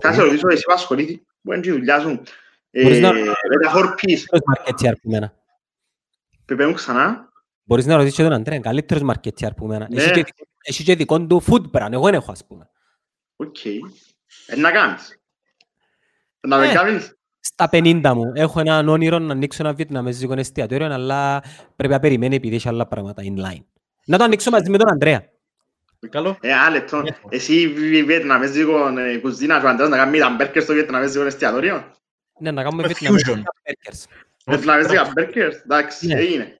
Θα 0.00 0.12
σε 0.12 0.22
ρωτήσω 0.22 0.48
εσύ 0.50 0.62
που 0.62 0.72
ασχολείσαι, 0.72 1.22
που 1.42 1.52
είναι 1.52 1.60
και 1.62 1.68
η 1.68 1.72
δουλειά 1.72 2.00
σου, 2.00 2.22
ε, 2.70 2.82
Μπορείς 2.82 3.00
να- 3.00 3.12
με 3.12 3.24
τα 3.62 3.70
4Ps. 3.70 4.24
Καλύτερος 4.24 4.42
marketeer 4.56 4.92
που 5.02 5.10
μένα. 5.10 5.34
Πε, 6.44 6.57
πε 6.57 6.66
μου 6.66 6.72
ξανά. 6.72 7.32
Μπορείς 7.64 7.86
να 7.86 7.96
ρωτήσεις 7.96 8.16
και 8.16 8.22
τον 8.22 8.32
Αντρέα, 8.32 8.54
είναι 8.54 8.64
καλύτερος 8.64 9.02
marketeer 9.14 9.50
που 9.56 9.66
μένα. 9.66 9.86
Ναι. 9.90 10.02
Έχει 10.02 10.10
και 10.12 10.22
δικό- 10.24 10.46
Έχει 10.64 10.84
και 10.84 10.94
δικό 10.94 11.26
του 11.26 11.42
food 11.46 11.70
brand, 11.72 11.92
εγώ 11.92 12.04
δεν 12.04 12.14
έχω 12.14 12.32
ας 12.32 12.46
πούμε. 12.46 12.70
Οκ. 13.36 13.64
Ε, 13.64 14.56
να 14.56 14.70
κάνεις. 14.70 15.18
Να 16.40 16.58
με 16.58 16.68
Ε. 16.70 16.72
κάνεις. 16.72 17.16
Στα 17.44 17.68
50 17.72 18.00
μου 18.14 18.32
έχω 18.34 18.60
έναν 18.60 18.88
όνειρο 18.88 19.18
να 19.18 19.32
ανοίξω 19.32 19.62
ένα 19.64 19.72
βιετναμέζικο 19.74 20.32
εστιατόριο, 20.38 20.86
αλλά 20.92 21.42
πρέπει 21.76 21.92
να 21.92 22.00
περιμένει 22.00 22.36
επειδή 22.36 22.54
έχει 22.54 22.68
άλλα 22.68 22.86
πράγματα 22.86 23.22
in-line. 23.22 23.64
Να 24.04 24.18
το 24.18 24.24
ανοίξω 24.24 24.50
μαζί 24.50 24.70
με 24.70 24.78
τον 24.78 24.88
Αντρέα. 24.92 25.24
Καλό. 26.10 26.36
Ε, 26.40 26.48
ένα 26.48 26.70
λεπτό. 26.70 27.02
Εσύ 27.28 27.68
βιετναμέζικο 28.04 28.88
ε, 28.98 29.16
κουζίνα 29.16 29.60
σου 29.60 29.68
αντράς 29.68 29.88
να 29.88 29.96
κάνεις 29.96 30.20
τα 30.20 30.30
μπέρκερ 30.30 30.62
στο 30.62 30.72
βιετναμέζικο 30.72 31.24
εστιατόριο; 31.24 31.84
Ναι, 32.38 32.50
να 32.50 32.62
κάνουμε 32.62 32.82
Με 32.82 32.88
βιετναμέζικα 32.88 33.32
fusion. 33.32 33.38
burgers. 33.38 34.04
Βιετναμέζικα 34.46 35.10
μπέρκερ. 35.14 35.52
Εντάξει, 35.52 36.06
Ναι. 36.06 36.14
έγινε. 36.14 36.56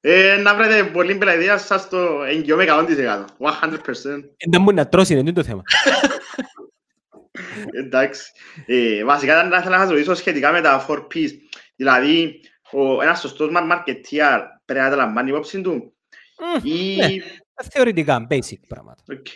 Ε, 0.00 0.36
να 0.42 0.54
βρείτε 0.54 0.84
πολύ 0.84 1.14
μπελα 1.14 1.34
ιδέα 1.34 1.58
σας 1.58 1.88
το 1.88 2.22
εγγυώμαι 2.28 2.64
100%. 2.64 3.24
100%. 3.38 4.24
Ε, 4.36 4.46
Δεν 4.50 4.62
μπορεί 4.62 4.76
να 4.76 4.88
τρώσει, 4.88 5.14
είναι 5.18 5.32
το 5.32 5.42
θέμα. 5.44 5.62
Εντάξει. 7.72 8.30
Ε, 8.66 9.04
βασικά 9.04 9.32
ήταν 9.32 9.48
να 9.48 9.56
ήθελα 9.56 9.76
να 9.76 9.82
σας 9.82 9.90
ρωτήσω 9.92 10.14
σχετικά 10.14 10.52
με 10.52 10.60
τα 10.60 10.86
4Ps. 10.88 11.28
Δηλαδή, 11.76 12.40
ο, 12.70 13.02
ένας 13.02 13.20
σωστός 13.20 13.50
marketeer 13.52 14.38
πρέπει 14.64 14.80
να 14.84 14.90
τα 14.90 14.96
λαμβάνει 14.96 15.30
υπόψη 15.30 15.60
του. 15.60 15.94
Μμ, 16.38 16.66
Ή... 16.66 16.96
ναι. 16.96 17.06
Θεωρητικά, 17.72 18.26
basic 18.30 18.58
πράγματα. 18.68 19.02
Οκ. 19.12 19.26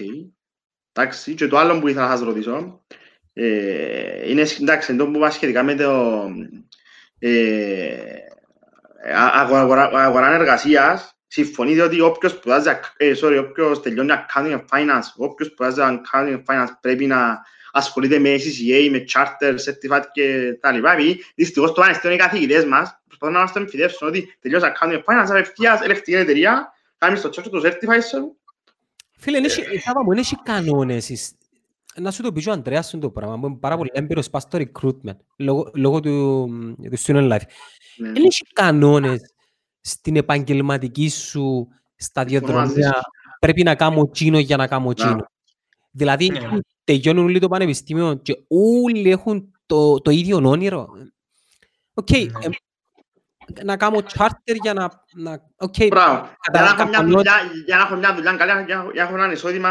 Εντάξει, 0.92 1.34
και 1.34 1.46
το 1.46 1.58
άλλο 1.58 1.78
που 1.78 1.88
ήθελα 1.88 2.08
να 2.08 2.16
σας 2.16 2.26
ρωτήσω 2.26 2.84
ε, 3.32 4.30
είναι 4.30 4.44
σχ- 4.44 4.60
εντάξει, 4.60 4.92
εντός 4.92 5.08
που 5.12 5.18
πάει 5.18 5.30
σχετικά 5.30 5.62
με 5.62 5.74
το 5.74 6.24
ε, 7.18 7.94
α- 9.14 9.40
αγορα, 9.40 9.60
αγορα, 9.60 9.90
αγορά 10.04 10.34
εργασίας 10.34 11.16
συμφωνείτε 11.26 11.82
ότι 11.82 12.00
όποιος 12.00 12.32
σπουδάζει, 12.32 12.68
ακ- 12.68 12.94
ε, 12.96 13.12
sorry, 13.22 13.44
όποιος 13.48 13.82
τελειώνει 13.82 14.12
accounting 14.12 14.52
and 14.52 14.64
finance, 14.72 15.06
όποιος 15.16 15.48
σπουδάζει 15.48 15.80
accounting 15.80 16.34
and 16.36 16.42
finance 16.46 16.72
πρέπει 16.80 17.06
να 17.06 17.42
ασχολείται 17.76 18.18
με 18.18 18.34
ACCA, 18.34 18.88
με 18.90 19.04
charter, 19.12 19.50
certificate 19.54 20.04
και 20.12 20.56
τα 20.60 20.72
λοιπά. 20.72 20.92
Επειδή 20.92 21.24
δυστυχώς 21.34 21.72
το 21.72 21.80
πανεπιστήμιο 21.80 22.16
οι 22.16 22.18
καθηγητές 22.18 22.64
μας 22.64 23.00
προσπαθούν 23.06 23.34
να 23.34 23.40
μας 23.40 23.52
το 23.52 23.58
εμφυτεύσουν 23.58 24.08
ότι 24.08 24.36
τελειώσει 24.40 24.66
accounting 24.74 24.92
and 24.92 24.98
finance, 25.04 25.26
απευθείας 25.28 25.80
ελευθερία 25.80 26.20
εταιρεία, 26.20 26.72
κάνεις 26.98 27.20
το 27.20 27.28
charter, 27.36 27.48
το 27.50 27.60
certified 27.64 28.02
σου 28.10 28.36
Φίλε, 29.18 29.36
είναι 29.36 29.46
έχει- 29.46 29.78
Σάβα 29.80 30.02
μου, 30.04 30.10
είναι 30.12 30.20
έχει 30.20 30.36
κανόνες. 30.42 31.08
εις- 31.08 31.32
Να 31.96 32.10
σου 32.10 32.22
το 32.22 32.32
πει 32.32 32.42
και 32.42 32.48
ο 32.48 32.52
Αντρέας 32.52 32.88
σου 32.88 32.98
το 32.98 33.10
πράγμα, 33.10 33.38
που 33.38 33.46
είναι 33.46 33.56
πάρα 33.60 33.76
πολύ 33.76 33.90
έμπειρος 33.92 34.30
πας 34.30 34.42
στο 34.42 34.58
recruitment, 34.58 35.16
λόγω, 35.38 35.70
λόγω 35.74 36.00
του, 36.00 36.10
του 36.90 36.98
student 36.98 37.32
life. 37.32 37.40
Ναι. 37.96 38.12
Δεν 38.12 38.24
έχει 38.24 38.42
κανόνες 38.52 39.20
στην 39.80 40.16
επαγγελματική 40.16 41.08
σου 41.08 41.68
σταδιοδρομία. 41.96 42.92
Πρέπει 43.40 43.62
να 43.62 43.74
κάνω 43.74 44.10
τζείνο 44.10 44.38
για 44.38 44.56
να 44.56 44.66
κάνω 44.66 44.92
τζείνο. 44.92 45.26
Δηλαδή, 45.96 46.28
Ναι. 46.28 46.58
τελειώνουν 46.84 47.24
όλοι 47.24 47.38
το 47.38 47.48
πανεπιστήμιο 47.48 48.14
και 48.14 48.42
όλοι 48.48 49.10
έχουν 49.10 49.52
το, 49.66 50.00
το 50.00 50.10
ίδιο 50.10 50.40
όνειρο. 50.44 50.88
Οκ, 51.94 52.10
Ναι. 52.10 52.18
εμ, 52.18 52.52
να 53.64 53.76
κάνω 53.76 53.98
charter 54.18 54.54
για 54.62 54.72
να... 54.74 54.90
να 55.14 55.40
οκ, 55.56 55.74
Μπράβο. 55.88 56.14
Για 56.52 56.60
να 56.62 56.66
Κατά- 56.66 56.80
έχω 56.80 56.88
μια 56.88 56.98
κατά- 56.98 57.04
δουλειά, 57.10 57.32
για 57.66 57.76
να 57.76 57.82
έχω 57.82 57.96
μια 57.96 58.14
δουλειά 58.14 58.32
καλή, 58.36 58.64
για 58.64 58.76
να- 58.76 58.90
για 58.92 59.02
να 59.02 59.08
έχω 59.08 59.14
ένα 59.22 59.32
εισόδημα 59.32 59.70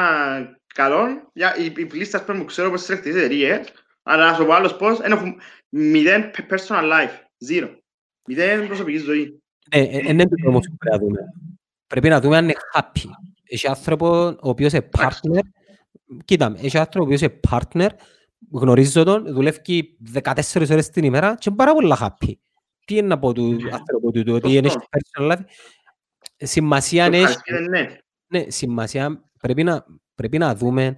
καλό, 0.74 1.30
για, 1.34 1.56
οι, 1.58 1.66
οι 1.78 1.86
πλείστες 1.86 2.24
που 2.24 2.45
ξέρω 2.45 2.70
πως 2.70 2.88
είναι 2.88 3.00
τις 3.00 3.16
εταιρείες, 3.16 3.68
αλλά 4.04 4.30
να 4.32 4.34
σου 4.38 4.45
πω 4.45 4.54
άλλος 4.54 4.76
πώς, 4.76 4.98
δεν 4.98 5.12
έχουν 5.12 5.36
μηδέν 5.70 6.32
personal 6.50 6.84
life, 6.84 7.16
zero. 7.50 7.70
Μηδέν 8.28 8.68
προσωπική 8.68 8.98
ζωή. 8.98 9.41
Ναι, 9.76 9.82
ε, 9.82 9.98
ε, 9.98 10.10
είναι 10.10 10.24
το 10.28 10.48
όμως 10.50 10.68
που 10.70 10.76
πρέπει 10.78 10.95
να 10.98 11.02
δούμε. 11.08 11.20
Πρέπει 11.88 12.10
να 12.10 12.20
δούμε 12.22 12.38
αν 12.38 12.44
είναι 12.44 12.54
happy. 12.76 13.10
Έχει 13.44 13.68
άνθρωπο 13.68 14.26
ο 14.28 14.50
οποίος 14.50 14.72
είναι 14.74 14.90
partner. 14.98 15.40
Κοίτα, 16.26 16.53
έχει 16.57 16.78
άνθρωπο 16.78 16.99
ο 16.99 17.03
οποίος 17.03 17.22
είναι 17.22 17.40
partner, 17.49 17.90
γνωρίζω 18.52 19.03
τον, 19.03 19.34
δουλεύει 19.34 19.98
14 20.24 20.70
ώρες 20.72 20.90
την 20.90 21.03
ημέρα 21.03 21.36
και 21.36 21.44
είναι 21.48 21.57
πάρα 21.57 21.74
πολύ 21.74 21.94
happy. 21.99 22.34
Τι 22.86 22.98
είναι 22.98 23.07
να 23.07 23.20
πω 23.20 23.34
του 23.34 23.57
άνθρωπο 23.72 24.11
του, 24.11 24.24
του, 24.24 24.34
ότι 24.34 24.56
είναι 24.56 24.70
Σωστό. 24.70 24.88
personal 24.90 25.32
life. 25.32 25.44
Σημασία 26.38 27.10
Το 27.10 27.15
έχει, 27.15 27.24
ευχαριστείτε, 27.24 27.70
ναι. 27.70 27.98
ναι, 28.28 28.49
σημασία 28.49 29.30
πρέπει 29.40 29.64
να, 29.64 29.86
Πρέπει 30.15 30.38
να 30.38 30.56
δούμε 30.56 30.94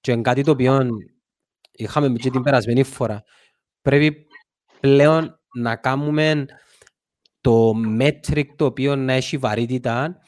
και 0.00 0.12
είναι 0.12 0.22
κάτι 0.22 0.42
το 0.42 0.50
οποίο 0.50 0.88
είχαμε 1.72 2.12
και 2.12 2.30
την 2.30 2.42
περασμένη 2.42 2.82
φορά. 2.82 3.24
Πρέπει 3.80 4.26
πλέον 4.80 5.40
να 5.54 5.76
κάνουμε 5.76 6.46
το 7.40 7.72
metric 8.00 8.44
το 8.56 8.64
οποίο 8.64 8.96
να 8.96 9.12
έχει 9.12 9.36
βαρύτητα 9.36 10.18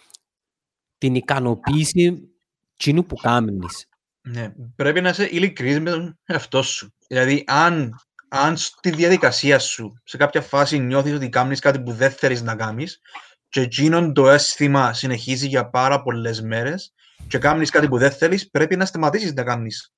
την 0.98 1.14
ικανοποίηση 1.14 2.35
κοινού 2.76 3.06
που 3.06 3.16
κάνεις. 3.16 3.88
Ναι, 4.28 4.52
πρέπει 4.76 5.00
να 5.00 5.08
είσαι 5.08 5.28
ειλικρινής 5.30 5.80
με 5.80 5.90
τον 5.90 6.18
εαυτό 6.24 6.62
σου. 6.62 6.94
Δηλαδή, 7.08 7.44
αν, 7.46 8.00
αν 8.28 8.56
στη 8.56 8.90
διαδικασία 8.90 9.58
σου, 9.58 9.94
σε 10.04 10.16
κάποια 10.16 10.40
φάση 10.40 10.78
νιώθεις 10.78 11.14
ότι 11.14 11.28
κάνεις 11.28 11.60
κάτι 11.60 11.80
που 11.80 11.92
δεν 11.92 12.10
θέλεις 12.10 12.42
να 12.42 12.56
κάνεις 12.56 13.00
και 13.48 13.60
εκείνον 13.60 14.12
το 14.12 14.30
αίσθημα 14.30 14.92
συνεχίζει 14.92 15.46
για 15.46 15.70
πάρα 15.70 16.02
πολλές 16.02 16.42
μέρες 16.42 16.92
και 17.28 17.38
κάνεις 17.38 17.70
κάτι 17.70 17.88
που 17.88 17.98
δεν 17.98 18.10
θέλεις, 18.10 18.50
πρέπει 18.50 18.76
να 18.76 18.84
σταματήσεις 18.84 19.32
να 19.32 19.42
κάνεις. 19.42 19.92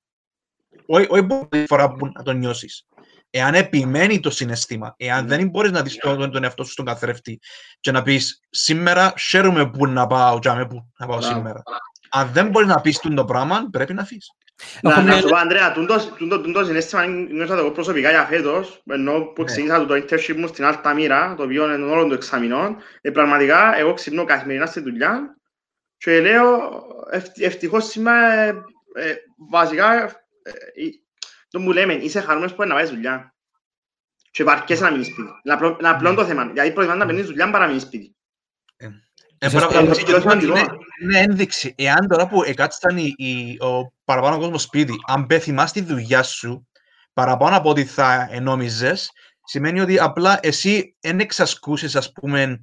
Όχι 0.85 1.07
όχι 1.09 1.23
πολλή 1.23 1.65
φορά 1.67 1.93
που 1.93 2.05
να 2.05 2.23
το 2.23 2.31
νιώσεις. 2.31 2.85
Εάν 3.29 3.53
επιμένει 3.53 4.19
το 4.19 4.29
συναισθήμα, 4.29 4.93
εάν 4.97 5.27
δεν 5.27 5.49
μπορείς 5.49 5.71
να 5.71 5.81
δεις 5.81 5.95
τον, 5.95 6.31
τον 6.31 6.43
εαυτό 6.43 6.63
σου 6.63 6.71
στον 6.71 6.85
καθρέφτη 6.85 7.39
και 7.79 7.91
να 7.91 8.01
πεις 8.01 8.39
σήμερα 8.49 9.13
χαίρομαι 9.17 9.69
που 9.69 9.87
να 9.87 10.07
πάω, 10.07 10.39
τζάμε, 10.39 10.67
που 10.67 10.87
να 10.97 11.07
πάω 11.07 11.17
Μπράβο. 11.17 11.35
σήμερα. 11.35 11.61
Αν 12.09 12.29
δεν 12.33 12.47
μπορείς 12.47 12.67
να 12.67 12.81
πεις 12.81 12.99
το 12.99 13.25
πράγμα, 13.25 13.67
πρέπει 13.71 13.93
να 13.93 14.01
αφήσεις. 14.01 14.31
Να, 14.81 14.91
Έχουμε- 14.91 15.11
να 15.13 15.19
σου 15.19 15.27
πω, 15.27 15.35
Ανδρέα, 15.35 15.71
τούτο- 15.71 16.13
τούτο 16.17 16.41
τούτος 16.41 16.65
συναίσθημα 16.67 17.05
νιώσα 17.05 17.55
το 17.55 17.59
εγώ 17.61 17.71
προσωπικά 17.71 18.09
για 18.09 18.25
φέτος, 18.25 18.81
ενώ 18.85 19.21
που 19.21 19.41
Ναι. 19.41 19.45
ξεκίνησα 19.47 19.85
το 19.85 19.93
internship 19.93 20.35
μου 20.35 20.47
στην 20.47 20.65
Αλταμίρα, 20.65 21.33
το 21.37 21.43
οποίο 21.43 21.73
είναι 21.73 21.83
όλων 21.83 22.07
των 22.07 22.17
εξαμηνών, 22.17 22.77
ε, 23.01 23.09
πραγματικά 23.09 23.77
εγώ 23.77 23.93
ξυπνώ 23.93 24.23
καθημερινά 24.25 24.65
στη 24.65 24.79
δουλειά 24.79 25.37
και 25.97 26.21
λέω 26.21 26.59
ευ- 27.11 27.39
ευτυχώς 27.41 27.85
σήμερα, 27.85 28.33
ε, 28.33 28.63
ε, 28.93 29.15
βασικά, 29.49 29.93
ε, 30.03 30.03
ε, 30.03 30.89
το 31.49 31.59
μου 31.59 31.71
λέμε, 31.71 31.93
είσαι 31.93 32.19
χαρούμενος 32.21 32.55
που 32.55 32.63
είναι 32.63 32.73
να 32.73 32.79
πάει 32.79 32.89
δουλειά. 32.89 33.33
Και 34.31 34.43
βαρκέσαι 34.43 34.83
να 34.83 34.91
μείνεις 34.91 35.07
σπίτι. 35.07 35.29
Είναι 35.43 35.53
απλό- 35.53 35.79
είναι 35.79 35.89
απλό 35.89 36.13
το 36.13 36.25
θέμα. 36.25 36.51
Γιατί 36.53 36.71
προτιμάς 36.71 36.97
να 36.97 37.05
μείνεις 37.05 37.25
δουλειά 37.25 37.45
παρά 37.49 37.59
να 37.59 37.67
μείνεις 37.67 37.83
σπίτι. 37.83 38.15
Ε, 41.01 41.05
Ίσως 41.05 41.19
πράγμα- 41.19 41.19
το- 41.19 41.19
είναι- 41.19 41.19
το- 41.19 41.19
το- 41.19 41.19
είναι- 41.19 41.19
Είναι 41.19 41.19
ένδειξη. 41.19 41.73
Εάν 41.77 42.07
τώρα 42.07 42.27
που 42.27 42.43
εκάτσταν 42.43 42.97
η- 42.97 43.13
η- 43.17 43.57
ο 43.63 43.93
παραπάνω 44.03 44.37
κόσμος 44.39 44.61
σπίτι, 44.61 44.93
αν 45.07 45.25
πέθυμάς 45.25 45.71
τη 45.71 45.81
δουλειά 45.81 46.23
σου 46.23 46.67
παραπάνω 47.13 47.57
από 47.57 47.69
ό,τι 47.69 47.85
θα 47.85 48.27
ενόμιζες, 48.31 49.09
σημαίνει 49.43 49.79
ότι 49.79 49.99
απλά 49.99 50.39
εσύ 50.41 50.95
δεν 50.99 51.19
εξασκούσεις, 51.19 51.95
ας 51.95 52.11
πούμε, 52.11 52.59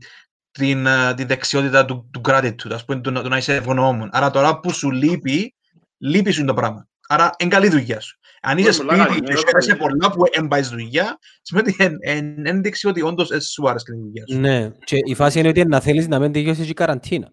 την, 0.51 0.87
ε, 0.87 1.15
τη 1.15 1.25
δεξιότητα 1.25 1.85
του, 1.85 2.11
του 2.13 2.21
gratitude, 2.29 2.73
ας 2.73 2.85
πούμε, 2.85 3.01
του, 3.01 3.11
να- 3.11 3.23
του 3.23 3.29
να 3.29 3.37
είσαι 3.37 3.55
ευγνώμων. 3.55 4.09
Άρα 4.13 4.31
τώρα 4.31 4.61
που 4.61 4.73
σου 4.73 4.91
λείπει, 4.91 5.55
λείπει 5.99 6.31
σου 6.31 6.45
το 6.45 6.55
πράγμα. 6.55 6.89
Άρα 7.09 7.31
είναι 7.39 7.51
καλή 7.51 7.69
δουλειά 7.69 8.01
σου. 8.01 8.19
Αν 8.43 8.59
είσαι 8.59 8.77
Πολύ 8.77 8.89
καλά, 8.89 9.03
σπίτι 9.03 9.19
είναι 9.19 9.27
και 9.27 9.33
ωραία 9.39 9.45
χαίρεσαι 9.47 9.71
δουλειά. 9.73 9.89
πολλά 9.89 10.11
που 10.15 10.23
δεν 10.35 10.49
πάεις 10.49 10.69
δουλειά, 10.69 11.19
σημαίνει 11.43 11.75
ότι 11.81 11.85
είναι 12.19 12.51
ένδειξη 12.51 12.89
ότι 12.89 13.03
όντως 13.03 13.31
ε, 13.31 13.41
σου 13.41 13.69
άρεσε 13.69 13.85
η 13.97 13.99
δουλειά 14.01 14.25
σου. 14.31 14.39
Ναι, 14.39 14.71
και 14.85 14.97
η 15.05 15.15
φάση 15.15 15.39
είναι 15.39 15.49
ότι 15.49 15.65
να 15.65 15.81
θέλεις 15.81 16.09
να 16.09 16.19
μην 16.19 16.33
τελειώσεις 16.33 16.69
η 16.69 16.73
καραντίνα. 16.75 17.31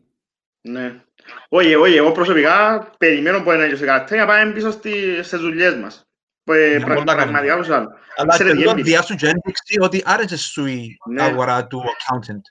Ναι. 0.66 1.02
Όχι, 1.50 1.76
όχι, 1.76 1.96
εγώ 1.96 2.12
προσωπικά 2.12 2.90
περιμένω 2.98 3.42
που 3.44 3.52
είναι 3.52 3.68
και 3.68 3.76
σε 3.76 3.86
κάτι 3.86 4.16
να 4.18 4.26
πάμε 4.26 4.52
πίσω 4.52 4.72
στη- 4.72 5.24
στις 5.24 5.40
δουλειές 5.40 5.76
μας. 5.76 6.08
Που, 6.44 6.52
ε, 6.54 6.78
Να 6.78 6.86
πρα- 6.86 6.94
μπορούμε 6.94 6.96
να 7.06 7.16
πραγματικά 7.16 7.40
κάνουμε. 7.48 7.54
όπως 7.54 7.70
άλλο. 7.70 7.90
Αλλά 8.16 8.34
Ξέρετε 8.34 8.56
και 8.56 8.62
εδώ 8.64 8.74
γιατί. 8.74 8.90
διάσου 8.90 9.16
και 9.16 9.26
ένδειξη 9.26 9.78
ότι 9.82 10.02
άρεσε 10.06 10.38
σου 10.38 10.66
η 10.66 10.98
Ναι. 11.10 11.22
αγορά 11.24 11.68
του 11.68 11.82
accountant. 11.84 12.42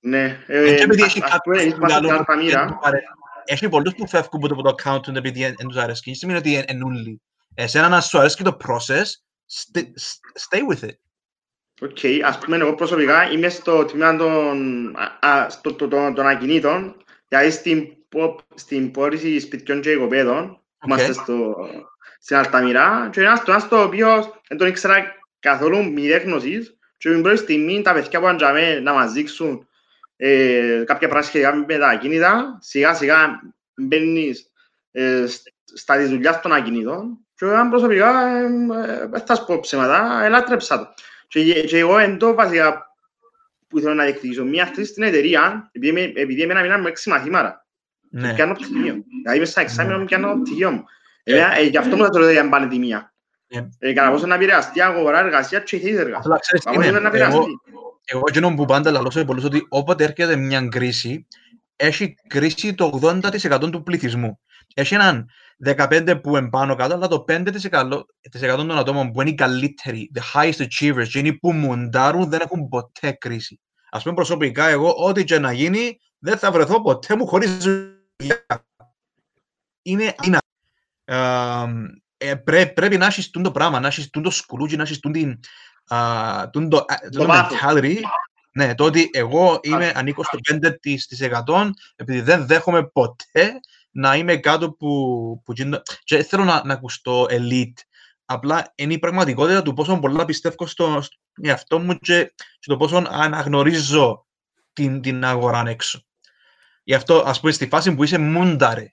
Ναι. 0.00 0.38
Ε, 0.46 0.62
Ε, 0.70 0.74
και 0.74 0.82
επειδή 0.82 1.02
ας- 1.02 1.08
έχει 1.08 1.22
ας 1.22 1.38
πούμε, 1.42 1.56
κάποιους 1.56 1.60
εμείς 1.60 1.72
που 1.74 1.78
είμαστε 1.78 1.96
στην 1.96 2.06
λαλούν 2.08 2.10
ότι 2.20 2.30
Αλταμίρα. 2.32 2.58
δεν 2.64 2.68
τους 2.76 2.86
αρέσει. 2.86 3.04
Έχει 3.44 3.68
πολλούς 3.68 3.94
που 3.94 4.08
φεύγουν 4.08 4.52
από 4.52 4.62
το 4.62 4.74
accountant 4.84 5.14
επειδή 5.16 5.40
δεν 5.40 5.66
τους 5.68 5.76
αρέσει. 5.76 6.02
Και 6.02 6.14
σημαίνει 6.14 6.38
ότι 6.38 6.64
είναι 6.68 6.84
ούλοι. 6.84 7.20
Εσένα 7.54 7.88
να 7.88 8.00
σου 8.00 8.18
αρέσει 8.18 8.36
και 8.36 8.42
το 8.42 8.56
process, 8.66 9.04
st- 9.52 9.92
stay 10.48 10.60
with 10.72 10.84
it. 10.88 10.94
OK, 11.82 11.98
ας 12.24 12.38
πούμε 12.38 12.56
εγώ 12.56 12.74
προσωπικά 12.74 13.30
είμαι 13.30 13.48
στο 13.48 13.84
τμήμα 13.84 14.16
των, 14.16 14.56
α, 15.20 15.28
α, 15.28 15.50
στο, 15.50 15.74
το, 15.74 15.88
το, 15.88 16.12
των 16.12 16.26
ακινήτων, 16.26 16.96
δηλαδή 17.30 17.50
στην, 17.50 17.88
πο- 18.08 18.40
στην 18.54 18.90
πώληση 18.90 19.40
σπιτιών 19.40 19.80
και 19.80 19.90
οικοπέδων, 19.90 20.60
που 20.78 20.86
είμαστε 20.86 21.12
στο, 21.12 21.56
στην 22.18 22.36
Altamira 22.36 23.08
και 23.12 23.20
ένας 23.20 23.42
ένας 23.46 23.68
το 23.68 23.82
οποίο 23.82 24.34
δεν 24.48 24.58
τον 24.58 24.68
ήξερα 24.68 25.14
καθόλου 25.40 25.92
μηδέν 25.92 26.16
γνώσεις 26.16 26.76
και 26.96 27.10
την 27.10 27.22
πρώτη 27.22 27.38
στιγμή 27.38 27.82
τα 27.82 27.92
παιδιά 27.92 28.20
που 28.20 28.26
αντζαμε 28.28 28.80
να 28.80 28.92
μας 28.92 29.12
δείξουν 29.12 29.68
ε, 30.16 30.82
κάποια 30.86 31.08
πράγματα 31.08 31.26
σχετικά 31.26 31.54
με 31.54 31.78
τα 31.78 31.88
ακίνητα, 31.88 32.58
σιγά 32.60 32.94
σιγά 32.94 33.40
μπαίνεις 33.74 34.52
ε, 34.90 35.26
σ- 35.26 35.52
στα 35.74 35.96
της 35.96 36.08
δουλειάς 36.08 36.40
των 36.40 36.52
ακινήτων 36.52 37.18
και 37.34 37.44
εγώ 37.44 37.68
προσωπικά 37.68 38.26
ε, 38.26 38.44
ε, 38.44 39.06
δεν 39.06 39.22
θα 39.26 39.34
σου 39.34 39.44
πω 39.44 39.60
ψέματα, 39.60 40.24
ελάτρεψα 40.24 40.78
το. 40.78 40.94
Και, 41.28 41.64
και 41.64 41.78
εγώ 41.78 41.98
εν 41.98 42.18
τω 42.18 42.34
βασικά 42.34 42.89
που 43.70 43.78
θέλω 43.80 43.94
να 43.94 44.04
διεκδικήσω 44.04 44.44
μια 44.44 44.62
αυτή 44.62 44.84
στην 44.84 45.02
εταιρεία, 45.02 45.70
επειδή, 45.72 45.92
είμαι- 45.92 46.12
επειδή 46.20 46.42
εμένα 46.42 46.60
μείναν 46.62 46.80
με 46.80 46.88
έξι 46.88 47.08
μαθήματα. 47.08 47.66
Ναι. 48.10 48.28
Και 48.28 48.34
πιάνω 48.34 48.52
πτυχίο. 48.52 49.04
Δηλαδή 49.22 49.38
μες 49.38 49.50
στα 49.50 49.60
εξάμεινα 49.60 49.98
μου 49.98 50.04
πιάνω 50.04 50.32
το 50.32 50.40
πτυχίο 50.40 50.70
μου. 50.70 50.84
Ε. 51.22 51.32
Εμένα, 51.34 51.56
ε, 51.56 51.62
γι' 51.62 51.76
αυτό 51.76 51.96
μου 51.96 52.02
θα 52.02 52.08
το 52.10 52.18
λέω 52.18 52.30
για 52.30 52.40
την 52.40 52.50
πανεπιστημία. 52.50 53.14
Ε. 53.48 53.60
Ε, 53.78 53.92
κατά 53.92 54.10
πόσο 54.10 54.26
να 54.26 54.34
επηρεαστεί 54.34 54.78
η 54.78 54.82
αγορά 54.82 55.18
εργασίας 55.18 55.62
και 55.62 55.76
η 55.76 55.78
θέση 55.78 55.92
εργασίας. 55.94 56.24
Απλά 56.24 56.38
ξέρεις 56.38 56.64
τι 56.64 56.70
Πάμε 56.72 56.86
είναι. 56.86 56.98
να 56.98 56.98
Εγώ, 56.98 57.08
επηρεαστεί. 57.08 57.60
εγώ 58.04 58.22
εκείνο 58.28 58.54
που 58.54 58.64
πάντα 58.64 58.90
λαλώ 58.90 59.10
σε 59.10 59.24
πολλούς 59.24 59.44
ότι 59.44 59.66
όποτε 59.68 60.04
έρχεται 60.04 60.36
μια 60.36 60.68
κρίση, 60.70 61.26
έχει 61.76 62.14
κρίση 62.26 62.74
το 62.74 63.00
80% 63.02 63.70
του 63.70 63.82
πληθυσμού. 63.82 64.40
Έχει 64.74 64.94
έναν 64.94 65.28
15% 65.64 66.20
που 66.22 66.36
είναι 66.36 66.48
πάνω 66.48 66.74
κάτω, 66.74 66.94
αλλά 66.94 67.08
το 67.08 67.24
5% 67.28 67.52
της 67.54 67.64
εκατό 68.42 68.66
των 68.66 68.78
ατόμων 68.78 69.10
που 69.10 69.20
είναι 69.20 69.30
οι 69.30 69.34
καλύτεροι, 69.34 70.10
the 70.14 70.20
highest 70.34 70.66
achievers, 70.66 71.08
και 71.08 71.18
είναι 71.18 71.28
οι 71.28 71.38
που 71.38 71.52
μουντάρουν, 71.52 72.28
δεν 72.28 72.40
έχουν 72.40 72.68
ποτέ 72.68 73.12
κρίση. 73.12 73.60
Ας 73.90 74.02
πούμε 74.02 74.14
προσωπικά, 74.14 74.66
εγώ 74.66 74.94
ό,τι 74.96 75.24
και 75.24 75.38
να 75.38 75.52
γίνει, 75.52 75.98
δεν 76.18 76.38
θα 76.38 76.50
βρεθώ 76.50 76.82
ποτέ 76.82 77.16
μου 77.16 77.26
χωρίς 77.26 77.56
δουλειά. 77.56 78.46
Είναι 79.82 80.14
είναι. 80.22 80.38
Ε, 82.16 82.34
πρέ, 82.34 82.66
πρέπει 82.66 82.96
να 82.96 83.06
έχεις 83.06 83.30
τούτο 83.30 83.50
πράγμα, 83.50 83.80
να 83.80 83.86
έχεις 83.86 84.10
τούτο 84.10 84.30
σκουλούτσι, 84.30 84.76
να 84.76 84.82
έχεις 84.82 84.98
τούτη, 84.98 85.40
α, 85.86 86.50
τούτο, 86.50 86.76
α, 86.76 86.94
τούτο 87.10 87.26
πάθος. 87.26 87.58
mentality. 87.62 87.96
Ναι, 88.52 88.74
το 88.74 88.84
ότι 88.84 89.10
εγώ 89.12 89.60
είμαι, 89.62 89.92
ανήκω 89.94 90.24
στο 90.24 90.38
5% 90.38 91.70
επειδή 91.96 92.20
δεν 92.20 92.46
δέχομαι 92.46 92.86
ποτέ 92.86 93.60
να 93.90 94.16
είμαι 94.16 94.36
κάτω 94.36 94.72
που, 94.72 94.88
που 95.44 95.52
γίνω- 95.52 95.82
και 96.04 96.16
δεν 96.16 96.24
θέλω 96.24 96.44
να, 96.44 96.64
να 96.64 96.72
ακουστώ 96.74 97.26
elite. 97.30 97.74
Απλά 98.24 98.72
είναι 98.74 98.92
η 98.92 98.98
πραγματικότητα 98.98 99.62
του 99.62 99.72
πόσο 99.74 99.98
πολλά 99.98 100.24
πιστεύω 100.24 100.66
στο, 100.66 101.00
στον 101.00 101.18
εαυτό 101.42 101.78
μου 101.78 101.94
και, 101.98 102.24
και 102.58 102.66
το 102.70 102.76
πόσο 102.76 103.02
αναγνωρίζω 103.08 104.26
την, 104.72 105.00
την 105.00 105.24
αγορά 105.24 105.62
έξω. 105.66 106.00
Γι' 106.84 106.94
αυτό, 106.94 107.22
ας 107.26 107.40
πούμε, 107.40 107.52
στη 107.52 107.66
φάση 107.68 107.94
που 107.94 108.04
είσαι 108.04 108.18
μούνταρε 108.18 108.92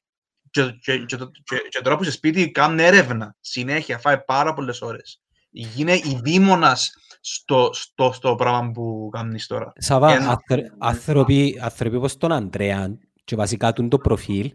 και, 0.49 0.72
και, 0.82 0.98
και, 0.98 1.15
το- 1.18 1.32
και, 1.44 1.57
και 1.69 1.82
τώρα 1.82 1.95
που 1.98 2.03
είσαι 2.03 2.11
σπίτι 2.11 2.52
κάνει 2.52 2.84
έρευνα 2.84 3.36
συνέχεια, 3.40 3.98
φάει 3.98 4.24
πάρα 4.24 4.53
πολλές 4.53 4.82
ώρες. 4.82 5.22
Γίνε 5.49 5.94
η 5.94 6.19
δίμονας 6.24 6.94
στο, 7.22 7.69
στο, 7.74 8.11
στο 8.11 8.36
πράγμα 8.36 8.72
που 8.72 9.10
κάνεις 9.11 9.48
τώρα. 9.48 9.74
Σαβά, 9.78 10.11
Ένα. 10.14 10.30
άνθρω- 10.30 10.65
άνθρωποι, 10.78 11.60
άνθρωποι 11.61 11.95
όπως 11.95 12.18
τον 12.18 12.32
Ανδρέα 12.32 12.98
και 13.24 13.36
βασικά 13.36 13.74
τούν 13.74 13.90
το 13.90 13.98
προφίλ 13.98 14.53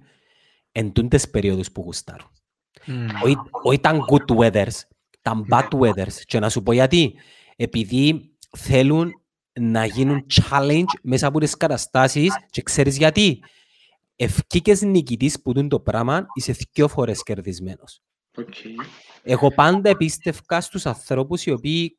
εν 0.72 0.92
τούντες 0.92 1.30
περίοδους 1.30 1.72
που 1.72 1.82
γουστάρουν. 1.82 2.30
Όχι 3.24 3.36
όχι 3.62 3.80
τα 3.80 3.98
good 4.10 4.36
weathers, 4.36 4.80
τα 5.22 5.44
bad 5.50 5.68
weathers. 5.80 6.12
Και 6.24 6.38
να 6.38 6.48
σου 6.48 6.62
πω 6.62 6.72
γιατί. 6.72 7.14
Επειδή 7.56 8.34
θέλουν 8.56 9.12
να 9.60 9.84
γίνουν 9.84 10.26
challenge 10.32 10.84
μέσα 11.02 11.26
από 11.26 11.40
τις 11.40 11.56
καταστάσεις 11.56 12.34
και 12.50 12.62
ξέρεις 12.62 12.96
γιατί. 12.96 13.42
Ευκήκες 14.16 14.82
νικητής 14.82 15.42
που 15.42 15.52
τούν 15.52 15.68
το 15.68 15.80
πράγμα, 15.80 16.26
είσαι 16.34 16.54
δυο 16.72 16.88
φορές 16.88 17.22
κερδισμένος. 17.22 18.02
Οκ. 18.36 18.54
Εγώ 19.22 19.50
πάντα 19.50 19.90
επίστευκα 19.90 20.60
στους 20.60 20.86
ανθρώπους 20.86 21.46
οι 21.46 21.50
οποίοι 21.50 21.98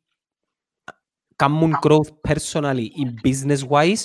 κάνουν 1.35 1.77
growth 1.81 2.09
personally 2.27 2.87
ή 2.93 3.13
business 3.23 3.67
wise 3.69 4.01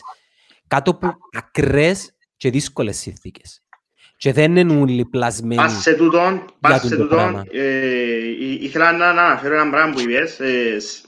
κάτω 0.67 0.91
από 0.91 1.13
ακραίες 1.33 2.17
και 2.37 2.51
δύσκολες 2.51 2.99
συνθήκες. 2.99 3.63
Και 4.21 4.33
δεν 4.33 4.57
είναι 4.57 4.81
όλοι 4.81 5.05
πλασμένοι. 5.05 5.55
Πας 5.55 5.73
σε 5.73 5.95
τούτον, 5.95 6.45
πας 6.61 6.81
τούτο 6.81 6.95
σε 6.95 7.01
τούτον, 7.01 7.17
πράγμα. 7.19 7.45
ε, 7.53 8.17
ή- 8.41 8.59
ήθελα 8.63 8.93
να, 8.93 9.13
να 9.13 9.23
αναφέρω 9.23 9.55
ένα 9.61 9.71
πράγμα 9.71 9.93
που 9.95 10.01
είπες 10.01 10.41
ε, 10.41 10.79
σ- 10.81 11.05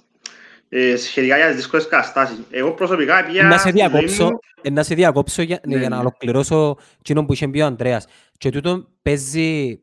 ε, 0.68 0.96
σχετικά 0.96 1.36
για 1.36 1.46
τις 1.46 1.56
δύσκολες 1.56 1.86
καταστάσεις. 1.88 2.38
Εγώ 2.50 2.72
προσωπικά 2.72 3.24
πήγα 3.24 3.42
Να 3.42 3.52
σε 3.52 3.58
στη 3.58 3.70
ζωή 3.78 3.88
διακόψω, 3.88 4.24
μου- 4.24 4.38
ε, 4.62 4.70
να 4.70 4.82
σε 4.82 4.94
διακόψω 4.94 5.42
για, 5.42 5.60
Ναι, 5.66 5.78
για 5.78 5.88
να 5.88 5.94
ναι. 5.94 6.00
ολοκληρώσω 6.00 6.76
εκείνο 6.98 7.24
που 7.24 7.32
είχε 7.32 7.48
πει 7.48 7.60
ο 7.60 7.66
Ανδρέας. 7.66 8.06
Και 8.38 8.50
τούτο 8.50 8.88
παίζει, 9.02 9.80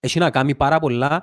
έχει 0.00 0.18
να 0.18 0.30
κάνει 0.30 0.54
πάρα 0.54 0.78
πολλά 0.78 1.22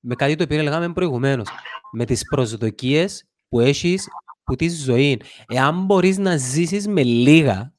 με 0.00 0.14
κάτι 0.14 0.34
το 0.34 0.42
οποίο 0.44 0.62
λέγαμε 0.62 0.92
προηγουμένως. 0.92 1.48
Με 1.92 2.04
τις 2.04 2.22
προσδοκίες 2.30 3.24
που 3.48 3.60
έχεις 3.60 4.06
που 4.44 4.56
τη 4.56 4.68
ζωή. 4.68 5.20
Εάν 5.48 5.84
μπορείς 5.84 6.18
να 6.18 6.36
ζήσεις 6.36 6.88
με 6.88 7.02
λίγα, 7.02 7.72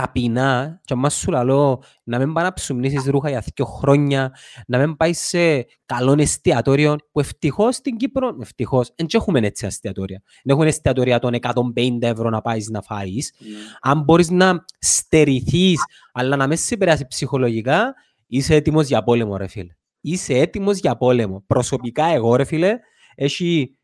ταπεινά 0.00 0.80
και 0.84 0.92
άμα 0.92 1.10
σου 1.10 1.30
λαλώ 1.30 1.82
να 2.04 2.18
μην 2.18 2.32
πάει 2.32 2.44
να 2.44 2.52
ψουμνήσεις 2.52 3.04
ρούχα 3.04 3.28
για 3.28 3.44
δύο 3.54 3.64
χρόνια, 3.64 4.36
να 4.66 4.78
μην 4.78 4.96
πάεις 4.96 5.18
σε 5.18 5.66
καλό 5.86 6.14
εστιατόριο 6.18 6.96
που 7.12 7.20
ευτυχώς 7.20 7.74
στην 7.74 7.96
Κύπρο, 7.96 8.36
ευτυχώς, 8.40 8.92
δεν 8.96 9.06
έχουμε 9.12 9.38
έτσι 9.38 9.66
εστιατόρια. 9.66 10.22
Δεν 10.44 10.56
έχουν 10.56 10.66
εστιατόρια 10.66 11.18
των 11.18 11.34
150 11.74 11.98
ευρώ 12.00 12.30
να 12.30 12.40
πάεις 12.40 12.68
να 12.68 12.82
φάεις. 12.82 13.34
Αν 13.80 14.02
μπορείς 14.02 14.30
να 14.30 14.64
στερηθείς, 14.78 15.84
αλλά 16.12 16.36
να 16.36 16.46
μην 16.46 16.56
σε 16.56 16.74
επηρεάσει 16.74 17.06
ψυχολογικά, 17.06 17.94
είσαι 18.26 18.54
έτοιμος 18.54 18.86
για 18.86 19.02
πόλεμο 19.02 19.36
ρε 19.36 19.46
φίλε. 19.46 19.74
Είσαι 20.00 20.34
έτοιμος 20.34 20.78
για 20.78 20.96
πόλεμο. 20.96 21.42
Προσωπικά 21.46 22.04
εγώ 22.04 22.36
ρε 22.36 22.44
φίλε, 22.44 22.78
έχει 23.14 23.78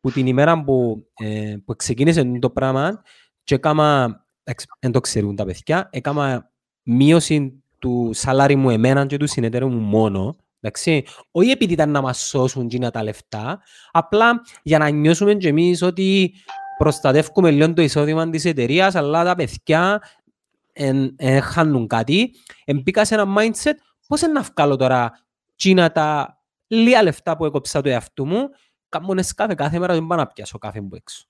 που 0.00 0.10
την 0.10 0.26
ημέρα 0.26 0.64
που, 0.64 1.06
ε, 1.14 1.56
που 1.64 1.76
ξεκίνησε 1.76 2.38
το 2.40 2.50
πράγμα 2.50 3.02
και 3.44 3.54
έκανα, 3.54 4.26
δεν 4.80 4.92
το 4.92 5.00
ξέρουν 5.00 5.36
τα 5.36 5.44
παιδιά, 5.44 5.88
έκανα 5.92 6.50
μείωση 6.82 7.62
του 7.78 8.10
σαλάρι 8.12 8.56
μου 8.56 8.70
εμένα 8.70 9.06
και 9.06 9.16
του 9.16 9.26
συνεταίρου 9.26 9.68
μου 9.68 9.80
μόνο, 9.80 10.36
εντάξει, 10.60 11.04
όχι 11.30 11.50
επειδή 11.50 11.72
ήταν 11.72 11.90
να 11.90 12.00
μας 12.00 12.18
σώσουν 12.18 12.68
και 12.68 12.90
τα 12.90 13.02
λεφτά, 13.02 13.60
απλά 13.90 14.42
για 14.62 14.78
να 14.78 14.88
νιώσουμε 14.88 15.34
και 15.34 15.48
εμείς 15.48 15.82
ότι 15.82 16.34
προστατεύουμε 16.78 17.50
λίγο 17.50 17.72
το 17.72 17.82
εισόδημα 17.82 18.30
της 18.30 18.44
εταιρείας, 18.44 18.94
αλλά 18.94 19.24
τα 19.24 19.34
παιδιά 19.34 20.02
εν, 20.72 21.14
εν 21.16 21.42
χάνουν 21.42 21.86
κάτι. 21.86 22.34
Εμπήκα 22.64 23.04
σε 23.04 23.14
ένα 23.14 23.34
mindset, 23.38 23.74
πώς 24.06 24.20
είναι 24.20 24.32
να 24.32 24.40
βγάλω 24.40 24.76
τώρα 24.76 25.12
τσίνα 25.56 25.92
τα 25.92 26.38
λίγα 26.66 27.02
λεφτά 27.02 27.36
που 27.36 27.44
έκοψα 27.44 27.80
το 27.80 27.88
εαυτού 27.88 28.26
μου, 28.26 28.48
κάνω 28.88 29.22
κάθε 29.34 29.54
κάθε 29.54 29.78
μέρα 29.78 29.94
δεν 29.94 30.06
πάω 30.06 30.18
να 30.18 30.26
πιάσω 30.26 30.58
κάθε 30.58 30.80
μου 30.80 30.90
έξω. 30.92 31.26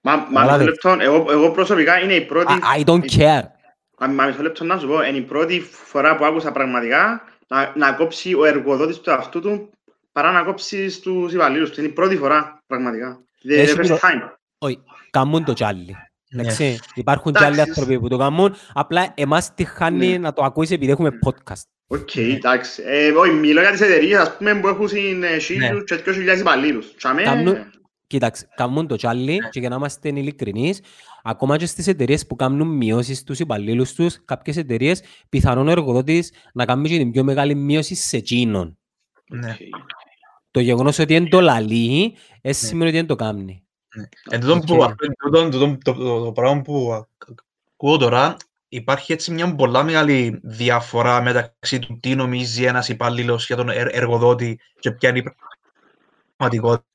Μα, 0.00 0.26
μα 0.30 0.42
μισό 0.42 0.64
λεπτό, 0.64 0.96
εγώ, 1.00 1.26
εγώ 1.30 1.50
προσωπικά 1.50 2.00
είναι 2.00 2.14
η 2.14 2.24
πρώτη... 2.24 2.54
I, 2.76 2.80
I 2.80 2.84
don't 2.84 3.18
care. 3.18 3.42
Μα, 3.98 4.06
μα 4.06 4.24
μισό 4.24 4.42
λεπτό 4.42 4.64
να 4.64 4.78
σου 4.78 4.86
πω, 4.86 5.02
είναι 5.02 5.16
η 5.16 5.22
πρώτη 5.22 5.60
φορά 5.70 6.16
που 6.16 6.24
άκουσα 6.24 6.52
πραγματικά 6.52 7.22
να, 7.46 7.72
να 7.76 7.92
κόψει 7.92 8.34
ο 8.34 8.44
εργοδότης 8.44 9.00
του 9.00 9.12
αυτού 9.12 9.40
του 9.40 9.70
παρά 10.12 10.32
να 10.32 10.42
κόψει 10.42 10.90
στους 10.90 11.32
υπαλλήλους 11.32 11.70
του. 11.70 11.80
Είναι 11.80 11.88
η 11.88 11.92
πρώτη 11.92 12.16
φορά 12.16 12.62
πραγματικά. 12.66 13.24
The, 13.48 13.66
the 13.66 13.76
first 13.76 13.90
time. 13.90 14.30
Όχι, 14.58 14.82
κάνουν 15.10 15.44
το 15.44 15.52
τζάλι. 15.52 15.96
Εντάξει, 16.32 16.78
υπάρχουν 16.94 17.32
και 17.32 17.44
άλλοι 17.44 17.60
άνθρωποι 17.60 18.00
που 18.00 18.08
το 18.08 18.16
κάνουν, 18.16 18.54
απλά 18.72 19.12
εμάς 19.14 19.54
τυχάνει 19.54 20.18
να 20.18 20.32
το 20.32 20.42
ακούσει 20.42 20.74
επειδή 20.74 20.90
έχουμε 20.90 21.10
podcast. 21.26 21.62
OK, 21.86 22.16
εντάξει. 22.16 22.82
Ε, 22.86 23.10
όχι, 23.10 23.30
μιλώ 23.30 23.60
για 23.60 23.70
τις 23.70 23.80
εταιρείες, 23.80 24.18
ας 24.18 24.36
πούμε, 24.36 24.54
που 24.54 24.68
έχουν 24.68 24.88
χίλιους 25.40 25.84
και 25.84 25.96
δυο 25.96 26.12
χιλιάδες 26.12 26.40
υπαλλήλους. 26.40 26.86
Κοίταξε, 28.10 28.48
κάνουν 28.54 28.86
το 28.86 28.96
τσάλι 28.96 29.38
και 29.50 29.60
για 29.60 29.68
να 29.68 29.76
είμαστε 29.76 30.08
ειλικρινείς, 30.08 30.80
ακόμα 31.22 31.56
και 31.56 31.66
στις 31.66 31.86
εταιρείες 31.86 32.26
που 32.26 32.36
κάνουν 32.36 32.68
μειώσεις 32.68 33.18
στους 33.18 33.38
υπαλλήλους 33.38 33.92
τους, 33.94 34.24
κάποιες 34.24 34.56
εταιρείες 34.56 35.02
πιθανόν 35.28 35.68
ο 35.68 35.70
εργοδότης 35.70 36.32
να 36.52 36.64
κάνει 36.64 36.88
και 36.88 36.96
την 36.96 37.10
πιο 37.10 37.24
μεγάλη 37.24 37.54
μείωση 37.54 37.94
σε 37.94 38.16
εκείνον. 38.16 38.78
Ναι. 39.30 39.56
Το 40.50 40.60
γεγονός 40.60 40.98
ότι 40.98 41.14
είναι 41.14 41.28
το 41.28 41.40
λαλεί, 41.40 42.14
έτσι 42.40 42.66
σημαίνει 42.66 42.88
ότι 42.88 42.96
δεν 42.98 43.06
το 43.06 43.16
κάνει. 43.16 43.62
Εν 44.30 44.40
τούτον 44.40 44.60
που, 44.60 44.66
τούτον- 44.66 45.50
τούτον- 45.50 45.84
το, 45.84 45.92
το, 45.94 46.24
το 46.24 46.32
πράγμα 46.32 46.62
που 46.62 47.04
ακούω 47.76 47.96
τώρα, 47.96 48.36
υπάρχει 48.68 49.12
έτσι 49.12 49.32
μια 49.32 49.54
πολλά 49.54 49.82
μεγάλη 49.82 50.40
διαφορά 50.42 51.22
μεταξύ 51.22 51.78
του 51.78 51.98
τι 52.00 52.14
νομίζει 52.14 52.64
ένας 52.64 52.88
υπάλληλος 52.88 53.46
για 53.46 53.56
τον 53.56 53.68
ερ- 53.68 53.94
εργοδότη 53.96 54.60
και 54.78 54.90
ποια 54.90 55.08
είναι 55.08 55.18
η 55.18 55.22
πραγματικότητα. 56.36 56.88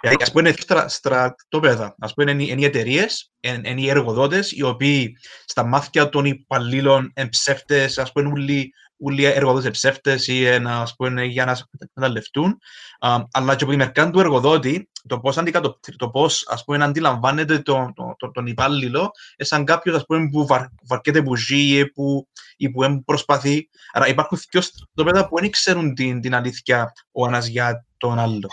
Δηλαδή, 0.00 0.22
ας 0.22 0.32
πούμε, 0.32 0.48
είναι 0.48 0.56
στρα, 0.60 0.88
στρατόπεδα. 0.88 1.94
Ας 1.98 2.14
πούμε, 2.14 2.30
είναι, 2.30 2.42
οι- 2.42 2.46
είναι 2.50 2.60
οι 2.60 2.64
εταιρείες, 2.64 3.30
είναι, 3.40 3.68
είναι 3.68 3.80
οι 3.80 3.88
εργοδότες, 3.88 4.52
οι 4.52 4.62
οποίοι 4.62 5.16
στα 5.44 5.64
μάτια 5.64 6.08
των 6.08 6.24
υπαλλήλων 6.24 7.12
είναι 7.16 7.28
ψεύτες, 7.28 7.98
ας 7.98 8.12
πούμε, 8.12 8.28
όλοι, 8.28 8.72
όλοι 8.98 9.22
οι 9.22 9.26
εργοδότες 9.26 9.62
είναι 9.64 9.72
ψεύτες 9.72 10.26
ή 10.26 10.44
ένα, 10.46 10.80
ας 10.80 10.94
πούμε, 10.96 11.24
για 11.24 11.44
να 11.44 11.58
εκμεταλλευτούν. 11.78 12.58
Α, 13.00 13.16
αλλά 13.32 13.54
και 13.56 13.62
από 13.64 13.72
τη 13.72 13.78
μεριά 13.78 14.10
του 14.10 14.20
εργοδότη, 14.20 14.90
το 15.08 15.20
πώς, 15.20 15.38
αντικατοπτρι- 15.38 15.98
το 15.98 16.10
πώς 16.10 16.46
ας 16.48 16.64
πούμε, 16.64 16.84
αντιλαμβάνεται 16.84 17.58
τον, 17.58 17.94
τον, 17.94 18.14
τον, 18.18 18.32
τον 18.32 18.46
υπάλληλο, 18.46 19.10
ε, 19.36 19.44
σαν 19.44 19.64
κάποιος 19.64 19.96
ας 19.96 20.04
πούμε, 20.06 20.28
που 20.28 20.46
βαρ, 20.46 20.64
βαρκέται 20.82 21.22
που 21.22 21.36
ζει 21.36 21.78
ή 21.78 21.86
που, 21.90 22.28
ή 22.56 22.70
που 22.70 22.82
εμ 22.82 22.98
προσπαθεί. 23.04 23.68
Άρα 23.92 24.08
υπάρχουν 24.08 24.38
δύο 24.50 24.60
στρατόπεδα 24.60 25.28
που 25.28 25.40
δεν 25.40 25.50
ξέρουν 25.50 25.94
την, 25.94 26.20
την 26.20 26.34
αλήθεια 26.34 26.92
ο 27.12 27.26
ένας 27.26 27.46
για 27.46 27.84
τον 27.96 28.18
άλλο. 28.18 28.48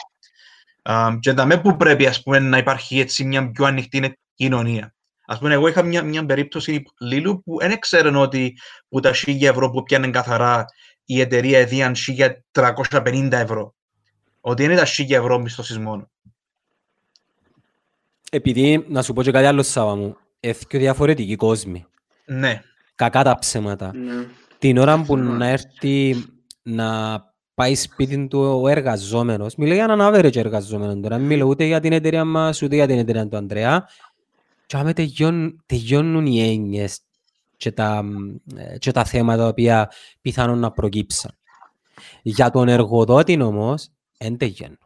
Α, 0.87 1.17
και 1.19 1.31
δαμέ 1.31 1.57
που 1.57 1.77
πρέπει 1.77 2.05
ας 2.07 2.23
πούμε, 2.23 2.39
να 2.39 2.57
υπάρχει 2.57 2.99
έτσι 2.99 3.25
μια 3.25 3.51
πιο 3.51 3.65
ανοιχτή 3.65 4.17
κοινωνία. 4.33 4.95
Ας 5.25 5.39
πούμε, 5.39 5.53
εγώ 5.53 5.67
είχα 5.67 5.83
μια, 5.83 6.03
μια 6.03 6.25
περίπτωση 6.25 6.83
Λίλου 6.99 7.43
που 7.43 7.57
δεν 7.59 7.79
ξέρουν 7.79 8.15
ότι 8.15 8.57
που 8.89 8.99
τα 8.99 9.11
1000 9.13 9.41
ευρώ 9.41 9.69
που 9.69 9.83
πιάνουν 9.83 10.11
καθαρά 10.11 10.65
η 11.05 11.21
εταιρεία 11.21 11.59
εδίαν 11.59 11.95
1350 12.53 13.31
ευρώ. 13.31 13.75
Ότι 14.41 14.63
είναι 14.63 14.75
τα 14.75 14.85
1000 14.85 15.09
ευρώ 15.09 15.39
μισθώσεις 15.39 15.77
μόνο. 15.77 16.09
Επειδή, 18.31 18.85
να 18.87 19.01
σου 19.01 19.13
πω 19.13 19.23
και 19.23 19.31
κάτι 19.31 19.45
άλλο 19.45 19.63
Σάβα 19.63 19.95
μου, 19.95 20.17
έχει 20.39 20.65
και 20.67 20.77
διαφορετικοί 20.77 21.35
κόσμοι. 21.35 21.85
Ναι. 22.25 22.61
Κακά 22.95 23.23
τα 23.23 23.39
ψέματα. 23.39 23.91
Ναι. 23.95 24.27
Την 24.57 24.77
ώρα 24.77 24.97
που 24.97 25.05
Συμφωνώ. 25.05 25.33
να 25.33 25.47
έρθει 25.47 26.25
να 26.61 27.19
πάει 27.57 27.75
σπίτι 27.75 28.27
του 28.27 28.39
ο 28.39 28.67
εργαζόμενος, 28.67 29.55
μιλώ 29.55 29.73
για 29.73 29.83
έναν 29.83 30.13
average 30.13 30.35
εργαζόμενο 30.35 30.99
τώρα, 30.99 31.17
μιλώ 31.17 31.45
ούτε 31.45 31.65
για 31.65 31.79
την 31.79 31.91
εταιρεία 31.91 32.25
μας, 32.25 32.61
ούτε 32.61 32.75
για 32.75 32.87
την 32.87 32.97
εταιρεία 32.97 33.27
του 33.27 33.37
Ανδρέα, 33.37 33.87
και 34.65 34.77
άμα 34.77 34.93
τελειώνουν, 34.93 35.63
τελειώνουν 35.65 36.25
οι 36.25 36.39
έννοιες 36.39 36.99
και 37.57 37.71
τα, 37.71 38.03
ε, 38.55 38.77
και 38.77 38.91
τα 38.91 39.05
θέματα 39.05 39.41
τα 39.41 39.47
οποία 39.47 39.91
πιθανόν 40.21 40.59
να 40.59 40.71
προκύψαν. 40.71 41.31
Για 42.21 42.49
τον 42.49 42.67
εργοδότη 42.67 43.41
όμως, 43.41 43.89
δεν 44.17 44.37
τελειώνουν. 44.37 44.79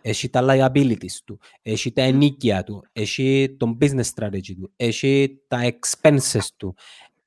Έχει 0.00 0.28
τα 0.28 0.44
liabilities 0.48 1.18
του, 1.24 1.38
έχει 1.62 1.92
τα 1.92 2.02
ενίκια 2.02 2.64
του, 2.64 2.84
έχει 2.92 3.56
τον 3.58 3.78
business 3.80 4.10
strategy 4.14 4.54
του, 4.60 4.72
έχει 4.76 5.40
τα 5.48 5.58
expenses 5.62 6.46
του, 6.56 6.74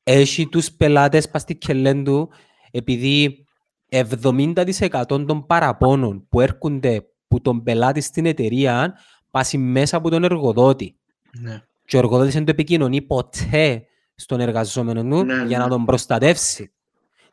έχει 0.03 0.48
τους 0.48 0.72
πελάτες 0.72 1.30
πας 1.30 1.41
στη 1.41 1.56
κελέν 1.56 2.03
του, 2.03 2.30
επειδή 2.72 3.45
70% 3.91 5.03
των 5.07 5.45
παραπώνων 5.47 6.27
που 6.30 6.41
έρχονται 6.41 7.05
που 7.27 7.41
τον 7.41 7.63
πελάτη 7.63 8.01
στην 8.01 8.26
εταιρεία 8.26 8.93
πάσει 9.31 9.57
μέσα 9.57 9.97
από 9.97 10.09
τον 10.09 10.23
εργοδότη. 10.23 10.95
ναι. 11.41 11.61
Και 11.85 11.95
ο 11.97 11.99
εργοδότης 11.99 12.34
δεν 12.34 12.45
το 12.45 12.51
επικοινωνεί 12.51 13.01
ποτέ 13.01 13.85
στον 14.15 14.39
εργαζόμενο 14.39 15.01
του 15.03 15.23
Ναι, 15.23 15.34
για 15.34 15.57
ναι. 15.57 15.63
να 15.63 15.68
τον 15.69 15.85
προστατεύσει. 15.85 16.72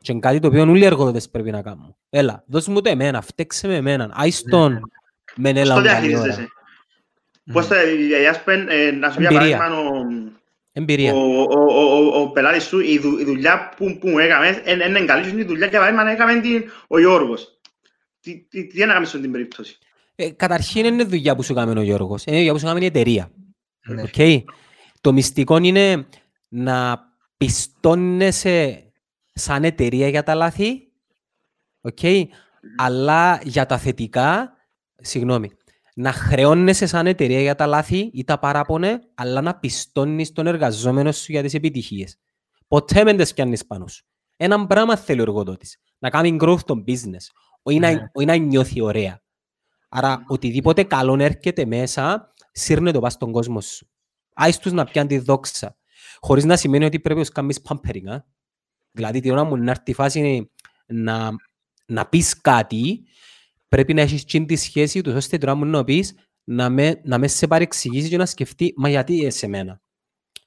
Και 0.00 0.12
είναι 0.12 0.20
κάτι 0.20 0.38
το 0.38 0.46
οποίο 0.48 0.62
όλοι 0.62 0.82
οι 0.82 0.84
εργοδότες 0.84 1.28
πρέπει 1.28 1.50
να 1.50 1.62
κάνουν. 1.62 1.96
Έλα, 2.10 2.44
δώσ' 2.46 2.68
μου 2.68 2.80
το 2.80 2.90
εμένα, 2.90 3.20
φταίξε 3.20 3.66
με 3.66 3.74
εμένα. 3.74 4.10
Άις 4.14 4.42
Ναι, 4.44 4.50
τον 4.50 4.72
ναι. 4.72 4.80
μεν 5.36 5.54
Πώς 5.54 5.62
έλα 5.62 5.74
το 5.74 5.80
μου 5.80 5.86
καλή 5.86 6.06
διαχειρίζεσαι; 6.06 6.48
Μμ. 7.44 7.52
Πώς 7.52 7.66
το, 7.66 7.74
ε, 7.74 8.26
ας 8.28 8.42
πούμε, 8.42 8.64
ε, 8.68 8.90
να 8.90 9.10
σου 9.10 9.16
πει 9.16 9.22
για 9.22 9.30
Εμπειρία. 9.36 9.56
παράδειγμα, 9.56 9.90
ο, 9.90 10.04
Εμπειρία. 10.78 11.12
ο, 11.14 11.40
ο, 11.40 11.46
ο, 11.58 11.82
ο, 11.96 12.20
ο 12.20 12.30
πελάτης 12.30 12.64
σου, 12.64 12.80
η, 12.80 12.98
δου, 12.98 13.18
η 13.18 13.24
δουλειά 13.24 13.72
που, 13.76 13.98
που 13.98 14.08
μου 14.08 14.18
έκαμες, 14.18 14.60
είναι 14.66 14.84
είναι 14.84 15.04
καλή 15.04 15.24
σου, 15.24 15.30
είναι 15.30 15.40
η 15.40 15.44
δουλειά 15.44 15.66
για 15.66 15.78
παράδειγμα 15.78 16.10
έκαμε 16.10 16.40
την, 16.40 16.70
ο 16.86 16.98
Γιώργος. 16.98 17.60
Τι, 18.20 18.38
τι, 18.38 18.66
τι 18.66 18.84
να 18.84 18.92
κάνεις 18.92 19.08
στην 19.08 19.32
περίπτωση; 19.32 19.78
Ε, 20.14 20.30
καταρχήν 20.30 20.84
είναι 20.84 21.04
δουλειά 21.04 21.36
που 21.36 21.42
σου 21.42 21.54
κάνει 21.54 21.78
ο 21.78 21.82
Γιώργος. 21.82 22.24
Είναι 22.24 22.36
δουλειά 22.36 22.52
που 22.52 22.58
σου 22.58 22.66
κάνει 22.66 22.82
η 22.82 22.86
εταιρεία. 22.86 23.30
Ναι. 23.86 24.02
Οκ. 24.02 24.44
Το 25.00 25.12
μυστικό 25.12 25.56
είναι 25.56 26.06
να 26.48 27.06
πιστώνεσαι 27.36 28.82
σαν 29.32 29.64
εταιρεία 29.64 30.08
για 30.08 30.22
τα 30.22 30.34
λάθη, 30.34 30.92
οκ, 31.80 31.98
αλλά 32.76 33.40
για 33.42 33.66
τα 33.66 33.78
θετικά, 33.78 34.56
συγγνώμη, 34.96 35.50
να 36.00 36.12
χρεώνεσαι 36.12 36.86
σαν 36.86 37.06
εταιρεία 37.06 37.40
για 37.40 37.54
τα 37.54 37.66
λάθη 37.66 38.10
ή 38.12 38.24
τα 38.24 38.38
παράπονα, 38.38 39.00
αλλά 39.14 39.40
να 39.40 39.58
πιστώνεις 39.58 40.32
τον 40.32 40.46
εργαζόμενο 40.46 41.12
σου 41.12 41.32
για 41.32 41.42
τις 41.42 41.54
επιτυχίες. 41.54 42.16
Ποτέ 42.68 43.02
δεν 43.02 43.16
τις 43.16 43.34
πιάνεις 43.34 43.66
πάνω 43.66 43.86
σου. 43.86 44.04
Έναν 44.36 44.66
πράγμα 44.66 44.96
θέλει 44.96 45.20
ο 45.20 45.22
εργοδότης. 45.22 45.78
Να 45.98 46.10
κάνει 46.10 46.36
growth 46.40 46.60
το 46.64 46.82
business. 46.86 47.26
Όχι 47.62 47.78
να, 47.78 47.90
Ναι. 47.92 48.08
όχι 48.12 48.26
να 48.26 48.36
νιώθει 48.36 48.80
ωραία. 48.80 49.22
Άρα, 49.88 50.24
οτιδήποτε 50.26 50.82
καλό 50.82 51.22
έρχεται 51.22 51.64
μέσα, 51.64 52.32
σύρνε 52.52 52.90
το 52.90 53.00
πας 53.00 53.12
στον 53.12 53.32
κόσμο 53.32 53.60
σου. 53.60 53.88
Άις 54.34 54.58
τους 54.58 54.72
να 54.72 54.84
πιάνει 54.84 55.08
τη 55.08 55.18
δόξα. 55.18 55.76
Χωρίς 56.20 56.44
να 56.44 56.56
σημαίνει 56.56 56.84
ότι 56.84 57.00
πρέπει 57.00 57.18
να 57.18 57.24
τους 57.24 57.34
κάνεις 57.34 57.60
pampering. 57.68 58.06
Α. 58.06 58.24
Δηλαδή, 58.90 59.20
την 59.20 59.32
ώρα 59.32 59.44
μου 59.44 59.56
να 59.56 59.70
έρθει 59.70 59.90
η 59.90 59.94
φάση 59.94 60.50
να, 60.86 61.30
να 61.86 62.06
πεις 62.06 62.40
κάτι, 62.40 63.02
πρέπει 63.68 63.94
να 63.94 64.00
έχεις 64.00 64.24
τσιν 64.24 64.46
τη 64.46 64.56
σχέση 64.56 65.00
του, 65.00 65.12
ώστε 65.16 65.38
την 65.38 65.48
ώρα 65.48 65.56
μου 65.56 65.64
να 65.64 65.84
πεις 65.84 66.14
να 66.44 66.70
με, 66.70 67.00
να 67.04 67.18
με 67.18 67.28
σε 67.28 67.46
παρεξηγήσει 67.46 68.08
και 68.08 68.16
να 68.16 68.26
σκεφτεί, 68.26 68.72
μα 68.76 68.88
γιατί 68.88 69.24
ε, 69.24 69.30
σε 69.30 69.48
μένα; 69.48 69.80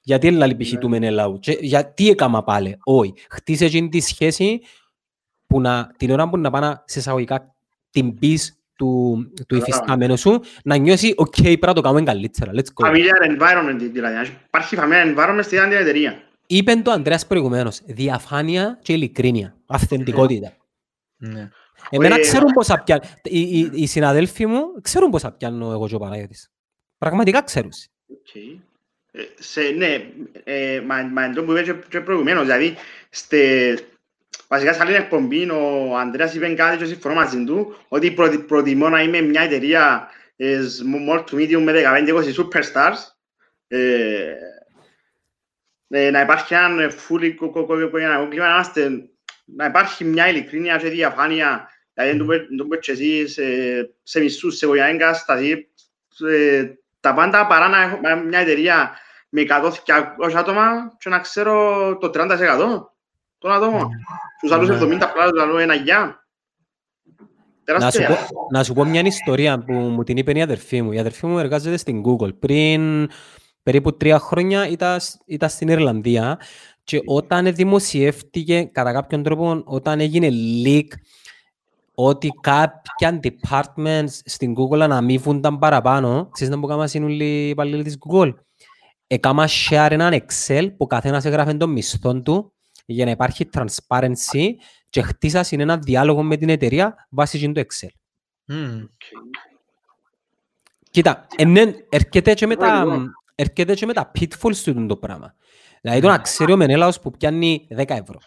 Γιατί 0.02 0.26
έλα 0.26 0.56
π.χ. 0.56 0.78
του 0.78 0.88
μεν 0.88 1.12
λαού. 1.12 1.38
Και 1.38 1.58
Γιατί 1.60 2.08
έκαμα 2.08 2.44
πάλι. 2.44 2.78
Όχι. 2.82 3.14
Χτίσε 3.30 3.66
τσιν 3.66 3.90
τη 3.90 4.00
σχέση 4.00 4.60
που 5.46 5.60
να, 5.60 5.92
την 5.96 6.10
ώρα 6.10 6.28
που 6.28 6.38
να 6.38 6.50
πάει 6.50 6.60
να 6.60 6.82
σε 6.86 6.98
εισαγωγικά 6.98 7.54
την 7.90 8.18
πεις 8.18 8.56
του, 8.76 9.16
του 9.34 9.44
Καλά. 9.46 9.62
υφιστάμενου 9.66 10.18
σου, 10.18 10.40
να 10.64 10.76
νιώσει 10.76 11.14
«ΟΚ, 11.16 11.34
πρέπει 11.42 11.66
να 11.66 11.72
το 11.72 11.80
κάνουμε 11.80 12.02
καλύτερα, 12.02 12.52
let's 12.54 12.58
go». 12.74 12.86
Familiar 12.86 13.38
environment 13.38 13.90
δηλαδή. 13.92 14.30
Υπάρχει 14.46 14.76
familiar 14.78 15.16
environment 15.16 15.40
στην 15.42 15.62
ίδια 15.64 15.78
εταιρεία. 15.78 16.22
Είπε 16.46 16.74
το 16.74 16.90
Ανδρέας 16.90 17.26
προηγουμένως, 17.26 17.80
διαφάνεια 17.84 18.78
και 18.82 18.92
ειλικρίνεια, 18.92 19.56
αυθεντικότητα. 19.66 20.52
Ναι. 21.16 21.48
Εμένα 21.90 22.14
Ε, 22.14 22.20
ξέρουν 22.20 22.52
πώς 22.52 22.66
θα 22.66 22.82
πιάνω, 22.82 23.02
οι, 23.22 23.40
οι, 23.40 23.70
οι 23.74 23.86
συναδέλφοι 23.86 24.46
μου 24.46 24.62
ξέρουν 24.82 25.10
πώς 25.10 25.22
θα 25.22 25.32
πιάνω 25.32 25.70
εγώ 25.70 25.88
και 25.88 25.94
ο 25.94 25.98
Παναγιώτης. 25.98 26.50
Πραγματικά 26.98 27.42
ξέρουν. 27.42 27.70
Οκ. 28.06 28.34
Ε, 29.12 29.22
σε, 29.38 29.60
ναι, 29.60 30.10
ε, 30.44 30.80
μα, 30.80 31.02
μα 31.02 31.24
εν 31.24 31.30
τούτο 31.30 31.44
που 31.44 31.50
είπε 31.50 31.62
και, 31.62 31.74
και 31.88 32.00
προηγουμένως, 32.00 32.42
δηλαδή, 32.42 32.76
στε, 33.10 33.38
βασικά 34.48 34.72
σε 34.72 34.82
άλλη 34.82 34.94
εκπομπή 34.94 35.50
ο 35.50 35.96
Ανδρέας 35.96 36.34
είπε 36.34 36.54
κάτι 36.54 36.76
και 36.76 36.84
συμφωνώ 36.84 37.14
μαζί 37.14 37.44
του, 37.44 37.76
ότι 37.88 38.10
προτι, 38.10 38.38
προτιμώ 38.38 38.88
να 38.88 39.02
είμαι 39.02 39.20
μια 39.20 39.40
εταιρεία 39.42 40.08
ε, 40.36 40.60
small 40.80 41.24
to 41.24 41.34
medium 41.34 41.62
με 41.62 41.72
15-20 41.72 42.34
superstars, 42.34 42.98
ε, 43.68 44.34
ε, 45.88 46.10
να 46.10 46.20
υπάρχει 46.20 46.54
ένα 46.54 46.90
fully 47.08 47.22
οικογενειακό 47.22 48.28
κλίμα, 48.28 48.46
να 48.46 48.54
είμαστε, 48.54 49.10
να 49.56 49.64
υπάρχει 49.64 50.04
μια 50.04 50.28
ειλικρίνεια 50.28 50.76
και 50.76 50.88
διαφάνεια, 50.88 51.68
δηλαδή 51.94 52.16
δεν 52.48 52.56
το 52.56 52.64
πω 52.64 52.76
και 52.76 52.92
εσύ 52.92 53.28
σε, 53.28 53.42
σε 54.02 54.20
μισθούς, 54.20 54.56
σε 54.56 54.64
οικογενειακή 54.66 54.98
κατάσταση, 54.98 55.68
ε, 56.30 56.64
τα 57.00 57.14
πάντα 57.14 57.46
παρά 57.46 57.68
να 57.68 57.82
έχω 57.82 57.98
μια 58.28 58.38
εταιρεία 58.38 58.90
με 59.28 59.42
100-200 59.48 60.32
άτομα 60.36 60.92
και 60.98 61.08
να 61.08 61.18
ξέρω 61.18 61.96
το 62.00 62.10
30% 62.14 62.82
των 63.38 63.52
ατόμων. 63.52 63.88
Τους 64.40 64.52
άλλους 64.52 64.68
Ναι. 64.68 64.74
70 64.96 64.98
απλά 65.02 65.28
τους 65.30 65.44
λέω 65.44 65.58
ένα 65.58 65.74
γεια. 65.74 66.26
Να 67.80 67.90
σου, 67.90 67.98
Τεράστια. 67.98 68.08
πω, 68.08 68.46
να 68.52 68.64
σου 68.64 68.72
πω 68.74 68.84
μια 68.84 69.00
ιστορία 69.00 69.58
που 69.64 69.72
μου 69.72 70.02
την 70.02 70.16
είπε 70.16 70.32
η 70.32 70.42
αδερφή 70.42 70.82
μου. 70.82 70.92
Η 70.92 70.98
αδερφή 70.98 71.26
μου 71.26 71.38
εργάζεται 71.38 71.76
στην 71.76 72.02
Google. 72.06 72.38
Πριν 72.38 73.08
περίπου 73.62 73.96
τρία 73.96 74.18
χρόνια 74.18 74.68
ήταν, 74.68 75.00
σ- 75.00 75.20
ήταν 75.26 75.48
στην 75.48 75.68
Ιρλανδία 75.68 76.40
και 76.92 77.02
όταν 77.04 77.54
δημοσιεύτηκε 77.54 78.62
κατά 78.62 78.92
κάποιον 78.92 79.22
τρόπο, 79.22 79.62
όταν 79.64 80.00
έγινε 80.00 80.28
leak 80.64 80.86
ότι 81.94 82.28
κάποια 82.40 83.20
departments 83.22 84.08
στην 84.24 84.54
Google 84.56 84.80
αναμείβονταν 84.80 85.58
παραπάνω, 85.58 86.28
ξέρεις 86.32 86.52
να 86.52 86.58
μου 86.58 86.66
κάμα 86.66 86.88
είναι 86.92 87.24
οι 87.24 87.48
υπαλλήλοι 87.48 87.82
της 87.82 87.98
Google. 88.08 88.34
Έκαμα 89.06 89.48
share 89.48 89.88
έναν 89.90 90.22
Excel 90.26 90.68
που 90.76 90.86
καθένας 90.86 91.24
έγραφε 91.24 91.54
τον 91.54 91.70
μισθό 91.70 92.22
του 92.22 92.52
για 92.84 93.04
να 93.04 93.10
υπάρχει 93.10 93.48
transparency 93.54 94.50
και 94.88 95.02
χτίσα 95.02 95.44
ένα 95.50 95.76
διάλογο 95.76 96.22
με 96.22 96.36
την 96.36 96.48
εταιρεία 96.48 97.06
βάσει 97.10 97.52
το 97.52 97.60
Excel. 97.60 97.88
Μμμ. 98.44 98.84
Κοίτα, 100.90 101.26
ενεν, 101.36 101.74
έρχεται 101.88 102.34
και 102.34 102.46
με 102.46 102.56
τα, 102.56 102.84
Λοιπόν. 102.84 103.12
έρχεται 103.34 103.74
και 103.74 103.86
με 103.86 103.92
τα 103.92 104.10
pitfalls 104.18 104.56
του 104.56 104.86
το 104.86 104.96
πράγμα. 104.96 105.34
Δηλαδή 105.82 106.00
το 106.00 106.08
να 106.08 106.18
ξέρει 106.18 106.52
ο 106.52 106.56
Μενέλαος 106.56 107.00
που 107.00 107.10
πιάνει 107.10 107.66
10 107.76 107.84
ευρώ. 107.88 108.18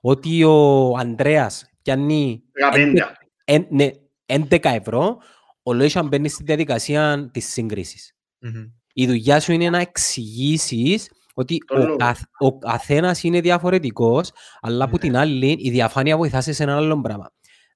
Ότι 0.00 0.44
ο 0.44 0.90
Ανδρέας 0.96 1.64
πιάνει 1.82 2.42
15. 2.52 3.16
εν- 3.44 3.66
ναι, 3.70 3.90
11 4.26 4.58
ευρώ, 4.74 5.16
ο 5.62 5.72
Λόισαν 5.72 6.08
μπαίνεις 6.08 6.32
στη 6.32 6.42
διαδικασία 6.44 7.30
της 7.32 7.46
σύγκρισης. 7.52 8.12
Μμμ. 8.38 8.64
Η 8.92 9.06
δουλειά 9.06 9.40
σου 9.40 9.52
είναι 9.52 9.70
να 9.70 9.78
εξηγήσεις 9.78 11.10
ότι 11.34 11.58
Το 11.66 11.74
ο, 11.80 11.84
λόγο. 11.84 11.96
καθ, 11.96 12.20
ο 12.38 12.58
καθένας 12.58 13.22
είναι 13.22 13.40
διαφορετικός, 13.40 14.30
αλλά 14.60 14.84
από 14.84 14.92
Ναι. 14.92 14.98
την 14.98 15.16
άλλη 15.16 15.56
η 15.60 15.70
διαφάνεια 15.70 16.16
βοηθάς 16.16 16.44
σε 16.50 16.62
ένα 16.62 16.76
άλλο 16.76 17.00
πράγμα. 17.00 17.30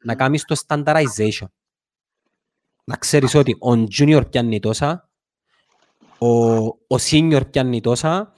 Να 0.04 0.14
κάνεις 0.14 0.44
το 0.44 0.56
standardization. 0.66 1.46
Να 2.84 2.96
ξέρεις 2.96 3.34
ότι 3.34 3.52
ο 3.52 3.86
junior 3.98 4.22
πιάνει 4.30 4.60
τόσα, 4.60 5.10
ο, 6.18 6.28
ο 6.66 6.96
senior 7.10 7.40
πιάνει 7.50 7.80
τόσα 7.80 8.32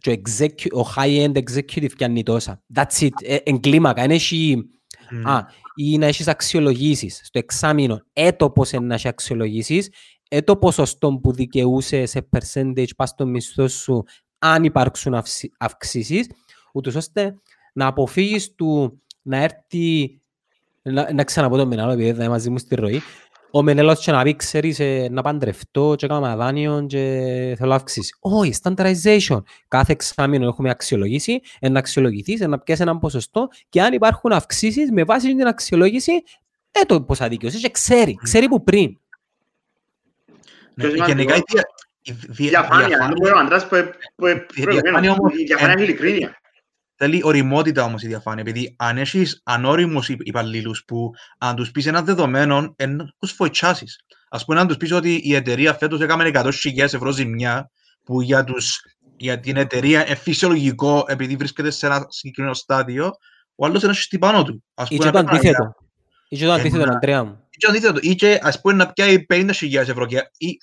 και 0.00 0.10
ο, 0.10 0.12
execu- 0.12 0.72
ο 0.72 0.92
high-end 0.96 1.32
executive 1.36 1.90
πιάνει 1.96 2.22
τόσα. 2.22 2.62
That's 2.74 3.00
it. 3.00 3.08
Ε, 3.22 3.36
εν 3.36 3.60
κλίμακα. 3.60 4.02
Εν 4.02 4.10
έχει, 4.10 4.68
Μμμ. 5.10 5.28
Α, 5.28 5.46
ή 5.76 5.98
να 5.98 6.06
έχεις 6.06 6.28
αξιολογήσεις 6.28 7.20
στο 7.24 7.38
εξάμεινο, 7.38 8.02
έτο 8.12 8.50
πώς 8.50 8.72
είναι 8.72 8.86
να 8.86 8.94
έχεις 8.94 9.06
αξιολογήσεις, 9.06 9.90
έτο 10.28 10.56
ποσοστό 10.56 11.18
που 11.22 11.32
δικαιούσε 11.32 12.06
σε 12.06 12.28
percentage 12.36 12.94
πας 12.96 13.08
στο 13.08 13.26
μισθό 13.26 13.68
σου, 13.68 14.04
αν 14.38 14.64
υπάρξουν 14.64 15.14
αυξ- 15.14 15.52
αυξήσεις, 15.58 16.30
ούτως 16.72 16.94
ώστε 16.94 17.34
να 17.72 17.86
αποφύγεις 17.86 18.54
του 18.54 19.00
να 19.22 19.36
έρθει, 19.36 20.20
να, 20.82 21.12
να 21.12 21.24
ξαναπώ 21.24 21.56
τον 21.56 21.68
Μενάλο, 21.68 21.92
επειδή 21.92 22.10
δεν 22.10 22.20
είναι 22.20 22.28
μαζί 22.28 22.50
μου 22.50 22.58
στη 22.58 22.74
ροή, 22.74 23.00
ο 23.50 23.62
Μενέλος 23.62 24.04
και 24.04 24.10
να 24.12 24.22
πει, 24.22 24.36
ξέρεις, 24.36 24.80
ε, 24.80 25.08
να 25.10 25.22
παντρευτώ 25.22 25.94
και 25.98 26.04
έκανα 26.06 26.36
δάνειο 26.36 26.84
και 26.88 26.98
θέλω 27.58 27.74
αύξηση. 27.74 28.16
Όχι, 28.20 28.52
standardization. 28.62 29.42
Κάθε 29.68 29.92
εξάμεινο 29.92 30.46
έχουμε 30.46 30.70
αξιολογήσει, 30.70 31.40
ε, 31.60 31.68
να 31.68 31.78
αξιολογηθείς, 31.78 32.40
ε, 32.40 32.46
να 32.46 32.58
πιάσεις 32.58 32.82
έναν 32.84 32.98
ποσοστό 32.98 33.48
και 33.68 33.82
αν 33.82 33.92
υπάρχουν 33.92 34.32
αυξήσεις 34.32 34.90
με 34.90 35.04
βάση 35.04 35.26
την 35.36 35.46
αξιολόγηση, 35.46 36.12
ε, 36.72 36.80
το 36.86 37.02
πώς 37.02 37.20
αδικαιώσεις 37.20 37.60
και 37.60 37.70
ξέρει, 37.70 38.18
ξέρει 38.22 38.48
που 38.48 38.64
πριν. 38.64 38.98
Ναι, 40.74 40.84
Πιο 40.84 40.90
σημαντικό. 40.90 41.06
Γενικά 41.18 41.36
η 41.36 41.42
δια- 41.46 41.68
η 42.02 42.12
δια- 42.12 42.34
Διαφάνεια. 42.48 42.86
διαφάνεια 42.86 43.06
Δεν 43.08 43.16
μπορεί 43.20 43.32
ο 43.32 43.38
Ανδρέας 43.38 43.62
που 43.68 43.76
που- 44.16 44.26
Η 44.26 44.32
διαφάνεια 44.32 44.62
προηγουμένως. 44.80 45.18
όμως 45.18 45.32
Η 45.38 45.44
διαφάνεια 45.44 45.72
είναι 45.72 45.82
εν- 45.82 45.88
ειλικρίνεια. 45.88 46.36
Θέλει 46.98 47.20
οριμότητα 47.24 47.84
όμως 47.84 48.02
η 48.02 48.06
διαφάνεια, 48.06 48.42
επειδή 48.46 48.74
αν 48.78 48.98
έχεις 48.98 49.40
ανώριμους 49.44 50.08
υπ- 50.08 50.26
υπαλλήλους 50.26 50.84
που 50.86 51.10
αν 51.38 51.56
τους 51.56 51.70
πεις 51.70 51.86
ένα 51.86 52.02
δεδομένο, 52.02 52.72
εν 52.76 53.14
τους 53.18 53.32
φοητσάσεις. 53.32 54.00
Ας 54.28 54.44
πούμε, 54.44 54.60
αν 54.60 54.66
τους 54.66 54.76
πεις 54.76 54.92
ότι 54.92 55.20
η 55.24 55.34
εταιρεία 55.34 55.74
φέτος 55.74 56.00
έκαμε 56.00 56.24
100.000 56.24 56.94
ευρώ 56.94 57.10
ζημιά, 57.10 57.70
που 58.04 58.20
για, 58.20 58.44
τους, 58.44 58.80
για 59.16 59.40
την 59.40 59.56
εταιρεία 59.56 60.06
είναι 60.06 60.14
φυσιολογικό 60.14 61.04
επειδή 61.08 61.36
βρίσκεται 61.36 61.70
σε 61.70 61.86
ένα 61.86 62.06
συγκεκριμένο 62.08 62.54
στάδιο, 62.54 63.10
ο 63.54 63.66
άλλος 63.66 63.82
είναι 63.82 63.92
στη 63.92 64.18
πάνω 64.18 64.42
του. 64.44 64.64
Ας 64.74 64.88
Ή 64.90 64.96
πούμε, 64.96 65.10
και 65.10 65.16
το 65.16 65.22
να 65.22 65.30
πει, 65.30 65.36
αντίθετο. 65.36 65.74
Ή 66.28 66.36
και 66.36 66.44
το 66.44 66.52
αντίθετο, 66.52 66.82
Ένα- 66.82 66.92
Αντρέα 66.92 67.24
μου. 67.24 67.38
ή 67.50 67.56
και 67.56 67.66
το 67.66 67.72
αντίθετο, 67.72 67.98
ή 68.02 68.14
και 68.14 68.38
ας 68.42 68.60
πούμε 68.60 68.74
να 68.74 68.92
πιάει 68.92 69.24
50.000 69.28 69.88
ευρώ. 69.88 70.06
Και, 70.06 70.16
ή, 70.16 70.46
ή- 70.46 70.48
ή- 70.48 70.58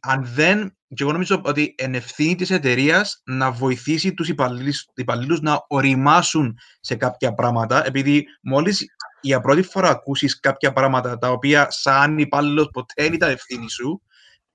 αν 0.00 0.24
δεν, 0.24 0.76
και 0.94 1.02
εγώ 1.02 1.12
νομίζω 1.12 1.40
ότι 1.44 1.74
είναι 1.82 1.96
ευθύνη 1.96 2.34
της 2.34 2.50
εταιρείας 2.50 3.22
να 3.24 3.50
βοηθήσει 3.50 4.14
τους 4.14 4.28
υπαλλήλους, 4.28 4.86
υπαλλήλους 4.94 5.40
να 5.40 5.64
οριμάσουν 5.68 6.58
σε 6.80 6.94
κάποια 6.94 7.34
πράγματα, 7.34 7.86
επειδή 7.86 8.26
μόλις 8.42 8.86
για 9.20 9.40
πρώτη 9.40 9.62
φορά 9.62 9.88
ακούσεις 9.88 10.40
κάποια 10.40 10.72
πράγματα 10.72 11.18
τα 11.18 11.30
οποία 11.30 11.66
σαν 11.70 12.18
υπάλληλος 12.18 12.68
ποτέ 12.72 13.02
δεν 13.02 13.12
ήταν 13.12 13.30
ευθύνη 13.30 13.70
σου, 13.70 14.02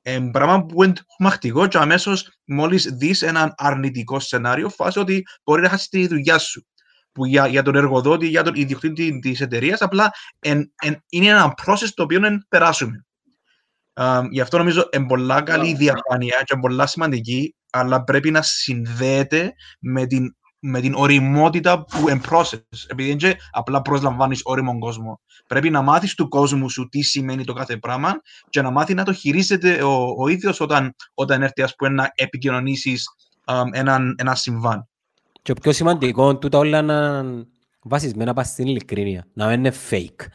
ε, 0.01 0.19
πράγμα 0.31 0.65
που 0.65 0.83
είναι 0.83 0.93
τρομακτικό 1.17 1.67
και 1.67 1.77
αμέσως 1.77 2.29
μόλις 2.45 2.83
δεις 2.83 3.21
ένα 3.21 3.53
αρνητικό 3.57 4.19
σενάριο, 4.19 4.69
φάση 4.69 4.99
ότι 4.99 5.23
μπορεί 5.43 5.61
να 5.61 5.69
χάσεις 5.69 5.87
τη 5.89 6.07
δουλειά 6.07 6.37
σου. 6.37 6.67
Που 7.11 7.25
για, 7.25 7.47
για 7.47 7.63
τον 7.63 7.75
εργοδότη, 7.75 8.27
για 8.27 8.43
τον 8.43 8.55
ιδιοκτήτη 8.55 9.19
της 9.19 9.41
εταιρείας, 9.41 9.81
απλά 9.81 10.11
εν, 10.39 10.73
εν, 10.75 11.03
είναι 11.09 11.27
ένα 11.27 11.53
process 11.65 11.89
το 11.93 12.03
οποίο 12.03 12.19
δεν 12.19 12.45
περάσουμε. 12.49 13.06
Α, 13.97 14.21
γι' 14.31 14.41
αυτό 14.41 14.57
νομίζω 14.57 14.89
είναι 14.91 15.05
πολλά 15.05 15.41
καλή 15.41 15.69
η 15.69 15.75
διαφάνεια 15.75 16.37
και 16.37 16.53
είναι 16.53 16.61
πολλά 16.61 16.85
σημαντική, 16.85 17.55
αλλά 17.71 18.03
πρέπει 18.03 18.31
να 18.31 18.41
συνδέεται 18.41 19.53
με 19.79 20.05
την, 20.05 20.35
με 20.59 20.79
την 20.79 20.93
οριμότητα 20.95 21.85
που 21.85 22.09
είναι 22.09 22.21
process. 22.29 22.61
Επειδή 22.87 23.09
δεν 23.09 23.17
και 23.17 23.37
απλά 23.51 23.81
προσλαμβάνεις 23.81 24.41
όριμον 24.43 24.79
κόσμο. 24.79 25.21
Πρέπει 25.47 25.69
να 25.69 25.81
μάθεις 25.81 26.15
του 26.15 26.27
κόσμου 26.27 26.69
σου 26.69 26.87
τι 26.89 27.01
σημαίνει 27.01 27.43
το 27.43 27.53
κάθε 27.53 27.77
πράγμα 27.77 28.21
και 28.49 28.61
να 28.61 28.71
μάθει 28.71 28.93
να 28.93 29.03
το 29.03 29.13
χειρίζεται 29.13 29.83
ο, 29.83 30.15
ο 30.17 30.27
ίδιος 30.27 30.59
όταν, 30.59 30.95
όταν 31.13 31.41
έρθει 31.41 31.61
ας 31.61 31.75
πούμε, 31.75 31.89
να 31.89 32.11
επικοινωνήσεις 32.15 33.07
α, 33.45 33.61
έναν, 33.71 34.15
ένα 34.17 34.35
συμβάν. 34.35 34.87
Και 35.41 35.53
το 35.53 35.61
πιο 35.61 35.71
σημαντικό, 35.71 36.37
τούτα 36.37 36.57
όλα 36.57 36.81
να 36.81 37.23
βασισμένα 37.81 38.33
πας 38.33 38.47
στην 38.47 38.67
ειλικρίνεια, 38.67 39.27
να 39.33 39.47
μην 39.47 39.59
είναι 39.59 39.73
fake. 39.89 40.25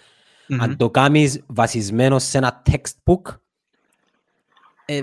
Μμμ. 0.48 0.62
Αν 0.62 0.76
το 0.76 0.90
κάνεις 0.90 1.42
βασισμένο 1.46 2.18
σε 2.18 2.38
ένα 2.38 2.62
textbook, 2.70 3.40
ε, 4.84 5.02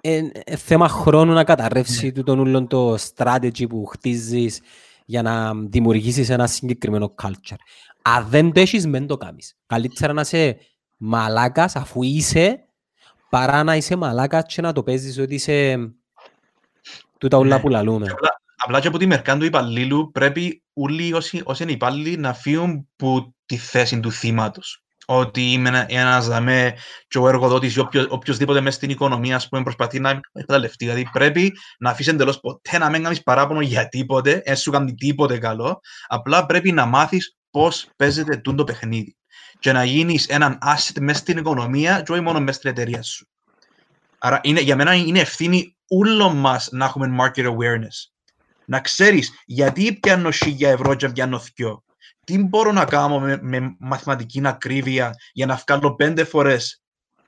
ε, 0.00 0.22
ε, 0.44 0.56
θέμα 0.56 0.88
χρόνου 0.88 1.32
να 1.32 1.44
καταρρεύσει 1.44 2.12
τούτον 2.12 2.38
όλον 2.38 2.66
το 2.66 2.94
strategy 3.14 3.68
που 3.68 3.86
χτίζεις 3.86 4.60
για 5.04 5.22
να 5.22 5.54
δημιουργήσεις 5.54 6.28
ένα 6.28 6.46
συγκεκριμένο 6.46 7.14
culture. 7.22 7.56
Αν 8.02 8.26
δεν 8.28 8.52
το 8.52 8.60
έχεις, 8.60 8.86
μην 8.86 9.06
το 9.06 9.16
κάνεις. 9.16 9.56
Καλύτερα 9.66 10.12
να 10.12 10.20
είσαι 10.20 10.56
μαλάκας 10.96 11.76
αφού 11.76 12.02
είσαι, 12.02 12.64
παρά 13.30 13.62
να 13.62 13.76
είσαι 13.76 13.96
μαλάκας 13.96 14.54
και 14.54 14.60
να 14.62 14.72
το 14.72 14.82
παίζεις 14.82 15.18
ότι 15.18 15.34
είσαι 15.34 15.90
τούτα 17.18 17.36
όλα 17.36 17.56
Ναι. 17.56 17.60
που 17.62 17.68
λαλούμε. 17.68 18.06
Και 18.06 18.12
Απλά, 18.12 18.40
απλά 18.56 18.80
και 18.80 18.88
από 18.88 18.98
τη 18.98 19.06
μερκά 19.06 19.36
του 19.36 19.44
υπαλλήλου 19.44 20.10
πρέπει 20.10 20.62
όλοι 20.72 21.12
όσοι, 21.12 21.42
όσοι 21.44 21.62
είναι 21.62 21.72
υπάλληλοι 21.72 22.16
να 22.16 22.34
φύγουν 22.34 22.88
που 22.96 23.34
τη 23.46 23.56
θέση 23.56 24.00
του 24.00 24.12
θύματος. 24.12 24.82
Ότι 25.12 25.52
είμαι 25.52 25.68
ένα- 25.68 25.86
ένας 25.88 26.28
δαμέ 26.28 26.74
και 27.08 27.18
ο 27.18 27.28
εργοδότης 27.28 27.76
ή 27.76 27.78
όποιος, 27.80 28.06
οποιοσδήποτε 28.10 28.60
μέσα 28.60 28.76
στην 28.76 28.90
οικονομία 28.90 29.36
ας 29.36 29.48
πούμε, 29.48 29.62
προσπαθεί 29.62 30.00
να 30.00 30.10
εκμεταλλευτεί. 30.10 30.84
Δηλαδή 30.84 31.08
πρέπει 31.12 31.52
να 31.78 31.90
αφήσεις 31.90 32.12
εντελώς 32.12 32.40
ποτέ 32.40 32.78
να 32.78 32.90
μην 32.90 33.02
κάνεις 33.02 33.22
παράπονο 33.22 33.60
για 33.60 33.88
τίποτε, 33.88 34.42
δεν 34.44 34.56
σου 34.56 34.70
κάνει 34.70 34.94
τίποτε 34.94 35.38
καλό. 35.38 35.80
Απλά 36.06 36.46
πρέπει 36.46 36.72
να 36.72 36.86
μάθεις 36.86 37.36
πώς 37.50 37.88
παίζεται 37.96 38.36
τούτο 38.36 38.56
το 38.56 38.64
παιχνίδι. 38.64 39.14
και 39.58 39.72
να 39.72 39.84
γίνεις 39.84 40.26
έναν 40.26 40.58
asset 40.62 41.00
μέσα 41.00 41.18
στην 41.18 41.38
οικονομία 41.38 42.00
και 42.00 42.12
όχι 42.12 42.20
μόνο 42.20 42.40
μέσα 42.40 42.58
στην 42.58 42.70
εταιρεία 42.70 43.02
σου. 43.02 43.28
Άρα 44.18 44.40
είναι, 44.42 44.60
για 44.60 44.76
μένα 44.76 44.94
είναι 44.94 45.20
ευθύνη 45.20 45.76
όλων 45.88 46.36
μας 46.36 46.68
να 46.70 46.84
έχουμε 46.84 47.16
market 47.20 47.46
awareness. 47.46 48.10
Να 48.64 48.80
ξέρεις 48.80 49.30
γιατί 49.46 49.92
πιάνω 49.92 50.30
1000 50.32 50.68
ευρώ 50.68 50.94
και 50.94 51.08
πιάνω 51.08 51.40
2. 51.56 51.82
Τι 52.30 52.38
μπορώ 52.38 52.72
να 52.72 52.84
κάνω 52.84 53.20
με, 53.20 53.38
με 53.42 53.76
μαθηματική 53.78 54.40
ακρίβεια 54.44 55.14
για 55.32 55.46
να 55.46 55.62
βγάλω 55.66 55.94
πέντε 55.94 56.24
φορές 56.24 56.82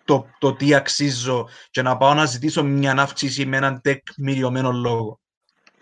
το, 0.05 0.27
το 0.39 0.55
τι 0.55 0.74
αξίζω 0.74 1.49
και 1.70 1.83
να 1.83 1.97
πάω 1.97 2.15
να 2.15 2.24
ζητήσω 2.24 2.65
μια 2.65 2.95
αύξηση 2.99 3.47
με 3.47 3.57
έναν 3.57 3.81
τεκμηριωμένο 3.81 4.73
λόγο. 4.73 5.20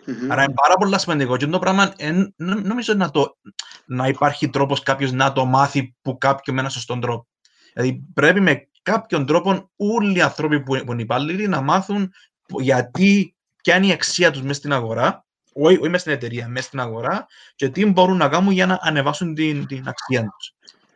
Μμμ. 0.05 0.31
Άρα 0.31 0.43
είναι 0.43 0.53
πάρα 0.53 0.75
πολύ 0.75 0.99
σημαντικό 0.99 1.37
και 1.37 1.47
το 1.47 1.59
πράγμα 1.59 1.93
εν, 1.97 2.33
νο- 2.35 2.59
νομίζω 2.61 2.93
να, 2.93 3.09
το, 3.11 3.37
να 3.85 4.07
υπάρχει 4.07 4.49
τρόπος 4.49 4.83
κάποιος 4.83 5.11
να 5.11 5.33
το 5.33 5.45
μάθει 5.45 5.95
που 6.01 6.17
κάποιον 6.17 6.55
με 6.55 6.61
έναν 6.61 6.71
σωστό 6.73 6.99
τρόπο. 6.99 7.27
Δηλαδή 7.73 8.03
πρέπει 8.13 8.39
με 8.39 8.67
κάποιον 8.81 9.25
τρόπο 9.25 9.71
όλοι 9.75 10.17
οι 10.17 10.21
άνθρωποι 10.21 10.63
που, 10.63 10.83
που 10.85 10.91
είναι 10.91 11.01
υπάλληλοι 11.01 11.47
να 11.47 11.61
μάθουν 11.61 12.13
που- 12.47 12.61
γιατί, 12.61 13.35
ποια 13.63 13.75
είναι 13.75 13.87
η 13.87 13.91
αξία 13.91 14.31
τους 14.31 14.41
μέσα 14.41 14.53
στην 14.53 14.73
αγορά, 14.73 15.25
όχι, 15.53 15.77
όχι 15.77 15.89
μέσα 15.89 15.97
στην 15.97 16.11
εταιρεία, 16.11 16.47
μέσα 16.47 16.67
στην 16.67 16.79
αγορά 16.79 17.27
και 17.55 17.69
τι 17.69 17.85
μπορούν 17.85 18.17
να 18.17 18.29
κάνουν 18.29 18.51
για 18.51 18.65
να 18.65 18.79
ανεβάσουν 18.81 19.35
την, 19.35 19.67
την 19.67 19.87
αξία 19.87 20.33
τους. 20.37 20.53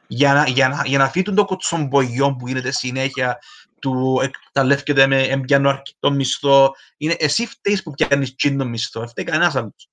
Για 0.07 0.34
να, 0.34 0.48
για 0.48 0.68
να, 0.68 0.82
για 0.86 0.98
να 0.98 1.10
φύγουν 1.10 1.36
το 1.36 1.45
κοτσομπογιό 1.45 2.36
που 2.36 2.48
γίνεται 2.48 2.72
συνέχεια 2.72 3.40
του 3.80 4.22
εκμεταλλεύκεται 4.23 5.07
με 5.07 5.23
εμπιάνο 5.23 5.69
αρκετό 5.69 6.11
μισθό. 6.11 6.76
Είναι 6.98 7.15
εσύ 7.19 7.48
φταίεις 7.48 7.84
που 7.84 7.91
πιάνεις 7.91 8.36
τσίντο 8.36 8.65
μισθό, 8.65 8.99
δεν 8.99 9.10
φταίει 9.10 9.26
κανένας 9.26 9.56
άλλος. 9.56 9.90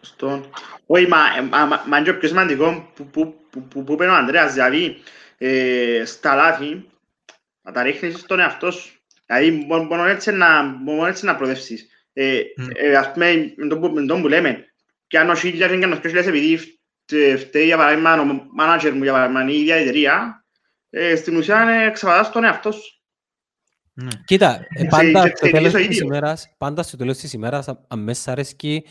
Σωστό. 0.00 0.50
Όχι, 0.86 1.08
μα, 1.08 1.18
ε, 1.36 1.42
μα, 1.42 1.64
μα, 1.64 1.84
μα 1.86 1.96
είναι 1.96 2.06
και 2.06 2.12
πιο 2.12 2.28
σημαντικό 2.28 2.90
που, 2.94 3.06
που, 3.06 3.34
που, 3.50 3.62
που, 3.68 3.84
που 3.84 3.92
είπε 3.92 4.06
ο 4.06 4.14
Ανδρέας, 4.14 4.52
δηλαδή 4.52 5.02
ε, 5.38 6.02
στα 6.04 6.34
λάθη 6.34 6.88
να 7.62 7.72
τα 7.72 7.82
ρίχνεις 7.82 8.18
στον 8.18 8.40
εαυτό 8.40 8.70
σου. 8.70 8.98
Δηλαδή 9.26 9.50
μόνο, 9.50 9.82
μόνο, 9.82 10.04
έτσι, 10.04 10.32
να, 10.32 10.62
μόνο 10.62 11.06
έτσι 11.06 11.24
να 11.24 11.36
προοδεύσεις. 11.36 11.88
Ε, 12.16 12.40
Μμ. 12.56 12.66
ε, 12.74 12.96
ας 12.96 13.12
πούμε, 13.12 13.52
με 13.56 13.66
το, 13.68 13.78
που- 13.78 13.88
με 13.90 14.06
το 14.06 14.20
που 14.20 14.28
λέμε, 14.28 14.64
και 15.06 15.18
αν 15.18 15.30
ο 15.30 15.34
χίλιας 15.34 15.70
και 15.70 15.84
αν 15.84 15.92
ο 15.92 15.96
χίλιας 16.00 16.26
επειδή 16.26 16.56
φτε- 16.56 17.38
φταίει 17.38 17.64
για 17.64 17.76
παράδειγμα 17.76 18.20
ο 18.20 18.24
manager 18.60 18.90
μου 18.94 19.02
για 19.02 19.12
παράδειγμα 19.12 19.50
η 19.50 19.58
ίδια 19.60 19.78
η 19.78 19.82
εταιρεία, 19.82 20.44
ε, 20.90 21.16
στην 21.16 21.36
ουσία 21.36 21.68
ε, 21.68 21.86
εξαπατάς 21.86 22.30
τον 22.32 22.44
εαυτό 22.44 22.72
σου. 22.72 23.02
Ναι. 23.92 24.08
Κοίτα, 24.24 24.66
ε, 24.68 24.78
Σε- 24.80 24.86
πάντα 24.86 25.20
σε 25.22 25.28
στο 25.36 25.46
τέλος 25.50 25.64
εξαιρετήσω 25.64 25.76
της 25.76 25.86
ίδιο. 25.96 26.06
ημέρας, 26.06 26.54
πάντα 26.58 26.82
στο 26.82 26.96
τέλος 26.96 27.18
της 27.18 27.32
ημέρας, 27.32 27.68
α- 27.68 27.80
αν 27.88 27.98
μέσα 28.02 28.20
σ' 28.22 28.28
αρέσκει, 28.28 28.84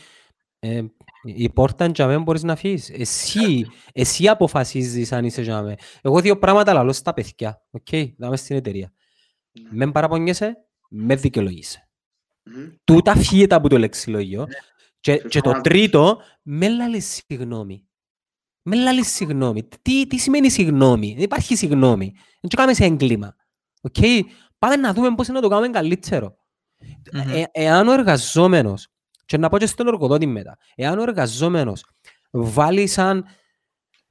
ε, 0.58 0.82
η 1.24 1.50
πόρτα 1.52 1.86
για 1.86 2.06
μένα 2.06 2.18
μπορείς 2.18 2.42
να 2.42 2.56
φύγεις. 2.56 2.90
Εσύ, 2.90 3.66
εσύ 3.92 4.28
αποφασίζεις 4.28 5.12
αν 5.12 5.24
είσαι 5.24 5.42
για 5.42 5.62
μένα. 5.62 5.78
Εγώ 6.02 6.20
δύο 6.20 6.38
πράγματα 6.38 6.72
λαλώ 6.72 6.92
στα 6.92 7.14
παιδιά, 7.14 7.62
οκ, 7.70 7.86
δαμέ 8.18 8.36
στην 8.36 8.56
εταιρεία. 8.56 8.92
Μεν 9.70 9.92
παραπονιέσαι, 9.92 10.56
μεν 10.90 11.14
δικαιολογείσαι. 11.14 11.88
Μμμ. 12.44 12.68
Τούτα 12.84 13.16
φύγεται 13.16 13.54
από 13.54 13.68
το 13.68 13.78
λεξιλόγιο. 13.78 14.46
Και, 15.00 15.16
και 15.16 15.22
το 15.22 15.28
Συμφωνώ. 15.30 15.60
τρίτο, 15.60 16.20
μεν 16.42 16.68
λαλείς 16.68 17.22
συγγνώμη. 17.26 17.88
Μεν 18.62 18.76
λαλείς 18.76 19.08
συγγνώμη. 19.14 19.68
Τι, 19.82 20.06
τι 20.06 20.18
σημαίνει 20.18 20.50
συγγνώμη. 20.50 21.12
Δεν 21.14 21.22
υπάρχει 21.22 21.56
συγγνώμη. 21.56 22.12
Δεν 22.40 22.50
έκαμες 22.50 22.84
έγκλημα. 22.84 23.36
Οκ; 23.82 23.96
Πάμε 24.58 24.76
να 24.76 24.92
δούμε 24.92 25.14
πώς 25.14 25.28
να 25.28 25.40
το 25.40 25.48
κάνουμε 25.48 25.68
καλύτερο. 25.68 26.36
Μμμ. 27.12 27.30
Ε, 27.34 27.44
εάν 27.52 27.88
ο 27.88 27.92
εργαζόμενος, 27.92 28.88
και 29.26 29.38
να 29.38 29.48
πω 29.48 29.58
και 29.58 29.66
στον 29.66 29.86
εργοδότη 29.86 30.26
μετά, 30.26 30.58
εάν 30.74 30.98
ο 30.98 31.02
εργαζόμενος 31.02 31.84
βάλει 32.30 32.86
σαν, 32.86 33.24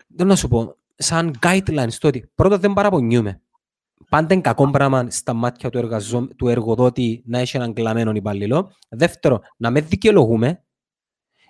εν 0.07 0.27
να 0.27 0.35
σου 0.35 0.47
πω, 0.47 0.75
σαν 0.95 1.39
guidelines 1.41 1.93
το 1.99 2.07
ότι 2.07 2.31
πρώτα 2.35 2.57
δεν 2.57 2.73
παραπονιούμε. 2.73 3.41
Πάντα 4.13 4.33
είναι 4.33 4.41
κακό 4.41 4.71
πράγμα 4.71 5.09
στα 5.09 5.33
μάτια 5.33 5.69
του, 5.69 5.77
εργαζό, 5.77 6.27
του 6.27 6.47
εργοδότη 6.47 7.23
να 7.25 7.39
έχει 7.39 7.57
έναν 7.57 7.73
κλαμμένο 7.73 8.11
υπαλλήλο. 8.11 8.75
Δεύτερο, 8.89 9.41
να 9.57 9.71
μεν 9.71 9.81
δικαιολογούμε. 9.81 10.63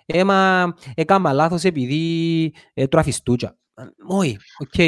Ε, 0.06 0.24
μα 0.24 0.74
έκανα 0.94 1.32
λάθος 1.32 1.64
επειδή 1.64 2.54
ε, 2.74 2.86
τρώα 2.86 3.02
φιστούτσα. 3.02 3.58
Ε, 3.74 3.82
Όχι, 4.06 4.38
οκ. 4.58 4.78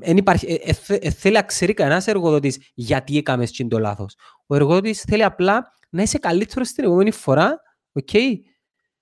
Εν 0.00 0.16
υπάρχει, 0.16 0.46
ε, 0.46 0.54
ε, 0.54 0.72
θε- 0.72 1.04
ε, 1.04 1.10
θέλει 1.10 1.34
να 1.34 1.42
ξέρει 1.42 1.74
κανένας 1.74 2.06
εργοδότης 2.06 2.70
γιατί 2.74 3.16
έκαμε 3.16 3.42
εκείνο 3.42 3.68
το 3.68 3.78
λάθος. 3.78 4.16
Ο 4.46 4.54
εργοδότης 4.54 5.00
θέλει 5.00 5.24
απλά 5.24 5.72
να 5.90 6.02
είσαι 6.02 6.18
καλύτερος 6.18 6.72
την 6.72 6.84
επόμενη 6.84 7.10
φορά. 7.10 7.60
Οκ. 7.92 8.04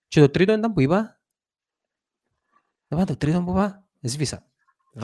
Και 0.09 0.21
το 0.21 0.29
τρίτο 0.31 0.53
ήταν 0.53 0.73
που 0.73 0.81
είπα. 0.81 1.21
Δεν 2.89 3.07
το 3.07 3.17
τρίτο 3.17 3.43
που 3.43 3.51
είπα. 3.51 3.85
Σβήσα. 4.01 4.47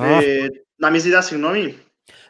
Α, 0.00 0.06
Ε, 0.06 0.48
να 0.76 0.90
μην 0.90 1.00
ζητάς 1.00 1.26
συγγνώμη. 1.26 1.74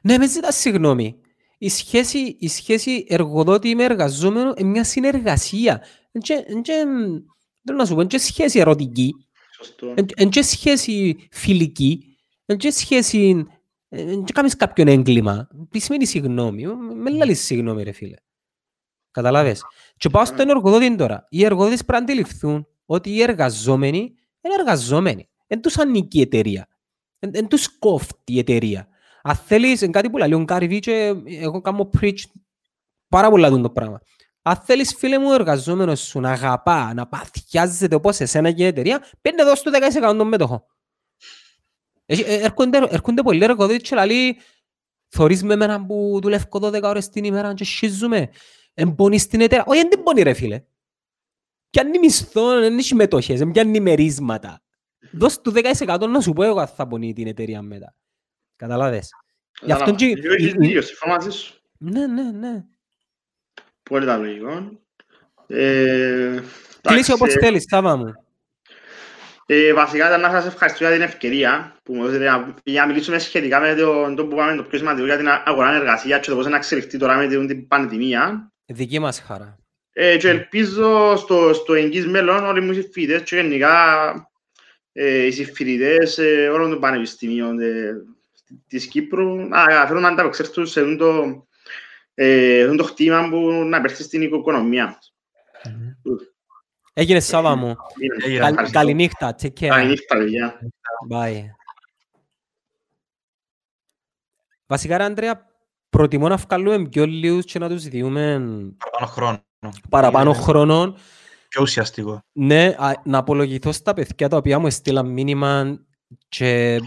Ναι, 0.02 0.18
μες 0.18 0.30
ζητάς 0.30 0.56
συγγνώμη. 0.56 1.16
Η 1.58 1.68
σχέση, 1.68 2.36
η 2.38 2.48
σχέση 2.48 3.04
εργοδότη 3.08 3.74
με 3.74 3.84
εργαζόμενο 3.84 4.52
είναι 4.56 4.68
μια 4.68 4.84
συνεργασία. 4.84 5.82
Εν 6.12 6.20
και- 6.20 6.44
εν 6.46 6.62
και- 6.62 6.84
Δεν 7.62 7.76
να 7.76 7.84
σου 7.84 7.94
πω, 7.94 8.00
είναι 8.00 8.08
και 8.08 8.18
σχέση 8.18 8.58
ερωτική, 8.58 9.12
Σωστό. 9.56 9.92
εν- 9.96 10.06
εν 10.16 10.28
και 10.30 10.42
σχέση 10.42 11.16
φιλική, 11.30 12.16
εν 12.46 12.56
και 12.56 12.70
σχέση... 12.70 13.46
Εν 13.88 14.24
και 14.24 14.32
κάνεις 14.32 14.56
κάποιον 14.56 14.88
έγκλημα. 14.88 15.48
Τι 15.70 15.78
σημαίνει 15.78 16.06
συγγνώμη; 16.06 16.66
Με- 16.66 16.94
Με 16.94 17.10
λάλεις 17.10 17.44
συγγνώμη 17.44 17.82
ρε 17.82 17.92
φίλε. 17.92 18.16
Καταλάβες. 19.10 19.62
Και 19.96 20.08
πάω 20.08 20.24
στον 20.24 20.48
εργοδότη 20.48 20.96
τώρα. 20.96 21.26
Οι 21.28 21.44
εργοδότες 21.44 21.84
πρέπει 21.84 22.04
να 22.04 22.12
αντιληφθούν 22.12 22.66
ότι 22.86 23.10
οι 23.10 23.22
εργαζόμενοι 23.22 23.98
είναι 24.40 24.54
εργαζόμενοι. 24.58 25.28
Εν 25.46 25.60
τους 25.60 25.78
ανήκει 25.78 26.18
η 26.18 26.20
εταιρεία. 26.20 26.68
Εν, 27.18 27.30
εν 27.34 27.48
τους 27.48 27.78
κόφτει 27.78 28.32
η 28.32 28.38
εταιρεία. 28.38 28.88
Αν 29.26 29.34
θέλεις, 29.36 29.80
είναι 29.80 29.90
κάτι 29.90 30.10
που 30.10 30.16
λέει 30.18 30.32
ο 30.32 30.42
Γκάρι 30.42 30.66
Βί 30.66 30.78
και 30.78 31.14
εγώ 31.26 31.60
κάνω 31.60 31.90
preach 32.00 32.18
πάρα 33.08 33.30
πολλά 33.30 33.50
το 33.50 33.70
πράγμα. 33.70 34.00
Αν 34.42 34.56
θέλεις 34.56 34.94
φίλε 34.94 35.18
μου 35.18 35.28
ο 35.28 35.34
εργαζόμενος 35.34 36.00
σου 36.00 36.20
να 36.20 36.30
αγαπά, 36.30 36.94
να 36.94 37.06
παθιάζεται 37.06 37.94
όπως 37.94 38.20
εσένα 38.20 38.52
και 38.52 38.62
η 38.62 38.66
εταιρεία, 38.66 39.04
πέντε 39.20 39.44
δώσ' 39.44 39.62
του 39.62 39.70
10% 39.70 40.16
των 40.16 40.28
μέτοχο. 40.28 40.66
Έχει- 42.06 42.22
ε, 42.26 42.34
Έρχονται, 42.34 42.78
έρχονται 42.90 43.22
πολλοί 43.22 43.44
εργοδότες 43.44 43.88
και 43.88 43.94
λαλεί 43.94 44.36
θωρείς 45.08 45.42
με 45.42 45.52
εμένα 45.54 45.86
που 45.86 46.18
δουλεύω 46.22 46.58
12 46.60 46.82
ώρες 46.82 47.08
την 47.08 47.24
ημέρα 47.24 47.54
και 47.54 47.64
σχίζουμε. 47.64 48.28
Εμπονείς 48.74 49.22
στην 49.22 49.40
εταιρεία. 49.40 49.64
Όχι, 49.66 49.80
δεν 49.88 50.02
πονεί 50.02 50.22
ρε 50.22 50.32
φίλε. 50.32 50.64
Πιάνει 51.70 51.98
μισθό, 51.98 52.60
δεν 52.60 52.78
έχει 52.78 52.94
μετοχές, 52.94 53.38
δεν 53.38 53.50
πιάνει 53.50 53.80
μερίσματα. 53.80 54.62
Δώσ' 55.12 55.40
του 55.40 55.50
10% 55.50 56.06
να 56.08 56.20
σου 56.20 56.32
πω 56.32 56.42
εγώ 56.42 56.60
αν 56.60 56.66
θα 56.66 56.86
πονεί 56.86 57.12
την 57.12 57.26
εταιρεία 57.26 57.62
μετά. 57.62 57.94
Καταλάβες. 58.56 59.08
Γι' 59.60 59.72
αυτό 59.72 59.94
και- 59.94 60.14
Κατάλαβα. 60.14 60.34
Έχεις 60.34 60.52
δίκιο, 60.52 60.82
συμφωνώ 60.82 61.14
μαζί 61.14 61.30
σου. 61.30 61.54
Ναι, 61.78 62.06
ναι, 62.06 62.22
ναι. 62.30 62.64
Πολύ 63.82 64.06
τα 64.06 64.16
λογικό. 64.16 64.80
Ε, 65.46 66.28
Κλείσει 66.28 66.42
εντάξει, 66.82 67.12
όπως 67.12 67.34
ε, 67.34 67.38
θέλεις, 67.38 67.64
Σάβα 67.68 67.96
μου. 67.96 68.12
Ε, 69.46 69.72
βασικά 69.72 70.06
ήταν 70.06 70.20
να 70.20 70.30
σας 70.30 70.46
ευχαριστώ 70.46 70.84
για 70.84 70.92
την 70.92 71.02
ευκαιρία 71.02 71.76
που 71.82 71.94
μου 71.94 72.02
δώσετε 72.04 72.24
να- 72.24 72.54
για 72.64 72.80
να 72.80 72.86
μιλήσουμε 72.86 73.18
σχετικά 73.18 73.60
με 73.60 73.74
το, 73.74 74.14
το 74.14 74.26
που 74.26 74.36
πάμε 74.36 74.56
το 74.56 74.62
πιο 74.62 74.78
σημαντικό 74.78 75.06
για 75.06 75.16
την 75.16 75.28
αγορά 75.44 75.74
εργασία 75.74 76.18
και 76.18 76.30
το 76.30 76.36
πώς 76.36 76.46
να 76.46 76.56
εξελιχθεί 76.56 76.98
τώρα 76.98 77.16
με 77.16 77.26
την- 77.28 77.46
την 77.46 77.66
πανδημία. 77.66 78.52
Δική 78.66 78.98
μας 78.98 79.20
χαρά. 79.20 79.58
Ε, 79.92 80.16
και 80.16 80.28
ελπίζω 80.28 81.16
στο, 81.16 81.52
στο 81.52 81.74
εγγύς 81.74 82.06
μέλλον 82.06 82.44
όλοι 82.44 82.60
μου 82.60 82.70
οι 82.70 82.74
συμφοιτητές 82.74 83.22
και 83.22 83.36
γενικά 83.36 84.12
ε, 84.92 85.26
οι 85.26 85.30
συμφοιτητές 85.30 86.18
ε, 86.18 86.48
όλων 86.48 86.70
των 86.70 86.80
πανεπιστημίων 86.80 87.58
ε, 87.60 87.92
της 88.66 88.86
Κύπρου 88.86 89.34
να 89.48 89.64
καταφέρουν 89.64 90.02
να 90.02 90.08
ανταπεξέλθουν 90.08 90.66
σε 90.66 90.80
αυτό 90.80 90.96
το, 90.96 91.46
ε, 92.14 92.62
αυτό 92.64 92.76
το 92.76 92.84
χτήμα 92.84 93.28
που 93.28 93.50
να 93.52 93.80
περθεί 93.80 94.02
στην 94.02 94.22
οικονομία 94.22 94.86
μας. 94.86 95.14
Έγινε 96.92 97.20
Σάβα 97.20 97.54
μου. 97.56 97.74
Έγινε. 98.24 98.38
Καλ- 98.38 98.50
Ευχαριστώ. 98.50 98.78
Καληνύχτα. 98.78 99.34
Take 99.42 99.46
care. 99.46 99.66
Καληνύχτα, 99.66 100.16
παιδιά. 100.16 100.58
Bye. 101.10 101.42
Βασικά, 104.66 104.96
ρε 104.98 105.04
Αντρέα, 105.04 105.46
προτιμώ 105.90 106.28
να 106.28 106.36
βγάλουμε 106.36 106.88
πιο 106.88 107.06
λίγους 107.06 107.44
και 107.44 107.58
να 107.58 107.68
τους 107.68 107.84
διούμε 107.88 108.38
Παραπάνω 108.78 109.06
χρόνο. 109.12 109.42
παραπάνω 109.90 110.30
Είναι 110.30 110.38
χρόνων. 110.42 110.96
Πιο 111.48 111.62
ουσιαστικό. 111.62 112.22
Ναι, 112.32 112.74
α, 112.78 112.92
να 113.04 113.18
απολογηθώ 113.18 113.72
στα 113.72 113.94
παιδιά 113.94 114.28
τα 114.28 114.36
οποία 114.36 114.58
μου 114.58 114.66
έστειλαν 114.66 115.06
μήνυμα 115.10 115.78
και 116.28 116.80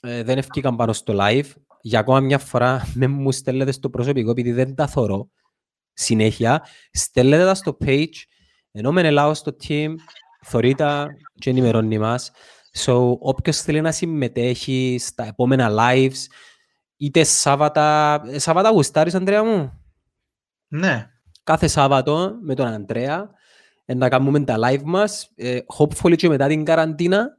ε, 0.00 0.22
δεν 0.22 0.38
ευκήκαν 0.38 0.76
πάνω 0.76 0.92
στο 0.92 1.14
live. 1.20 1.50
Για 1.80 1.98
ακόμα 1.98 2.20
μια 2.20 2.38
φορά 2.38 2.86
με 2.94 3.06
μου 3.06 3.32
στέλνετε 3.32 3.72
στο 3.72 3.90
προσωπικό 3.90 4.30
επειδή 4.30 4.52
δεν 4.52 4.74
τα 4.74 4.86
θωρώ 4.86 5.28
συνέχεια. 5.92 6.64
Στέλνετε 6.92 7.44
τα 7.44 7.54
στο 7.54 7.76
page, 7.84 8.14
ενώ 8.72 8.92
με 8.92 9.00
ελάω 9.00 9.34
στο 9.34 9.56
team, 9.68 9.94
θωρεί 10.44 10.74
τα 10.74 11.06
και 11.34 11.50
ενημερώνει 11.50 11.98
μας. 11.98 12.30
So, 12.78 13.18
όποιος 13.18 13.60
θέλει 13.60 13.80
να 13.80 13.92
συμμετέχει 13.92 14.96
στα 15.00 15.24
επόμενα 15.24 15.70
lives, 15.78 16.26
είτε 16.96 17.24
Σάββατα... 17.24 18.20
ε, 18.26 18.38
Σάββατα 18.38 18.70
γουστάρεις, 18.70 19.14
Ανδρέα 19.14 19.44
μου; 19.44 19.82
Ναι. 20.68 21.10
κάθε 21.42 21.66
Σάββατο 21.66 22.38
με 22.42 22.54
τον 22.54 22.66
Αντρέα 22.66 23.30
ε, 23.84 23.94
να 23.94 24.08
κάνουμε 24.08 24.40
τα 24.40 24.56
live 24.58 24.82
μας. 24.84 25.30
Ε, 25.34 25.58
hopefully 25.78 26.16
και 26.16 26.28
μετά 26.28 26.46
την 26.46 26.64
καραντίνα 26.64 27.37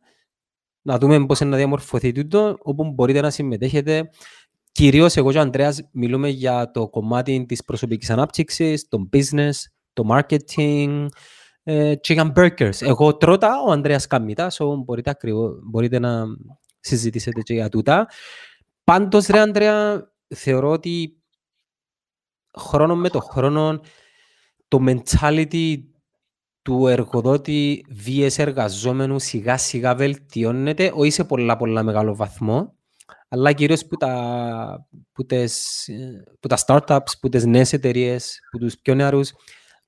να 0.82 0.98
δούμε 0.98 1.26
πώς 1.26 1.40
είναι 1.40 1.50
να 1.50 1.58
διαμορφωθεί 1.58 2.12
τούτο, 2.12 2.58
όπου 2.60 2.92
μπορείτε 2.92 3.22
να 3.22 3.30
συμμετέχετε. 3.30 4.10
Κυρίως 4.72 5.18
εγώ 5.18 5.32
και 5.32 5.38
ο 5.38 5.42
Ανδρέας 5.42 5.90
μιλούμε 5.92 6.30
για 6.30 6.72
το 6.72 6.90
κομμάτι 6.90 7.46
της 7.48 7.64
προσωπικής 7.64 8.10
ανάπτυξης, 8.10 8.88
το 8.88 9.10
business, 9.14 9.52
το 9.94 10.04
marketing 10.12 11.06
ε, 11.64 11.96
και 11.96 12.14
για 12.14 12.32
burgers. 12.36 12.82
Εγώ 12.82 13.18
τρώτα, 13.18 13.62
ο 13.68 13.72
Ανδρέας 13.72 14.08
καμίτα, 14.08 14.52
so 14.52 14.66
μπορείτε, 14.86 15.10
ακριβώς, 15.10 15.60
μπορείτε 15.64 16.00
να 16.00 16.24
συζητήσετε 16.80 17.42
και 17.42 17.54
για 17.54 17.70
τούτα. 17.70 18.08
Πάντως, 18.84 19.28
ρε 19.28 19.40
Ανδρέα, 19.40 20.10
θεωρώ 20.28 20.70
ότι 20.70 21.24
χρόνο 22.58 22.96
με 22.96 23.10
το 23.10 23.20
χρόνο 23.20 23.80
το 24.68 24.80
mentality 24.88 25.78
του 26.70 26.88
εργοδότη 26.88 27.86
βίες 27.90 28.40
εργαζόμενους 28.40 29.24
σιγά 29.24 29.58
σιγά 29.58 29.96
βελτιώνεται, 29.96 30.92
όχι 30.96 31.12
σε 31.12 31.24
πολλά 31.24 31.58
πολλά 31.58 31.84
μεγάλο 31.84 32.16
βαθμό, 32.16 32.74
αλλά 33.28 33.54
κυρίως 33.54 33.86
που 33.86 33.96
τα, 33.96 34.88
που 35.12 35.26
τες, 35.26 35.88
που 36.40 36.48
τα 36.48 36.58
startups, 36.66 37.12
που 37.22 37.30
τις 37.30 37.46
νέες 37.46 37.74
εταιρείες, 37.74 38.40
που 38.52 38.58
τους 38.58 38.78
πιο 38.78 38.94
νεαρούς, 38.94 39.32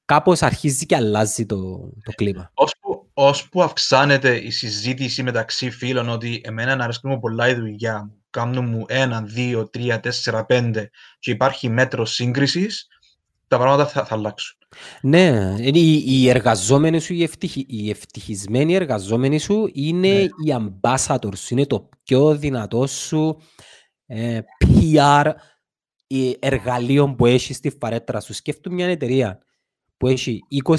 κάπως 0.06 0.42
αρχίζει 0.42 0.86
και 0.86 0.96
αλλάζει 0.96 1.46
το, 1.46 1.58
το 2.04 2.12
κλίμα. 2.16 2.52
Ώσπου, 2.54 3.10
ώσπου 3.14 3.64
αυξάνεται 3.64 4.36
η 4.36 4.52
συζήτηση 4.52 5.24
μεταξύ 5.24 5.70
φίλων 5.72 6.10
ότι 6.10 6.42
εμένα 6.44 6.76
να 6.76 6.84
αρέσκουν 6.84 7.20
πολλά 7.20 7.50
η 7.50 7.54
δουλειά 7.54 8.04
μου, 8.04 8.24
κάνουν 8.30 8.66
μου 8.66 8.86
ένα, 8.88 9.22
δύο, 9.22 9.70
τρία, 9.70 10.00
τέσσερα, 10.00 10.46
πέντε 10.46 10.90
και 11.20 11.32
υπάρχει 11.32 11.70
μέτρο 11.70 12.06
σύγκρισης, 12.06 12.88
τα 13.48 13.58
πράγματα 13.58 13.88
θα, 13.88 14.06
θα 14.06 14.16
αλλάξουν. 14.16 14.60
Ναι, 15.02 15.56
οι, 15.60 16.04
οι 16.06 16.30
εργαζόμενοι 16.30 17.00
σου, 17.00 17.14
οι, 17.14 17.24
ευτυχι, 17.24 17.66
οι 17.70 17.90
ευτυχισμένοι 17.90 18.74
εργαζόμενοι 18.74 19.38
σου 19.38 19.70
είναι 19.74 20.08
Ναι. 20.08 20.22
οι 20.22 20.56
ambassadors 20.82 21.36
σου, 21.38 21.54
είναι 21.54 21.66
το 21.66 21.90
πιο 22.04 22.36
δυνατό 22.36 22.88
σου 22.88 23.38
ε, 24.06 24.40
PR 24.66 25.32
ε, 26.08 26.32
εργαλείο 26.40 27.16
που 27.16 27.26
έχεις 27.26 27.56
στη 27.56 27.78
φαρέτρα 27.80 28.20
σου. 28.20 28.34
Σκέφτομαι 28.34 28.76
μια 28.76 28.88
εταιρεία 28.88 29.40
που 29.98 30.08
έχει 30.08 30.40
20 30.64 30.76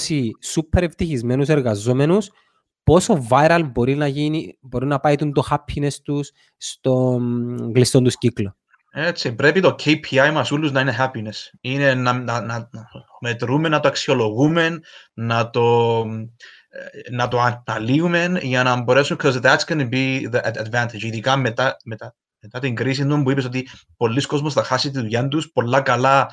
super 0.55 0.83
ευτυχισμένους 0.83 1.49
εργαζόμενους, 1.49 2.31
πόσο 2.83 3.27
viral 3.31 3.69
μπορεί 3.73 3.95
να 3.95 4.07
γίνει, 4.07 4.59
μπορεί 4.61 4.87
να 4.87 5.01
πάει 5.01 5.17
το 5.17 5.43
happiness 5.51 5.95
τους 6.03 6.31
στο 6.57 7.19
μ, 7.21 7.71
κλειστό 7.73 8.03
τους 8.03 8.19
κύκλο. 8.19 8.57
Έτσι, 8.95 9.35
πρέπει 9.35 9.61
το 9.61 9.77
KPI 9.85 10.31
μας 10.33 10.51
όλους 10.51 10.73
να 10.73 10.81
είναι 10.81 10.97
happiness. 10.99 11.51
Είναι 11.61 11.95
να, 11.95 12.13
να, 12.13 12.41
να, 12.41 12.69
να 12.71 12.89
μετρούμε, 13.21 13.69
να 13.69 13.81
το 13.81 13.89
αξιολογούμε, 13.89 14.81
να 15.15 15.51
το, 15.51 15.99
ε, 16.69 17.11
να 17.11 17.29
το 17.29 17.41
αναλύουμε 17.41 18.39
για 18.43 18.63
να 18.63 18.83
μπορέσουμε, 18.83 19.19
because 19.23 19.41
that's 19.41 19.65
going 19.67 19.79
to 19.79 19.89
be 19.89 20.31
the 20.31 20.41
ad- 20.41 20.67
advantage. 20.67 21.03
Ειδικά 21.03 21.37
μετά, 21.37 21.77
μετά, 21.85 22.15
μετά 22.41 22.59
την 22.59 22.75
κρίση 22.75 23.07
του 23.07 23.23
που 23.23 23.31
είπες 23.31 23.45
ότι 23.45 23.69
πολλοί 23.97 24.23
κόσμος 24.23 24.53
θα 24.53 24.63
χάσει 24.63 24.91
τη 24.91 24.99
δουλειά 24.99 25.29
τους, 25.29 25.51
πολλά 25.53 25.81
καλά 25.81 26.31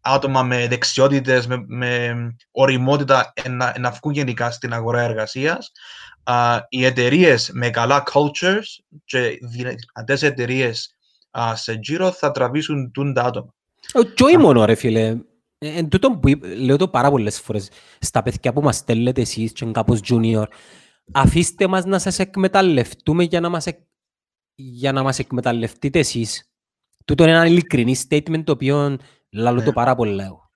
άτομα 0.00 0.42
με 0.42 0.68
δεξιότητες, 0.68 1.46
με, 1.46 1.64
με 1.66 2.16
οριμότητα 2.50 3.32
ε, 3.34 3.48
να, 3.48 3.74
να 3.78 3.90
βγουν 3.90 4.12
γενικά 4.12 4.50
στην 4.50 4.72
αγορά 4.72 5.00
εργασίας. 5.00 5.72
Α, 6.22 6.58
οι 6.68 6.84
εταιρείες 6.84 7.50
με 7.52 7.70
καλά 7.70 8.02
cultures 8.12 8.98
και 9.04 9.38
δυνατές 9.42 10.22
εταιρείες 10.22 10.96
σε 11.54 11.78
γύρο 11.82 12.10
θα 12.12 12.30
τραβήσουν 12.30 12.90
τούν 12.92 13.12
τα 13.12 13.22
άτομα. 13.22 13.54
Ε, 13.92 14.00
Και 14.14 14.22
όχι 14.24 14.36
μόνο 14.38 14.64
ρε 14.64 14.74
φίλε, 14.74 15.16
Ε, 15.58 15.68
εν 15.78 15.88
τούτο 15.88 16.10
που 16.10 16.28
είπ- 16.28 16.44
λέω 16.44 16.76
το 16.76 16.88
πάρα 16.88 17.10
πολλές 17.10 17.40
φορές 17.40 17.70
στα 18.00 18.22
παιδιά 18.22 18.52
που 18.52 18.60
μας 18.60 18.76
στέλνετε 18.76 19.20
εσείς 19.20 19.52
και 19.52 19.64
κάπως 19.72 20.00
junior, 20.10 20.44
αφήστε 21.12 21.66
μας 21.66 21.84
να 21.84 21.98
σας 21.98 22.18
εκμεταλλευτούμε 22.18 23.24
για 23.24 23.40
να 23.40 23.48
μας, 23.48 23.66
εκ... 23.66 23.78
για 24.54 24.92
να 24.92 25.02
μας 25.02 25.18
εκμεταλλευτείτε 25.18 25.98
εσείς. 25.98 26.50
Τούτο 27.04 27.22
είναι 27.22 27.32
ένα 27.32 27.46
ειλικρινή 27.46 27.94
statement 28.08 28.42
το 28.44 28.52
οποίο 28.52 28.96
λαλώ 29.32 29.58
Ναι. 29.58 29.64
το 29.64 29.72
πάρα 29.72 29.94
πολλά 29.94 30.24
εγώ. 30.24 30.50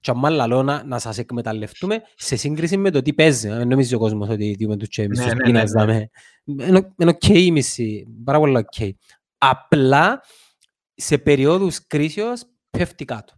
Και 0.00 0.10
άμα 0.10 0.30
λαλώ 0.30 0.62
να, 0.62 0.84
να 0.84 0.98
σας 0.98 1.18
εκμεταλλευτούμε 1.18 2.02
σε 2.16 2.36
σύγκριση 2.36 2.76
με 2.76 2.90
το 2.90 3.02
τι 3.02 3.14
παίζει. 3.14 3.48
Δεν 3.48 3.68
νομίζει 3.68 3.94
ο 3.94 3.98
κόσμος 3.98 4.28
ότι 4.28 4.56
δούμε 4.60 4.76
τους 4.76 4.88
και 4.88 5.02
εμείς 5.02 5.18
Ναι, 5.18 5.24
τους 5.24 5.34
ναι, 5.34 5.42
πίνας, 5.42 5.70
ναι, 5.72 5.84
ναι. 5.84 5.92
δάμε. 5.92 6.10
Είναι 6.68 6.92
είναι 6.98 7.10
οκ 7.10 7.28
η 7.28 7.50
μισή, 7.50 8.06
πάρα 8.24 8.38
πολλά 8.38 8.58
οκ. 8.58 8.88
Απλά 9.44 10.22
σε 10.94 11.18
περίοδους 11.18 11.86
κρίσεως 11.86 12.44
πέφτει 12.70 13.04
κάτω. 13.04 13.34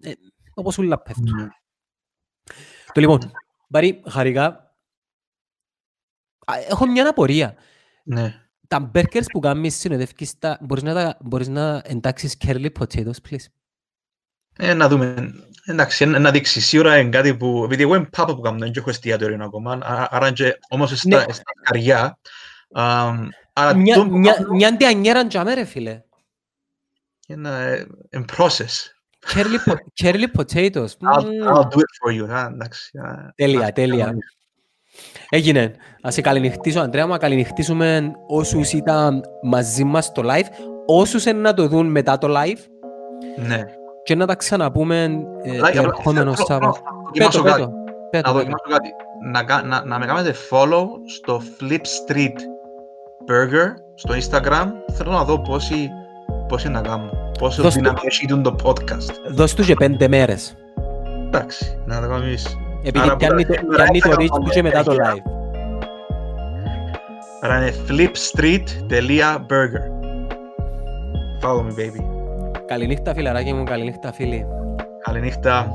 Ε, 0.00 0.12
όπως 0.54 0.78
όλα 0.78 1.02
πέφτουν. 1.02 1.34
Ναι. 1.36 1.48
Το 2.92 3.00
λοιπόν, 3.00 3.32
Μπαρί, 3.68 4.02
χαρικά, 4.08 4.44
α, 6.46 6.54
έχω 6.68 6.86
μια 6.86 7.08
απορία. 7.08 7.56
Ναι. 8.04 8.46
Τα 8.68 8.80
μπέρκερς 8.80 9.26
που 9.26 9.38
κάνεις 9.40 9.74
συνοδεύκεις, 9.74 10.38
τα, 10.38 10.58
μπορείς, 10.60 10.82
να 10.82 10.94
τα, 10.94 11.16
μπορείς 11.20 11.48
να 11.48 11.82
εντάξεις 11.84 12.36
curly 12.40 12.70
potatoes, 12.78 13.16
please; 13.28 13.44
Ε, 14.56 14.74
να 14.74 14.88
δούμε. 14.88 15.32
Εντάξει, 15.64 16.06
να 16.06 16.30
δείξει 16.30 16.60
σίγουρα 16.60 16.98
είναι 16.98 17.10
κάτι 17.10 17.36
που... 17.36 17.64
Επειδή 17.64 17.82
εγώ 17.82 17.94
είμαι 17.94 18.08
πάπα 18.16 18.34
που 18.34 18.40
κάνω, 18.40 18.58
δεν 18.58 18.72
έχω 18.76 18.90
εστιατόριο 18.90 19.44
ακόμα, 19.44 19.72
α- 19.72 20.08
άρα 20.10 20.32
και 20.32 20.58
όμως 20.68 20.90
Ναι. 20.90 20.96
στα, 21.20 21.32
στα 21.32 21.52
καριά. 21.62 22.18
Αμ, 22.72 23.28
Άρα 23.52 23.74
Μια, 23.76 23.94
το 23.94 24.06
που 24.06 24.18
μια, 24.18 24.32
κάνω 24.32 24.52
μια 24.52 24.68
αντιανιέρα 24.68 25.26
τζαμέ, 25.26 25.54
ρε 25.54 25.64
φίλε. 25.64 26.02
είναι 27.26 27.48
ε, 27.48 27.84
in 28.18 28.24
process. 28.36 28.90
Curly, 29.34 29.70
po- 29.70 29.76
curly 30.02 30.26
potatoes. 30.38 30.92
I'll, 31.14 31.24
Μμμ. 31.24 31.48
I'll 31.54 31.62
do 31.62 31.78
it 31.78 31.92
for 32.02 32.20
you. 32.22 32.30
Α, 32.30 32.46
Εντάξει. 32.52 32.98
α, 32.98 33.32
Τέλεια, 33.34 33.66
α, 33.66 33.72
τέλεια. 33.72 34.14
Έγινε. 35.28 35.74
Ας 36.02 36.14
σε 36.14 36.20
καληνυχτήσω, 36.20 36.80
Αντρέα, 36.80 37.06
μα 37.06 37.18
καληνυχτήσουμε 37.18 38.12
όσους 38.28 38.72
ήταν 38.72 39.22
μαζί 39.42 39.84
μας 39.84 40.04
στο 40.04 40.22
live, 40.24 40.46
όσους 40.86 41.24
είναι 41.24 41.40
να 41.40 41.54
το 41.54 41.68
δουν 41.68 41.86
μετά 41.86 42.18
το 42.18 42.28
live 42.40 42.58
Ναι. 43.46 43.62
και 44.04 44.14
να 44.14 44.26
τα 44.26 44.34
ξαναπούμε 44.34 45.04
ε, 45.42 45.50
Like, 45.56 45.60
το 45.60 45.66
απλά 45.66 45.80
ερχόμενο 45.82 46.34
θέλω- 46.34 46.46
Σάββατο. 46.46 46.72
θέλω 46.72 46.94
να 46.96 47.02
δοκιμάσω 47.04 47.42
Πέτω, 47.42 47.54
κάτι. 47.56 47.60
πέτω. 47.62 47.72
Πέτω, 48.10 48.28
Να 48.28 48.32
πέτω. 48.32 48.32
δοκιμάσω 48.32 48.64
κάτι. 48.68 48.88
Να, 49.30 49.44
κα- 49.44 49.62
να, 49.62 49.84
να 49.84 49.98
με 49.98 50.06
κάνετε 50.06 50.34
follow 50.50 50.86
στο 51.16 51.42
Flip 51.60 51.80
Street 51.80 52.36
Burger 53.28 53.68
στο 53.94 54.14
Instagram. 54.14 54.66
Θέλω 54.92 55.10
να 55.10 55.24
δω 55.24 55.38
πόσοι, 55.40 55.88
πόσοι 56.48 56.68
να 56.68 56.80
κάνω. 56.80 57.10
Πόσο 57.38 57.62
Δώσ' 57.62 57.74
του- 57.74 57.80
δύναμη 57.80 57.98
έχει 58.02 58.26
τούτο 58.26 58.54
το 58.54 58.68
podcast. 58.70 59.32
Δώσ' 59.34 59.54
του 59.54 59.62
και 59.62 59.74
πέντε 59.74 60.08
μέρες. 60.08 60.56
Εντάξει, 61.26 61.78
να 61.86 61.94
το 62.00 62.06
κάνουμε 62.08 62.26
εμείς. 62.26 62.56
Επειδή 62.84 62.98
Άρα, 63.06 63.16
πιάνει 63.16 63.44
το, 63.46 63.52
σήμερα 63.52 63.82
πιάνει 63.82 64.00
το 64.00 64.08
έφερα 64.08 64.22
reach 64.26 64.44
του 64.44 64.50
και 64.50 64.62
μετά 64.62 64.82
το 64.82 64.94
παντού. 64.94 65.18
live. 65.18 65.22
Άρα 67.40 67.56
είναι 67.56 67.72
flipstreet.burger. 67.88 69.84
Follow 71.42 71.62
me, 71.62 71.72
baby. 71.80 72.04
Καληνύχτα 72.66 73.14
φιλαράκι 73.14 73.52
μου, 73.52 73.64
καληνύχτα 73.64 74.12
φίλοι. 74.12 74.46
Καληνύχτα. 75.04 75.72